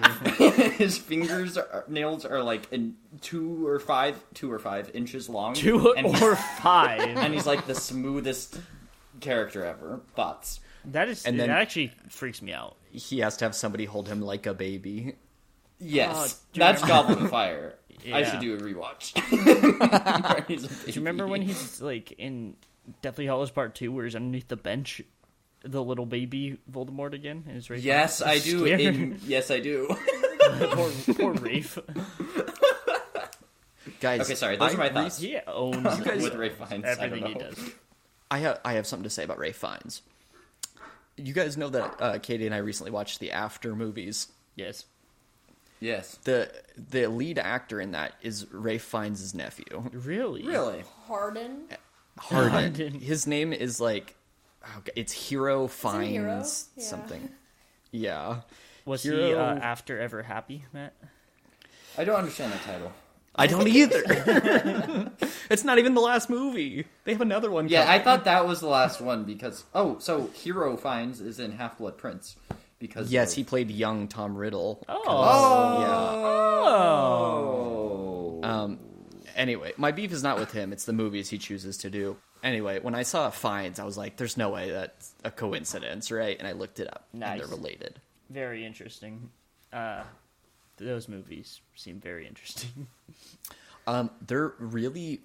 His 0.78 0.98
fingers 0.98 1.58
are, 1.58 1.68
uh, 1.74 1.82
nails 1.88 2.26
are 2.26 2.44
like 2.44 2.72
in 2.72 2.96
two 3.22 3.66
or 3.68 3.80
five, 3.80 4.22
two 4.34 4.52
or 4.52 4.60
five 4.60 4.92
inches 4.94 5.30
long. 5.30 5.54
Two 5.54 5.94
and 5.94 6.08
he's- 6.08 6.22
or 6.22 6.36
five. 6.62 7.00
and 7.02 7.34
he's 7.34 7.46
like 7.48 7.66
the 7.68 7.76
smoothest 7.76 8.60
character 9.22 9.64
ever. 9.66 10.02
Thoughts? 10.16 10.60
That 10.86 11.10
is 11.10 11.26
And 11.26 11.40
then- 11.40 11.50
that 11.50 11.62
actually 11.62 11.92
freaks 12.10 12.42
me 12.42 12.54
out. 12.54 12.76
He 12.92 13.20
has 13.20 13.38
to 13.38 13.46
have 13.46 13.56
somebody 13.56 13.86
hold 13.86 14.08
him 14.08 14.22
like 14.22 14.46
a 14.46 14.54
baby. 14.54 15.16
Yes, 15.80 16.12
Oh, 16.16 16.48
that's 16.60 16.82
remember- 16.82 16.88
Goblet 17.10 17.26
of 17.26 17.30
Fire. 17.32 17.76
I 18.14 18.24
should 18.24 18.40
do 18.40 18.54
a 18.56 18.58
rewatch. 18.58 19.14
Do 20.48 20.54
you 20.92 20.94
remember 20.96 21.26
when 21.28 21.42
he's 21.42 21.82
like 21.82 22.12
in 22.14 22.56
Deathly 23.02 23.26
Hallows 23.26 23.50
Part 23.52 23.74
Two, 23.74 23.92
where 23.92 24.06
he's 24.06 24.16
underneath 24.16 24.48
the 24.48 24.58
bench, 24.58 25.02
the 25.64 25.84
little 25.84 26.06
baby 26.06 26.60
Voldemort 26.72 27.14
again, 27.14 27.46
and 27.48 27.58
it's 27.58 27.70
right. 27.70 27.80
Yes, 27.80 28.22
I 28.22 28.38
do. 28.40 28.60
Scared. 28.66 28.80
In, 28.82 29.20
yes, 29.26 29.50
I 29.50 29.60
do. 29.60 29.96
poor, 30.72 30.92
poor 31.16 31.34
Rafe. 31.34 31.78
Guys, 34.02 34.22
Okay, 34.22 34.36
sorry, 34.36 34.56
those 34.58 34.72
I 34.72 34.74
are 34.74 34.78
my 34.78 34.88
re- 34.88 34.94
thoughts. 34.94 35.20
He 35.20 35.38
owns 35.48 36.00
With 36.00 36.36
Ralph 36.36 36.54
Fiennes, 36.70 36.86
I 36.86 36.90
everything 37.06 37.26
he 37.28 37.34
does. 37.36 37.60
I 38.32 38.40
have 38.40 38.60
I 38.66 38.74
have 38.74 38.88
something 38.88 39.04
to 39.04 39.10
say 39.10 39.24
about 39.24 39.38
Ralph 39.40 39.56
Fiennes. 39.56 40.02
You 41.18 41.34
guys 41.34 41.56
know 41.56 41.70
that 41.70 41.96
uh, 42.00 42.20
Katie 42.20 42.46
and 42.46 42.54
I 42.56 42.58
recently 42.60 42.92
watched 42.92 43.20
the 43.20 43.32
After 43.32 43.76
movies. 43.76 44.28
Yes. 44.56 44.86
Yes. 45.80 46.18
The 46.24 46.52
the 46.90 47.08
lead 47.08 47.38
actor 47.40 47.80
in 47.80 47.92
that 47.92 48.14
is 48.22 48.48
Ralph 48.52 48.82
Fiennes' 48.82 49.34
nephew, 49.36 49.90
Really? 49.94 50.44
Really? 50.44 50.84
Hardin. 51.08 51.66
Hardin. 52.18 52.52
Hardin. 52.52 53.00
His 53.00 53.28
name 53.28 53.54
is 53.54 53.80
like, 53.80 54.16
oh, 54.66 54.82
God, 54.84 54.92
it's 54.96 55.12
Hero 55.14 55.66
it 55.66 55.72
Fiennes 55.72 56.08
Hero? 56.10 56.44
Yeah. 56.76 56.84
something. 56.84 57.30
Yeah, 57.92 58.42
Was 58.86 59.04
he 59.04 59.34
uh, 59.34 59.38
after 59.56 60.00
ever 60.00 60.24
happy, 60.24 60.66
Matt? 60.74 60.94
I 61.98 62.04
don't 62.04 62.16
understand 62.18 62.54
that 62.54 62.62
title. 62.64 62.92
I 63.36 63.48
don't 63.48 63.68
either. 63.68 64.02
it's 65.50 65.64
not 65.64 65.78
even 65.80 65.94
the 65.94 66.02
last 66.02 66.30
movie. 66.30 66.86
They 67.04 67.12
have 67.12 67.22
another 67.22 67.52
one. 67.52 67.68
Yeah, 67.68 67.86
coming. 67.86 68.00
I 68.00 68.04
thought 68.04 68.24
that 68.26 68.48
was 68.48 68.60
the 68.62 68.68
last 68.68 69.02
one 69.02 69.24
because 69.26 69.64
oh, 69.74 69.98
so 70.00 70.28
Hero 70.34 70.78
Fiennes 70.78 71.20
is 71.20 71.40
in 71.40 71.52
Half 71.52 71.80
Blood 71.80 71.98
Prince 71.98 72.36
because 72.80 73.12
Yes, 73.12 73.32
of- 73.32 73.38
he 73.38 73.44
played 73.44 73.70
young 73.72 74.08
Tom 74.08 74.36
Riddle. 74.38 74.84
Oh. 74.88 75.04
Oh. 76.66 78.40
Yeah. 78.44 78.50
Um. 78.52 78.80
Anyway, 79.36 79.74
my 79.76 79.92
beef 79.92 80.12
is 80.14 80.24
not 80.24 80.40
with 80.40 80.52
him. 80.54 80.72
It's 80.72 80.86
the 80.86 80.94
movies 80.94 81.30
he 81.30 81.38
chooses 81.38 81.78
to 81.80 81.90
do. 81.90 82.16
Anyway, 82.42 82.80
when 82.80 82.96
I 82.96 83.04
saw 83.04 83.30
Fiennes, 83.32 83.80
I 83.80 83.84
was 83.84 83.98
like, 83.98 84.16
"There's 84.18 84.38
no 84.38 84.50
way 84.50 84.70
that's 84.72 85.14
a 85.26 85.32
coincidence, 85.32 86.10
right?" 86.12 86.38
And 86.38 86.48
I 86.48 86.54
looked 86.54 86.80
it 86.80 86.88
up, 86.88 87.08
Nice. 87.12 87.32
and 87.32 87.42
they're 87.42 87.48
related. 87.58 88.00
Very 88.30 88.66
interesting. 88.66 89.30
Uh, 89.72 90.04
those 90.78 91.08
movies 91.08 91.62
seem 91.76 92.00
very 92.00 92.28
interesting. 92.28 92.88
Um, 93.88 94.10
they're 94.26 94.54
really. 94.58 95.22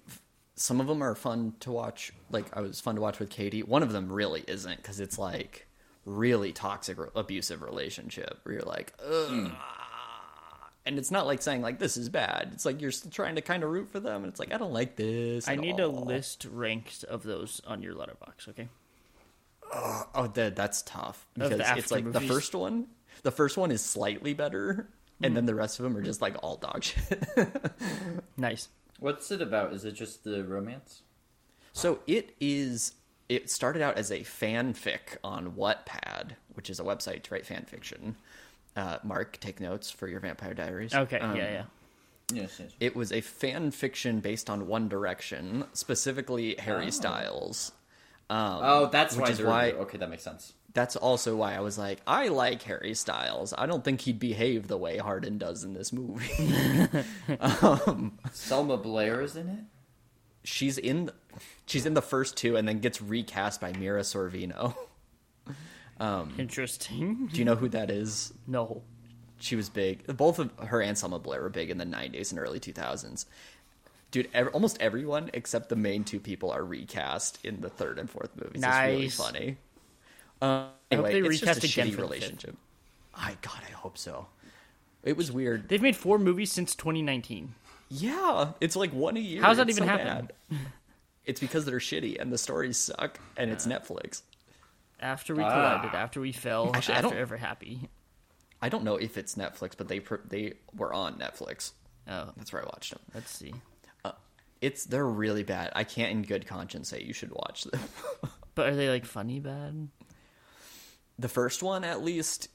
Some 0.55 0.79
of 0.79 0.85
them 0.85 1.01
are 1.01 1.15
fun 1.15 1.55
to 1.61 1.71
watch. 1.71 2.13
Like 2.29 2.55
I 2.55 2.61
was 2.61 2.79
fun 2.79 2.93
to 2.93 3.01
watch 3.01 3.17
with 3.17 3.31
Katie. 3.31 3.63
One 3.63 3.81
of 3.81 3.91
them 3.91 4.11
really 4.11 4.43
isn't 4.47 4.77
because 4.77 4.99
it's 4.99 5.17
like 5.17 5.65
really 6.05 6.51
toxic, 6.51 6.97
abusive 7.15 7.61
relationship 7.61 8.39
where 8.43 8.53
you're 8.53 8.63
like, 8.63 8.93
ugh. 9.03 9.51
And 10.85 10.97
it's 10.97 11.11
not 11.11 11.25
like 11.25 11.41
saying 11.41 11.61
like 11.61 11.79
this 11.79 11.97
is 11.97 12.09
bad. 12.09 12.51
It's 12.53 12.65
like 12.65 12.81
you're 12.81 12.91
still 12.91 13.11
trying 13.11 13.35
to 13.35 13.41
kind 13.41 13.63
of 13.63 13.69
root 13.69 13.91
for 13.91 13.99
them, 13.99 14.23
and 14.23 14.31
it's 14.31 14.39
like 14.39 14.53
I 14.53 14.57
don't 14.57 14.73
like 14.73 14.95
this. 14.95 15.47
I 15.47 15.55
need 15.55 15.79
a 15.79 15.87
list 15.87 16.45
ranked 16.51 17.03
of 17.03 17.23
those 17.23 17.61
on 17.65 17.81
your 17.81 17.95
Letterboxd. 17.95 18.49
Okay. 18.49 18.67
Oh, 19.73 20.29
that 20.33 20.55
that's 20.55 20.81
tough 20.81 21.25
the 21.35 21.45
because 21.49 21.59
it's 21.59 21.69
after 21.69 21.95
like 21.95 22.11
the 22.11 22.21
first 22.21 22.53
one. 22.55 22.87
The 23.23 23.31
first 23.31 23.57
one 23.57 23.71
is 23.71 23.81
slightly 23.83 24.33
better, 24.33 24.89
and 25.23 25.35
then 25.37 25.45
the 25.45 25.55
rest 25.55 25.79
of 25.79 25.83
them 25.83 25.95
are 25.95 26.01
just 26.01 26.21
like 26.21 26.35
all 26.43 26.57
dog 26.57 26.83
shit. 26.83 27.23
Nice. 28.37 28.69
What's 28.99 29.31
it 29.31 29.41
about? 29.41 29.73
Is 29.73 29.85
it 29.85 29.93
just 29.93 30.23
the 30.23 30.43
romance? 30.43 31.01
So 31.73 31.99
it 32.07 32.35
is. 32.39 32.93
It 33.29 33.49
started 33.49 33.81
out 33.81 33.97
as 33.97 34.11
a 34.11 34.19
fanfic 34.21 35.17
on 35.23 35.51
Wattpad, 35.53 36.31
which 36.55 36.69
is 36.69 36.79
a 36.79 36.83
website 36.83 37.23
to 37.23 37.33
write 37.33 37.45
fan 37.45 37.63
fiction. 37.65 38.15
Uh, 38.75 38.97
Mark, 39.03 39.39
take 39.39 39.59
notes 39.61 39.89
for 39.89 40.07
your 40.07 40.19
Vampire 40.19 40.53
Diaries. 40.53 40.93
Okay, 40.93 41.19
Um, 41.19 41.35
yeah, 41.37 41.51
yeah. 41.51 41.63
Yes, 42.33 42.59
yes. 42.59 42.71
It 42.79 42.95
was 42.95 43.11
a 43.11 43.21
fan 43.21 43.71
fiction 43.71 44.19
based 44.19 44.49
on 44.49 44.67
One 44.67 44.87
Direction, 44.89 45.65
specifically 45.73 46.55
Harry 46.59 46.87
Oh. 46.87 46.89
Styles. 46.89 47.71
Um, 48.31 48.59
Oh, 48.63 48.85
that's 48.91 49.15
which 49.15 49.25
why. 49.25 49.29
is 49.31 49.41
why 49.41 49.71
Okay, 49.73 49.97
that 49.97 50.09
makes 50.09 50.23
sense. 50.23 50.53
that's 50.73 50.95
also 50.95 51.35
why 51.35 51.53
I 51.53 51.59
was 51.59 51.77
like, 51.77 51.99
I 52.07 52.29
like 52.29 52.61
Harry 52.63 52.93
Styles. 52.93 53.53
I 53.57 53.65
don't 53.65 53.83
think 53.83 53.99
he'd 54.01 54.19
behave 54.19 54.67
the 54.69 54.77
way 54.77 54.97
Hardin 54.97 55.37
does 55.37 55.63
in 55.65 55.73
this 55.73 55.91
movie. 55.91 56.29
Selma 58.31 58.77
Blair 58.77 59.21
is 59.21 59.35
in 59.35 59.49
it. 59.49 59.59
she's 60.43 60.77
in, 60.77 61.11
she's 61.65 61.85
in 61.85 61.93
the 61.93 62.01
first 62.01 62.37
two, 62.37 62.55
and 62.55 62.67
then 62.67 62.79
gets 62.79 63.01
recast 63.01 63.59
by 63.59 63.73
Mira 63.73 64.01
Sorvino. 64.01 64.75
Interesting. 66.37 67.27
Do 67.31 67.37
you 67.37 67.45
know 67.45 67.55
who 67.55 67.69
that 67.69 67.91
is? 67.91 68.33
No. 68.47 68.81
She 69.39 69.55
was 69.55 69.69
big. 69.69 70.05
Both 70.17 70.39
of 70.39 70.51
her 70.67 70.81
and 70.81 70.97
Selma 70.97 71.19
Blair 71.19 71.41
were 71.41 71.49
big 71.49 71.69
in 71.69 71.77
the 71.79 71.85
'90s 71.85 72.31
and 72.31 72.39
early 72.39 72.59
2000s. 72.59 73.25
Dude, 74.11 74.29
almost 74.53 74.77
everyone 74.81 75.29
except 75.33 75.69
the 75.69 75.75
main 75.75 76.03
two 76.03 76.19
people 76.19 76.51
are 76.51 76.63
recast 76.65 77.39
in 77.45 77.61
the 77.61 77.69
third 77.69 77.97
and 77.97 78.09
fourth 78.09 78.35
movies. 78.35 78.61
It's 78.63 78.75
really 78.77 79.01
Nice. 79.03 79.15
funny. 79.15 79.57
Uh, 80.41 80.45
I 80.91 80.95
hope 80.95 81.05
anyway, 81.05 81.11
they 81.21 81.27
it's 81.29 81.39
just 81.39 81.43
a 81.43 81.45
recast 81.45 81.63
again 81.63 81.87
shitty 81.87 81.95
for 81.95 82.01
the 82.01 82.07
fifth. 82.07 82.11
relationship. 82.11 82.57
I 83.15 83.37
God, 83.41 83.59
I 83.67 83.71
hope 83.71 83.97
so. 83.97 84.27
It 85.03 85.15
was 85.17 85.31
weird. 85.31 85.69
They've 85.69 85.81
made 85.81 85.95
four 85.95 86.19
movies 86.19 86.51
since 86.51 86.75
2019. 86.75 87.55
Yeah, 87.89 88.51
it's 88.61 88.75
like 88.75 88.91
one 88.93 89.17
a 89.17 89.19
year. 89.19 89.41
How's 89.41 89.57
that 89.57 89.69
It's 89.69 89.77
even 89.77 89.87
so 89.89 89.97
happen? 89.97 90.29
bad. 90.49 90.59
It's 91.25 91.39
because 91.39 91.65
they're 91.65 91.79
shitty 91.79 92.19
and 92.19 92.31
the 92.33 92.37
stories 92.37 92.77
suck, 92.77 93.19
and 93.37 93.51
it's 93.51 93.65
Netflix. 93.67 94.21
After 94.99 95.35
we 95.35 95.43
Ah. 95.43 95.49
collided, 95.79 95.95
after 95.95 96.19
we 96.21 96.31
fell, 96.31 96.71
Actually, 96.75 96.95
after 96.97 97.17
ever 97.17 97.37
happy. 97.37 97.89
I 98.61 98.69
don't 98.69 98.83
know 98.83 98.95
if 98.95 99.17
it's 99.17 99.35
Netflix, 99.35 99.71
but 99.77 99.87
they 99.87 99.99
pr- 99.99 100.15
they 100.25 100.53
were 100.75 100.93
on 100.93 101.17
Netflix. 101.17 101.71
Oh, 102.07 102.31
That's 102.37 102.51
where 102.53 102.61
I 102.61 102.65
watched 102.65 102.91
them. 102.91 102.99
let's 103.13 103.31
see. 103.31 103.53
It's 104.61 104.85
they're 104.85 105.05
really 105.05 105.43
bad. 105.43 105.71
I 105.75 105.83
can't, 105.83 106.11
in 106.11 106.21
good 106.21 106.45
conscience, 106.47 106.89
say 106.89 107.01
you 107.01 107.13
should 107.13 107.31
watch 107.31 107.63
them. 107.65 107.81
But 108.53 108.67
are 108.67 108.75
they 108.75 108.89
like 108.89 109.05
funny 109.05 109.39
bad? 109.39 109.87
the 111.17 111.29
first 111.29 111.63
one, 111.63 111.83
at 111.83 112.03
least, 112.03 112.49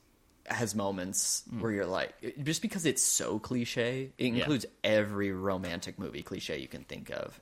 has 0.46 0.74
moments 0.74 1.42
where 1.58 1.72
you're 1.72 1.86
like, 1.86 2.14
just 2.42 2.62
because 2.62 2.84
it's 2.84 3.02
so 3.02 3.38
cliche, 3.38 4.12
it 4.18 4.24
includes 4.26 4.66
every 4.84 5.32
romantic 5.32 5.98
movie 5.98 6.22
cliche 6.22 6.58
you 6.58 6.68
can 6.68 6.82
think 6.84 7.10
of. 7.10 7.40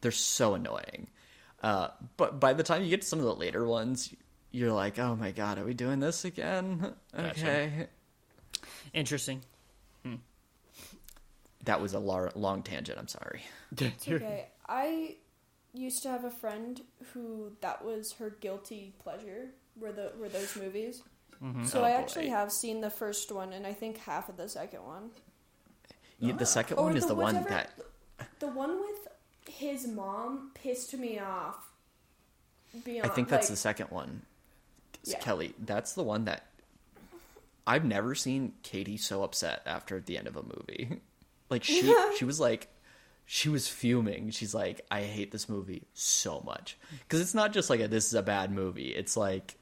They're 0.00 0.12
so 0.12 0.54
annoying. 0.54 1.08
Uh, 1.62 1.88
but 2.16 2.40
by 2.40 2.52
the 2.52 2.62
time 2.62 2.82
you 2.82 2.90
get 2.90 3.02
to 3.02 3.06
some 3.06 3.18
of 3.18 3.24
the 3.24 3.34
later 3.34 3.64
ones, 3.64 4.12
you're 4.50 4.72
like, 4.72 4.98
oh 4.98 5.16
my 5.16 5.30
god, 5.30 5.58
are 5.58 5.64
we 5.64 5.74
doing 5.74 6.00
this 6.00 6.24
again? 6.24 6.94
Gotcha. 7.16 7.30
Okay. 7.40 7.86
Interesting. 8.92 9.42
That 11.64 11.80
was 11.80 11.92
a 11.94 11.98
lar- 11.98 12.32
long 12.34 12.62
tangent. 12.62 12.98
I'm 12.98 13.08
sorry. 13.08 13.42
It's 13.78 14.08
okay. 14.08 14.46
I 14.68 15.16
used 15.72 16.02
to 16.02 16.08
have 16.08 16.24
a 16.24 16.30
friend 16.30 16.80
who 17.12 17.52
that 17.60 17.84
was 17.84 18.12
her 18.14 18.30
guilty 18.40 18.94
pleasure 18.98 19.50
were 19.78 19.92
the 19.92 20.12
were 20.18 20.28
those 20.28 20.56
movies. 20.56 21.02
Mm-hmm. 21.42 21.64
So 21.64 21.80
Oh, 21.80 21.84
I 21.84 21.90
actually 21.92 22.28
have 22.28 22.50
seen 22.52 22.80
the 22.80 22.90
first 22.90 23.30
one 23.32 23.52
and 23.52 23.66
I 23.66 23.72
think 23.72 23.98
half 23.98 24.28
of 24.28 24.36
the 24.36 24.48
second 24.48 24.82
one. 24.84 25.10
Yeah, 26.18 26.34
the 26.36 26.44
second 26.46 26.78
Or 26.78 26.84
one 26.86 26.96
is 26.96 27.04
the 27.04 27.08
the 27.08 27.14
one 27.14 27.36
whatever- 27.36 27.48
that 27.50 27.70
The 28.40 28.48
one 28.48 28.80
with 28.80 29.08
his 29.48 29.86
mom 29.86 30.50
pissed 30.54 30.92
me 30.98 31.18
off. 31.18 31.72
Beyond, 32.84 33.10
I 33.10 33.14
think 33.14 33.28
that's 33.28 33.46
like, 33.48 33.50
the 33.50 33.56
second 33.56 33.86
one. 33.90 34.22
Yeah. 35.04 35.18
Kelly, 35.20 35.54
that's 35.58 35.94
the 35.94 36.02
one 36.02 36.24
that 36.26 36.46
I've 37.66 37.84
never 37.84 38.14
seen 38.14 38.52
Katie 38.62 38.96
so 38.98 39.22
upset 39.22 39.62
after 39.66 40.00
the 40.00 40.18
end 40.18 40.26
of 40.28 40.36
a 40.36 40.42
movie. 40.42 41.00
Like 41.50 41.64
she 41.64 41.94
she 42.18 42.24
was 42.24 42.40
like 42.40 42.68
she 43.26 43.48
was 43.48 43.68
fuming. 43.68 44.30
She's 44.30 44.54
like, 44.54 44.80
I 44.90 45.02
hate 45.02 45.30
this 45.30 45.48
movie 45.48 45.82
so 45.94 46.40
much 46.44 46.76
because 47.00 47.20
it's 47.20 47.34
not 47.34 47.52
just 47.52 47.68
like 47.70 47.80
a, 47.80 47.88
this 47.88 48.06
is 48.06 48.14
a 48.14 48.22
bad 48.22 48.50
movie. 48.52 48.88
It's 48.88 49.16
like 49.16 49.56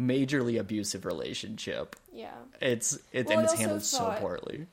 majorly 0.00 0.58
abusive 0.58 1.04
relationship. 1.04 1.96
yeah. 2.12 2.32
It's 2.60 2.98
it 3.12 3.26
Well, 3.26 3.38
and 3.38 3.44
it's 3.44 3.54
handled 3.54 3.82
so 3.82 4.14
poorly. 4.18 4.66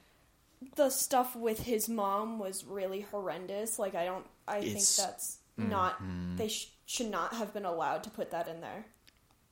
The 0.76 0.90
stuff 0.90 1.36
with 1.36 1.60
his 1.62 1.88
mom 1.88 2.40
was 2.40 2.66
really 2.66 3.02
horrendous. 3.02 3.78
Like 3.80 3.96
I 3.96 4.06
don't 4.06 4.26
I 4.48 4.60
It's- 4.60 4.98
think 4.98 5.08
that's 5.10 5.38
not 5.58 5.96
mm-hmm. 6.02 6.38
they 6.38 6.48
sh- 6.48 6.72
should 6.86 7.12
not 7.12 7.34
have 7.34 7.54
been 7.54 7.66
allowed 7.66 8.04
to 8.06 8.10
put 8.10 8.32
that 8.32 8.48
in 8.48 8.62
there. 8.62 8.86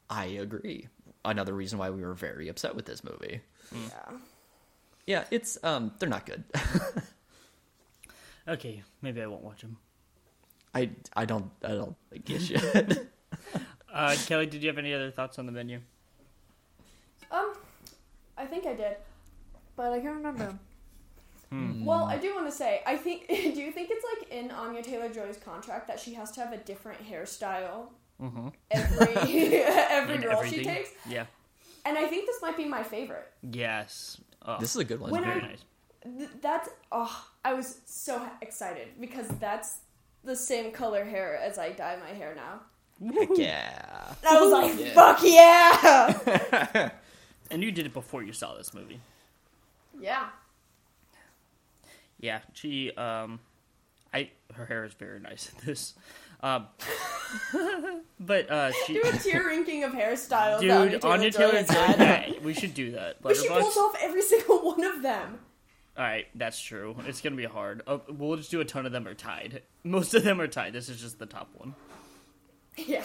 I 0.10 0.26
agree. 0.26 0.88
Another 1.26 1.54
reason 1.54 1.78
why 1.80 1.90
we 1.90 2.02
were 2.02 2.14
very 2.14 2.48
upset 2.48 2.76
with 2.76 2.86
this 2.86 3.04
movie. 3.04 3.42
Yeah. 3.74 4.18
Yeah, 5.08 5.24
it's 5.32 5.58
um 5.64 5.94
they're 5.98 6.10
not 6.10 6.26
good. 6.26 6.44
Okay, 8.48 8.82
maybe 9.02 9.22
I 9.22 9.26
won't 9.28 9.44
watch 9.44 9.62
them. 9.62 9.78
I 10.74 10.90
I 11.16 11.26
don't 11.26 11.52
I 11.64 11.70
don't 11.70 11.96
think 12.10 12.30
you 12.30 12.40
should. 12.48 13.10
Uh, 13.94 14.16
Kelly, 14.26 14.46
did 14.46 14.62
you 14.62 14.70
have 14.70 14.78
any 14.78 14.94
other 14.94 15.12
thoughts 15.12 15.38
on 15.40 15.46
the 15.46 15.52
menu? 15.52 15.82
Um, 17.32 17.54
I 18.38 18.46
think 18.46 18.66
I 18.66 18.74
did, 18.74 18.98
but 19.76 19.92
I 19.92 20.00
can't 20.00 20.16
remember. 20.16 20.58
Hmm. 21.50 21.84
Well, 21.84 22.04
I 22.06 22.18
do 22.18 22.34
want 22.36 22.46
to 22.46 22.52
say, 22.52 22.82
I 22.86 22.96
think. 22.96 23.28
do 23.28 23.34
you 23.36 23.72
think 23.72 23.90
it's 23.92 24.06
like 24.14 24.32
in 24.32 24.52
Anya 24.52 24.84
Taylor 24.84 25.10
Joy's 25.10 25.38
contract 25.38 25.88
that 25.88 26.00
she 26.00 26.14
has 26.14 26.32
to 26.32 26.42
have 26.42 26.54
a 26.54 26.58
different 26.58 27.00
hairstyle 27.10 27.88
every 28.72 29.64
every 29.64 30.16
And 30.16 30.26
role 30.26 30.44
she 30.44 30.64
takes? 30.64 30.92
Yeah. 31.08 31.26
And 31.86 31.98
I 31.98 32.06
think 32.08 32.28
this 32.28 32.42
might 32.42 32.58
be 32.58 32.66
my 32.66 32.84
favorite. 32.84 33.32
Yes. 33.42 34.20
Oh, 34.46 34.58
this 34.60 34.72
is 34.76 34.82
a 34.82 34.86
good 34.86 35.00
one. 35.00 35.12
When 35.12 35.24
very 35.24 35.42
I- 35.42 35.48
nice. 35.48 35.64
Th- 36.18 36.30
That's 36.42 36.70
oh, 36.92 37.26
I 37.44 37.54
was 37.54 37.82
so 37.86 38.22
excited 38.42 38.88
because 39.00 39.28
that's 39.40 39.80
the 40.24 40.36
same 40.36 40.72
color 40.72 41.04
hair 41.04 41.36
as 41.38 41.58
I 41.58 41.72
dye 41.72 41.98
my 41.98 42.16
hair 42.16 42.34
now. 42.36 42.62
Heck 43.14 43.30
yeah. 43.36 44.14
I 44.28 44.42
was 44.42 44.52
like, 44.52 44.94
fuck 44.94 45.20
yeah! 45.24 46.90
And 47.52 47.64
you 47.64 47.72
did 47.72 47.86
it 47.86 47.94
before 47.94 48.24
you 48.24 48.34
saw 48.34 48.56
this 48.56 48.74
movie. 48.74 49.00
yeah. 50.00 50.28
Yeah, 52.20 52.40
she 52.54 52.92
um 52.94 53.40
I 54.14 54.32
her 54.54 54.66
hair 54.66 54.86
is 54.86 54.94
very 54.94 55.20
nice 55.20 55.52
in 55.54 55.66
this. 55.66 55.94
Um 56.42 56.68
but 58.20 58.50
uh 58.50 58.72
she 58.86 58.94
Do 58.94 59.02
a 59.06 59.12
tear 59.18 59.46
ranking 59.48 59.84
of 59.84 59.92
hairstyles. 59.92 60.60
Dude, 60.60 60.94
that 60.94 61.06
Anya 61.06 61.32
Taylor 61.32 61.64
Joy, 61.64 61.74
yeah, 61.74 62.32
we 62.44 62.54
should 62.54 62.74
do 62.74 62.92
that. 62.92 63.22
But 63.22 63.36
she 63.38 63.48
pulls 63.48 63.76
off 63.78 63.96
every 64.02 64.22
single 64.22 64.60
one 64.60 64.84
of 64.84 65.02
them. 65.02 65.40
All 65.98 66.04
right, 66.04 66.28
that's 66.36 66.62
true. 66.62 66.96
It's 67.08 67.22
gonna 67.22 67.36
be 67.36 67.46
hard. 67.46 67.82
Uh, 67.88 67.98
we'll 68.08 68.38
just 68.38 68.52
do 68.52 68.62
a 68.62 68.66
ton 68.66 68.86
of 68.86 68.92
them 68.92 69.08
are 69.08 69.16
tied. 69.16 69.64
Most 69.84 70.14
of 70.14 70.24
them 70.24 70.40
are 70.40 70.48
tied. 70.48 70.74
This 70.74 70.90
is 70.90 71.02
just 71.02 71.18
the 71.18 71.26
top 71.26 71.50
one. 71.56 71.74
Yeah. 72.78 73.04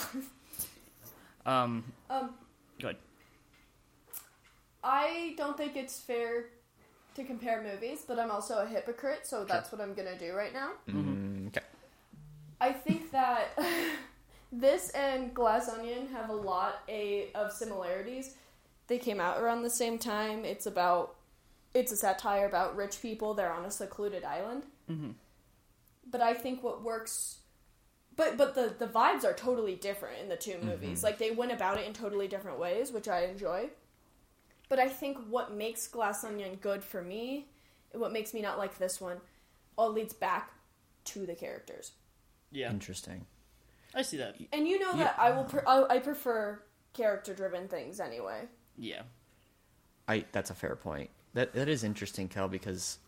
Um, 1.46 1.84
Um, 2.10 2.34
good. 2.80 2.96
I 4.84 5.34
don't 5.38 5.56
think 5.56 5.76
it's 5.76 5.98
fair 5.98 6.46
to 7.14 7.24
compare 7.24 7.62
movies, 7.62 8.04
but 8.06 8.18
I'm 8.18 8.30
also 8.30 8.58
a 8.58 8.66
hypocrite, 8.66 9.26
so 9.26 9.44
that's 9.44 9.72
what 9.72 9.80
I'm 9.80 9.94
gonna 9.94 10.18
do 10.18 10.34
right 10.34 10.52
now. 10.52 10.72
Mm, 10.88 11.48
okay. 11.48 11.60
I 12.62 12.72
think 12.72 13.10
that 13.10 13.58
this 14.52 14.90
and 14.90 15.34
Glass 15.34 15.68
Onion 15.68 16.06
have 16.12 16.30
a 16.30 16.34
lot 16.34 16.84
a, 16.88 17.32
of 17.34 17.50
similarities. 17.52 18.36
They 18.86 18.98
came 18.98 19.20
out 19.20 19.40
around 19.40 19.62
the 19.62 19.70
same 19.70 19.98
time. 19.98 20.44
It's 20.44 20.66
about 20.66 21.16
it's 21.74 21.90
a 21.90 21.96
satire 21.96 22.46
about 22.46 22.76
rich 22.76 23.02
people. 23.02 23.34
They're 23.34 23.52
on 23.52 23.64
a 23.64 23.70
secluded 23.70 24.22
island. 24.22 24.62
Mm-hmm. 24.88 25.10
But 26.08 26.20
I 26.20 26.34
think 26.34 26.62
what 26.62 26.84
works, 26.84 27.38
but 28.14 28.36
but 28.36 28.54
the 28.54 28.72
the 28.78 28.86
vibes 28.86 29.24
are 29.24 29.34
totally 29.34 29.74
different 29.74 30.20
in 30.20 30.28
the 30.28 30.36
two 30.36 30.52
mm-hmm. 30.52 30.68
movies. 30.68 31.02
Like 31.02 31.18
they 31.18 31.32
went 31.32 31.50
about 31.50 31.80
it 31.80 31.86
in 31.86 31.92
totally 31.92 32.28
different 32.28 32.60
ways, 32.60 32.92
which 32.92 33.08
I 33.08 33.24
enjoy. 33.24 33.70
But 34.68 34.78
I 34.78 34.88
think 34.88 35.18
what 35.28 35.52
makes 35.52 35.88
Glass 35.88 36.22
Onion 36.22 36.58
good 36.60 36.84
for 36.84 37.02
me, 37.02 37.48
and 37.92 38.00
what 38.00 38.12
makes 38.12 38.32
me 38.32 38.40
not 38.40 38.56
like 38.56 38.78
this 38.78 39.00
one, 39.00 39.16
all 39.76 39.90
leads 39.90 40.14
back 40.14 40.52
to 41.06 41.26
the 41.26 41.34
characters. 41.34 41.90
Yeah, 42.52 42.70
Interesting. 42.70 43.26
I 43.94 44.02
see 44.02 44.16
that. 44.18 44.36
And 44.52 44.66
you 44.66 44.78
know 44.78 44.96
that 44.96 45.16
I 45.18 45.30
will. 45.32 45.44
Pre- 45.44 45.60
I, 45.66 45.84
I 45.96 45.98
prefer 45.98 46.62
character-driven 46.94 47.68
things 47.68 48.00
anyway. 48.00 48.42
Yeah, 48.78 49.02
I 50.08 50.24
that's 50.32 50.50
a 50.50 50.54
fair 50.54 50.76
point. 50.76 51.10
That 51.34 51.52
that 51.54 51.68
is 51.68 51.84
interesting, 51.84 52.28
Kel, 52.28 52.48
because 52.48 52.98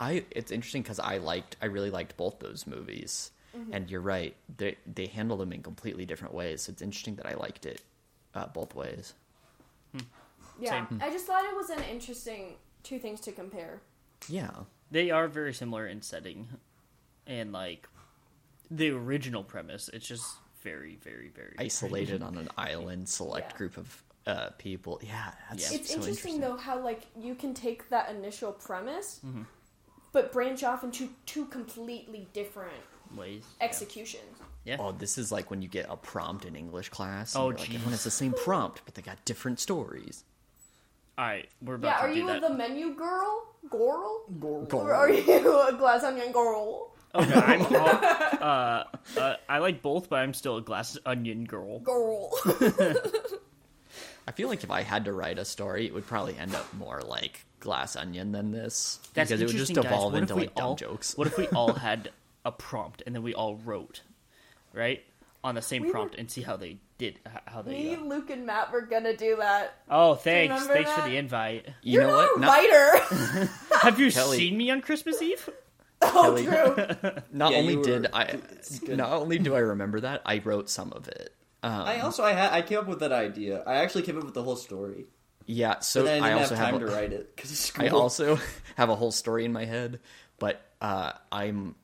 I 0.00 0.24
it's 0.30 0.50
interesting 0.50 0.82
because 0.82 0.98
I 0.98 1.18
liked 1.18 1.56
I 1.60 1.66
really 1.66 1.90
liked 1.90 2.16
both 2.16 2.38
those 2.38 2.66
movies, 2.66 3.32
and 3.72 3.90
you're 3.90 4.00
right 4.00 4.34
they 4.56 4.76
they 4.86 5.06
handle 5.06 5.36
them 5.36 5.52
in 5.52 5.62
completely 5.62 6.06
different 6.06 6.32
ways. 6.32 6.62
So 6.62 6.72
it's 6.72 6.82
interesting 6.82 7.16
that 7.16 7.26
I 7.26 7.34
liked 7.34 7.66
it 7.66 7.82
uh, 8.34 8.46
both 8.46 8.74
ways. 8.74 9.14
Yeah, 10.60 10.86
Same. 10.88 11.00
I 11.02 11.10
just 11.10 11.26
thought 11.26 11.44
it 11.44 11.54
was 11.54 11.70
an 11.70 11.82
interesting 11.90 12.54
two 12.82 12.98
things 12.98 13.20
to 13.20 13.32
compare. 13.32 13.80
Yeah, 14.28 14.50
they 14.90 15.10
are 15.10 15.28
very 15.28 15.54
similar 15.54 15.86
in 15.86 16.02
setting 16.02 16.48
and 17.26 17.52
like 17.52 17.88
the 18.70 18.90
original 18.90 19.42
premise. 19.44 19.88
It's 19.92 20.06
just 20.06 20.26
very, 20.62 20.96
very, 21.02 21.28
very 21.28 21.54
Isolated 21.58 22.22
on 22.22 22.36
an 22.36 22.48
island, 22.58 23.08
select 23.08 23.52
Yeah. 23.52 23.58
group 23.58 23.76
of 23.76 24.02
uh, 24.26 24.50
people. 24.58 25.00
Yeah, 25.02 25.32
that's 25.48 25.70
Yeah. 25.70 25.78
It's 25.78 25.90
so 25.90 25.96
interesting, 26.00 26.40
though 26.40 26.56
how 26.56 26.78
like 26.82 27.02
you 27.18 27.34
can 27.34 27.54
take 27.54 27.88
that 27.90 28.10
initial 28.10 28.52
premise, 28.52 29.20
Mm-hmm. 29.24 29.42
but 30.12 30.32
branch 30.32 30.62
off 30.64 30.84
into 30.84 31.08
two 31.26 31.46
completely 31.46 32.28
different 32.32 32.82
ways. 33.16 33.44
executions. 33.60 34.22
Yeah. 34.64 34.76
Oh, 34.80 34.92
this 34.92 35.16
is 35.16 35.32
like 35.32 35.50
when 35.50 35.62
you 35.62 35.68
get 35.68 35.86
a 35.88 35.96
prompt 35.96 36.44
in 36.44 36.54
English 36.56 36.90
class. 36.90 37.34
Oh, 37.34 37.48
and 37.48 37.58
you're 37.58 37.66
like, 37.66 37.74
everyone 37.74 37.92
has 37.92 38.04
the 38.04 38.10
same 38.10 38.32
prompt, 38.34 38.82
but 38.84 38.94
they 38.94 39.00
got 39.02 39.24
different 39.24 39.60
stories. 39.60 40.24
All 41.16 41.24
right, 41.24 41.48
we're 41.62 41.76
about 41.76 41.88
Yeah, 41.88 41.96
to 41.96 42.02
are 42.04 42.12
do 42.14 42.20
you 42.20 42.26
that. 42.26 42.42
the 42.42 42.50
menu 42.54 42.94
girl? 42.94 43.44
Girl? 43.70 44.24
Girl. 44.38 44.68
Or 44.72 44.92
are 44.94 45.10
you 45.10 45.62
a 45.68 45.72
glass 45.72 46.04
onion 46.04 46.32
girl? 46.32 46.87
Oh 47.14 47.24
no, 47.24 47.34
I'm 47.36 47.62
all, 47.62 47.88
uh, 48.46 48.84
uh, 49.18 49.36
I 49.48 49.58
like 49.58 49.80
both, 49.82 50.08
but 50.10 50.16
I'm 50.16 50.34
still 50.34 50.58
a 50.58 50.62
glass 50.62 50.98
onion 51.06 51.44
girl. 51.44 51.80
Girl. 51.80 52.30
I 54.26 54.30
feel 54.32 54.48
like 54.48 54.62
if 54.62 54.70
I 54.70 54.82
had 54.82 55.06
to 55.06 55.12
write 55.12 55.38
a 55.38 55.44
story, 55.44 55.86
it 55.86 55.94
would 55.94 56.06
probably 56.06 56.36
end 56.36 56.54
up 56.54 56.72
more 56.74 57.00
like 57.00 57.44
Glass 57.60 57.96
Onion 57.96 58.30
than 58.32 58.52
this, 58.52 58.98
That's 59.14 59.30
because 59.30 59.40
it 59.40 59.46
would 59.46 59.56
just 59.56 59.70
interesting, 59.70 59.90
guys. 59.90 59.92
evolve 59.98 60.12
What 60.12 60.22
into 60.22 60.34
if 60.34 60.36
we 60.36 60.46
like 60.46 60.54
dumb 60.54 60.66
all, 60.66 60.74
jokes. 60.76 61.16
What 61.16 61.26
if 61.26 61.38
we 61.38 61.46
all 61.48 61.72
had 61.88 62.10
a 62.44 62.52
prompt 62.52 63.02
and 63.06 63.14
then 63.14 63.22
we 63.22 63.32
all 63.34 63.56
wrote, 63.56 64.02
right, 64.74 65.02
on 65.42 65.54
the 65.54 65.62
same 65.62 65.82
We 65.84 65.90
prompt 65.90 66.14
were- 66.14 66.20
and 66.20 66.30
see 66.30 66.42
how 66.42 66.56
they 66.56 66.76
did, 66.98 67.18
how 67.46 67.62
they. 67.62 67.70
Me, 67.72 67.94
Uh... 67.94 68.00
Luke, 68.02 68.28
and 68.28 68.44
Matt 68.44 68.70
were 68.70 68.82
gonna 68.82 69.16
do 69.16 69.36
that. 69.36 69.74
Oh, 69.88 70.14
thanks, 70.14 70.52
remember 70.52 70.74
thanks 70.74 70.92
for 70.92 71.08
the 71.08 71.16
invite. 71.16 71.66
You 71.82 71.94
You're 72.00 72.06
know 72.06 72.16
not 72.16 72.28
what? 72.28 72.36
a 72.36 72.40
Not, 72.40 73.40
writer. 73.40 73.50
Have 73.80 73.98
you 73.98 74.12
Kelly. 74.12 74.36
seen 74.36 74.58
me 74.58 74.70
on 74.70 74.82
Christmas 74.82 75.22
Eve? 75.22 75.48
oh, 76.14 76.22
Kelly. 76.22 76.44
true. 76.46 77.12
not 77.32 77.52
Yeah, 77.52 77.58
only 77.58 77.74
you 77.74 77.82
did 77.82 78.02
were- 78.02 78.08
I, 78.14 78.38
not 78.88 79.12
only 79.12 79.38
do 79.38 79.54
I 79.54 79.60
remember 79.60 80.00
that, 80.00 80.22
I 80.26 80.38
wrote 80.44 80.68
some 80.70 80.92
of 80.92 81.08
it. 81.08 81.34
Um, 81.62 81.72
I 81.82 82.00
also 82.00 82.22
I 82.22 82.32
had 82.32 82.52
I 82.52 82.62
came 82.62 82.78
up 82.78 82.86
with 82.86 83.00
that 83.00 83.12
idea. 83.12 83.62
I 83.66 83.76
actually 83.76 84.02
came 84.02 84.16
up 84.18 84.24
with 84.24 84.34
the 84.34 84.42
whole 84.44 84.56
story. 84.56 85.06
yeah, 85.46 85.80
so 85.80 86.02
then 86.04 86.22
I 86.22 86.26
I 86.26 86.28
didn't 86.30 86.42
also 86.42 86.54
have 86.54 86.70
time 86.70 86.80
have. 86.80 86.88
to 86.88 86.94
write 86.94 87.12
it 87.12 87.34
because 87.34 87.50
of 87.50 87.56
school. 87.56 87.84
I 87.84 87.88
also 87.88 88.38
have 88.76 88.90
a 88.90 88.94
whole 88.94 89.10
story 89.10 89.44
in 89.44 89.52
my 89.52 89.64
head, 89.64 89.98
but 90.38 90.60
uh, 90.80 91.12
I'm 91.32 91.74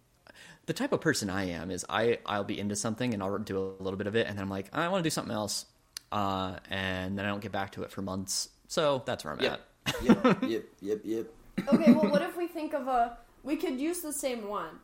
the 0.66 0.72
type 0.74 0.92
of 0.92 1.00
person 1.00 1.28
I 1.28 1.50
am 1.50 1.70
is 1.72 1.84
I 1.88 2.18
I'll 2.24 2.44
be 2.44 2.58
into 2.58 2.76
something 2.76 3.12
and 3.14 3.22
I'll 3.22 3.36
do 3.38 3.58
a 3.58 3.82
little 3.82 3.96
bit 3.98 4.06
of 4.06 4.14
it 4.16 4.26
and 4.28 4.36
then 4.38 4.42
I'm 4.44 4.50
like 4.50 4.68
I 4.72 4.86
want 4.88 5.00
to 5.02 5.06
do 5.06 5.10
something 5.10 5.34
else, 5.34 5.66
uh, 6.12 6.56
and 6.70 7.18
then 7.18 7.24
I 7.24 7.28
don't 7.28 7.40
get 7.42 7.50
back 7.52 7.72
to 7.72 7.82
it 7.82 7.90
for 7.90 8.00
months. 8.00 8.48
So 8.68 9.02
that's 9.04 9.24
where 9.24 9.32
I'm 9.34 9.40
Yep. 9.40 9.60
at. 9.86 10.02
yep, 10.02 10.42
yep, 10.42 10.64
yep, 10.80 11.00
yep. 11.04 11.26
okay, 11.72 11.92
well, 11.92 12.10
what 12.10 12.22
if 12.22 12.36
we 12.36 12.46
think 12.46 12.74
of 12.74 12.86
a. 12.86 13.18
We 13.44 13.56
could 13.56 13.78
use 13.78 14.00
the 14.00 14.12
same 14.12 14.48
one, 14.48 14.80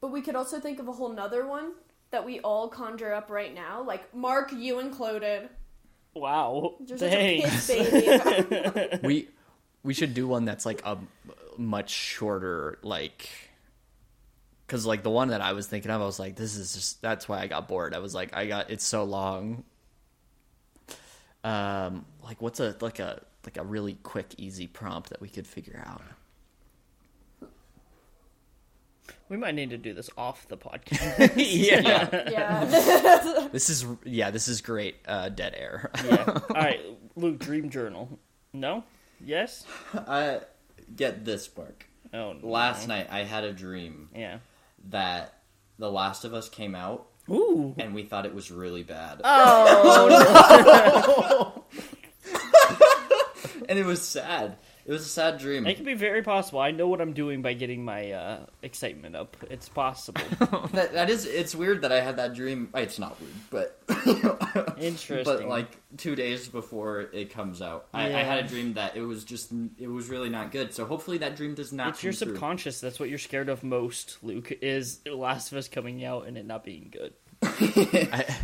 but 0.00 0.12
we 0.12 0.20
could 0.20 0.36
also 0.36 0.60
think 0.60 0.78
of 0.78 0.86
a 0.86 0.92
whole 0.92 1.12
nother 1.12 1.46
one 1.46 1.72
that 2.10 2.24
we 2.24 2.38
all 2.40 2.68
conjure 2.68 3.12
up 3.12 3.30
right 3.30 3.52
now. 3.52 3.82
Like, 3.82 4.14
Mark, 4.14 4.52
you 4.52 4.78
included. 4.78 5.48
Wow, 6.14 6.76
You're 6.86 6.96
thanks. 6.98 7.64
such 7.64 7.78
a 7.78 8.42
baby. 8.70 8.98
we 9.02 9.28
we 9.82 9.94
should 9.94 10.14
do 10.14 10.28
one 10.28 10.44
that's 10.44 10.64
like 10.64 10.80
a 10.84 10.96
much 11.58 11.90
shorter 11.90 12.78
like 12.82 13.28
because 14.66 14.86
like 14.86 15.02
the 15.04 15.10
one 15.10 15.28
that 15.28 15.40
i 15.40 15.52
was 15.52 15.66
thinking 15.68 15.90
of 15.90 16.00
i 16.00 16.04
was 16.04 16.18
like 16.18 16.34
this 16.34 16.56
is 16.56 16.74
just 16.74 17.00
that's 17.02 17.28
why 17.28 17.38
i 17.40 17.46
got 17.46 17.68
bored 17.68 17.94
i 17.94 17.98
was 17.98 18.12
like 18.14 18.34
i 18.36 18.46
got 18.46 18.70
it's 18.70 18.84
so 18.84 19.04
long 19.04 19.62
um 21.44 22.04
like 22.24 22.40
what's 22.40 22.58
a 22.60 22.74
like 22.80 22.98
a 22.98 23.20
like 23.44 23.56
a 23.56 23.62
really 23.62 23.94
quick 24.02 24.34
easy 24.38 24.66
prompt 24.66 25.10
that 25.10 25.20
we 25.20 25.28
could 25.28 25.46
figure 25.46 25.82
out 25.86 26.02
We 29.28 29.36
might 29.38 29.54
need 29.54 29.70
to 29.70 29.78
do 29.78 29.94
this 29.94 30.10
off 30.18 30.46
the 30.48 30.56
podcast. 30.56 31.32
yeah 31.36 32.30
yeah. 32.30 33.48
this 33.52 33.70
is 33.70 33.86
yeah 34.04 34.30
this 34.30 34.48
is 34.48 34.60
great 34.60 34.96
uh 35.06 35.28
dead 35.30 35.54
air 35.56 35.90
yeah. 36.04 36.24
All 36.26 36.42
right, 36.54 36.80
Luke, 37.16 37.38
dream 37.38 37.70
journal. 37.70 38.18
No. 38.52 38.84
Yes. 39.24 39.64
I 39.94 40.40
get 40.94 41.24
this, 41.24 41.48
Mark. 41.56 41.86
Oh. 42.12 42.34
no. 42.34 42.46
Last 42.46 42.86
night 42.88 43.08
I 43.10 43.20
had 43.24 43.44
a 43.44 43.52
dream 43.52 44.08
Yeah. 44.14 44.38
that 44.90 45.38
The 45.78 45.90
Last 45.90 46.24
of 46.24 46.34
Us 46.34 46.48
came 46.48 46.74
out, 46.74 47.06
Ooh. 47.30 47.74
and 47.78 47.94
we 47.94 48.02
thought 48.04 48.26
it 48.26 48.34
was 48.34 48.50
really 48.50 48.82
bad, 48.82 49.20
Oh. 49.24 51.54
No. 51.64 51.64
and 53.68 53.78
it 53.78 53.86
was 53.86 54.02
sad. 54.02 54.56
It 54.86 54.92
was 54.92 55.06
a 55.06 55.08
sad 55.08 55.38
dream. 55.38 55.66
It 55.66 55.76
could 55.76 55.86
be 55.86 55.94
very 55.94 56.22
possible. 56.22 56.60
I 56.60 56.70
know 56.70 56.88
what 56.88 57.00
I'm 57.00 57.14
doing 57.14 57.40
by 57.40 57.54
getting 57.54 57.84
my 57.84 58.12
uh, 58.12 58.46
excitement 58.62 59.16
up. 59.16 59.36
It's 59.50 59.68
possible. 59.68 60.20
That, 60.74 60.92
that 60.94 61.10
is, 61.10 61.24
it's 61.24 61.54
weird 61.54 61.82
that 61.82 61.92
I 61.92 62.00
had 62.00 62.16
that 62.16 62.34
dream. 62.34 62.68
It's 62.74 62.98
not 62.98 63.16
weird, 63.20 63.32
but 63.50 64.76
Interesting. 64.78 65.24
but 65.24 65.46
like 65.48 65.68
two 65.96 66.16
days 66.16 66.48
before 66.48 67.02
it 67.12 67.30
comes 67.30 67.62
out, 67.62 67.86
I, 67.94 68.06
I 68.06 68.22
had 68.22 68.44
a 68.44 68.48
dream 68.48 68.74
that 68.74 68.96
it 68.96 69.02
was 69.02 69.24
just 69.24 69.52
it 69.78 69.86
was 69.86 70.08
really 70.08 70.30
not 70.30 70.50
good. 70.50 70.74
So 70.74 70.84
hopefully 70.84 71.18
that 71.18 71.36
dream 71.36 71.54
does 71.54 71.72
not. 71.72 71.90
it's 71.90 72.02
your 72.02 72.12
subconscious. 72.12 72.80
That's 72.80 72.98
what 72.98 73.08
you're 73.08 73.18
scared 73.18 73.48
of 73.48 73.62
most, 73.62 74.18
Luke. 74.22 74.52
Is 74.62 75.00
Last 75.06 75.52
of 75.52 75.58
Us 75.58 75.68
coming 75.68 76.04
out 76.04 76.26
and 76.26 76.36
it 76.36 76.44
not 76.44 76.64
being 76.64 76.92
good. 76.92 77.14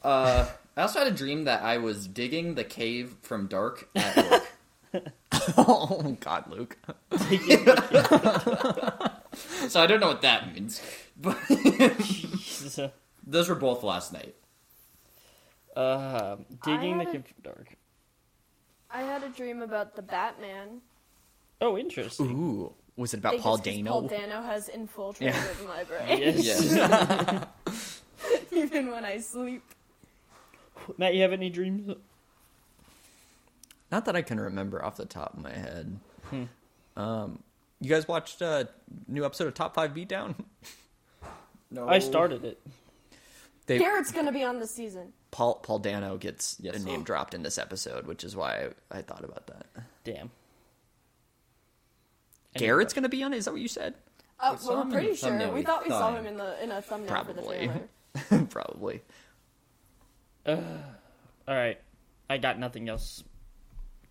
Uh, 0.00 0.46
I 0.76 0.82
also 0.82 1.00
had 1.00 1.08
a 1.08 1.14
dream 1.16 1.44
that 1.44 1.62
I 1.62 1.78
was 1.78 2.06
digging 2.06 2.54
the 2.54 2.62
cave 2.62 3.16
from 3.22 3.48
Dark 3.48 3.88
at 3.96 4.16
work. 4.16 4.48
oh 5.58 6.16
god 6.20 6.44
luke 6.50 6.76
so 9.68 9.80
I 9.80 9.86
don't 9.86 10.00
know 10.00 10.08
what 10.08 10.22
that 10.22 10.52
means, 10.54 10.80
but 11.16 11.36
uh, 12.78 12.88
those 13.26 13.48
were 13.48 13.54
both 13.54 13.82
last 13.82 14.12
night. 14.12 14.34
Uh, 15.76 16.36
digging 16.64 16.98
the 16.98 17.04
had 17.04 17.14
a- 17.14 17.18
cave 17.18 17.34
dark. 17.42 17.76
I 18.90 19.02
had 19.02 19.22
a 19.22 19.28
dream 19.28 19.62
about 19.62 19.94
the 19.96 20.02
Batman. 20.02 20.80
Oh, 21.60 21.76
interesting. 21.78 22.30
ooh 22.30 22.72
was 22.96 23.14
it 23.14 23.18
about 23.18 23.30
think 23.32 23.42
paul 23.44 23.58
dano 23.58 23.90
Paul 23.92 24.08
Dano 24.08 24.42
has 24.42 24.68
infiltrated 24.68 25.34
Yeah. 25.36 25.66
my 25.68 25.84
brain, 25.84 26.18
Yes. 26.42 26.74
Yes. 26.74 28.02
even 28.50 28.90
when 28.90 29.04
I 29.04 29.18
sleep. 29.18 29.62
Matt, 30.96 31.14
you 31.14 31.22
have 31.22 31.32
any 31.32 31.48
dreams? 31.50 31.94
Not 33.90 34.04
that 34.04 34.16
I 34.16 34.22
can 34.22 34.38
remember 34.40 34.84
off 34.84 34.96
the 34.96 35.06
top 35.06 35.34
of 35.34 35.42
my 35.42 35.52
head. 35.52 35.98
Hmm. 36.30 36.44
Um, 36.96 37.38
you 37.80 37.88
guys 37.88 38.06
watched 38.08 38.42
a 38.42 38.68
new 39.06 39.24
episode 39.24 39.46
of 39.48 39.54
Top 39.54 39.74
Five 39.74 39.94
Beatdown? 39.94 40.34
No, 41.70 41.86
I 41.86 41.98
started 41.98 42.46
it. 42.46 42.58
They 43.66 43.78
Garrett's 43.78 44.10
gonna 44.10 44.32
be 44.32 44.42
on 44.42 44.58
the 44.58 44.66
season. 44.66 45.12
Paul 45.30 45.56
Paul 45.56 45.80
Dano 45.80 46.16
gets 46.16 46.56
Yes. 46.60 46.76
a 46.76 46.78
name 46.78 47.02
dropped 47.02 47.34
in 47.34 47.42
this 47.42 47.58
episode, 47.58 48.06
which 48.06 48.24
is 48.24 48.34
why 48.34 48.70
I, 48.90 48.98
I 49.00 49.02
thought 49.02 49.22
about 49.22 49.46
that. 49.48 49.66
Damn. 50.02 50.30
Garrett's 52.54 52.94
gonna 52.94 53.10
be 53.10 53.22
on 53.22 53.34
it. 53.34 53.36
Is 53.36 53.44
that 53.44 53.52
what 53.52 53.60
you 53.60 53.68
said? 53.68 53.92
Uh, 54.40 54.56
saw 54.56 54.70
well, 54.72 54.80
him 54.82 54.88
we're 54.88 54.94
pretty 55.00 55.14
sure. 55.14 55.28
thumbnail 55.28 55.48
We 55.52 55.60
we 55.60 55.62
thought 55.66 55.84
we 55.84 55.90
saw 55.90 55.98
saw 56.00 56.10
him 56.16 56.24
him. 56.24 56.26
in 56.28 56.36
the 56.38 56.62
in 56.64 56.70
a 56.70 56.80
thumbnail 56.80 57.24
for 57.24 57.32
the 57.34 57.42
Probably. 57.42 57.70
trailer. 58.30 58.46
Probably. 58.50 59.02
All 60.46 60.56
right. 61.54 61.78
I 62.30 62.38
got 62.38 62.58
nothing 62.58 62.88
else. 62.88 63.22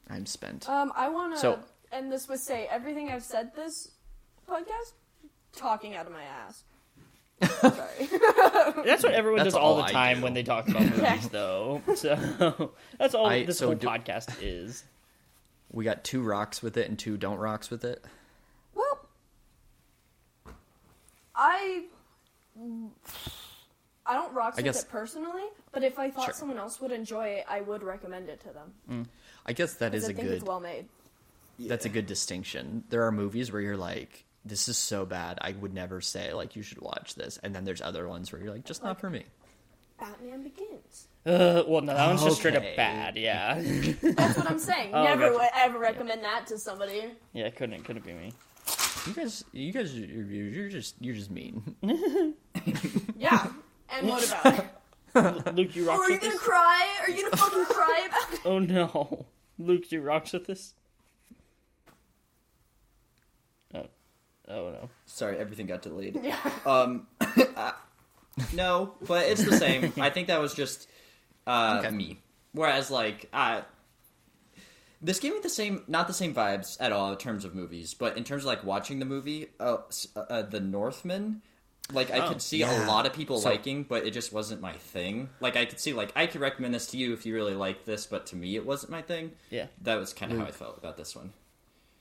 I'm 0.09 0.25
spent. 0.25 0.67
Um, 0.69 0.91
I 0.95 1.09
want 1.09 1.33
to 1.33 1.39
So- 1.39 1.59
end 1.91 2.11
this 2.11 2.27
with 2.27 2.39
say 2.39 2.67
everything 2.71 3.09
I've 3.11 3.23
said 3.23 3.55
this 3.55 3.91
podcast, 4.49 4.93
talking 5.53 5.95
out 5.95 6.05
of 6.07 6.13
my 6.13 6.23
ass. 6.23 6.63
Sorry. 7.61 8.09
That's 8.85 9.03
what 9.03 9.13
everyone 9.13 9.37
That's 9.37 9.49
does 9.49 9.55
all 9.55 9.75
all 9.75 9.83
the 9.85 9.91
time 9.91 10.21
when 10.21 10.33
they 10.33 10.41
talk 10.43 10.67
about 10.67 10.81
movies, 10.83 11.29
though. 11.29 11.81
So 11.95 12.71
that's 12.97 13.13
all 13.13 13.27
I- 13.27 13.43
this 13.43 13.59
so 13.59 13.67
whole 13.67 13.75
do- 13.75 13.87
podcast 13.87 14.37
is. 14.41 14.83
we 15.71 15.83
got 15.83 16.03
two 16.03 16.21
rocks 16.23 16.63
with 16.63 16.77
it 16.77 16.87
and 16.89 16.97
two 16.97 17.15
don't 17.17 17.37
rocks 17.37 17.69
with 17.69 17.83
it. 17.85 18.03
well, 18.73 18.99
I 21.35 21.83
I 24.05 24.13
don't 24.13 24.33
rock 24.33 24.53
I 24.53 24.57
with 24.57 24.65
guess- 24.65 24.83
it 24.83 24.89
personally, 24.89 25.43
but 25.71 25.83
if 25.83 25.99
I 25.99 26.09
thought 26.09 26.25
Sure. 26.25 26.33
someone 26.33 26.57
else 26.57 26.79
would 26.81 26.91
enjoy 26.91 27.27
it, 27.27 27.45
I 27.47 27.61
would 27.61 27.83
recommend 27.83 28.29
it 28.29 28.39
to 28.41 28.49
them 28.53 29.09
I 29.47 29.53
guess 29.53 29.75
that 29.75 29.91
because 29.91 30.03
is 30.03 30.09
I 30.09 30.11
a 30.11 30.15
think 30.15 30.27
good. 30.27 30.35
it's 30.37 30.45
well 30.45 30.59
made. 30.59 30.85
That's 31.59 31.85
a 31.85 31.89
good 31.89 32.05
distinction. 32.05 32.83
There 32.89 33.03
are 33.07 33.11
movies 33.11 33.51
where 33.51 33.61
you're 33.61 33.77
like, 33.77 34.25
"This 34.45 34.67
is 34.67 34.77
so 34.77 35.05
bad, 35.05 35.39
I 35.41 35.53
would 35.53 35.73
never 35.73 36.01
say 36.01 36.33
like 36.33 36.55
you 36.55 36.61
should 36.63 36.79
watch 36.81 37.15
this," 37.15 37.37
and 37.41 37.55
then 37.55 37.63
there's 37.65 37.81
other 37.81 38.07
ones 38.07 38.31
where 38.31 38.41
you're 38.41 38.51
like, 38.53 38.65
"Just 38.65 38.83
not 38.83 38.99
for 38.99 39.09
me." 39.09 39.23
Batman 39.99 40.43
Begins. 40.43 41.07
Uh, 41.25 41.63
well, 41.67 41.81
no, 41.81 41.93
that 41.93 42.07
one's 42.07 42.23
just 42.23 42.37
straight 42.37 42.55
up 42.55 42.63
bad. 42.75 43.17
Yeah, 43.17 43.55
That's 44.01 44.37
what 44.37 44.49
I'm 44.49 44.59
saying. 44.59 44.91
Oh, 44.93 45.03
Never 45.03 45.21
gotcha. 45.29 45.33
would 45.39 45.49
ever 45.55 45.79
recommend 45.79 46.23
that 46.23 46.45
to 46.47 46.57
somebody. 46.57 47.05
yeah, 47.33 47.45
it 47.45 47.55
couldn't 47.55 47.83
couldn't 47.83 48.05
be 48.05 48.13
me. 48.13 48.31
You 49.07 49.13
guys, 49.13 49.43
you 49.53 49.71
guys, 49.73 49.97
you're, 49.97 50.23
you're 50.25 50.69
just 50.69 50.95
you're 50.99 51.15
just 51.15 51.31
mean. 51.31 51.75
Yeah. 53.17 53.47
And 53.89 54.07
what 54.09 54.27
about? 55.13 55.55
Luke, 55.55 55.75
you 55.75 55.85
Oh, 55.89 55.97
rocks 55.97 56.09
are 56.09 56.11
you 56.11 56.19
gonna 56.19 56.31
this? 56.33 56.39
cry? 56.41 56.87
Are 57.01 57.09
you 57.09 57.23
gonna 57.23 57.37
fucking 57.37 57.65
cry 57.65 58.07
about 58.07 58.33
it? 58.33 58.39
Oh 58.45 58.59
no, 58.59 59.25
Luke, 59.59 59.91
you 59.91 60.01
rocks 60.01 60.33
with 60.33 60.45
this? 60.45 60.73
Oh, 63.73 63.85
Oh 64.47 64.69
no. 64.71 64.89
Sorry, 65.05 65.37
everything 65.37 65.65
got 65.67 65.81
delayed. 65.81 66.19
Yeah. 66.23 66.37
Um, 66.65 67.07
uh, 67.55 67.71
no, 68.53 68.93
but 69.07 69.25
it's 69.27 69.43
the 69.43 69.53
same. 69.53 69.93
I 69.99 70.09
think 70.09 70.27
that 70.27 70.39
was 70.39 70.53
just 70.53 70.87
uh, 71.45 71.81
Okay. 71.83 71.95
me. 71.95 72.19
Whereas, 72.53 72.89
like, 72.89 73.29
uh, 73.33 73.61
this 75.01 75.19
gave 75.19 75.33
me 75.33 75.39
the 75.41 75.49
same, 75.49 75.83
not 75.87 76.07
the 76.07 76.13
same 76.13 76.33
vibes 76.33 76.77
at 76.79 76.91
all 76.91 77.11
in 77.11 77.17
terms 77.17 77.45
of 77.45 77.53
movies, 77.53 77.93
but 77.93 78.17
in 78.17 78.23
terms 78.23 78.43
of 78.43 78.47
like 78.47 78.63
watching 78.63 78.99
the 78.99 79.05
movie, 79.05 79.47
uh, 79.59 79.77
uh, 80.15 80.19
uh, 80.19 80.41
The 80.43 80.59
Northman. 80.59 81.41
Like 81.93 82.11
I 82.11 82.19
Oh, 82.19 82.29
could 82.29 82.41
see 82.41 82.57
yeah. 82.59 82.85
a 82.85 82.87
lot 82.87 83.05
of 83.05 83.13
people 83.13 83.39
So- 83.39 83.49
liking, 83.49 83.83
but 83.83 84.05
it 84.05 84.11
just 84.11 84.33
wasn't 84.33 84.59
my 84.61 84.73
thing. 84.73 85.29
Like 85.39 85.55
I 85.55 85.65
could 85.65 85.79
see, 85.79 85.93
like 85.93 86.11
I 86.15 86.27
could 86.27 86.41
recommend 86.41 86.73
this 86.73 86.87
to 86.87 86.97
you 86.97 87.13
if 87.13 87.25
you 87.25 87.33
really 87.33 87.53
like 87.53 87.85
this, 87.85 88.05
but 88.05 88.25
to 88.27 88.35
me 88.35 88.55
it 88.57 88.65
wasn't 88.65 88.91
my 88.91 89.01
thing. 89.01 89.31
Yeah. 89.49 89.67
That 89.83 89.95
was 89.95 90.13
kind 90.13 90.31
of 90.33 90.37
how 90.39 90.45
I 90.45 90.51
felt 90.51 90.77
about 90.77 90.97
this 90.97 91.15
one. 91.15 91.31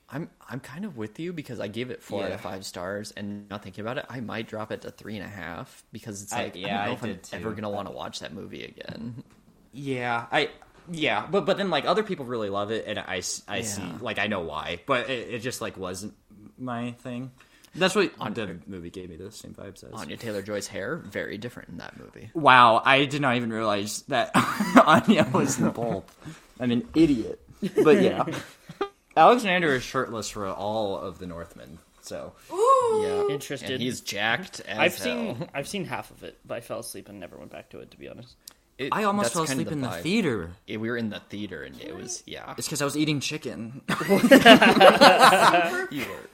I'm 0.08 0.30
I'm 0.48 0.60
kind 0.60 0.84
of 0.84 0.96
with 0.96 1.18
you 1.18 1.32
because 1.32 1.58
I 1.60 1.66
gave 1.68 1.90
it 1.90 2.00
four 2.02 2.24
out 2.24 2.30
of 2.32 2.40
five 2.40 2.64
stars, 2.64 3.12
and 3.16 3.48
not 3.48 3.62
thinking 3.64 3.82
about 3.82 3.98
it, 3.98 4.06
I 4.08 4.20
might 4.20 4.46
drop 4.48 4.70
it 4.70 4.82
to 4.82 4.90
three 4.92 5.16
and 5.16 5.24
a 5.24 5.28
half 5.28 5.84
because 5.92 6.22
it's 6.22 6.32
I- 6.32 6.44
like 6.44 6.56
I, 6.56 6.58
yeah, 6.60 6.66
don't 6.68 6.84
know 6.86 6.90
I 6.90 6.94
if 6.94 7.02
I'm 7.04 7.18
too. 7.18 7.36
ever 7.46 7.52
gonna 7.54 7.70
want 7.70 7.88
to 7.88 7.92
watch 7.94 8.20
that 8.20 8.32
movie 8.32 8.64
again. 8.64 9.24
Yeah, 9.72 10.26
I 10.30 10.50
yeah, 10.90 11.26
but 11.28 11.44
but 11.44 11.56
then 11.58 11.70
like 11.70 11.86
other 11.86 12.02
people 12.04 12.24
really 12.24 12.50
love 12.50 12.70
it, 12.70 12.84
and 12.86 12.98
I 13.00 13.18
see 13.20 13.42
Yeah. 13.48 13.98
like 14.00 14.18
I 14.20 14.26
know 14.28 14.42
why, 14.42 14.80
but 14.86 15.10
it, 15.10 15.28
it 15.34 15.38
just 15.40 15.60
like 15.60 15.76
wasn't 15.76 16.14
my 16.56 16.92
thing. 16.92 17.32
That's 17.76 17.94
what 17.94 18.12
On- 18.20 18.32
the 18.34 18.58
movie 18.66 18.90
gave 18.90 19.08
me 19.10 19.16
the 19.16 19.30
same 19.30 19.52
vibes 19.54 19.84
as. 19.84 19.90
Anya 19.92 20.16
Taylor 20.16 20.42
Joy's 20.42 20.66
hair 20.66 20.96
very 20.96 21.38
different 21.38 21.68
in 21.70 21.78
that 21.78 21.98
movie. 21.98 22.30
Wow, 22.34 22.82
I 22.84 23.04
did 23.04 23.20
not 23.20 23.36
even 23.36 23.52
realize 23.52 24.02
that 24.08 24.30
Anya 24.86 25.28
was 25.32 25.56
the 25.56 25.70
bulb. 25.70 26.04
I'm 26.58 26.70
an 26.70 26.88
idiot, 26.94 27.40
but 27.84 28.00
yeah. 28.02 28.24
Alexander 29.16 29.74
is 29.74 29.82
shirtless 29.82 30.28
for 30.28 30.46
all 30.48 30.98
of 30.98 31.18
the 31.18 31.26
Northman, 31.26 31.78
so 32.02 32.32
Ooh. 32.52 33.02
Yeah, 33.02 33.34
Interested. 33.34 33.70
And 33.72 33.82
he's 33.82 34.00
jacked 34.00 34.60
as 34.60 34.78
I've 34.78 34.96
hell. 34.96 35.04
seen 35.36 35.48
I've 35.54 35.68
seen 35.68 35.84
half 35.86 36.10
of 36.10 36.22
it, 36.22 36.36
but 36.46 36.56
I 36.56 36.60
fell 36.60 36.80
asleep 36.80 37.08
and 37.08 37.18
never 37.20 37.36
went 37.38 37.50
back 37.50 37.70
to 37.70 37.78
it. 37.80 37.90
To 37.92 37.98
be 37.98 38.08
honest. 38.08 38.36
It- 38.78 38.90
I 38.92 39.04
almost 39.04 39.32
fell 39.32 39.46
kind 39.46 39.58
of 39.58 39.66
asleep 39.68 39.72
in 39.72 39.80
the 39.80 39.88
vibe. 39.88 40.02
theater. 40.02 40.50
Yeah, 40.66 40.76
we 40.76 40.90
were 40.90 40.98
in 40.98 41.08
the 41.08 41.20
theater, 41.30 41.62
and 41.62 41.80
it 41.80 41.96
was 41.96 42.22
yeah. 42.26 42.54
It's 42.58 42.66
because 42.66 42.82
I 42.82 42.84
was 42.84 42.94
eating 42.96 43.20
chicken. 43.20 43.80
You 45.90 46.00
were. 46.04 46.28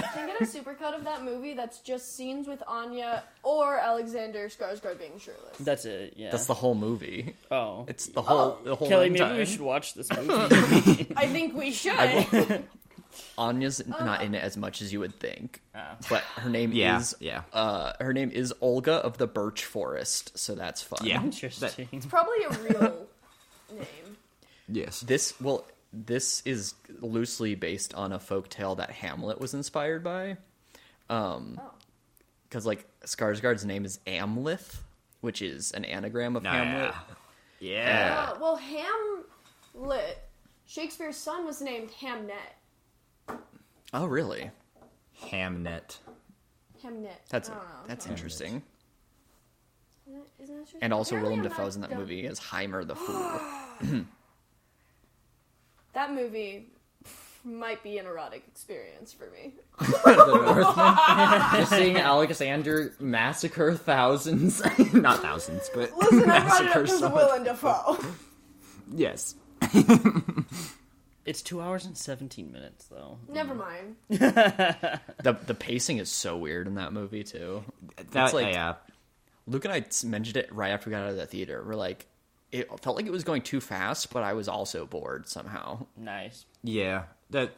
can 0.14 0.24
I 0.24 0.26
get 0.26 0.40
a 0.40 0.44
supercut 0.44 0.94
of 0.96 1.04
that 1.04 1.22
movie 1.24 1.54
that's 1.54 1.78
just 1.80 2.14
scenes 2.16 2.46
with 2.46 2.62
Anya 2.66 3.22
or 3.42 3.78
Alexander 3.78 4.48
Skarsgård 4.48 4.98
being 4.98 5.18
shirtless? 5.18 5.56
That's 5.60 5.84
it. 5.84 6.14
Yeah. 6.16 6.30
That's 6.30 6.46
the 6.46 6.54
whole 6.54 6.74
movie. 6.74 7.34
oh. 7.50 7.84
It's 7.88 8.06
the 8.06 8.22
whole 8.22 8.58
the 8.64 8.74
whole 8.74 8.88
Kelly, 8.88 9.10
maybe 9.10 9.20
time. 9.20 9.36
we 9.36 9.44
should 9.46 9.60
watch 9.60 9.94
this 9.94 10.10
movie. 10.16 11.12
I 11.16 11.26
think 11.26 11.54
we 11.54 11.72
should. 11.72 12.64
Anya's 13.38 13.84
not 13.86 14.22
in 14.22 14.34
it 14.34 14.42
as 14.42 14.56
much 14.56 14.80
as 14.82 14.92
you 14.92 15.00
would 15.00 15.18
think, 15.18 15.60
but 16.08 16.22
her 16.36 16.48
name 16.50 16.72
Yeah, 16.72 16.98
is 17.00 17.16
yeah. 17.20 17.42
Uh, 17.52 17.92
her 18.00 18.12
name 18.12 18.30
is 18.30 18.52
Olga 18.60 18.94
of 18.94 19.18
the 19.18 19.26
Birch 19.26 19.64
Forest, 19.64 20.38
so 20.38 20.54
that's 20.54 20.82
fun. 20.82 21.00
Yeah. 21.04 21.22
Interesting. 21.22 21.88
It's 21.90 22.06
probably 22.06 22.44
a 22.44 22.50
real 22.50 23.06
name. 23.72 24.16
yes. 24.68 25.00
This 25.00 25.34
well, 25.40 25.64
this 25.92 26.42
is 26.44 26.74
loosely 27.00 27.54
based 27.54 27.94
on 27.94 28.12
a 28.12 28.18
folk 28.18 28.48
tale 28.48 28.74
that 28.76 28.90
Hamlet 28.90 29.40
was 29.40 29.54
inspired 29.54 30.04
by. 30.04 30.36
Um, 31.10 31.58
Oh. 31.62 31.72
because 32.48 32.66
like 32.66 32.86
Skarsgård's 33.04 33.64
name 33.64 33.84
is 33.84 33.98
Amleth, 34.06 34.76
which 35.20 35.40
is 35.42 35.72
an 35.72 35.84
anagram 35.84 36.36
of 36.36 36.44
Hamlet. 36.44 36.94
Yeah. 37.60 38.30
Uh, 38.34 38.38
well, 38.40 38.56
Hamlet, 38.56 40.18
Shakespeare's 40.66 41.16
son 41.16 41.44
was 41.46 41.60
named 41.62 41.90
Hamnet. 41.90 43.38
Oh, 43.94 44.04
really? 44.06 44.50
Hamnet. 45.22 45.96
Hamnet. 46.84 47.08
That's 47.30 47.48
I 47.50 47.54
don't 47.54 47.62
know. 47.64 47.70
that's 47.86 48.06
interesting. 48.06 48.62
Isn't 50.06 50.20
that- 50.20 50.42
isn't 50.44 50.56
that? 50.72 50.78
And 50.82 50.92
also 50.92 51.16
Apparently 51.16 51.38
Willem 51.38 51.52
I'm 51.52 51.56
Dafoe's 51.56 51.74
in 51.76 51.80
that 51.82 51.90
dumb. 51.90 51.98
movie 51.98 52.26
as 52.26 52.38
Heimir 52.38 52.84
the 52.86 52.94
Fool. 53.82 54.06
That 55.94 56.12
movie 56.14 56.70
might 57.44 57.82
be 57.82 57.98
an 57.98 58.06
erotic 58.06 58.42
experience 58.48 59.12
for 59.12 59.30
me. 59.30 59.54
the 59.80 60.42
Northman. 60.44 61.60
Just 61.60 61.72
seeing 61.72 61.96
Alexander 61.96 62.94
massacre 63.00 63.74
thousands. 63.74 64.62
Not 64.92 65.20
thousands, 65.22 65.70
but 65.74 65.96
Listen, 65.96 66.28
I 66.30 66.40
brought 66.40 66.62
it 66.62 66.68
up 66.68 66.74
massacre 66.74 66.80
because 66.82 66.92
of 66.94 66.98
someone. 67.00 67.24
Willem 67.24 67.44
Dafoe. 67.44 67.98
Yes. 68.94 69.34
It's 71.24 71.42
two 71.42 71.60
hours 71.60 71.84
and 71.84 71.96
seventeen 71.96 72.50
minutes 72.52 72.86
though. 72.86 73.18
Never 73.28 73.54
mind. 73.54 73.96
the 74.08 75.00
the 75.46 75.54
pacing 75.54 75.98
is 75.98 76.10
so 76.10 76.38
weird 76.38 76.66
in 76.66 76.76
that 76.76 76.92
movie 76.94 77.22
too. 77.22 77.64
That, 78.12 78.32
like- 78.32 78.54
yeah. 78.54 78.74
Luke 79.46 79.64
and 79.66 79.72
I 79.74 79.78
s- 79.80 80.04
mentioned 80.04 80.38
it 80.38 80.50
right 80.54 80.70
after 80.70 80.88
we 80.88 80.92
got 80.96 81.04
out 81.04 81.10
of 81.10 81.16
the 81.16 81.26
theater. 81.26 81.62
We're 81.66 81.74
like, 81.74 82.06
it 82.52 82.68
felt 82.80 82.96
like 82.96 83.06
it 83.06 83.12
was 83.12 83.24
going 83.24 83.42
too 83.42 83.60
fast, 83.60 84.12
but 84.12 84.22
I 84.22 84.32
was 84.32 84.48
also 84.48 84.86
bored 84.86 85.28
somehow. 85.28 85.86
Nice. 85.96 86.46
Yeah. 86.62 87.04
That. 87.30 87.52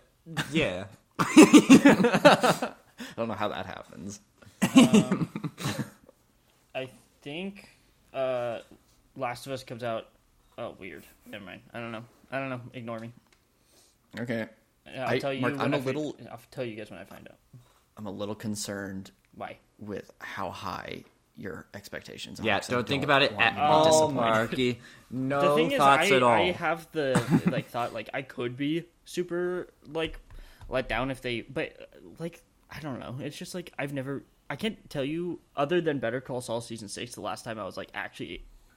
Yeah. 0.53 0.85
I 1.19 2.73
don't 3.17 3.29
know 3.29 3.35
how 3.35 3.49
that 3.49 3.67
happens. 3.67 4.21
I 6.75 6.89
think 7.23 7.69
uh, 8.15 8.61
Last 9.17 9.47
of 9.47 9.53
Us 9.53 9.62
comes 9.65 9.83
out. 9.83 10.09
Oh, 10.59 10.75
weird. 10.79 11.05
Never 11.27 11.45
mind. 11.45 11.62
I 11.73 11.81
don't 11.81 11.93
know. 11.93 12.05
I 12.31 12.39
don't 12.39 12.51
know. 12.51 12.61
Ignore 12.75 13.01
me. 13.01 13.12
Okay, 14.19 14.47
I'll 14.99 15.09
I- 15.09 15.19
tell 15.19 15.33
you. 15.33 15.41
Mark, 15.41 15.55
I'm 15.59 15.73
I 15.73 15.77
a 15.77 15.81
fi- 15.81 15.87
little- 15.87 16.17
I'll 16.31 16.41
tell 16.51 16.65
you 16.65 16.75
guys 16.77 16.91
when 16.91 16.99
I 16.99 17.05
find 17.05 17.27
out. 17.29 17.37
I'm 17.97 18.07
a 18.07 18.11
little 18.11 18.35
concerned 18.35 19.11
Why? 19.35 19.57
with 19.79 20.11
how 20.19 20.51
high 20.51 21.05
your 21.41 21.67
expectations 21.75 22.39
are. 22.41 22.45
Yeah. 22.45 22.59
'cause 22.59 22.69
I 22.71 22.75
Don't 22.75 22.87
think 22.89 23.03
about 23.05 23.23
it 23.23 23.33
at 23.33 23.39
you 23.39 23.49
to 23.49 23.55
be 23.55 23.61
all, 23.61 23.85
disappointed. 23.85 24.15
Marky. 24.15 24.81
No 25.12 25.41
the 25.41 25.55
thing 25.57 25.73
is, 25.73 25.81
I, 25.81 26.07
at 26.07 26.23
all. 26.23 26.31
I 26.31 26.53
have 26.53 26.87
the 26.93 27.21
like 27.51 27.67
thought 27.69 27.93
like 27.93 28.09
I 28.15 28.23
could 28.23 28.57
be 28.57 28.85
super 29.05 29.69
like 29.89 30.21
let 30.69 30.89
down 30.89 31.11
if 31.11 31.21
they, 31.21 31.41
but 31.41 31.73
like 32.21 32.43
I 32.71 32.79
don't 32.79 33.01
know. 33.01 33.17
It's 33.21 33.37
just 33.37 33.53
like 33.55 33.73
I've 33.77 33.93
never. 33.93 34.23
I 34.49 34.55
can't 34.55 34.89
tell 34.89 35.05
you 35.05 35.41
other 35.57 35.81
than 35.81 35.99
Better 35.99 36.21
Call 36.21 36.41
Saul 36.41 36.61
season 36.61 36.89
six. 36.89 37.15
The 37.17 37.21
last 37.23 37.45
time 37.45 37.59
I 37.59 37.65
was 37.65 37.77
like 37.77 37.89
actually 37.93 38.45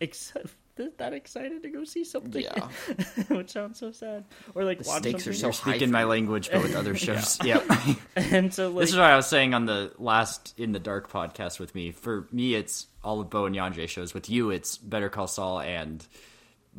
ex- 0.79 0.93
that 0.97 1.13
excited 1.13 1.63
to 1.63 1.69
go 1.69 1.83
see 1.83 2.03
something. 2.03 2.41
Yeah. 2.41 2.67
which 3.29 3.49
sounds 3.51 3.79
so 3.79 3.91
sad. 3.91 4.25
Or 4.55 4.63
like 4.63 4.79
The 4.79 4.87
watch 4.87 4.99
stakes 5.03 5.27
are 5.27 5.33
something. 5.33 5.39
so 5.39 5.45
You're 5.47 5.53
high 5.53 5.71
speaking 5.77 5.91
my 5.91 6.03
language, 6.05 6.49
but 6.51 6.63
with 6.63 6.75
other 6.75 6.95
shows. 6.95 7.37
Yep. 7.43 7.65
and 8.15 8.53
so 8.53 8.69
like 8.69 8.79
this 8.81 8.89
is 8.91 8.95
what 8.95 9.05
I 9.05 9.15
was 9.15 9.27
saying 9.27 9.53
on 9.53 9.65
the 9.65 9.91
last 9.97 10.53
in 10.57 10.71
the 10.71 10.79
dark 10.79 11.09
podcast 11.11 11.59
with 11.59 11.73
me. 11.75 11.91
For 11.91 12.27
me, 12.31 12.55
it's 12.55 12.87
all 13.03 13.19
of 13.21 13.29
Bo 13.29 13.45
and 13.45 13.55
Yandre 13.55 13.87
shows. 13.87 14.13
With 14.13 14.29
you, 14.29 14.49
it's 14.49 14.77
Better 14.77 15.09
Call 15.09 15.27
Saul 15.27 15.59
and 15.59 16.05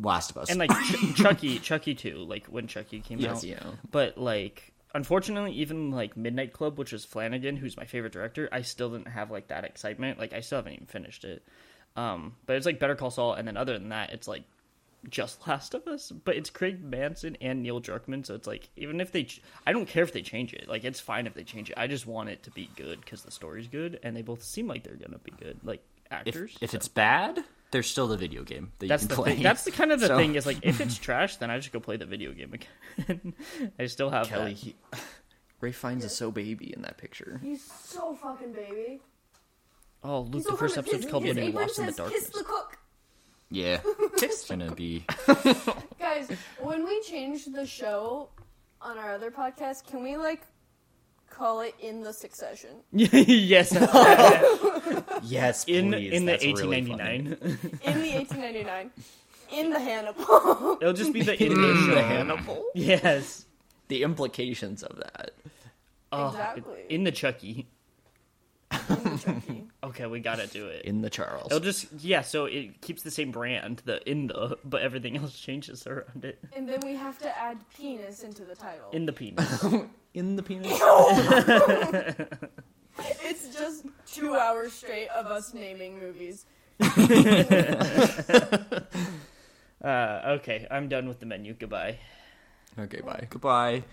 Last 0.00 0.30
of 0.30 0.38
Us. 0.38 0.50
and 0.50 0.58
like 0.58 0.70
Ch- 0.70 1.14
Chucky, 1.16 1.58
Chucky 1.58 1.94
too. 1.94 2.16
Like 2.18 2.46
when 2.46 2.66
Chucky 2.66 3.00
came 3.00 3.18
Yes. 3.18 3.38
out. 3.38 3.44
Yeah. 3.44 3.62
But 3.90 4.18
like, 4.18 4.72
unfortunately, 4.94 5.52
even 5.52 5.90
like 5.92 6.16
Midnight 6.16 6.52
Club, 6.52 6.78
which 6.78 6.92
is 6.92 7.04
Flanagan, 7.04 7.56
who's 7.56 7.76
my 7.76 7.84
favorite 7.84 8.12
director, 8.12 8.48
I 8.50 8.62
still 8.62 8.90
didn't 8.90 9.08
have 9.08 9.30
like 9.30 9.48
that 9.48 9.64
excitement. 9.64 10.18
Like 10.18 10.32
I 10.32 10.40
still 10.40 10.56
haven't 10.58 10.72
even 10.74 10.86
finished 10.86 11.24
it. 11.24 11.46
Um, 11.96 12.34
but 12.46 12.56
it's 12.56 12.66
like 12.66 12.78
Better 12.80 12.94
Call 12.96 13.10
Saul, 13.10 13.34
and 13.34 13.46
then 13.46 13.56
other 13.56 13.78
than 13.78 13.90
that, 13.90 14.12
it's 14.12 14.26
like 14.28 14.42
just 15.08 15.46
Last 15.48 15.74
of 15.74 15.86
Us. 15.86 16.10
But 16.10 16.36
it's 16.36 16.50
Craig 16.50 16.82
Mazin 16.82 17.36
and 17.40 17.62
Neil 17.62 17.80
Druckmann, 17.80 18.26
so 18.26 18.34
it's 18.34 18.46
like 18.46 18.68
even 18.76 19.00
if 19.00 19.12
they, 19.12 19.24
ch- 19.24 19.42
I 19.66 19.72
don't 19.72 19.86
care 19.86 20.02
if 20.02 20.12
they 20.12 20.22
change 20.22 20.54
it. 20.54 20.68
Like 20.68 20.84
it's 20.84 21.00
fine 21.00 21.26
if 21.26 21.34
they 21.34 21.44
change 21.44 21.70
it. 21.70 21.78
I 21.78 21.86
just 21.86 22.06
want 22.06 22.28
it 22.30 22.42
to 22.44 22.50
be 22.50 22.68
good 22.76 23.00
because 23.00 23.22
the 23.22 23.30
story's 23.30 23.68
good, 23.68 24.00
and 24.02 24.16
they 24.16 24.22
both 24.22 24.42
seem 24.42 24.66
like 24.66 24.82
they're 24.82 24.96
gonna 24.96 25.18
be 25.18 25.32
good, 25.38 25.58
like 25.64 25.82
actors. 26.10 26.56
if 26.60 26.70
so. 26.70 26.76
it's 26.76 26.88
bad, 26.88 27.42
there's 27.70 27.86
still 27.88 28.08
the 28.08 28.16
video 28.16 28.42
game 28.44 28.72
that 28.78 28.88
That's 28.88 29.02
you 29.04 29.08
the 29.10 29.14
play. 29.14 29.34
thing. 29.34 29.42
That's 29.42 29.64
the 29.64 29.70
kind 29.72 29.92
of 29.92 30.00
the 30.00 30.06
So- 30.08 30.16
thing 30.16 30.34
is 30.34 30.46
like 30.46 30.58
if 30.62 30.80
it's 30.80 30.96
trash, 30.98 31.36
then 31.36 31.50
I 31.50 31.58
just 31.58 31.72
go 31.72 31.80
play 31.80 31.96
the 31.96 32.06
video 32.06 32.32
game 32.32 32.52
again. 32.54 33.34
I 33.78 33.86
still 33.86 34.10
have 34.10 34.28
Kelly, 34.28 34.54
that. 34.54 34.58
he, 34.58 34.74
Ralph 35.60 35.76
Fiennes 35.76 36.04
is 36.04 36.14
so 36.14 36.30
baby 36.30 36.72
in 36.74 36.82
that 36.82 36.98
picture. 36.98 37.40
He's 37.42 37.62
so 37.62 38.14
fucking 38.14 38.52
baby. 38.52 39.00
Oh, 40.05 40.20
Luke, 40.20 40.35
He's 40.35 40.44
the 40.44 40.56
first 40.56 40.74
fucking- 40.74 40.90
episode's 40.90 41.05
his- 41.05 41.10
called 41.10 41.24
his 41.24 41.36
When 41.36 41.44
You 41.47 41.52
Lost 41.52 41.78
in 41.78 41.86
the 41.86 41.93
says, 41.93 41.97
Darkness. 41.97 42.20
Kiss 42.26 42.31
the 42.31 42.44
cook. 42.44 42.78
yeah. 43.51 43.81
It's 44.22 44.48
gonna 44.48 44.70
be. 44.74 45.05
Guys, 45.98 46.28
when 46.60 46.85
we 46.85 47.01
change 47.02 47.47
the 47.47 47.66
show 47.66 48.28
on 48.81 48.98
our 48.98 49.14
other 49.14 49.31
podcast, 49.31 49.86
can 49.86 50.02
we 50.02 50.16
like 50.16 50.43
call 51.31 51.60
it 51.62 51.74
in 51.81 52.02
the 52.02 52.12
succession? 52.12 52.70
yes, 52.93 53.72
Yes, 55.22 55.64
in 55.64 55.90
please, 55.93 56.12
in 56.12 56.26
the 56.26 56.32
that's 56.32 56.44
really 56.44 56.82
funny. 56.86 57.31
1899. 57.31 57.70
In 57.82 58.02
the 58.02 58.10
1899. 58.14 58.90
In 59.52 59.70
the 59.70 59.81
Hannibal. 59.81 60.78
It'll 60.81 60.93
just 60.94 61.12
be 61.12 61.22
the 61.22 61.35
in 61.43 61.52
In 61.52 61.60
the 61.60 61.66
the 61.68 61.85
show. 61.86 62.02
Hannibal. 62.02 62.64
Yes. 62.74 63.47
The 63.89 64.02
implications 64.02 64.82
of 64.82 64.97
that. 64.97 65.32
Oh, 66.12 66.28
Exactly. 66.28 66.81
In. 66.89 66.97
In 66.97 67.05
the 67.05 67.12
Chucky. 67.12 67.68
Okay, 69.85 70.06
we 70.06 70.20
gotta 70.20 70.47
do 70.47 70.66
it. 70.69 70.86
In 70.86 71.02
the 71.02 71.11
Charles. 71.11 71.48
It'll 71.48 71.61
just 71.61 71.86
yeah, 71.98 72.23
so 72.23 72.47
it 72.47 72.81
keeps 72.81 73.02
the 73.02 73.11
same 73.11 73.31
brand, 73.31 73.82
the 73.85 74.01
in 74.11 74.28
the, 74.28 74.56
but 74.65 74.81
everything 74.81 75.16
else 75.19 75.39
changes 75.39 75.86
around 75.86 76.24
it. 76.24 76.39
And 76.56 76.66
then 76.66 76.81
we 76.85 76.94
have 76.94 77.19
to 77.19 77.39
add 77.39 77.59
penis 77.77 78.23
into 78.23 78.44
the 78.44 78.55
title. 78.55 78.90
In 78.93 79.05
the 79.06 79.12
penis. 79.12 79.65
In 80.15 80.36
the 80.36 80.43
penis. 80.43 80.81
It's 82.97 83.48
just 83.52 83.86
two 84.06 84.36
hours 84.36 84.73
straight 84.73 85.09
of 85.09 85.27
us 85.27 85.52
naming 85.52 85.98
movies. 85.98 86.47
Uh, 89.85 90.36
okay, 90.39 90.66
I'm 90.70 90.89
done 90.89 91.06
with 91.09 91.20
the 91.20 91.27
menu. 91.27 91.52
Goodbye. 91.52 91.98
okay, 92.78 93.01
bye. 93.02 93.27
Goodbye. 93.28 93.85